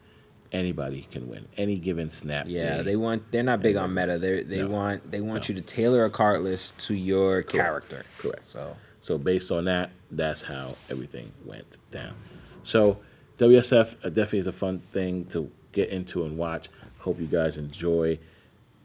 Anybody 0.53 1.07
can 1.13 1.29
win. 1.29 1.47
Any 1.57 1.77
given 1.79 2.11
snap. 2.11 2.47
Yeah, 2.49 2.79
day. 2.79 2.83
they 2.83 2.97
want. 2.97 3.31
They're 3.31 3.45
not 3.45 3.63
big 3.63 3.77
on 3.77 3.95
meta. 3.95 4.19
They 4.19 4.43
they 4.43 4.59
No. 4.63 4.69
want 4.69 5.09
they 5.09 5.21
want 5.21 5.49
you 5.49 5.55
to 5.55 5.61
tailor 5.61 6.05
a 6.05 6.11
card 6.11 6.41
list 6.43 6.77
to 6.89 6.95
your 6.95 7.43
character. 7.43 8.03
Correct. 8.19 8.47
So 8.49 8.77
So 9.01 9.17
based 9.17 9.53
on 9.53 9.67
that, 9.67 9.91
that's 10.11 10.43
how 10.43 10.75
everything 10.91 11.31
went 11.45 11.77
down. 11.93 12.15
So 12.65 12.99
WSF 13.39 13.97
uh, 14.05 14.09
definitely 14.09 14.41
is 14.41 14.47
a 14.47 14.53
fun 14.53 14.81
thing 14.93 15.25
to 15.27 15.51
get 15.73 15.89
into 15.91 16.25
and 16.25 16.37
watch. 16.37 16.69
Hope 16.99 17.19
you 17.19 17.27
guys 17.27 17.57
enjoy 17.57 18.19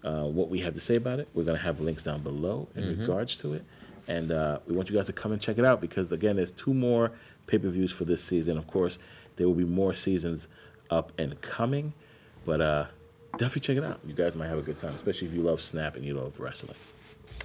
uh, 0.03 0.23
what 0.23 0.49
we 0.49 0.59
have 0.59 0.73
to 0.75 0.79
say 0.79 0.95
about 0.95 1.19
it. 1.19 1.27
We're 1.33 1.43
gonna 1.43 1.57
have 1.57 1.79
links 1.79 2.03
down 2.03 2.21
below 2.21 2.67
in 2.75 2.99
regards 2.99 3.35
to 3.37 3.53
it, 3.53 3.65
and 4.07 4.31
uh, 4.31 4.59
we 4.67 4.75
want 4.75 4.89
you 4.89 4.95
guys 4.95 5.07
to 5.07 5.13
come 5.13 5.31
and 5.31 5.41
check 5.41 5.57
it 5.57 5.65
out 5.65 5.81
because 5.81 6.11
again, 6.11 6.35
there's 6.37 6.51
two 6.51 6.73
more 6.73 7.11
pay-per-views 7.47 7.91
for 7.91 8.05
this 8.05 8.23
season. 8.23 8.57
Of 8.57 8.67
course, 8.67 8.97
there 9.35 9.47
will 9.47 9.55
be 9.55 9.65
more 9.65 9.93
seasons 9.93 10.47
up 10.89 11.11
and 11.17 11.39
coming, 11.41 11.93
but 12.45 12.61
uh, 12.61 12.85
definitely 13.33 13.61
check 13.61 13.77
it 13.77 13.83
out. 13.83 13.99
You 14.05 14.13
guys 14.13 14.35
might 14.35 14.47
have 14.47 14.59
a 14.59 14.61
good 14.61 14.79
time, 14.79 14.93
especially 14.95 15.27
if 15.27 15.33
you 15.33 15.41
love 15.41 15.61
Snap 15.61 15.95
and 15.95 16.05
you 16.05 16.13
love 16.13 16.39
wrestling. 16.39 16.77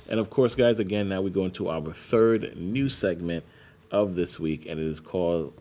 And 0.08 0.20
of 0.20 0.30
course, 0.30 0.54
guys, 0.54 0.78
again, 0.78 1.08
now 1.08 1.20
we 1.22 1.30
go 1.30 1.44
into 1.44 1.68
our 1.68 1.92
third 1.92 2.56
new 2.56 2.88
segment 2.88 3.44
of 3.90 4.14
this 4.14 4.38
week, 4.38 4.66
and 4.66 4.78
it 4.78 4.86
is 4.86 5.00
called. 5.00 5.52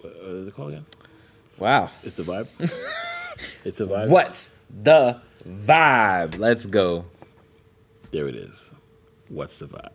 What 0.00 0.12
is 0.12 0.48
it 0.48 0.54
called 0.54 0.70
again? 0.70 0.86
wow, 1.58 1.90
It's 2.04 2.16
the 2.16 2.22
vibe. 2.22 2.46
it's 3.64 3.78
the 3.78 3.86
vibe. 3.86 4.08
what's 4.08 4.50
the 4.82 5.20
vibe? 5.46 6.38
Let's 6.38 6.66
go. 6.66 7.04
There 8.10 8.28
it 8.28 8.36
is. 8.36 8.72
What's 9.28 9.58
the 9.58 9.66
vibe? 9.66 9.94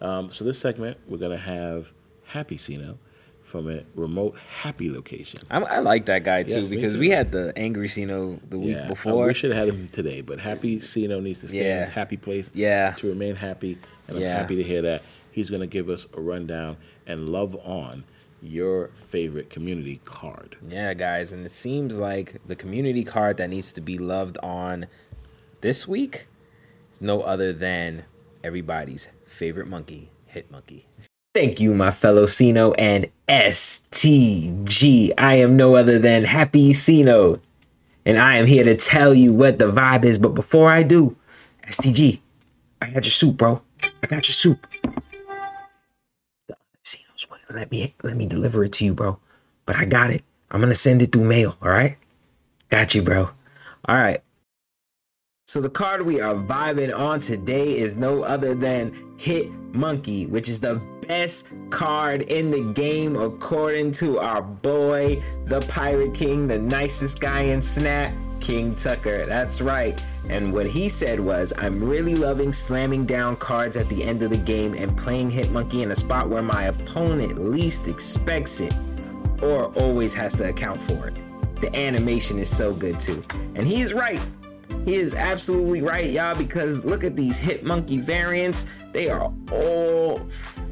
Um, 0.00 0.32
so 0.32 0.44
this 0.44 0.58
segment, 0.58 0.98
we're 1.08 1.18
gonna 1.18 1.36
have 1.36 1.92
Happy 2.24 2.56
Sino 2.56 2.98
from 3.42 3.70
a 3.70 3.82
remote 3.94 4.36
happy 4.62 4.90
location. 4.90 5.40
I, 5.50 5.60
I 5.60 5.78
like 5.78 6.06
that 6.06 6.24
guy 6.24 6.42
too 6.42 6.60
Yes, 6.60 6.68
because 6.68 6.94
too. 6.94 6.98
we 6.98 7.10
had 7.10 7.30
the 7.30 7.52
angry 7.56 7.86
Sino 7.88 8.40
the 8.48 8.58
week 8.58 8.76
Yeah, 8.76 8.88
before. 8.88 9.26
we 9.26 9.34
should 9.34 9.50
have 9.52 9.68
had 9.68 9.68
him 9.74 9.88
today, 9.88 10.20
but 10.22 10.40
Happy 10.40 10.80
Sino 10.80 11.20
needs 11.20 11.42
to 11.42 11.48
stay 11.48 11.70
in 11.72 11.78
his 11.78 11.88
happy 11.90 12.16
place 12.16 12.50
Yeah. 12.54 12.92
to 12.98 13.08
remain 13.08 13.36
happy, 13.36 13.78
and 14.08 14.16
I'm 14.16 14.22
Yeah. 14.22 14.36
happy 14.38 14.56
to 14.56 14.62
hear 14.64 14.82
that. 14.82 15.02
He's 15.30 15.48
gonna 15.50 15.66
give 15.68 15.88
us 15.90 16.06
a 16.16 16.20
rundown 16.20 16.76
and 17.06 17.28
love 17.28 17.54
on 17.64 18.04
your 18.42 18.88
favorite 18.94 19.50
community 19.50 20.00
card. 20.04 20.56
Yeah, 20.66 20.94
guys, 20.94 21.32
and 21.32 21.44
it 21.44 21.52
seems 21.52 21.96
like 21.96 22.40
the 22.46 22.56
community 22.56 23.04
card 23.04 23.36
that 23.38 23.50
needs 23.50 23.72
to 23.74 23.80
be 23.80 23.98
loved 23.98 24.38
on 24.42 24.86
this 25.60 25.88
week 25.88 26.28
is 26.92 27.00
no 27.00 27.22
other 27.22 27.52
than 27.52 28.04
everybody's 28.44 29.08
favorite 29.24 29.66
monkey, 29.66 30.10
Hit 30.26 30.50
Monkey. 30.50 30.86
Thank 31.34 31.60
you, 31.60 31.74
my 31.74 31.90
fellow 31.90 32.24
Sino 32.24 32.72
and 32.72 33.08
STG. 33.28 35.12
I 35.18 35.34
am 35.34 35.56
no 35.56 35.74
other 35.76 35.98
than 35.98 36.24
Happy 36.24 36.72
Sino, 36.72 37.40
and 38.06 38.18
I 38.18 38.36
am 38.36 38.46
here 38.46 38.64
to 38.64 38.74
tell 38.74 39.12
you 39.12 39.32
what 39.32 39.58
the 39.58 39.66
vibe 39.66 40.04
is. 40.04 40.18
But 40.18 40.30
before 40.30 40.70
I 40.70 40.82
do, 40.82 41.16
STG, 41.68 42.20
I 42.80 42.86
got 42.86 43.04
your 43.04 43.10
soup, 43.10 43.36
bro. 43.36 43.60
I 43.82 44.06
got 44.06 44.28
your 44.28 44.34
soup. 44.34 44.66
Let 47.50 47.70
me 47.70 47.94
let 48.02 48.16
me 48.16 48.26
deliver 48.26 48.64
it 48.64 48.72
to 48.74 48.84
you, 48.84 48.94
bro. 48.94 49.18
But 49.66 49.76
I 49.76 49.84
got 49.84 50.10
it. 50.10 50.22
I'm 50.50 50.60
gonna 50.60 50.74
send 50.74 51.02
it 51.02 51.12
through 51.12 51.24
mail. 51.24 51.56
All 51.62 51.70
right. 51.70 51.96
Got 52.68 52.94
you, 52.94 53.02
bro. 53.02 53.30
All 53.88 53.96
right. 53.96 54.22
So 55.48 55.60
the 55.60 55.70
card 55.70 56.02
we 56.02 56.20
are 56.20 56.34
vibing 56.34 56.96
on 56.96 57.20
today 57.20 57.78
is 57.78 57.96
no 57.96 58.24
other 58.24 58.52
than 58.52 58.92
Hit 59.16 59.48
Monkey, 59.72 60.26
which 60.26 60.48
is 60.48 60.58
the 60.58 60.82
best 61.06 61.52
card 61.70 62.22
in 62.22 62.50
the 62.50 62.72
game 62.72 63.14
according 63.14 63.92
to 63.92 64.18
our 64.18 64.42
boy, 64.42 65.14
the 65.44 65.60
Pirate 65.68 66.14
King, 66.14 66.48
the 66.48 66.58
nicest 66.58 67.20
guy 67.20 67.42
in 67.42 67.62
Snap, 67.62 68.12
King 68.40 68.74
Tucker. 68.74 69.24
That's 69.26 69.60
right. 69.60 70.02
And 70.28 70.52
what 70.52 70.66
he 70.66 70.88
said 70.88 71.20
was, 71.20 71.52
I'm 71.56 71.82
really 71.82 72.14
loving 72.14 72.52
slamming 72.52 73.06
down 73.06 73.36
cards 73.36 73.76
at 73.76 73.88
the 73.88 74.02
end 74.02 74.22
of 74.22 74.30
the 74.30 74.36
game 74.36 74.74
and 74.74 74.96
playing 74.96 75.30
Hit 75.30 75.50
Monkey 75.50 75.82
in 75.82 75.90
a 75.90 75.96
spot 75.96 76.28
where 76.28 76.42
my 76.42 76.64
opponent 76.64 77.38
least 77.38 77.88
expects 77.88 78.60
it 78.60 78.74
or 79.42 79.66
always 79.80 80.14
has 80.14 80.34
to 80.36 80.48
account 80.48 80.80
for 80.80 81.08
it. 81.08 81.20
The 81.60 81.74
animation 81.74 82.38
is 82.38 82.54
so 82.54 82.74
good 82.74 82.98
too. 83.00 83.24
And 83.54 83.66
he 83.66 83.82
is 83.82 83.94
right. 83.94 84.20
He 84.84 84.96
is 84.96 85.14
absolutely 85.14 85.82
right, 85.82 86.10
y'all, 86.10 86.36
because 86.36 86.84
look 86.84 87.02
at 87.02 87.16
these 87.16 87.38
Hit 87.38 87.64
Monkey 87.64 87.98
variants. 87.98 88.66
They 88.92 89.08
are 89.10 89.32
all 89.50 90.20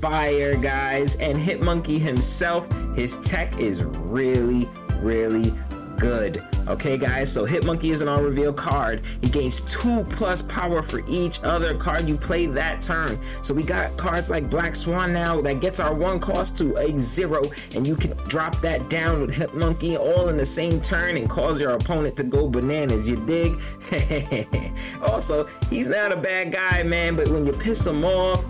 fire, 0.00 0.54
guys. 0.56 1.16
And 1.16 1.36
Hit 1.36 1.60
Monkey 1.60 1.98
himself, 1.98 2.70
his 2.96 3.16
tech 3.18 3.58
is 3.58 3.82
really, 3.82 4.68
really 5.00 5.52
good. 5.98 6.42
Okay, 6.68 6.96
guys, 6.96 7.30
so 7.30 7.44
Hit 7.44 7.64
Monkey 7.64 7.90
is 7.90 8.00
an 8.00 8.08
on 8.08 8.22
reveal 8.22 8.52
card. 8.52 9.02
He 9.20 9.28
gains 9.28 9.60
two 9.62 10.04
plus 10.04 10.42
power 10.42 10.82
for 10.82 11.02
each 11.06 11.42
other 11.42 11.74
card 11.74 12.08
you 12.08 12.16
play 12.16 12.46
that 12.46 12.80
turn. 12.80 13.18
So 13.42 13.52
we 13.52 13.62
got 13.62 13.96
cards 13.96 14.30
like 14.30 14.48
Black 14.48 14.74
Swan 14.74 15.12
now 15.12 15.40
that 15.42 15.60
gets 15.60 15.80
our 15.80 15.94
one 15.94 16.20
cost 16.20 16.56
to 16.58 16.74
a 16.76 16.98
zero, 16.98 17.42
and 17.74 17.86
you 17.86 17.96
can 17.96 18.16
drop 18.28 18.60
that 18.62 18.88
down 18.88 19.20
with 19.20 19.34
Hit 19.34 19.54
Monkey 19.54 19.96
all 19.96 20.28
in 20.28 20.36
the 20.36 20.46
same 20.46 20.80
turn 20.80 21.16
and 21.16 21.28
cause 21.28 21.60
your 21.60 21.72
opponent 21.72 22.16
to 22.16 22.24
go 22.24 22.48
bananas. 22.48 23.08
You 23.08 23.16
dig? 23.16 23.60
also, 25.02 25.46
he's 25.68 25.88
not 25.88 26.12
a 26.12 26.16
bad 26.16 26.52
guy, 26.52 26.82
man, 26.82 27.16
but 27.16 27.28
when 27.28 27.46
you 27.46 27.52
piss 27.52 27.86
him 27.86 28.04
off, 28.04 28.44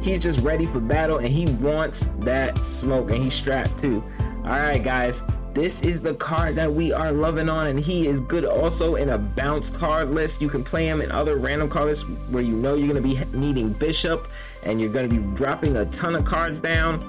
he's 0.00 0.20
just 0.20 0.40
ready 0.40 0.66
for 0.66 0.80
battle 0.80 1.18
and 1.18 1.28
he 1.28 1.46
wants 1.56 2.04
that 2.20 2.64
smoke 2.64 3.10
and 3.10 3.22
he's 3.22 3.34
strapped 3.34 3.78
too. 3.78 4.02
All 4.44 4.60
right, 4.60 4.82
guys. 4.82 5.22
This 5.58 5.82
is 5.82 6.00
the 6.00 6.14
card 6.14 6.54
that 6.54 6.70
we 6.70 6.92
are 6.92 7.10
loving 7.10 7.48
on, 7.48 7.66
and 7.66 7.80
he 7.80 8.06
is 8.06 8.20
good 8.20 8.44
also 8.44 8.94
in 8.94 9.08
a 9.08 9.18
bounce 9.18 9.70
card 9.70 10.08
list. 10.08 10.40
You 10.40 10.48
can 10.48 10.62
play 10.62 10.86
him 10.86 11.00
in 11.00 11.10
other 11.10 11.34
random 11.34 11.68
card 11.68 11.86
lists 11.86 12.04
where 12.30 12.44
you 12.44 12.54
know 12.54 12.76
you're 12.76 12.86
going 12.86 13.02
to 13.02 13.32
be 13.32 13.36
needing 13.36 13.72
Bishop 13.72 14.28
and 14.62 14.80
you're 14.80 14.88
going 14.88 15.10
to 15.10 15.16
be 15.16 15.20
dropping 15.34 15.76
a 15.78 15.84
ton 15.86 16.14
of 16.14 16.24
cards 16.24 16.60
down. 16.60 17.00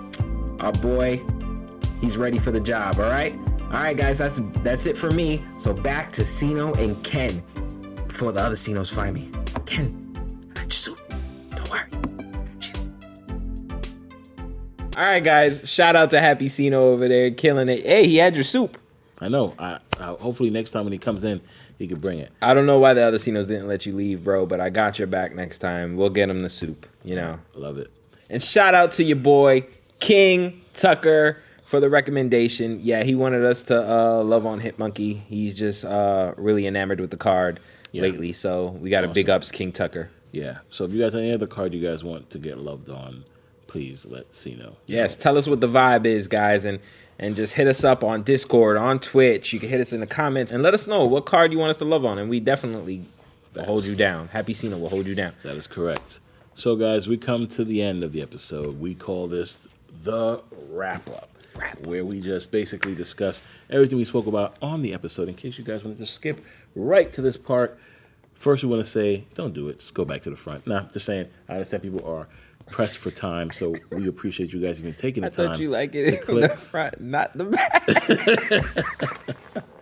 Our 0.61 0.71
boy, 0.71 1.23
he's 2.01 2.17
ready 2.17 2.39
for 2.39 2.49
the 2.49 2.59
job. 2.59 2.95
All 2.95 3.03
right, 3.03 3.35
all 3.65 3.69
right, 3.69 3.95
guys. 3.95 4.17
That's 4.17 4.41
that's 4.63 4.87
it 4.87 4.97
for 4.97 5.11
me. 5.11 5.45
So 5.57 5.71
back 5.71 6.11
to 6.13 6.25
Sino 6.25 6.73
and 6.73 7.01
Ken 7.03 7.43
before 8.07 8.31
the 8.31 8.41
other 8.41 8.55
Sinos 8.55 8.89
find 8.89 9.13
me. 9.13 9.29
Ken, 9.67 10.17
I 10.49 10.53
got 10.55 10.63
your 10.63 10.71
soup. 10.71 10.99
Don't 11.51 11.69
worry. 11.69 12.08
All 14.99 15.05
right, 15.05 15.23
guys. 15.23 15.61
Shout 15.69 15.95
out 15.95 16.09
to 16.09 16.19
Happy 16.19 16.49
Sino 16.49 16.91
over 16.91 17.07
there, 17.07 17.31
killing 17.31 17.69
it. 17.69 17.85
Hey, 17.85 18.05
he 18.05 18.17
had 18.17 18.35
your 18.35 18.43
soup. 18.43 18.77
I 19.21 19.29
know. 19.29 19.53
I, 19.57 19.79
I 19.97 20.07
hopefully 20.07 20.49
next 20.49 20.71
time 20.71 20.83
when 20.83 20.91
he 20.91 20.99
comes 20.99 21.23
in, 21.23 21.39
he 21.77 21.87
could 21.87 22.01
bring 22.01 22.19
it. 22.19 22.33
I 22.41 22.53
don't 22.53 22.65
know 22.65 22.79
why 22.79 22.93
the 22.93 23.03
other 23.03 23.17
Sinos 23.17 23.47
didn't 23.47 23.69
let 23.69 23.85
you 23.85 23.93
leave, 23.95 24.25
bro, 24.25 24.45
but 24.45 24.59
I 24.59 24.69
got 24.69 24.99
your 24.99 25.07
back 25.07 25.33
next 25.33 25.59
time. 25.59 25.95
We'll 25.95 26.09
get 26.09 26.29
him 26.29 26.41
the 26.41 26.49
soup, 26.49 26.85
you 27.05 27.15
know. 27.15 27.39
Love 27.55 27.77
it. 27.77 27.89
And 28.29 28.43
shout 28.43 28.75
out 28.75 28.91
to 28.93 29.03
your 29.05 29.15
boy 29.15 29.65
King 30.01 30.59
Tucker 30.73 31.37
for 31.63 31.79
the 31.79 31.89
recommendation. 31.89 32.81
Yeah, 32.83 33.03
he 33.03 33.15
wanted 33.15 33.45
us 33.45 33.63
to 33.63 33.81
uh, 33.89 34.21
love 34.21 34.45
on 34.45 34.59
Hit 34.59 34.77
Monkey. 34.79 35.13
He's 35.29 35.57
just 35.57 35.85
uh, 35.85 36.33
really 36.35 36.67
enamored 36.67 36.99
with 36.99 37.11
the 37.11 37.15
card 37.17 37.61
Yeah. 37.93 38.01
lately, 38.01 38.33
so 38.33 38.71
we 38.81 38.89
got 38.89 39.05
a 39.05 39.07
big 39.07 39.29
ups 39.29 39.49
King 39.49 39.71
Tucker. 39.71 40.09
Yeah. 40.33 40.57
So 40.71 40.83
if 40.83 40.91
you 40.91 41.01
guys 41.01 41.13
have 41.13 41.21
any 41.23 41.31
other 41.33 41.47
card 41.47 41.73
you 41.73 41.81
guys 41.81 42.03
want 42.03 42.29
to 42.31 42.37
get 42.37 42.57
loved 42.57 42.89
on, 42.89 43.23
please 43.69 44.05
let 44.05 44.45
know. 44.57 44.75
Yes, 44.87 45.15
tell 45.15 45.37
us 45.37 45.47
what 45.47 45.61
the 45.61 45.67
vibe 45.67 46.05
is, 46.05 46.27
guys, 46.27 46.65
and 46.65 46.79
and 47.19 47.35
just 47.35 47.53
hit 47.53 47.67
us 47.67 47.83
up 47.83 48.03
on 48.03 48.23
Discord, 48.23 48.77
on 48.77 48.99
Twitch. 48.99 49.53
You 49.53 49.59
can 49.59 49.69
hit 49.69 49.79
us 49.79 49.93
in 49.93 49.99
the 49.99 50.07
comments 50.07 50.51
and 50.51 50.63
let 50.63 50.73
us 50.73 50.87
know 50.87 51.05
what 51.05 51.25
card 51.25 51.51
you 51.51 51.59
want 51.59 51.69
us 51.69 51.77
to 51.77 51.85
love 51.85 52.03
on, 52.03 52.17
and 52.17 52.29
we 52.29 52.39
definitely 52.39 53.03
will 53.53 53.63
hold 53.63 53.85
you 53.85 53.95
down. 53.95 54.27
Happy 54.29 54.53
Sino 54.53 54.77
will 54.77 54.89
hold 54.89 55.05
you 55.05 55.15
down. 55.15 55.33
That 55.43 55.55
is 55.55 55.67
correct. 55.67 56.19
So, 56.55 56.75
guys, 56.75 57.07
we 57.07 57.17
come 57.17 57.47
to 57.49 57.63
the 57.63 57.81
end 57.81 58.03
of 58.03 58.11
the 58.11 58.21
episode. 58.21 58.79
We 58.79 58.95
call 58.95 59.27
this 59.27 59.67
the 60.03 60.41
wrap 60.69 61.07
up. 61.09 61.29
Where 61.83 62.05
we 62.05 62.21
just 62.21 62.51
basically 62.51 62.95
discuss 62.95 63.41
everything 63.69 63.97
we 63.97 64.05
spoke 64.05 64.27
about 64.27 64.55
on 64.61 64.81
the 64.81 64.93
episode. 64.93 65.27
In 65.27 65.35
case 65.35 65.57
you 65.57 65.65
guys 65.65 65.83
want 65.83 65.97
to 65.97 66.03
just 66.03 66.13
skip 66.13 66.41
right 66.73 67.11
to 67.11 67.21
this 67.21 67.35
part, 67.35 67.77
first 68.33 68.63
we 68.63 68.69
want 68.69 68.83
to 68.83 68.89
say, 68.89 69.25
don't 69.35 69.53
do 69.53 69.67
it. 69.67 69.79
Just 69.79 69.93
go 69.93 70.05
back 70.05 70.21
to 70.21 70.29
the 70.29 70.37
front. 70.37 70.65
Nah, 70.65 70.83
just 70.83 71.05
saying. 71.05 71.27
I 71.49 71.53
understand 71.53 71.83
people 71.83 72.05
are 72.05 72.29
pressed 72.71 72.97
for 72.97 73.11
time, 73.11 73.51
so 73.51 73.75
we 73.91 74.07
appreciate 74.07 74.53
you 74.53 74.61
guys 74.61 74.79
even 74.79 74.93
taking 74.93 75.21
the 75.21 75.27
I 75.27 75.31
time. 75.31 75.47
thought 75.49 75.59
you 75.59 75.69
like 75.69 75.93
it 75.95 76.23
from 76.23 76.39
the 76.41 76.49
front, 76.49 77.01
not 77.01 77.33
the 77.33 77.45
back. 77.45 77.83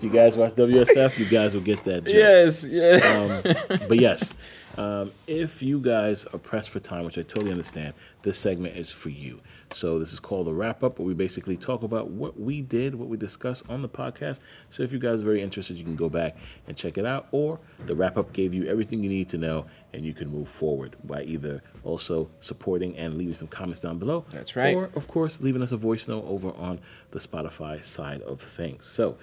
If 0.00 0.04
you 0.04 0.10
guys 0.12 0.34
watch 0.34 0.54
WSF, 0.54 1.18
you 1.18 1.26
guys 1.26 1.52
will 1.52 1.60
get 1.60 1.84
that. 1.84 2.04
Joke. 2.04 2.14
yes, 2.14 2.64
yeah. 2.64 3.00
Um, 3.04 3.42
but 3.86 3.98
yes, 3.98 4.32
um, 4.78 5.12
if 5.26 5.62
you 5.62 5.78
guys 5.78 6.24
are 6.32 6.38
pressed 6.38 6.70
for 6.70 6.80
time, 6.80 7.04
which 7.04 7.18
I 7.18 7.22
totally 7.22 7.52
understand, 7.52 7.92
this 8.22 8.38
segment 8.38 8.78
is 8.78 8.90
for 8.90 9.10
you. 9.10 9.42
So 9.74 9.98
this 9.98 10.14
is 10.14 10.18
called 10.18 10.46
the 10.46 10.54
wrap 10.54 10.82
up, 10.82 10.98
where 10.98 11.06
we 11.06 11.12
basically 11.12 11.58
talk 11.58 11.82
about 11.82 12.08
what 12.08 12.40
we 12.40 12.62
did, 12.62 12.94
what 12.94 13.08
we 13.08 13.18
discussed 13.18 13.68
on 13.68 13.82
the 13.82 13.90
podcast. 13.90 14.38
So 14.70 14.82
if 14.82 14.90
you 14.90 14.98
guys 14.98 15.20
are 15.20 15.24
very 15.26 15.42
interested, 15.42 15.76
you 15.76 15.84
can 15.84 15.96
go 15.96 16.08
back 16.08 16.34
and 16.66 16.78
check 16.78 16.96
it 16.96 17.04
out. 17.04 17.28
Or 17.30 17.60
the 17.84 17.94
wrap 17.94 18.16
up 18.16 18.32
gave 18.32 18.54
you 18.54 18.66
everything 18.68 19.02
you 19.04 19.10
need 19.10 19.28
to 19.28 19.36
know, 19.36 19.66
and 19.92 20.04
you 20.04 20.14
can 20.14 20.28
move 20.28 20.48
forward 20.48 20.96
by 21.04 21.22
either 21.22 21.62
also 21.84 22.30
supporting 22.40 22.96
and 22.96 23.16
leaving 23.16 23.34
some 23.34 23.48
comments 23.48 23.80
down 23.80 23.98
below. 23.98 24.24
That's 24.30 24.56
right. 24.56 24.74
Or 24.74 24.90
of 24.94 25.08
course, 25.08 25.40
leaving 25.40 25.62
us 25.62 25.72
a 25.72 25.76
voice 25.76 26.08
note 26.08 26.24
over 26.26 26.50
on 26.52 26.80
the 27.10 27.18
Spotify 27.18 27.82
side 27.84 28.22
of 28.22 28.40
things. 28.40 28.84
So. 28.86 29.16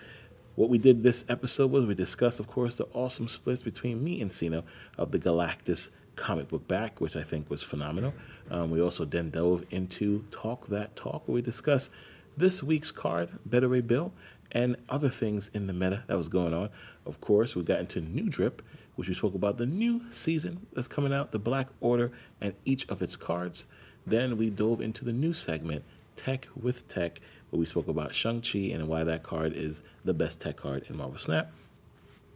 What 0.56 0.70
we 0.70 0.80
did 0.80 1.04
this 1.04 1.24
episode 1.30 1.70
was 1.70 1.86
we 1.86 1.94
discussed, 1.94 2.40
of 2.40 2.48
course, 2.48 2.78
the 2.78 2.88
awesome 2.92 3.28
splits 3.28 3.62
between 3.62 4.04
me 4.04 4.20
and 4.20 4.34
Sino 4.34 4.64
of 4.98 5.12
the 5.12 5.20
Galactus 5.20 5.92
comic 6.16 6.50
book 6.50 6.68
back, 6.68 7.00
which 7.00 7.16
I 7.16 7.24
think 7.24 7.50
was 7.50 7.64
phenomenal. 7.64 8.14
Um, 8.50 8.72
we 8.72 8.82
also 8.82 9.06
then 9.06 9.30
dove 9.30 9.66
into 9.70 10.26
Talk 10.32 10.68
That 10.68 10.96
Talk, 10.96 11.28
where 11.28 11.36
we 11.36 11.42
discussed 11.42 11.92
this 12.36 12.62
week's 12.62 12.92
card, 12.92 13.30
Beta 13.48 13.68
Ray 13.68 13.82
Bill, 13.82 14.12
and 14.52 14.76
other 14.90 15.10
things 15.10 15.50
in 15.54 15.68
the 15.68 15.74
meta 15.74 16.04
that 16.08 16.18
was 16.18 16.28
going 16.30 16.54
on. 16.54 16.70
Of 17.06 17.22
course, 17.22 17.56
we 17.56 17.64
got 17.64 17.80
into 17.80 18.02
New 18.02 18.30
Drip, 18.30 18.62
which 18.98 19.08
we 19.08 19.14
spoke 19.14 19.36
about 19.36 19.56
the 19.58 19.66
new 19.66 20.02
season 20.12 20.66
that's 20.74 20.88
coming 20.88 21.14
out, 21.14 21.32
the 21.32 21.40
Black 21.40 21.68
Order, 21.80 22.12
and 22.42 22.54
each 22.66 22.90
of 22.90 23.02
its 23.02 23.16
cards. 23.16 23.66
Then 24.06 24.38
we 24.38 24.50
dove 24.50 24.82
into 24.82 25.06
the 25.06 25.14
new 25.14 25.34
segment, 25.34 25.84
Tech 26.16 26.48
with 26.60 26.88
Tech, 26.88 27.22
where 27.50 27.60
we 27.60 27.66
spoke 27.66 27.88
about 27.88 28.16
Shang-Chi 28.16 28.60
and 28.60 28.88
why 28.88 29.04
that 29.04 29.24
card 29.24 29.54
is 29.54 29.84
the 30.04 30.14
best 30.14 30.42
tech 30.42 30.58
card 30.58 30.84
in 30.90 30.98
Marvel 30.98 31.20
Snap. 31.20 31.52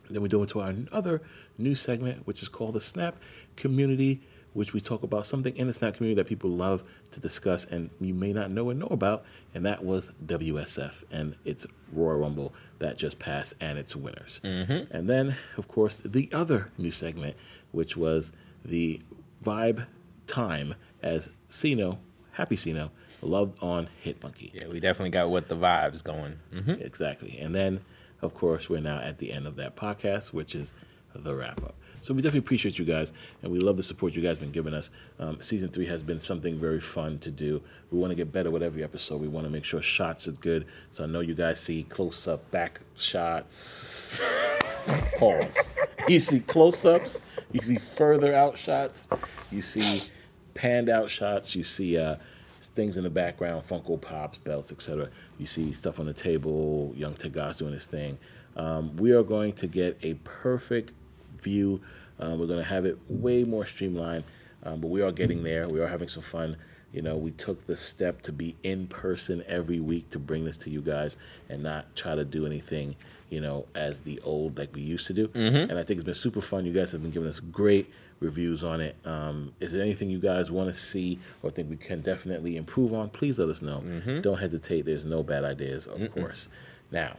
Then 0.09 0.21
we 0.21 0.29
dove 0.29 0.43
into 0.43 0.61
our 0.61 0.73
other 0.91 1.21
new 1.57 1.73
segment, 1.73 2.27
which 2.27 2.41
is 2.41 2.47
called 2.47 2.75
the 2.75 2.81
Snap 2.81 3.15
Community, 3.55 4.21
which 4.53 4.73
we 4.73 4.81
talk 4.81 5.01
about 5.03 5.25
something 5.25 5.55
in 5.55 5.67
the 5.67 5.73
Snap 5.73 5.95
community 5.95 6.21
that 6.21 6.27
people 6.27 6.49
love 6.49 6.83
to 7.11 7.19
discuss 7.19 7.63
and 7.65 7.89
you 8.01 8.13
may 8.13 8.33
not 8.33 8.51
know 8.51 8.69
and 8.69 8.79
know 8.79 8.87
about, 8.91 9.23
and 9.55 9.65
that 9.65 9.83
was 9.83 10.11
WSF 10.25 11.03
and 11.11 11.35
its 11.45 11.65
Royal 11.93 12.19
Rumble 12.19 12.53
that 12.79 12.97
just 12.97 13.17
passed 13.19 13.53
and 13.61 13.77
its 13.77 13.95
winners. 13.95 14.41
And 14.43 15.09
then, 15.09 15.35
of 15.57 15.67
course, 15.67 16.01
the 16.03 16.29
other 16.33 16.69
new 16.77 16.91
segment, 16.91 17.35
which 17.71 17.95
was 17.95 18.31
the 18.65 19.01
Vibe 19.43 19.85
Time 20.27 20.75
as 21.01 21.29
Sino, 21.49 21.99
Happy 22.33 22.55
Sino, 22.55 22.91
loved 23.21 23.57
on 23.61 23.87
Hit 24.01 24.21
Monkey. 24.23 24.51
yeah, 24.53 24.67
we 24.67 24.79
definitely 24.79 25.11
got 25.11 25.29
what 25.29 25.47
the 25.47 25.55
vibes 25.55 26.03
going. 26.03 26.39
hmm 26.53 26.71
Exactly. 26.71 27.37
And 27.39 27.53
then, 27.55 27.81
of 28.21 28.33
course, 28.33 28.69
we're 28.69 28.81
now 28.81 28.99
at 28.99 29.19
the 29.19 29.31
end 29.31 29.45
of 29.47 29.55
that 29.57 29.75
podcast, 29.75 30.33
which 30.33 30.55
is 30.55 30.73
the 31.13 31.35
wrap 31.35 31.61
up. 31.63 31.75
So 32.01 32.13
we 32.13 32.21
definitely 32.21 32.39
appreciate 32.39 32.79
you 32.79 32.85
guys, 32.85 33.13
and 33.43 33.51
we 33.51 33.59
love 33.59 33.77
the 33.77 33.83
support 33.83 34.13
you 34.13 34.21
guys 34.21 34.31
have 34.31 34.39
been 34.39 34.51
giving 34.51 34.73
us. 34.73 34.89
Um, 35.19 35.39
season 35.39 35.69
three 35.69 35.85
has 35.85 36.01
been 36.01 36.19
something 36.19 36.57
very 36.57 36.81
fun 36.81 37.19
to 37.19 37.31
do. 37.31 37.61
We 37.91 37.99
want 37.99 38.11
to 38.11 38.15
get 38.15 38.31
better 38.31 38.49
with 38.49 38.63
every 38.63 38.83
episode. 38.83 39.21
We 39.21 39.27
want 39.27 39.45
to 39.45 39.51
make 39.51 39.63
sure 39.63 39.81
shots 39.81 40.27
are 40.27 40.31
good. 40.31 40.65
So 40.91 41.03
I 41.03 41.07
know 41.07 41.19
you 41.19 41.35
guys 41.35 41.59
see 41.59 41.83
close 41.83 42.27
up 42.27 42.49
back 42.49 42.81
shots. 42.95 44.19
Pause. 45.17 45.69
You 46.07 46.19
see 46.19 46.39
close 46.39 46.83
ups. 46.85 47.21
You 47.51 47.59
see 47.59 47.77
further 47.77 48.33
out 48.33 48.57
shots. 48.57 49.07
You 49.51 49.61
see 49.61 50.01
panned 50.55 50.89
out 50.89 51.09
shots. 51.09 51.55
You 51.55 51.63
see 51.63 51.97
uh, 51.97 52.15
things 52.73 52.97
in 52.97 53.03
the 53.03 53.09
background, 53.09 53.63
Funko 53.63 54.01
Pops, 54.01 54.39
belts, 54.39 54.71
etc. 54.71 55.09
You 55.37 55.45
see 55.45 55.73
stuff 55.73 55.99
on 55.99 56.07
the 56.07 56.13
table, 56.13 56.93
Young 56.95 57.13
Tegas 57.13 57.59
doing 57.59 57.73
his 57.73 57.85
thing. 57.85 58.17
Um, 58.55 58.95
we 58.97 59.11
are 59.11 59.23
going 59.23 59.53
to 59.53 59.67
get 59.67 59.97
a 60.01 60.15
perfect 60.15 60.93
view. 61.41 61.81
Um, 62.19 62.39
we're 62.39 62.47
going 62.47 62.59
to 62.59 62.65
have 62.69 62.85
it 62.85 62.97
way 63.09 63.43
more 63.43 63.65
streamlined, 63.65 64.23
um, 64.63 64.79
but 64.79 64.87
we 64.87 65.01
are 65.01 65.11
getting 65.11 65.43
there. 65.43 65.67
We 65.67 65.79
are 65.79 65.87
having 65.87 66.07
some 66.07 66.23
fun. 66.23 66.57
You 66.93 67.01
know, 67.01 67.15
we 67.15 67.31
took 67.31 67.65
the 67.67 67.77
step 67.77 68.21
to 68.23 68.31
be 68.31 68.55
in 68.63 68.87
person 68.87 69.43
every 69.47 69.79
week 69.79 70.09
to 70.11 70.19
bring 70.19 70.43
this 70.45 70.57
to 70.57 70.69
you 70.69 70.81
guys 70.81 71.15
and 71.49 71.63
not 71.63 71.95
try 71.95 72.15
to 72.15 72.25
do 72.25 72.45
anything, 72.45 72.95
you 73.29 73.39
know, 73.39 73.65
as 73.73 74.01
the 74.01 74.19
old 74.25 74.57
like 74.57 74.75
we 74.75 74.81
used 74.81 75.07
to 75.07 75.13
do. 75.13 75.29
And 75.69 75.79
I 75.79 75.83
think 75.83 75.99
it's 75.99 76.05
been 76.05 76.13
super 76.15 76.41
fun. 76.41 76.65
You 76.65 76.73
guys 76.73 76.91
have 76.91 77.01
been 77.01 77.11
giving 77.11 77.29
us 77.29 77.39
great 77.39 77.89
reviews 78.19 78.61
on 78.63 78.81
it. 78.81 78.95
Um, 79.05 79.53
is 79.61 79.71
there 79.71 79.81
anything 79.81 80.09
you 80.09 80.19
guys 80.19 80.51
want 80.51 80.67
to 80.69 80.75
see 80.79 81.17
or 81.41 81.49
think 81.49 81.69
we 81.69 81.77
can 81.77 82.01
definitely 82.01 82.57
improve 82.57 82.93
on? 82.93 83.09
Please 83.09 83.39
let 83.39 83.47
us 83.49 83.61
know. 83.61 83.79
Don't 84.21 84.37
hesitate. 84.39 84.85
There's 84.85 85.05
no 85.05 85.23
bad 85.23 85.43
ideas, 85.45 85.87
of 85.87 86.01
course. 86.13 86.49
Now, 86.91 87.15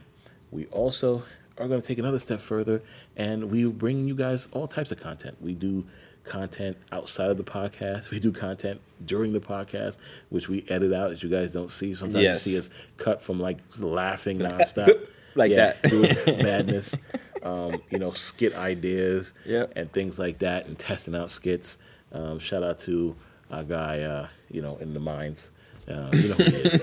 we 0.51 0.67
also 0.67 1.23
are 1.57 1.67
going 1.67 1.81
to 1.81 1.87
take 1.87 1.97
another 1.97 2.19
step 2.19 2.41
further 2.41 2.81
and 3.15 3.51
we 3.51 3.65
bring 3.71 4.07
you 4.07 4.15
guys 4.15 4.47
all 4.51 4.67
types 4.67 4.91
of 4.91 4.99
content. 4.99 5.37
We 5.41 5.53
do 5.53 5.85
content 6.23 6.77
outside 6.91 7.29
of 7.29 7.37
the 7.37 7.43
podcast. 7.43 8.09
We 8.09 8.19
do 8.19 8.31
content 8.31 8.79
during 9.05 9.33
the 9.33 9.39
podcast, 9.41 9.97
which 10.29 10.47
we 10.47 10.65
edit 10.69 10.93
out 10.93 11.09
that 11.09 11.21
you 11.21 11.29
guys 11.29 11.51
don't 11.51 11.69
see. 11.71 11.93
Sometimes 11.95 12.23
Yes. 12.23 12.47
you 12.47 12.53
see 12.53 12.59
us 12.59 12.69
cut 12.97 13.21
from 13.21 13.39
like 13.39 13.59
laughing 13.79 14.39
nonstop. 14.47 15.07
Like 15.35 15.51
Yeah, 15.51 15.73
that. 15.83 16.37
madness. 16.43 16.95
Um, 17.41 17.81
you 17.89 17.99
know, 17.99 18.11
skit 18.11 18.55
ideas 18.55 19.33
Yep. 19.45 19.73
and 19.75 19.91
things 19.91 20.17
like 20.17 20.39
that 20.39 20.65
and 20.65 20.79
testing 20.79 21.13
out 21.13 21.29
skits. 21.29 21.77
Um, 22.13 22.39
shout 22.39 22.63
out 22.63 22.79
to 22.79 23.15
our 23.51 23.63
guy, 23.65 24.01
uh, 24.01 24.27
you 24.49 24.61
know, 24.61 24.77
in 24.77 24.93
the 24.93 24.99
mines. 25.01 25.51
Uh, 25.89 26.09
you 26.13 26.29
know 26.29 26.35
who 26.35 26.43
he 26.45 26.55
is. 26.55 26.81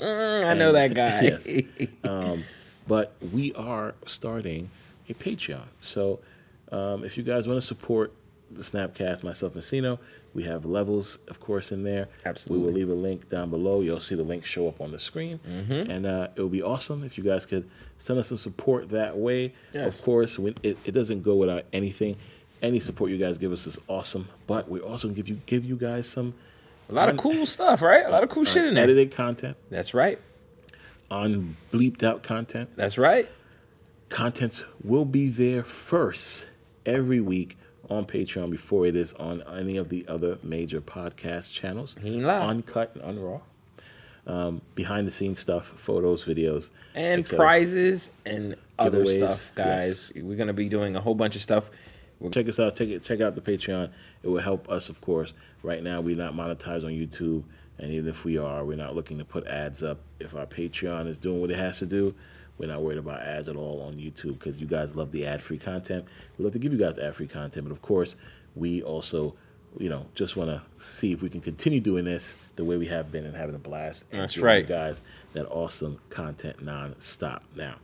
I 0.00 0.54
know 0.54 0.72
that 0.72 0.92
guy. 0.94 1.22
Yes. 1.22 1.46
Um, 2.04 2.44
but 2.86 3.14
we 3.32 3.52
are 3.54 3.94
starting 4.06 4.70
a 5.08 5.14
Patreon. 5.14 5.66
So 5.80 6.20
um, 6.70 7.04
if 7.04 7.16
you 7.16 7.22
guys 7.22 7.46
want 7.46 7.60
to 7.60 7.66
support 7.66 8.12
the 8.50 8.62
Snapcast, 8.62 9.22
myself 9.22 9.54
and 9.54 9.64
Sino, 9.64 9.98
we 10.34 10.44
have 10.44 10.64
levels, 10.64 11.18
of 11.28 11.40
course, 11.40 11.72
in 11.72 11.82
there. 11.84 12.08
Absolutely. 12.24 12.64
We 12.64 12.66
will 12.66 12.74
leave 12.78 12.88
a 12.88 13.00
link 13.00 13.28
down 13.28 13.50
below. 13.50 13.80
You'll 13.80 14.00
see 14.00 14.14
the 14.14 14.22
link 14.22 14.44
show 14.44 14.66
up 14.68 14.80
on 14.80 14.90
the 14.92 14.98
screen. 14.98 15.40
Mm-hmm. 15.46 15.90
And 15.90 16.06
uh, 16.06 16.28
it 16.36 16.42
would 16.42 16.52
be 16.52 16.62
awesome 16.62 17.04
if 17.04 17.18
you 17.18 17.24
guys 17.24 17.44
could 17.46 17.68
send 17.98 18.18
us 18.18 18.28
some 18.28 18.38
support 18.38 18.90
that 18.90 19.16
way. 19.16 19.52
Yes. 19.72 19.98
Of 19.98 20.04
course, 20.04 20.38
when 20.38 20.54
it, 20.62 20.78
it 20.84 20.92
doesn't 20.92 21.22
go 21.22 21.34
without 21.34 21.64
anything. 21.72 22.16
Any 22.62 22.78
support 22.80 23.10
you 23.10 23.18
guys 23.18 23.38
give 23.38 23.52
us 23.52 23.66
is 23.66 23.78
awesome. 23.88 24.28
But 24.46 24.68
we 24.68 24.80
also 24.80 25.08
give 25.08 25.28
you 25.28 25.40
give 25.46 25.64
you 25.64 25.76
guys 25.76 26.08
some 26.08 26.32
A 26.88 26.92
lot 26.94 27.08
of 27.08 27.16
cool 27.16 27.44
stuff, 27.44 27.82
right? 27.82 28.06
A 28.06 28.10
lot 28.10 28.22
of 28.22 28.28
cool 28.28 28.44
shit 28.44 28.64
in 28.64 28.74
there. 28.74 28.84
edited 28.84 29.10
content, 29.10 29.56
That's 29.70 29.94
right. 29.94 30.18
On 31.12 31.56
bleeped 31.72 32.02
out 32.02 32.22
content. 32.22 32.70
That's 32.76 32.98
right. 32.98 33.28
contents 34.08 34.64
will 34.82 35.04
be 35.04 35.28
there 35.28 35.62
first 35.64 36.48
every 36.84 37.20
week 37.20 37.56
on 37.88 38.04
Patreon 38.06 38.50
before 38.50 38.86
it 38.86 38.96
is 38.96 39.12
on 39.14 39.42
any 39.42 39.76
of 39.76 39.88
the 39.88 40.06
other 40.08 40.38
major 40.42 40.80
podcast 40.80 41.52
channels. 41.52 41.96
He 42.00 42.14
ain't 42.14 42.24
lying. 42.24 42.48
Uncut 42.48 42.94
and 42.96 43.18
unraw. 43.18 43.40
Um, 44.24 44.62
behind 44.76 45.06
the 45.06 45.10
scenes 45.10 45.40
stuff, 45.40 45.66
photos, 45.76 46.24
videos, 46.24 46.70
and 46.94 47.26
prizes 47.28 48.10
and 48.24 48.54
other 48.78 49.02
Giveaways, 49.02 49.16
stuff, 49.16 49.52
guys. 49.56 50.12
We're 50.14 50.36
gonna 50.36 50.52
be 50.52 50.68
doing 50.68 50.94
a 50.94 51.00
whole 51.00 51.16
bunch 51.16 51.34
of 51.34 51.42
stuff. 51.42 51.70
Check 52.30 52.48
us 52.48 52.60
out. 52.60 52.76
Check 52.76 52.88
it. 52.88 53.02
Check 53.02 53.20
out 53.20 53.34
the 53.34 53.40
Patreon. 53.40 53.90
It 54.22 54.28
will 54.28 54.40
help 54.40 54.70
us, 54.70 54.88
of 54.88 55.00
course. 55.00 55.34
Right 55.64 55.82
now, 55.82 56.00
we're 56.00 56.16
not 56.16 56.34
monetized 56.34 56.84
on 56.84 56.92
YouTube, 56.92 57.42
and 57.82 57.90
even 57.90 58.08
if 58.08 58.24
we 58.24 58.38
are, 58.38 58.64
we're 58.64 58.76
not 58.76 58.94
looking 58.94 59.18
to 59.18 59.24
put 59.24 59.44
ads 59.48 59.82
up. 59.82 59.98
If 60.20 60.36
our 60.36 60.46
Patreon 60.46 61.08
is 61.08 61.18
doing 61.18 61.40
what 61.40 61.50
it 61.50 61.58
has 61.58 61.80
to 61.80 61.86
do, 61.86 62.14
we're 62.56 62.68
not 62.68 62.80
worried 62.80 62.98
about 62.98 63.22
ads 63.22 63.48
at 63.48 63.56
all 63.56 63.82
on 63.82 63.96
YouTube 63.96 64.38
because 64.38 64.60
you 64.60 64.68
guys 64.68 64.94
love 64.94 65.10
the 65.10 65.26
ad-free 65.26 65.58
content. 65.58 66.04
We 66.38 66.44
love 66.44 66.52
to 66.52 66.60
give 66.60 66.72
you 66.72 66.78
guys 66.78 66.96
ad-free 66.96 67.26
content, 67.26 67.66
but 67.66 67.72
of 67.72 67.82
course, 67.82 68.14
we 68.54 68.82
also, 68.82 69.34
you 69.78 69.88
know, 69.88 70.06
just 70.14 70.36
want 70.36 70.50
to 70.50 70.62
see 70.78 71.12
if 71.12 71.22
we 71.22 71.28
can 71.28 71.40
continue 71.40 71.80
doing 71.80 72.04
this 72.04 72.52
the 72.54 72.64
way 72.64 72.76
we 72.76 72.86
have 72.86 73.10
been 73.10 73.26
and 73.26 73.36
having 73.36 73.56
a 73.56 73.58
blast. 73.58 74.04
And 74.12 74.22
That's 74.22 74.38
right. 74.38 74.62
you 74.62 74.68
guys 74.68 75.02
that 75.32 75.46
awesome 75.50 75.98
content 76.08 76.62
non-stop. 76.62 77.42
Now, 77.56 77.78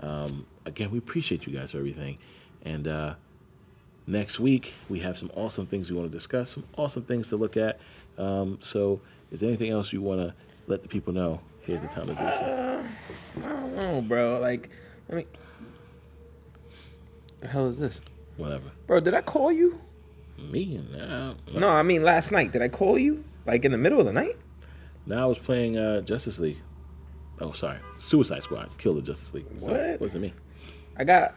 um, 0.00 0.46
again, 0.64 0.90
we 0.90 0.96
appreciate 0.96 1.46
you 1.46 1.52
guys 1.52 1.72
for 1.72 1.78
everything, 1.78 2.16
and. 2.62 2.88
uh 2.88 3.14
next 4.06 4.38
week 4.38 4.74
we 4.90 4.98
have 4.98 5.16
some 5.16 5.30
awesome 5.34 5.64
things 5.64 5.90
we 5.90 5.96
want 5.96 6.12
to 6.12 6.14
discuss 6.14 6.50
some 6.50 6.64
awesome 6.76 7.02
things 7.04 7.28
to 7.28 7.36
look 7.38 7.56
at 7.56 7.80
um, 8.18 8.58
so 8.60 9.00
is 9.30 9.40
there 9.40 9.48
anything 9.48 9.70
else 9.70 9.92
you 9.92 10.00
want 10.02 10.20
to 10.20 10.34
let 10.66 10.82
the 10.82 10.88
people 10.88 11.12
know 11.12 11.40
here's 11.62 11.82
the 11.82 11.88
time 11.88 12.06
to 12.06 12.12
do 12.12 12.18
so 12.18 12.84
I 13.44 13.48
don't 13.48 13.76
know, 13.76 14.00
bro. 14.02 14.38
Like, 14.40 14.70
I 15.10 15.14
mean, 15.14 15.26
the 17.40 17.48
hell 17.48 17.66
is 17.68 17.78
this, 17.78 18.00
whatever 18.36 18.70
bro? 18.86 19.00
Did 19.00 19.14
I 19.14 19.22
call 19.22 19.52
you? 19.52 19.80
me 20.36 20.84
no, 20.92 21.36
No, 21.54 21.68
I 21.68 21.82
mean 21.82 22.02
last 22.02 22.32
night. 22.32 22.52
Did 22.52 22.60
I 22.62 22.68
call 22.68 22.98
you? 22.98 23.24
Like 23.46 23.64
in 23.64 23.72
the 23.72 23.78
middle 23.78 24.00
of 24.00 24.06
the 24.06 24.12
night? 24.12 24.36
No, 25.06 25.22
I 25.22 25.26
was 25.26 25.38
playing 25.38 25.76
uh, 25.78 26.00
Justice 26.00 26.38
League. 26.38 26.58
Oh, 27.40 27.52
sorry, 27.52 27.78
Suicide 27.98 28.42
Squad. 28.42 28.70
Kill 28.78 28.94
the 28.94 29.02
Justice 29.02 29.32
League. 29.34 29.46
Sorry, 29.58 29.92
What? 29.92 30.00
wasn't 30.00 30.22
me. 30.22 30.32
I 30.96 31.04
got, 31.04 31.36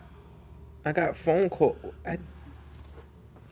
I 0.85 0.91
got 0.93 1.15
phone 1.17 1.49
call. 1.49 1.75
I, 2.05 2.17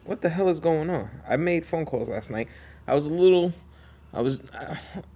what 0.05 0.21
the 0.21 0.29
hell 0.29 0.49
is 0.49 0.59
going 0.59 0.89
on? 0.89 1.09
I 1.27 1.35
made 1.35 1.65
phone 1.65 1.85
calls 1.85 2.09
last 2.09 2.29
night. 2.31 2.47
I 2.87 2.93
was 2.95 3.07
a 3.07 3.11
little, 3.13 3.51
I 4.15 4.21
was, 4.21 4.41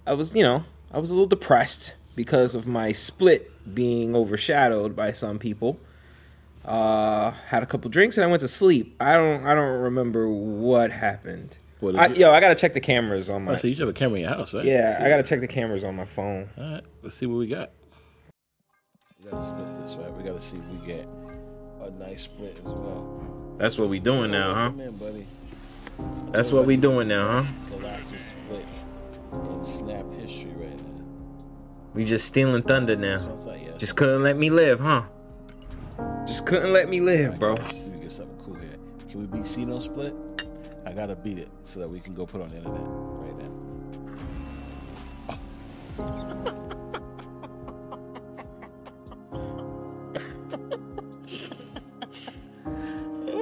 I 0.06 0.12
was, 0.12 0.34
you 0.34 0.42
know, 0.42 0.64
I 0.92 0.98
was 0.98 1.10
a 1.10 1.14
little 1.14 1.26
depressed 1.26 1.94
because 2.14 2.54
of 2.54 2.66
my 2.66 2.92
split 2.92 3.50
being 3.74 4.14
overshadowed 4.14 4.94
by 4.94 5.12
some 5.12 5.38
people. 5.38 5.80
Uh, 6.64 7.30
had 7.48 7.62
a 7.62 7.66
couple 7.66 7.88
drinks 7.90 8.18
and 8.18 8.24
I 8.24 8.26
went 8.26 8.40
to 8.40 8.48
sleep. 8.48 8.94
I 9.00 9.14
don't, 9.14 9.46
I 9.46 9.54
don't 9.54 9.80
remember 9.80 10.28
what 10.28 10.90
happened. 10.92 11.56
What 11.80 11.96
I, 11.96 12.06
you- 12.08 12.16
yo, 12.16 12.32
I 12.32 12.40
gotta 12.40 12.54
check 12.54 12.74
the 12.74 12.80
cameras 12.80 13.30
on 13.30 13.44
my. 13.46 13.52
Oh, 13.52 13.56
so 13.56 13.66
you 13.66 13.74
have 13.76 13.88
a 13.88 13.92
camera 13.94 14.16
in 14.16 14.20
your 14.22 14.30
house, 14.30 14.52
right? 14.52 14.66
yeah, 14.66 14.98
I 15.00 15.08
gotta 15.08 15.22
check 15.22 15.40
the 15.40 15.48
cameras 15.48 15.82
on 15.82 15.96
my 15.96 16.04
phone. 16.04 16.50
All 16.58 16.64
right, 16.72 16.82
let's 17.02 17.14
see 17.16 17.24
what 17.24 17.38
we 17.38 17.46
got. 17.46 17.70
We 19.24 19.30
gotta 19.30 19.46
split 19.46 19.80
this, 19.80 19.96
right? 19.96 20.12
We 20.12 20.22
gotta 20.22 20.40
see 20.42 20.58
if 20.58 20.66
we 20.66 20.86
get 20.86 21.08
a 21.80 21.90
nice 21.98 22.24
split 22.24 22.58
as 22.58 22.64
well. 22.64 23.54
That's 23.56 23.78
what 23.78 23.88
we 23.88 23.98
doing 23.98 24.30
now, 24.30 24.54
huh? 24.54 24.68
Come 24.70 24.80
in, 24.80 24.96
buddy. 24.98 25.26
That's 26.32 26.52
what 26.52 26.66
we 26.66 26.76
doing 26.76 27.08
now, 27.08 27.40
huh? 27.40 27.52
In 29.32 29.64
Snap 29.64 30.04
history 30.14 30.52
right 30.56 30.76
now. 30.76 31.04
We 31.94 32.04
just 32.04 32.26
stealing 32.26 32.62
thunder 32.62 32.96
now. 32.96 33.34
Like, 33.46 33.62
yeah, 33.64 33.76
Just 33.76 33.96
couldn't 33.96 34.22
let 34.22 34.36
me 34.36 34.50
live, 34.50 34.80
huh? 34.80 35.02
Just 36.26 36.46
couldn't 36.46 36.72
let 36.72 36.88
me 36.88 37.00
live, 37.00 37.38
bro. 37.38 37.54
Let's 37.54 37.70
see 37.70 37.86
if 37.86 37.94
we 37.94 38.00
get 38.00 38.12
something 38.12 38.38
cool 38.44 38.54
here. 38.54 38.76
Can 39.08 39.20
we 39.20 39.26
beat 39.26 39.46
Sino 39.46 39.80
split? 39.80 40.14
I 40.86 40.92
gotta 40.92 41.14
beat 41.14 41.38
it 41.38 41.50
so 41.64 41.80
that 41.80 41.90
we 41.90 42.00
can 42.00 42.14
go 42.14 42.26
put 42.26 42.40
on 42.40 42.48
the 42.48 42.56
internet 42.56 42.80
right 42.80 43.36
now. 43.38 43.50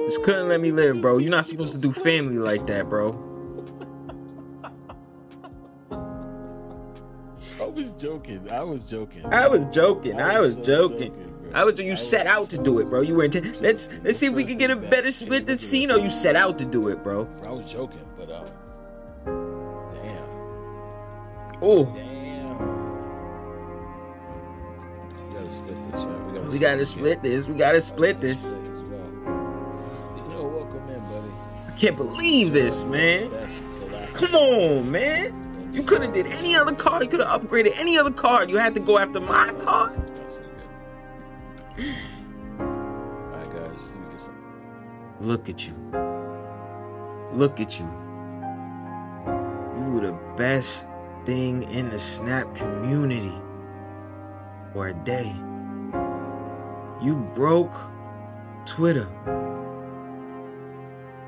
Just 0.05 0.23
couldn't 0.23 0.49
let 0.49 0.59
me 0.59 0.71
live, 0.71 1.01
bro. 1.01 1.19
You're 1.19 1.29
not 1.29 1.45
supposed 1.45 1.73
to 1.73 1.79
do 1.79 1.91
family 1.91 2.37
like 2.37 2.65
that, 2.67 2.89
bro. 2.89 3.28
I 8.03 8.03
was 8.03 8.03
joking. 8.03 8.51
I 8.51 8.63
was 8.63 8.83
joking. 8.83 9.25
I 9.25 9.47
was 9.49 9.65
joking. 9.75 10.19
I 10.21 10.39
was 10.39 10.55
so 10.55 10.61
joking. 10.61 11.13
bro. 11.13 11.51
I 11.53 11.63
was. 11.65 11.79
You 11.79 11.91
I 11.91 11.95
set 11.95 12.25
was 12.27 12.27
out 12.27 12.49
to 12.51 12.57
do 12.57 12.79
it, 12.79 12.89
bro. 12.89 13.01
You 13.01 13.15
were 13.15 13.25
intent. 13.25 13.61
Let's 13.61 13.89
let's 14.03 14.17
see 14.19 14.27
if 14.27 14.33
we 14.33 14.43
can 14.45 14.57
get 14.57 14.71
a 14.71 14.75
better 14.75 15.11
split 15.11 15.45
than 15.45 15.57
Sino. 15.57 15.97
You 15.97 16.09
set 16.09 16.35
out 16.35 16.57
to 16.59 16.65
do 16.65 16.87
it, 16.89 17.03
bro. 17.03 17.27
I 17.45 17.49
was 17.51 17.69
joking, 17.71 18.01
but 18.17 18.29
uh, 18.29 18.45
damn, 19.93 20.23
Oh, 21.61 21.83
damn. 21.85 22.57
We 25.27 25.33
gotta 25.33 25.51
split 25.51 25.91
this? 25.91 26.05
We 26.05 26.33
gotta. 26.33 26.41
we 26.41 26.51
see 26.51 26.59
gotta 26.59 26.85
split 26.85 27.21
this. 27.21 27.47
We 27.47 27.55
gotta 27.55 27.81
split 27.81 28.21
this. 28.21 28.41
split 28.53 28.87
well. 28.87 29.07
You 30.15 30.33
know, 30.33 30.43
welcome 30.43 30.89
in, 30.89 30.99
buddy. 31.01 31.31
I 31.67 31.71
can't 31.77 31.97
believe 31.97 32.53
this, 32.53 32.83
man. 32.85 33.29
Come 34.13 34.35
on, 34.35 34.91
man. 34.91 35.38
You 35.71 35.83
could 35.83 36.01
have 36.01 36.11
did 36.11 36.27
any 36.27 36.55
other 36.55 36.73
card. 36.73 37.03
You 37.03 37.09
could 37.09 37.19
have 37.19 37.41
upgraded 37.41 37.77
any 37.77 37.97
other 37.97 38.11
card. 38.11 38.49
You 38.49 38.57
had 38.57 38.73
to 38.73 38.79
go 38.79 38.97
after 38.97 39.19
my 39.19 39.53
card. 39.53 39.91
It's 39.99 40.09
been 40.09 40.29
so 40.29 40.41
good. 41.77 41.95
All 42.59 42.65
right, 43.37 43.51
guys. 43.53 43.69
let's 43.69 43.81
see 43.91 43.97
if 43.99 44.05
we 44.05 44.11
get 44.11 44.21
some- 44.21 45.17
Look 45.21 45.49
at 45.49 45.67
you. 45.67 45.73
Look 47.31 47.59
at 47.59 47.79
you. 47.79 47.85
You 49.77 49.91
were 49.91 50.01
the 50.01 50.17
best 50.35 50.87
thing 51.25 51.63
in 51.63 51.89
the 51.89 51.99
Snap 51.99 52.55
community 52.55 53.33
for 54.73 54.87
a 54.87 54.93
day. 54.93 55.31
You 57.01 57.15
broke 57.35 57.75
Twitter 58.65 59.07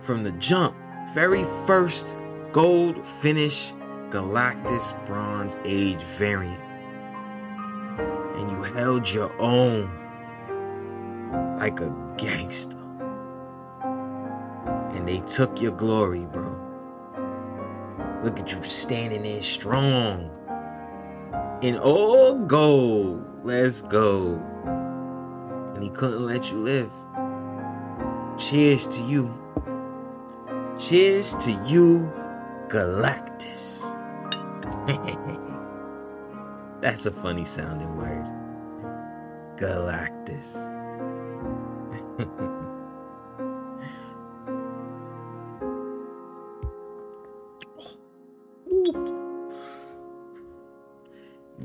from 0.01 0.23
the 0.23 0.31
jump. 0.33 0.75
Very 1.13 1.43
first 1.65 2.15
gold 2.51 3.05
finish 3.05 3.73
Galactus 4.11 4.93
Bronze 5.05 5.57
Age 5.65 6.03
variant. 6.03 6.61
And 8.37 8.51
you 8.51 8.61
held 8.61 9.11
your 9.11 9.31
own 9.41 9.89
like 11.57 11.79
a 11.79 11.95
gangster 12.17 12.77
and 14.93 15.07
they 15.07 15.19
took 15.21 15.61
your 15.61 15.71
glory, 15.71 16.25
bro. 16.25 16.55
Look 18.23 18.39
at 18.39 18.51
you 18.51 18.61
standing 18.61 19.23
there 19.23 19.41
strong 19.41 20.29
in 21.61 21.77
all 21.77 22.35
gold. 22.35 23.25
Let's 23.43 23.81
go. 23.81 24.39
And 25.73 25.83
he 25.83 25.89
couldn't 25.89 26.27
let 26.27 26.51
you 26.51 26.59
live. 26.59 26.91
Cheers 28.37 28.87
to 28.87 29.01
you. 29.01 29.33
Cheers 30.77 31.35
to 31.35 31.51
you, 31.65 32.11
Galactus. 32.67 33.80
That's 36.81 37.05
a 37.05 37.11
funny 37.11 37.45
sounding 37.45 37.95
word. 37.95 38.25
Galactus. 39.57 40.57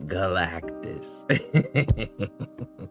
Galactus. 0.07 1.25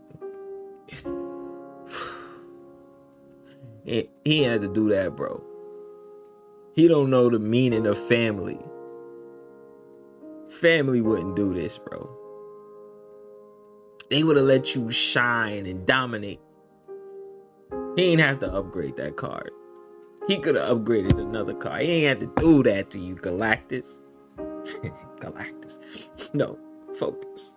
he, 3.86 4.10
he 4.24 4.42
had 4.42 4.62
to 4.62 4.68
do 4.68 4.90
that, 4.90 5.16
bro. 5.16 5.44
He 6.74 6.88
don't 6.88 7.12
know 7.12 7.30
the 7.30 7.40
meaning 7.40 7.86
of 7.86 7.98
family. 7.98 8.60
Family 10.50 11.02
wouldn't 11.02 11.36
do 11.36 11.54
this, 11.54 11.78
bro. 11.78 12.10
They 14.10 14.24
would 14.24 14.38
have 14.38 14.46
let 14.46 14.76
you 14.76 14.92
shine 14.92 15.66
and 15.66 15.86
dominate. 15.86 16.40
He 17.96 18.12
ain't 18.12 18.22
have 18.22 18.40
to 18.40 18.54
upgrade 18.54 18.98
that 18.98 19.16
card. 19.16 19.52
He 20.28 20.38
could 20.38 20.56
have 20.56 20.78
upgraded 20.78 21.20
another 21.20 21.54
card. 21.54 21.84
He 21.84 21.92
ain't 21.92 22.08
had 22.08 22.20
to 22.22 22.42
do 22.42 22.64
that 22.64 22.90
to 22.92 23.00
you, 23.00 23.16
Galactus. 23.16 24.00
Galactus. 24.38 25.80
No, 26.34 26.58
focus. 26.98 27.54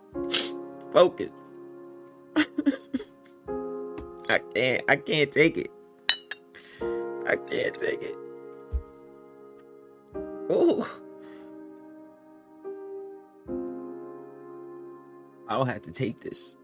Focus. 0.93 1.31
I 4.31 4.41
can't. 4.55 4.85
I 4.89 4.97
can't 4.97 5.33
take 5.33 5.57
it. 5.57 5.71
I 7.27 7.37
can't 7.37 7.75
take 7.75 8.03
it. 8.03 8.17
Oh. 10.51 10.89
I'll 15.49 15.65
have 15.65 15.83
to 15.83 15.93
take 15.93 16.21
this. 16.21 16.55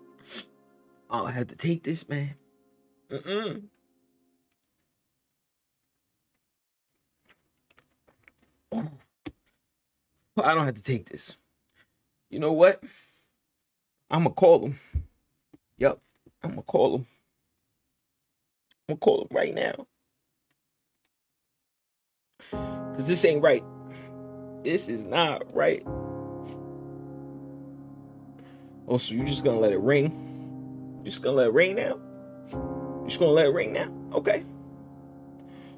I'll 1.11 1.27
have 1.27 1.47
to 1.49 1.57
take 1.57 1.83
this, 1.83 2.09
man. 2.09 2.35
Mm-mm. 3.11 3.63
I 8.73 10.55
don't 10.55 10.67
have 10.67 10.75
to 10.75 10.83
take 10.83 11.09
this. 11.09 11.37
You 12.31 12.41
know 12.41 12.53
what? 12.53 12.83
I'm 14.11 14.25
gonna 14.25 14.35
call 14.35 14.67
him. 14.67 14.79
Yup, 15.79 16.01
I'm 16.43 16.51
gonna 16.51 16.63
call 16.63 16.97
him. 16.97 17.07
I'm 18.89 18.97
gonna 18.97 18.99
call 18.99 19.23
him 19.23 19.29
right 19.31 19.55
now. 19.55 19.87
Cause 22.95 23.09
this 23.09 23.25
ain't 23.25 23.43
right. 23.43 23.65
This 24.63 24.89
is 24.89 25.05
not 25.05 25.55
right. 25.55 25.85
Oh, 28.87 28.97
so 28.97 29.15
you're 29.15 29.27
just 29.27 29.45
gonna 29.45 29.61
let 29.61 29.73
it 29.73 29.81
ring? 29.81 30.13
You're 30.99 31.07
just 31.07 31.23
gonna 31.23 31.37
let 31.37 31.47
it 31.49 31.53
ring 31.53 31.77
now? 31.77 31.99
You're 32.53 33.09
just 33.09 33.19
gonna 33.19 33.33
let 33.33 33.47
it 33.47 33.55
ring 33.55 33.73
now? 33.73 33.91
Okay. 34.13 34.43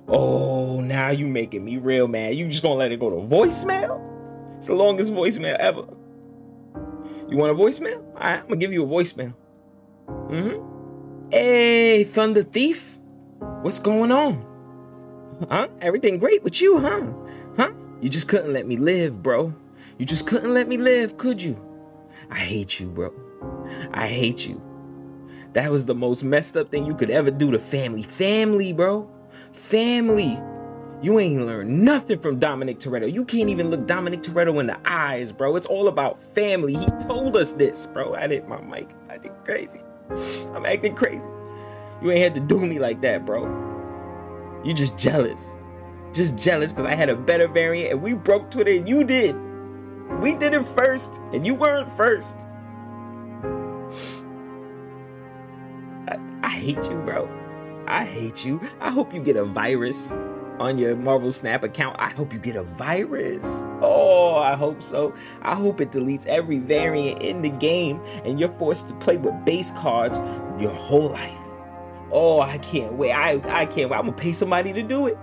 Oh, 0.08 0.80
now 0.80 1.10
you're 1.10 1.28
making 1.28 1.64
me 1.64 1.78
real 1.78 2.08
mad. 2.08 2.34
You 2.34 2.48
just 2.48 2.62
gonna 2.62 2.74
let 2.74 2.92
it 2.92 3.00
go 3.00 3.10
to 3.10 3.16
voicemail? 3.16 4.00
It's 4.58 4.68
the 4.68 4.74
longest 4.74 5.12
voicemail 5.12 5.56
ever. 5.56 5.84
You 7.28 7.36
want 7.36 7.52
a 7.52 7.54
voicemail? 7.54 7.98
All 8.14 8.20
right, 8.20 8.40
I'm 8.40 8.42
gonna 8.42 8.56
give 8.56 8.72
you 8.72 8.84
a 8.84 8.86
voicemail. 8.86 9.34
Mm-hmm. 10.08 11.30
Hey, 11.30 12.04
Thunder 12.04 12.44
Thief, 12.44 12.98
what's 13.62 13.80
going 13.80 14.12
on? 14.12 14.44
Huh? 15.50 15.68
Everything 15.80 16.18
great 16.18 16.42
with 16.44 16.60
you, 16.60 16.78
huh? 16.78 17.12
Huh? 17.56 17.72
You 18.00 18.08
just 18.08 18.28
couldn't 18.28 18.52
let 18.52 18.66
me 18.66 18.76
live, 18.76 19.22
bro. 19.22 19.52
You 19.98 20.06
just 20.06 20.26
couldn't 20.26 20.54
let 20.54 20.68
me 20.68 20.76
live, 20.76 21.16
could 21.16 21.42
you? 21.42 21.60
I 22.30 22.38
hate 22.38 22.80
you, 22.80 22.88
bro. 22.88 23.12
I 23.92 24.06
hate 24.08 24.46
you. 24.46 24.60
That 25.52 25.70
was 25.70 25.86
the 25.86 25.94
most 25.94 26.22
messed 26.22 26.56
up 26.56 26.70
thing 26.70 26.84
you 26.84 26.94
could 26.94 27.10
ever 27.10 27.30
do 27.30 27.50
to 27.50 27.58
family. 27.58 28.02
Family, 28.02 28.72
bro. 28.72 29.08
Family. 29.52 30.38
You 31.02 31.18
ain't 31.18 31.40
learned 31.40 31.84
nothing 31.84 32.18
from 32.20 32.38
Dominic 32.38 32.78
Toretto. 32.78 33.12
You 33.12 33.24
can't 33.24 33.50
even 33.50 33.70
look 33.70 33.86
Dominic 33.86 34.22
Toretto 34.22 34.58
in 34.60 34.66
the 34.66 34.78
eyes, 34.86 35.30
bro. 35.30 35.56
It's 35.56 35.66
all 35.66 35.88
about 35.88 36.18
family. 36.18 36.74
He 36.74 36.86
told 37.06 37.36
us 37.36 37.52
this, 37.52 37.86
bro. 37.86 38.14
I 38.14 38.26
did 38.26 38.48
my 38.48 38.60
mic. 38.62 38.88
I 39.10 39.18
did 39.18 39.32
crazy. 39.44 39.80
I'm 40.54 40.64
acting 40.64 40.94
crazy. 40.94 41.28
You 42.02 42.10
ain't 42.10 42.20
had 42.20 42.34
to 42.34 42.40
do 42.40 42.58
me 42.60 42.78
like 42.78 43.02
that, 43.02 43.24
bro. 43.24 43.44
You 44.64 44.74
just 44.74 44.98
jealous. 44.98 45.56
Just 46.12 46.36
jealous 46.36 46.72
because 46.72 46.86
I 46.86 46.94
had 46.94 47.08
a 47.08 47.16
better 47.16 47.46
variant 47.46 47.92
and 47.92 48.02
we 48.02 48.14
broke 48.14 48.50
Twitter 48.50 48.72
and 48.72 48.88
you 48.88 49.04
did. 49.04 49.36
We 50.20 50.34
did 50.34 50.54
it 50.54 50.64
first 50.64 51.20
and 51.32 51.46
you 51.46 51.54
weren't 51.54 51.90
first. 51.92 52.46
I, 56.08 56.18
I 56.42 56.48
hate 56.48 56.82
you, 56.84 56.96
bro. 57.04 57.28
I 57.86 58.04
hate 58.04 58.44
you. 58.44 58.60
I 58.80 58.90
hope 58.90 59.14
you 59.14 59.22
get 59.22 59.36
a 59.36 59.44
virus 59.44 60.12
on 60.58 60.78
your 60.78 60.96
Marvel 60.96 61.30
Snap 61.30 61.64
account. 61.64 61.96
I 61.98 62.10
hope 62.10 62.32
you 62.32 62.38
get 62.38 62.56
a 62.56 62.62
virus. 62.62 63.64
Oh, 63.80 64.34
I 64.34 64.54
hope 64.54 64.82
so. 64.82 65.14
I 65.42 65.54
hope 65.54 65.80
it 65.80 65.90
deletes 65.90 66.26
every 66.26 66.58
variant 66.58 67.22
in 67.22 67.42
the 67.42 67.50
game 67.50 68.00
and 68.24 68.40
you're 68.40 68.52
forced 68.58 68.88
to 68.88 68.94
play 68.94 69.16
with 69.16 69.44
base 69.44 69.70
cards 69.72 70.18
your 70.60 70.72
whole 70.72 71.10
life. 71.10 71.38
Oh, 72.10 72.40
I 72.40 72.58
can't 72.58 72.94
wait. 72.94 73.12
I 73.12 73.32
I 73.48 73.66
can't 73.66 73.90
wait. 73.90 73.98
I'm 73.98 74.06
gonna 74.06 74.12
pay 74.12 74.32
somebody 74.32 74.72
to 74.72 74.82
do 74.82 75.06
it. 75.06 75.18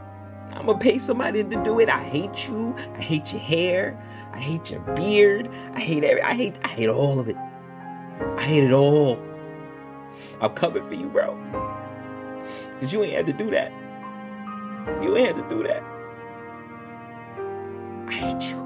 I'm 0.53 0.65
gonna 0.65 0.77
pay 0.77 0.97
somebody 0.97 1.43
to 1.43 1.63
do 1.63 1.79
it. 1.79 1.89
I 1.89 2.03
hate 2.03 2.47
you. 2.47 2.75
I 2.95 3.01
hate 3.01 3.33
your 3.33 3.41
hair. 3.41 3.97
I 4.33 4.39
hate 4.39 4.71
your 4.71 4.81
beard. 4.95 5.49
I 5.73 5.79
hate 5.79 6.03
every 6.03 6.21
I 6.21 6.33
hate 6.33 6.55
I 6.63 6.67
hate 6.67 6.89
all 6.89 7.19
of 7.19 7.29
it. 7.29 7.37
I 8.37 8.41
hate 8.43 8.63
it 8.63 8.73
all. 8.73 9.19
I'm 10.41 10.53
coming 10.53 10.83
for 10.85 10.93
you, 10.93 11.07
bro. 11.07 11.35
Cause 12.79 12.91
you 12.91 13.03
ain't 13.03 13.13
had 13.13 13.25
to 13.27 13.33
do 13.33 13.49
that. 13.51 13.71
You 15.01 15.15
ain't 15.15 15.35
had 15.35 15.49
to 15.49 15.55
do 15.55 15.63
that. 15.63 15.83
I 18.07 18.11
hate 18.11 18.51
you. 18.51 18.62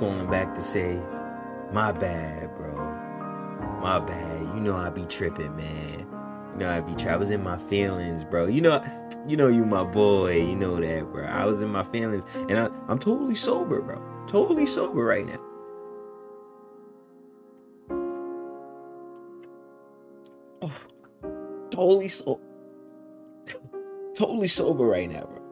Calling 0.00 0.30
back 0.30 0.54
to 0.54 0.62
say, 0.62 0.98
my 1.74 1.92
bad, 1.92 2.56
bro. 2.56 2.72
My 3.82 3.98
bad. 3.98 4.40
You 4.54 4.60
know 4.60 4.74
I 4.74 4.88
be 4.88 5.04
tripping, 5.04 5.54
man. 5.54 6.06
You 6.54 6.60
know 6.60 6.70
I 6.70 6.80
be 6.80 6.92
tripping. 6.92 7.12
I 7.12 7.16
was 7.16 7.30
in 7.30 7.42
my 7.42 7.58
feelings, 7.58 8.24
bro. 8.24 8.46
You 8.46 8.62
know, 8.62 8.82
you 9.28 9.36
know 9.36 9.48
you 9.48 9.66
my 9.66 9.84
boy. 9.84 10.38
You 10.38 10.56
know 10.56 10.80
that, 10.80 11.12
bro. 11.12 11.26
I 11.26 11.44
was 11.44 11.60
in 11.60 11.68
my 11.68 11.82
feelings, 11.82 12.24
and 12.34 12.58
I, 12.58 12.70
I'm 12.88 12.98
totally 12.98 13.34
sober, 13.34 13.82
bro. 13.82 14.00
Totally 14.26 14.64
sober 14.64 15.04
right 15.04 15.26
now. 15.26 15.38
Oh, 20.62 20.72
totally 21.70 22.08
so, 22.08 22.40
totally 24.14 24.48
sober 24.48 24.86
right 24.86 25.10
now, 25.10 25.26
bro. 25.26 25.42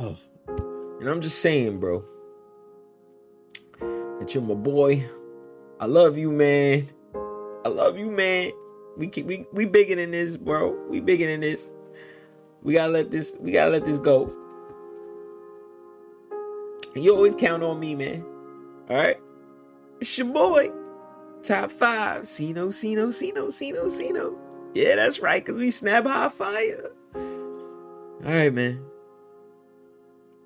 Oh, 0.00 0.16
and 0.98 1.08
I'm 1.08 1.20
just 1.20 1.40
saying, 1.40 1.78
bro, 1.78 2.04
that 4.18 4.34
you're 4.34 4.42
my 4.42 4.54
boy. 4.54 5.08
I 5.80 5.86
love 5.86 6.18
you, 6.18 6.30
man. 6.30 6.86
I 7.64 7.68
love 7.68 7.98
you, 7.98 8.10
man. 8.10 8.52
We 8.96 9.08
keep, 9.08 9.26
we 9.26 9.46
we 9.52 9.64
bigger 9.64 9.94
than 9.94 10.10
this, 10.10 10.36
bro. 10.36 10.76
We 10.88 11.00
bigger 11.00 11.26
than 11.26 11.40
this. 11.40 11.72
We 12.62 12.74
gotta 12.74 12.92
let 12.92 13.10
this. 13.10 13.36
We 13.38 13.52
gotta 13.52 13.70
let 13.70 13.84
this 13.84 13.98
go. 13.98 14.32
You 16.96 17.14
always 17.14 17.34
count 17.34 17.62
on 17.62 17.78
me, 17.78 17.94
man. 17.94 18.24
All 18.90 18.96
right, 18.96 19.20
it's 20.00 20.18
your 20.18 20.26
boy. 20.28 20.70
Top 21.42 21.70
five. 21.70 22.26
Sino, 22.26 22.70
Sino, 22.70 23.10
Sino, 23.10 23.48
Sino, 23.48 23.88
Sino. 23.88 24.36
Yeah, 24.74 24.96
that's 24.96 25.20
right. 25.20 25.44
Cause 25.44 25.56
we 25.56 25.70
snap 25.70 26.04
high 26.04 26.28
fire. 26.28 26.90
All 27.14 28.32
right, 28.32 28.52
man. 28.52 28.84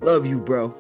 Love 0.01 0.27
you, 0.27 0.39
bro. 0.39 0.74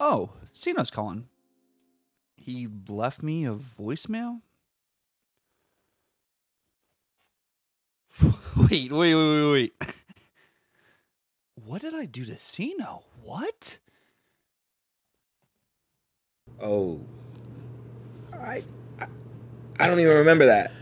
Oh, 0.00 0.30
Sino's 0.52 0.90
calling. 0.90 1.28
He 2.36 2.68
left 2.88 3.22
me 3.22 3.44
a 3.44 3.54
voicemail? 3.54 4.42
wait, 8.22 8.92
wait, 8.92 9.14
wait, 9.14 9.14
wait, 9.14 9.52
wait. 9.52 9.72
what 11.66 11.82
did 11.82 11.94
I 11.94 12.04
do 12.04 12.24
to 12.24 12.38
Sino? 12.38 13.02
What? 13.22 13.78
Oh, 16.60 17.00
I, 18.32 18.62
I, 19.00 19.06
I 19.78 19.86
don't 19.86 20.00
even 20.00 20.16
remember 20.16 20.46
that. 20.46 20.72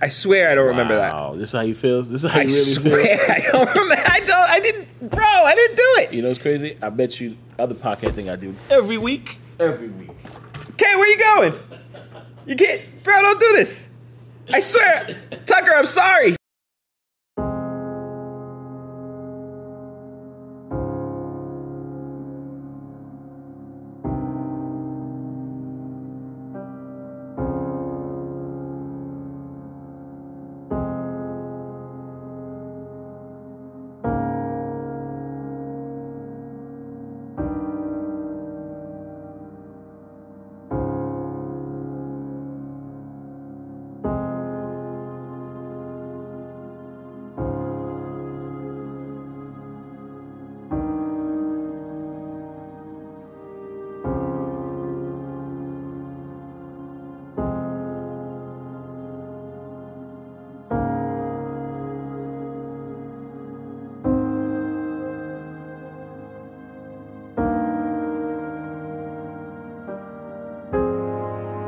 I 0.00 0.08
swear 0.08 0.50
I 0.50 0.54
don't 0.54 0.66
remember 0.66 0.96
that. 0.96 1.12
Wow, 1.14 1.34
this 1.34 1.50
is 1.50 1.52
how 1.52 1.60
you 1.60 1.74
feel. 1.74 2.02
This 2.02 2.24
is 2.24 2.30
how 2.30 2.40
I 2.40 2.42
you 2.42 2.48
really 2.48 2.74
swear 2.74 3.18
feel. 3.18 3.30
I 3.30 3.64
don't 3.64 3.74
remember. 3.74 4.02
I 4.06 4.20
don't. 4.20 4.50
I 4.50 4.60
didn't, 4.60 5.10
bro. 5.10 5.24
I 5.24 5.54
didn't 5.54 5.76
do 5.76 5.94
it. 5.98 6.12
You 6.12 6.22
know 6.22 6.28
what's 6.28 6.40
crazy? 6.40 6.76
I 6.82 6.90
bet 6.90 7.20
you 7.20 7.38
other 7.58 7.74
podcasting 7.74 8.32
I 8.32 8.36
do 8.36 8.54
every 8.70 8.98
week. 8.98 9.38
Every 9.58 9.88
week. 9.88 10.10
Okay, 10.70 10.96
where 10.96 11.08
you 11.08 11.18
going? 11.18 11.54
You 12.46 12.56
can't, 12.56 13.02
bro. 13.02 13.20
Don't 13.22 13.40
do 13.40 13.52
this. 13.52 13.88
I 14.52 14.60
swear, 14.60 15.06
Tucker. 15.46 15.72
I'm 15.72 15.86
sorry. 15.86 16.36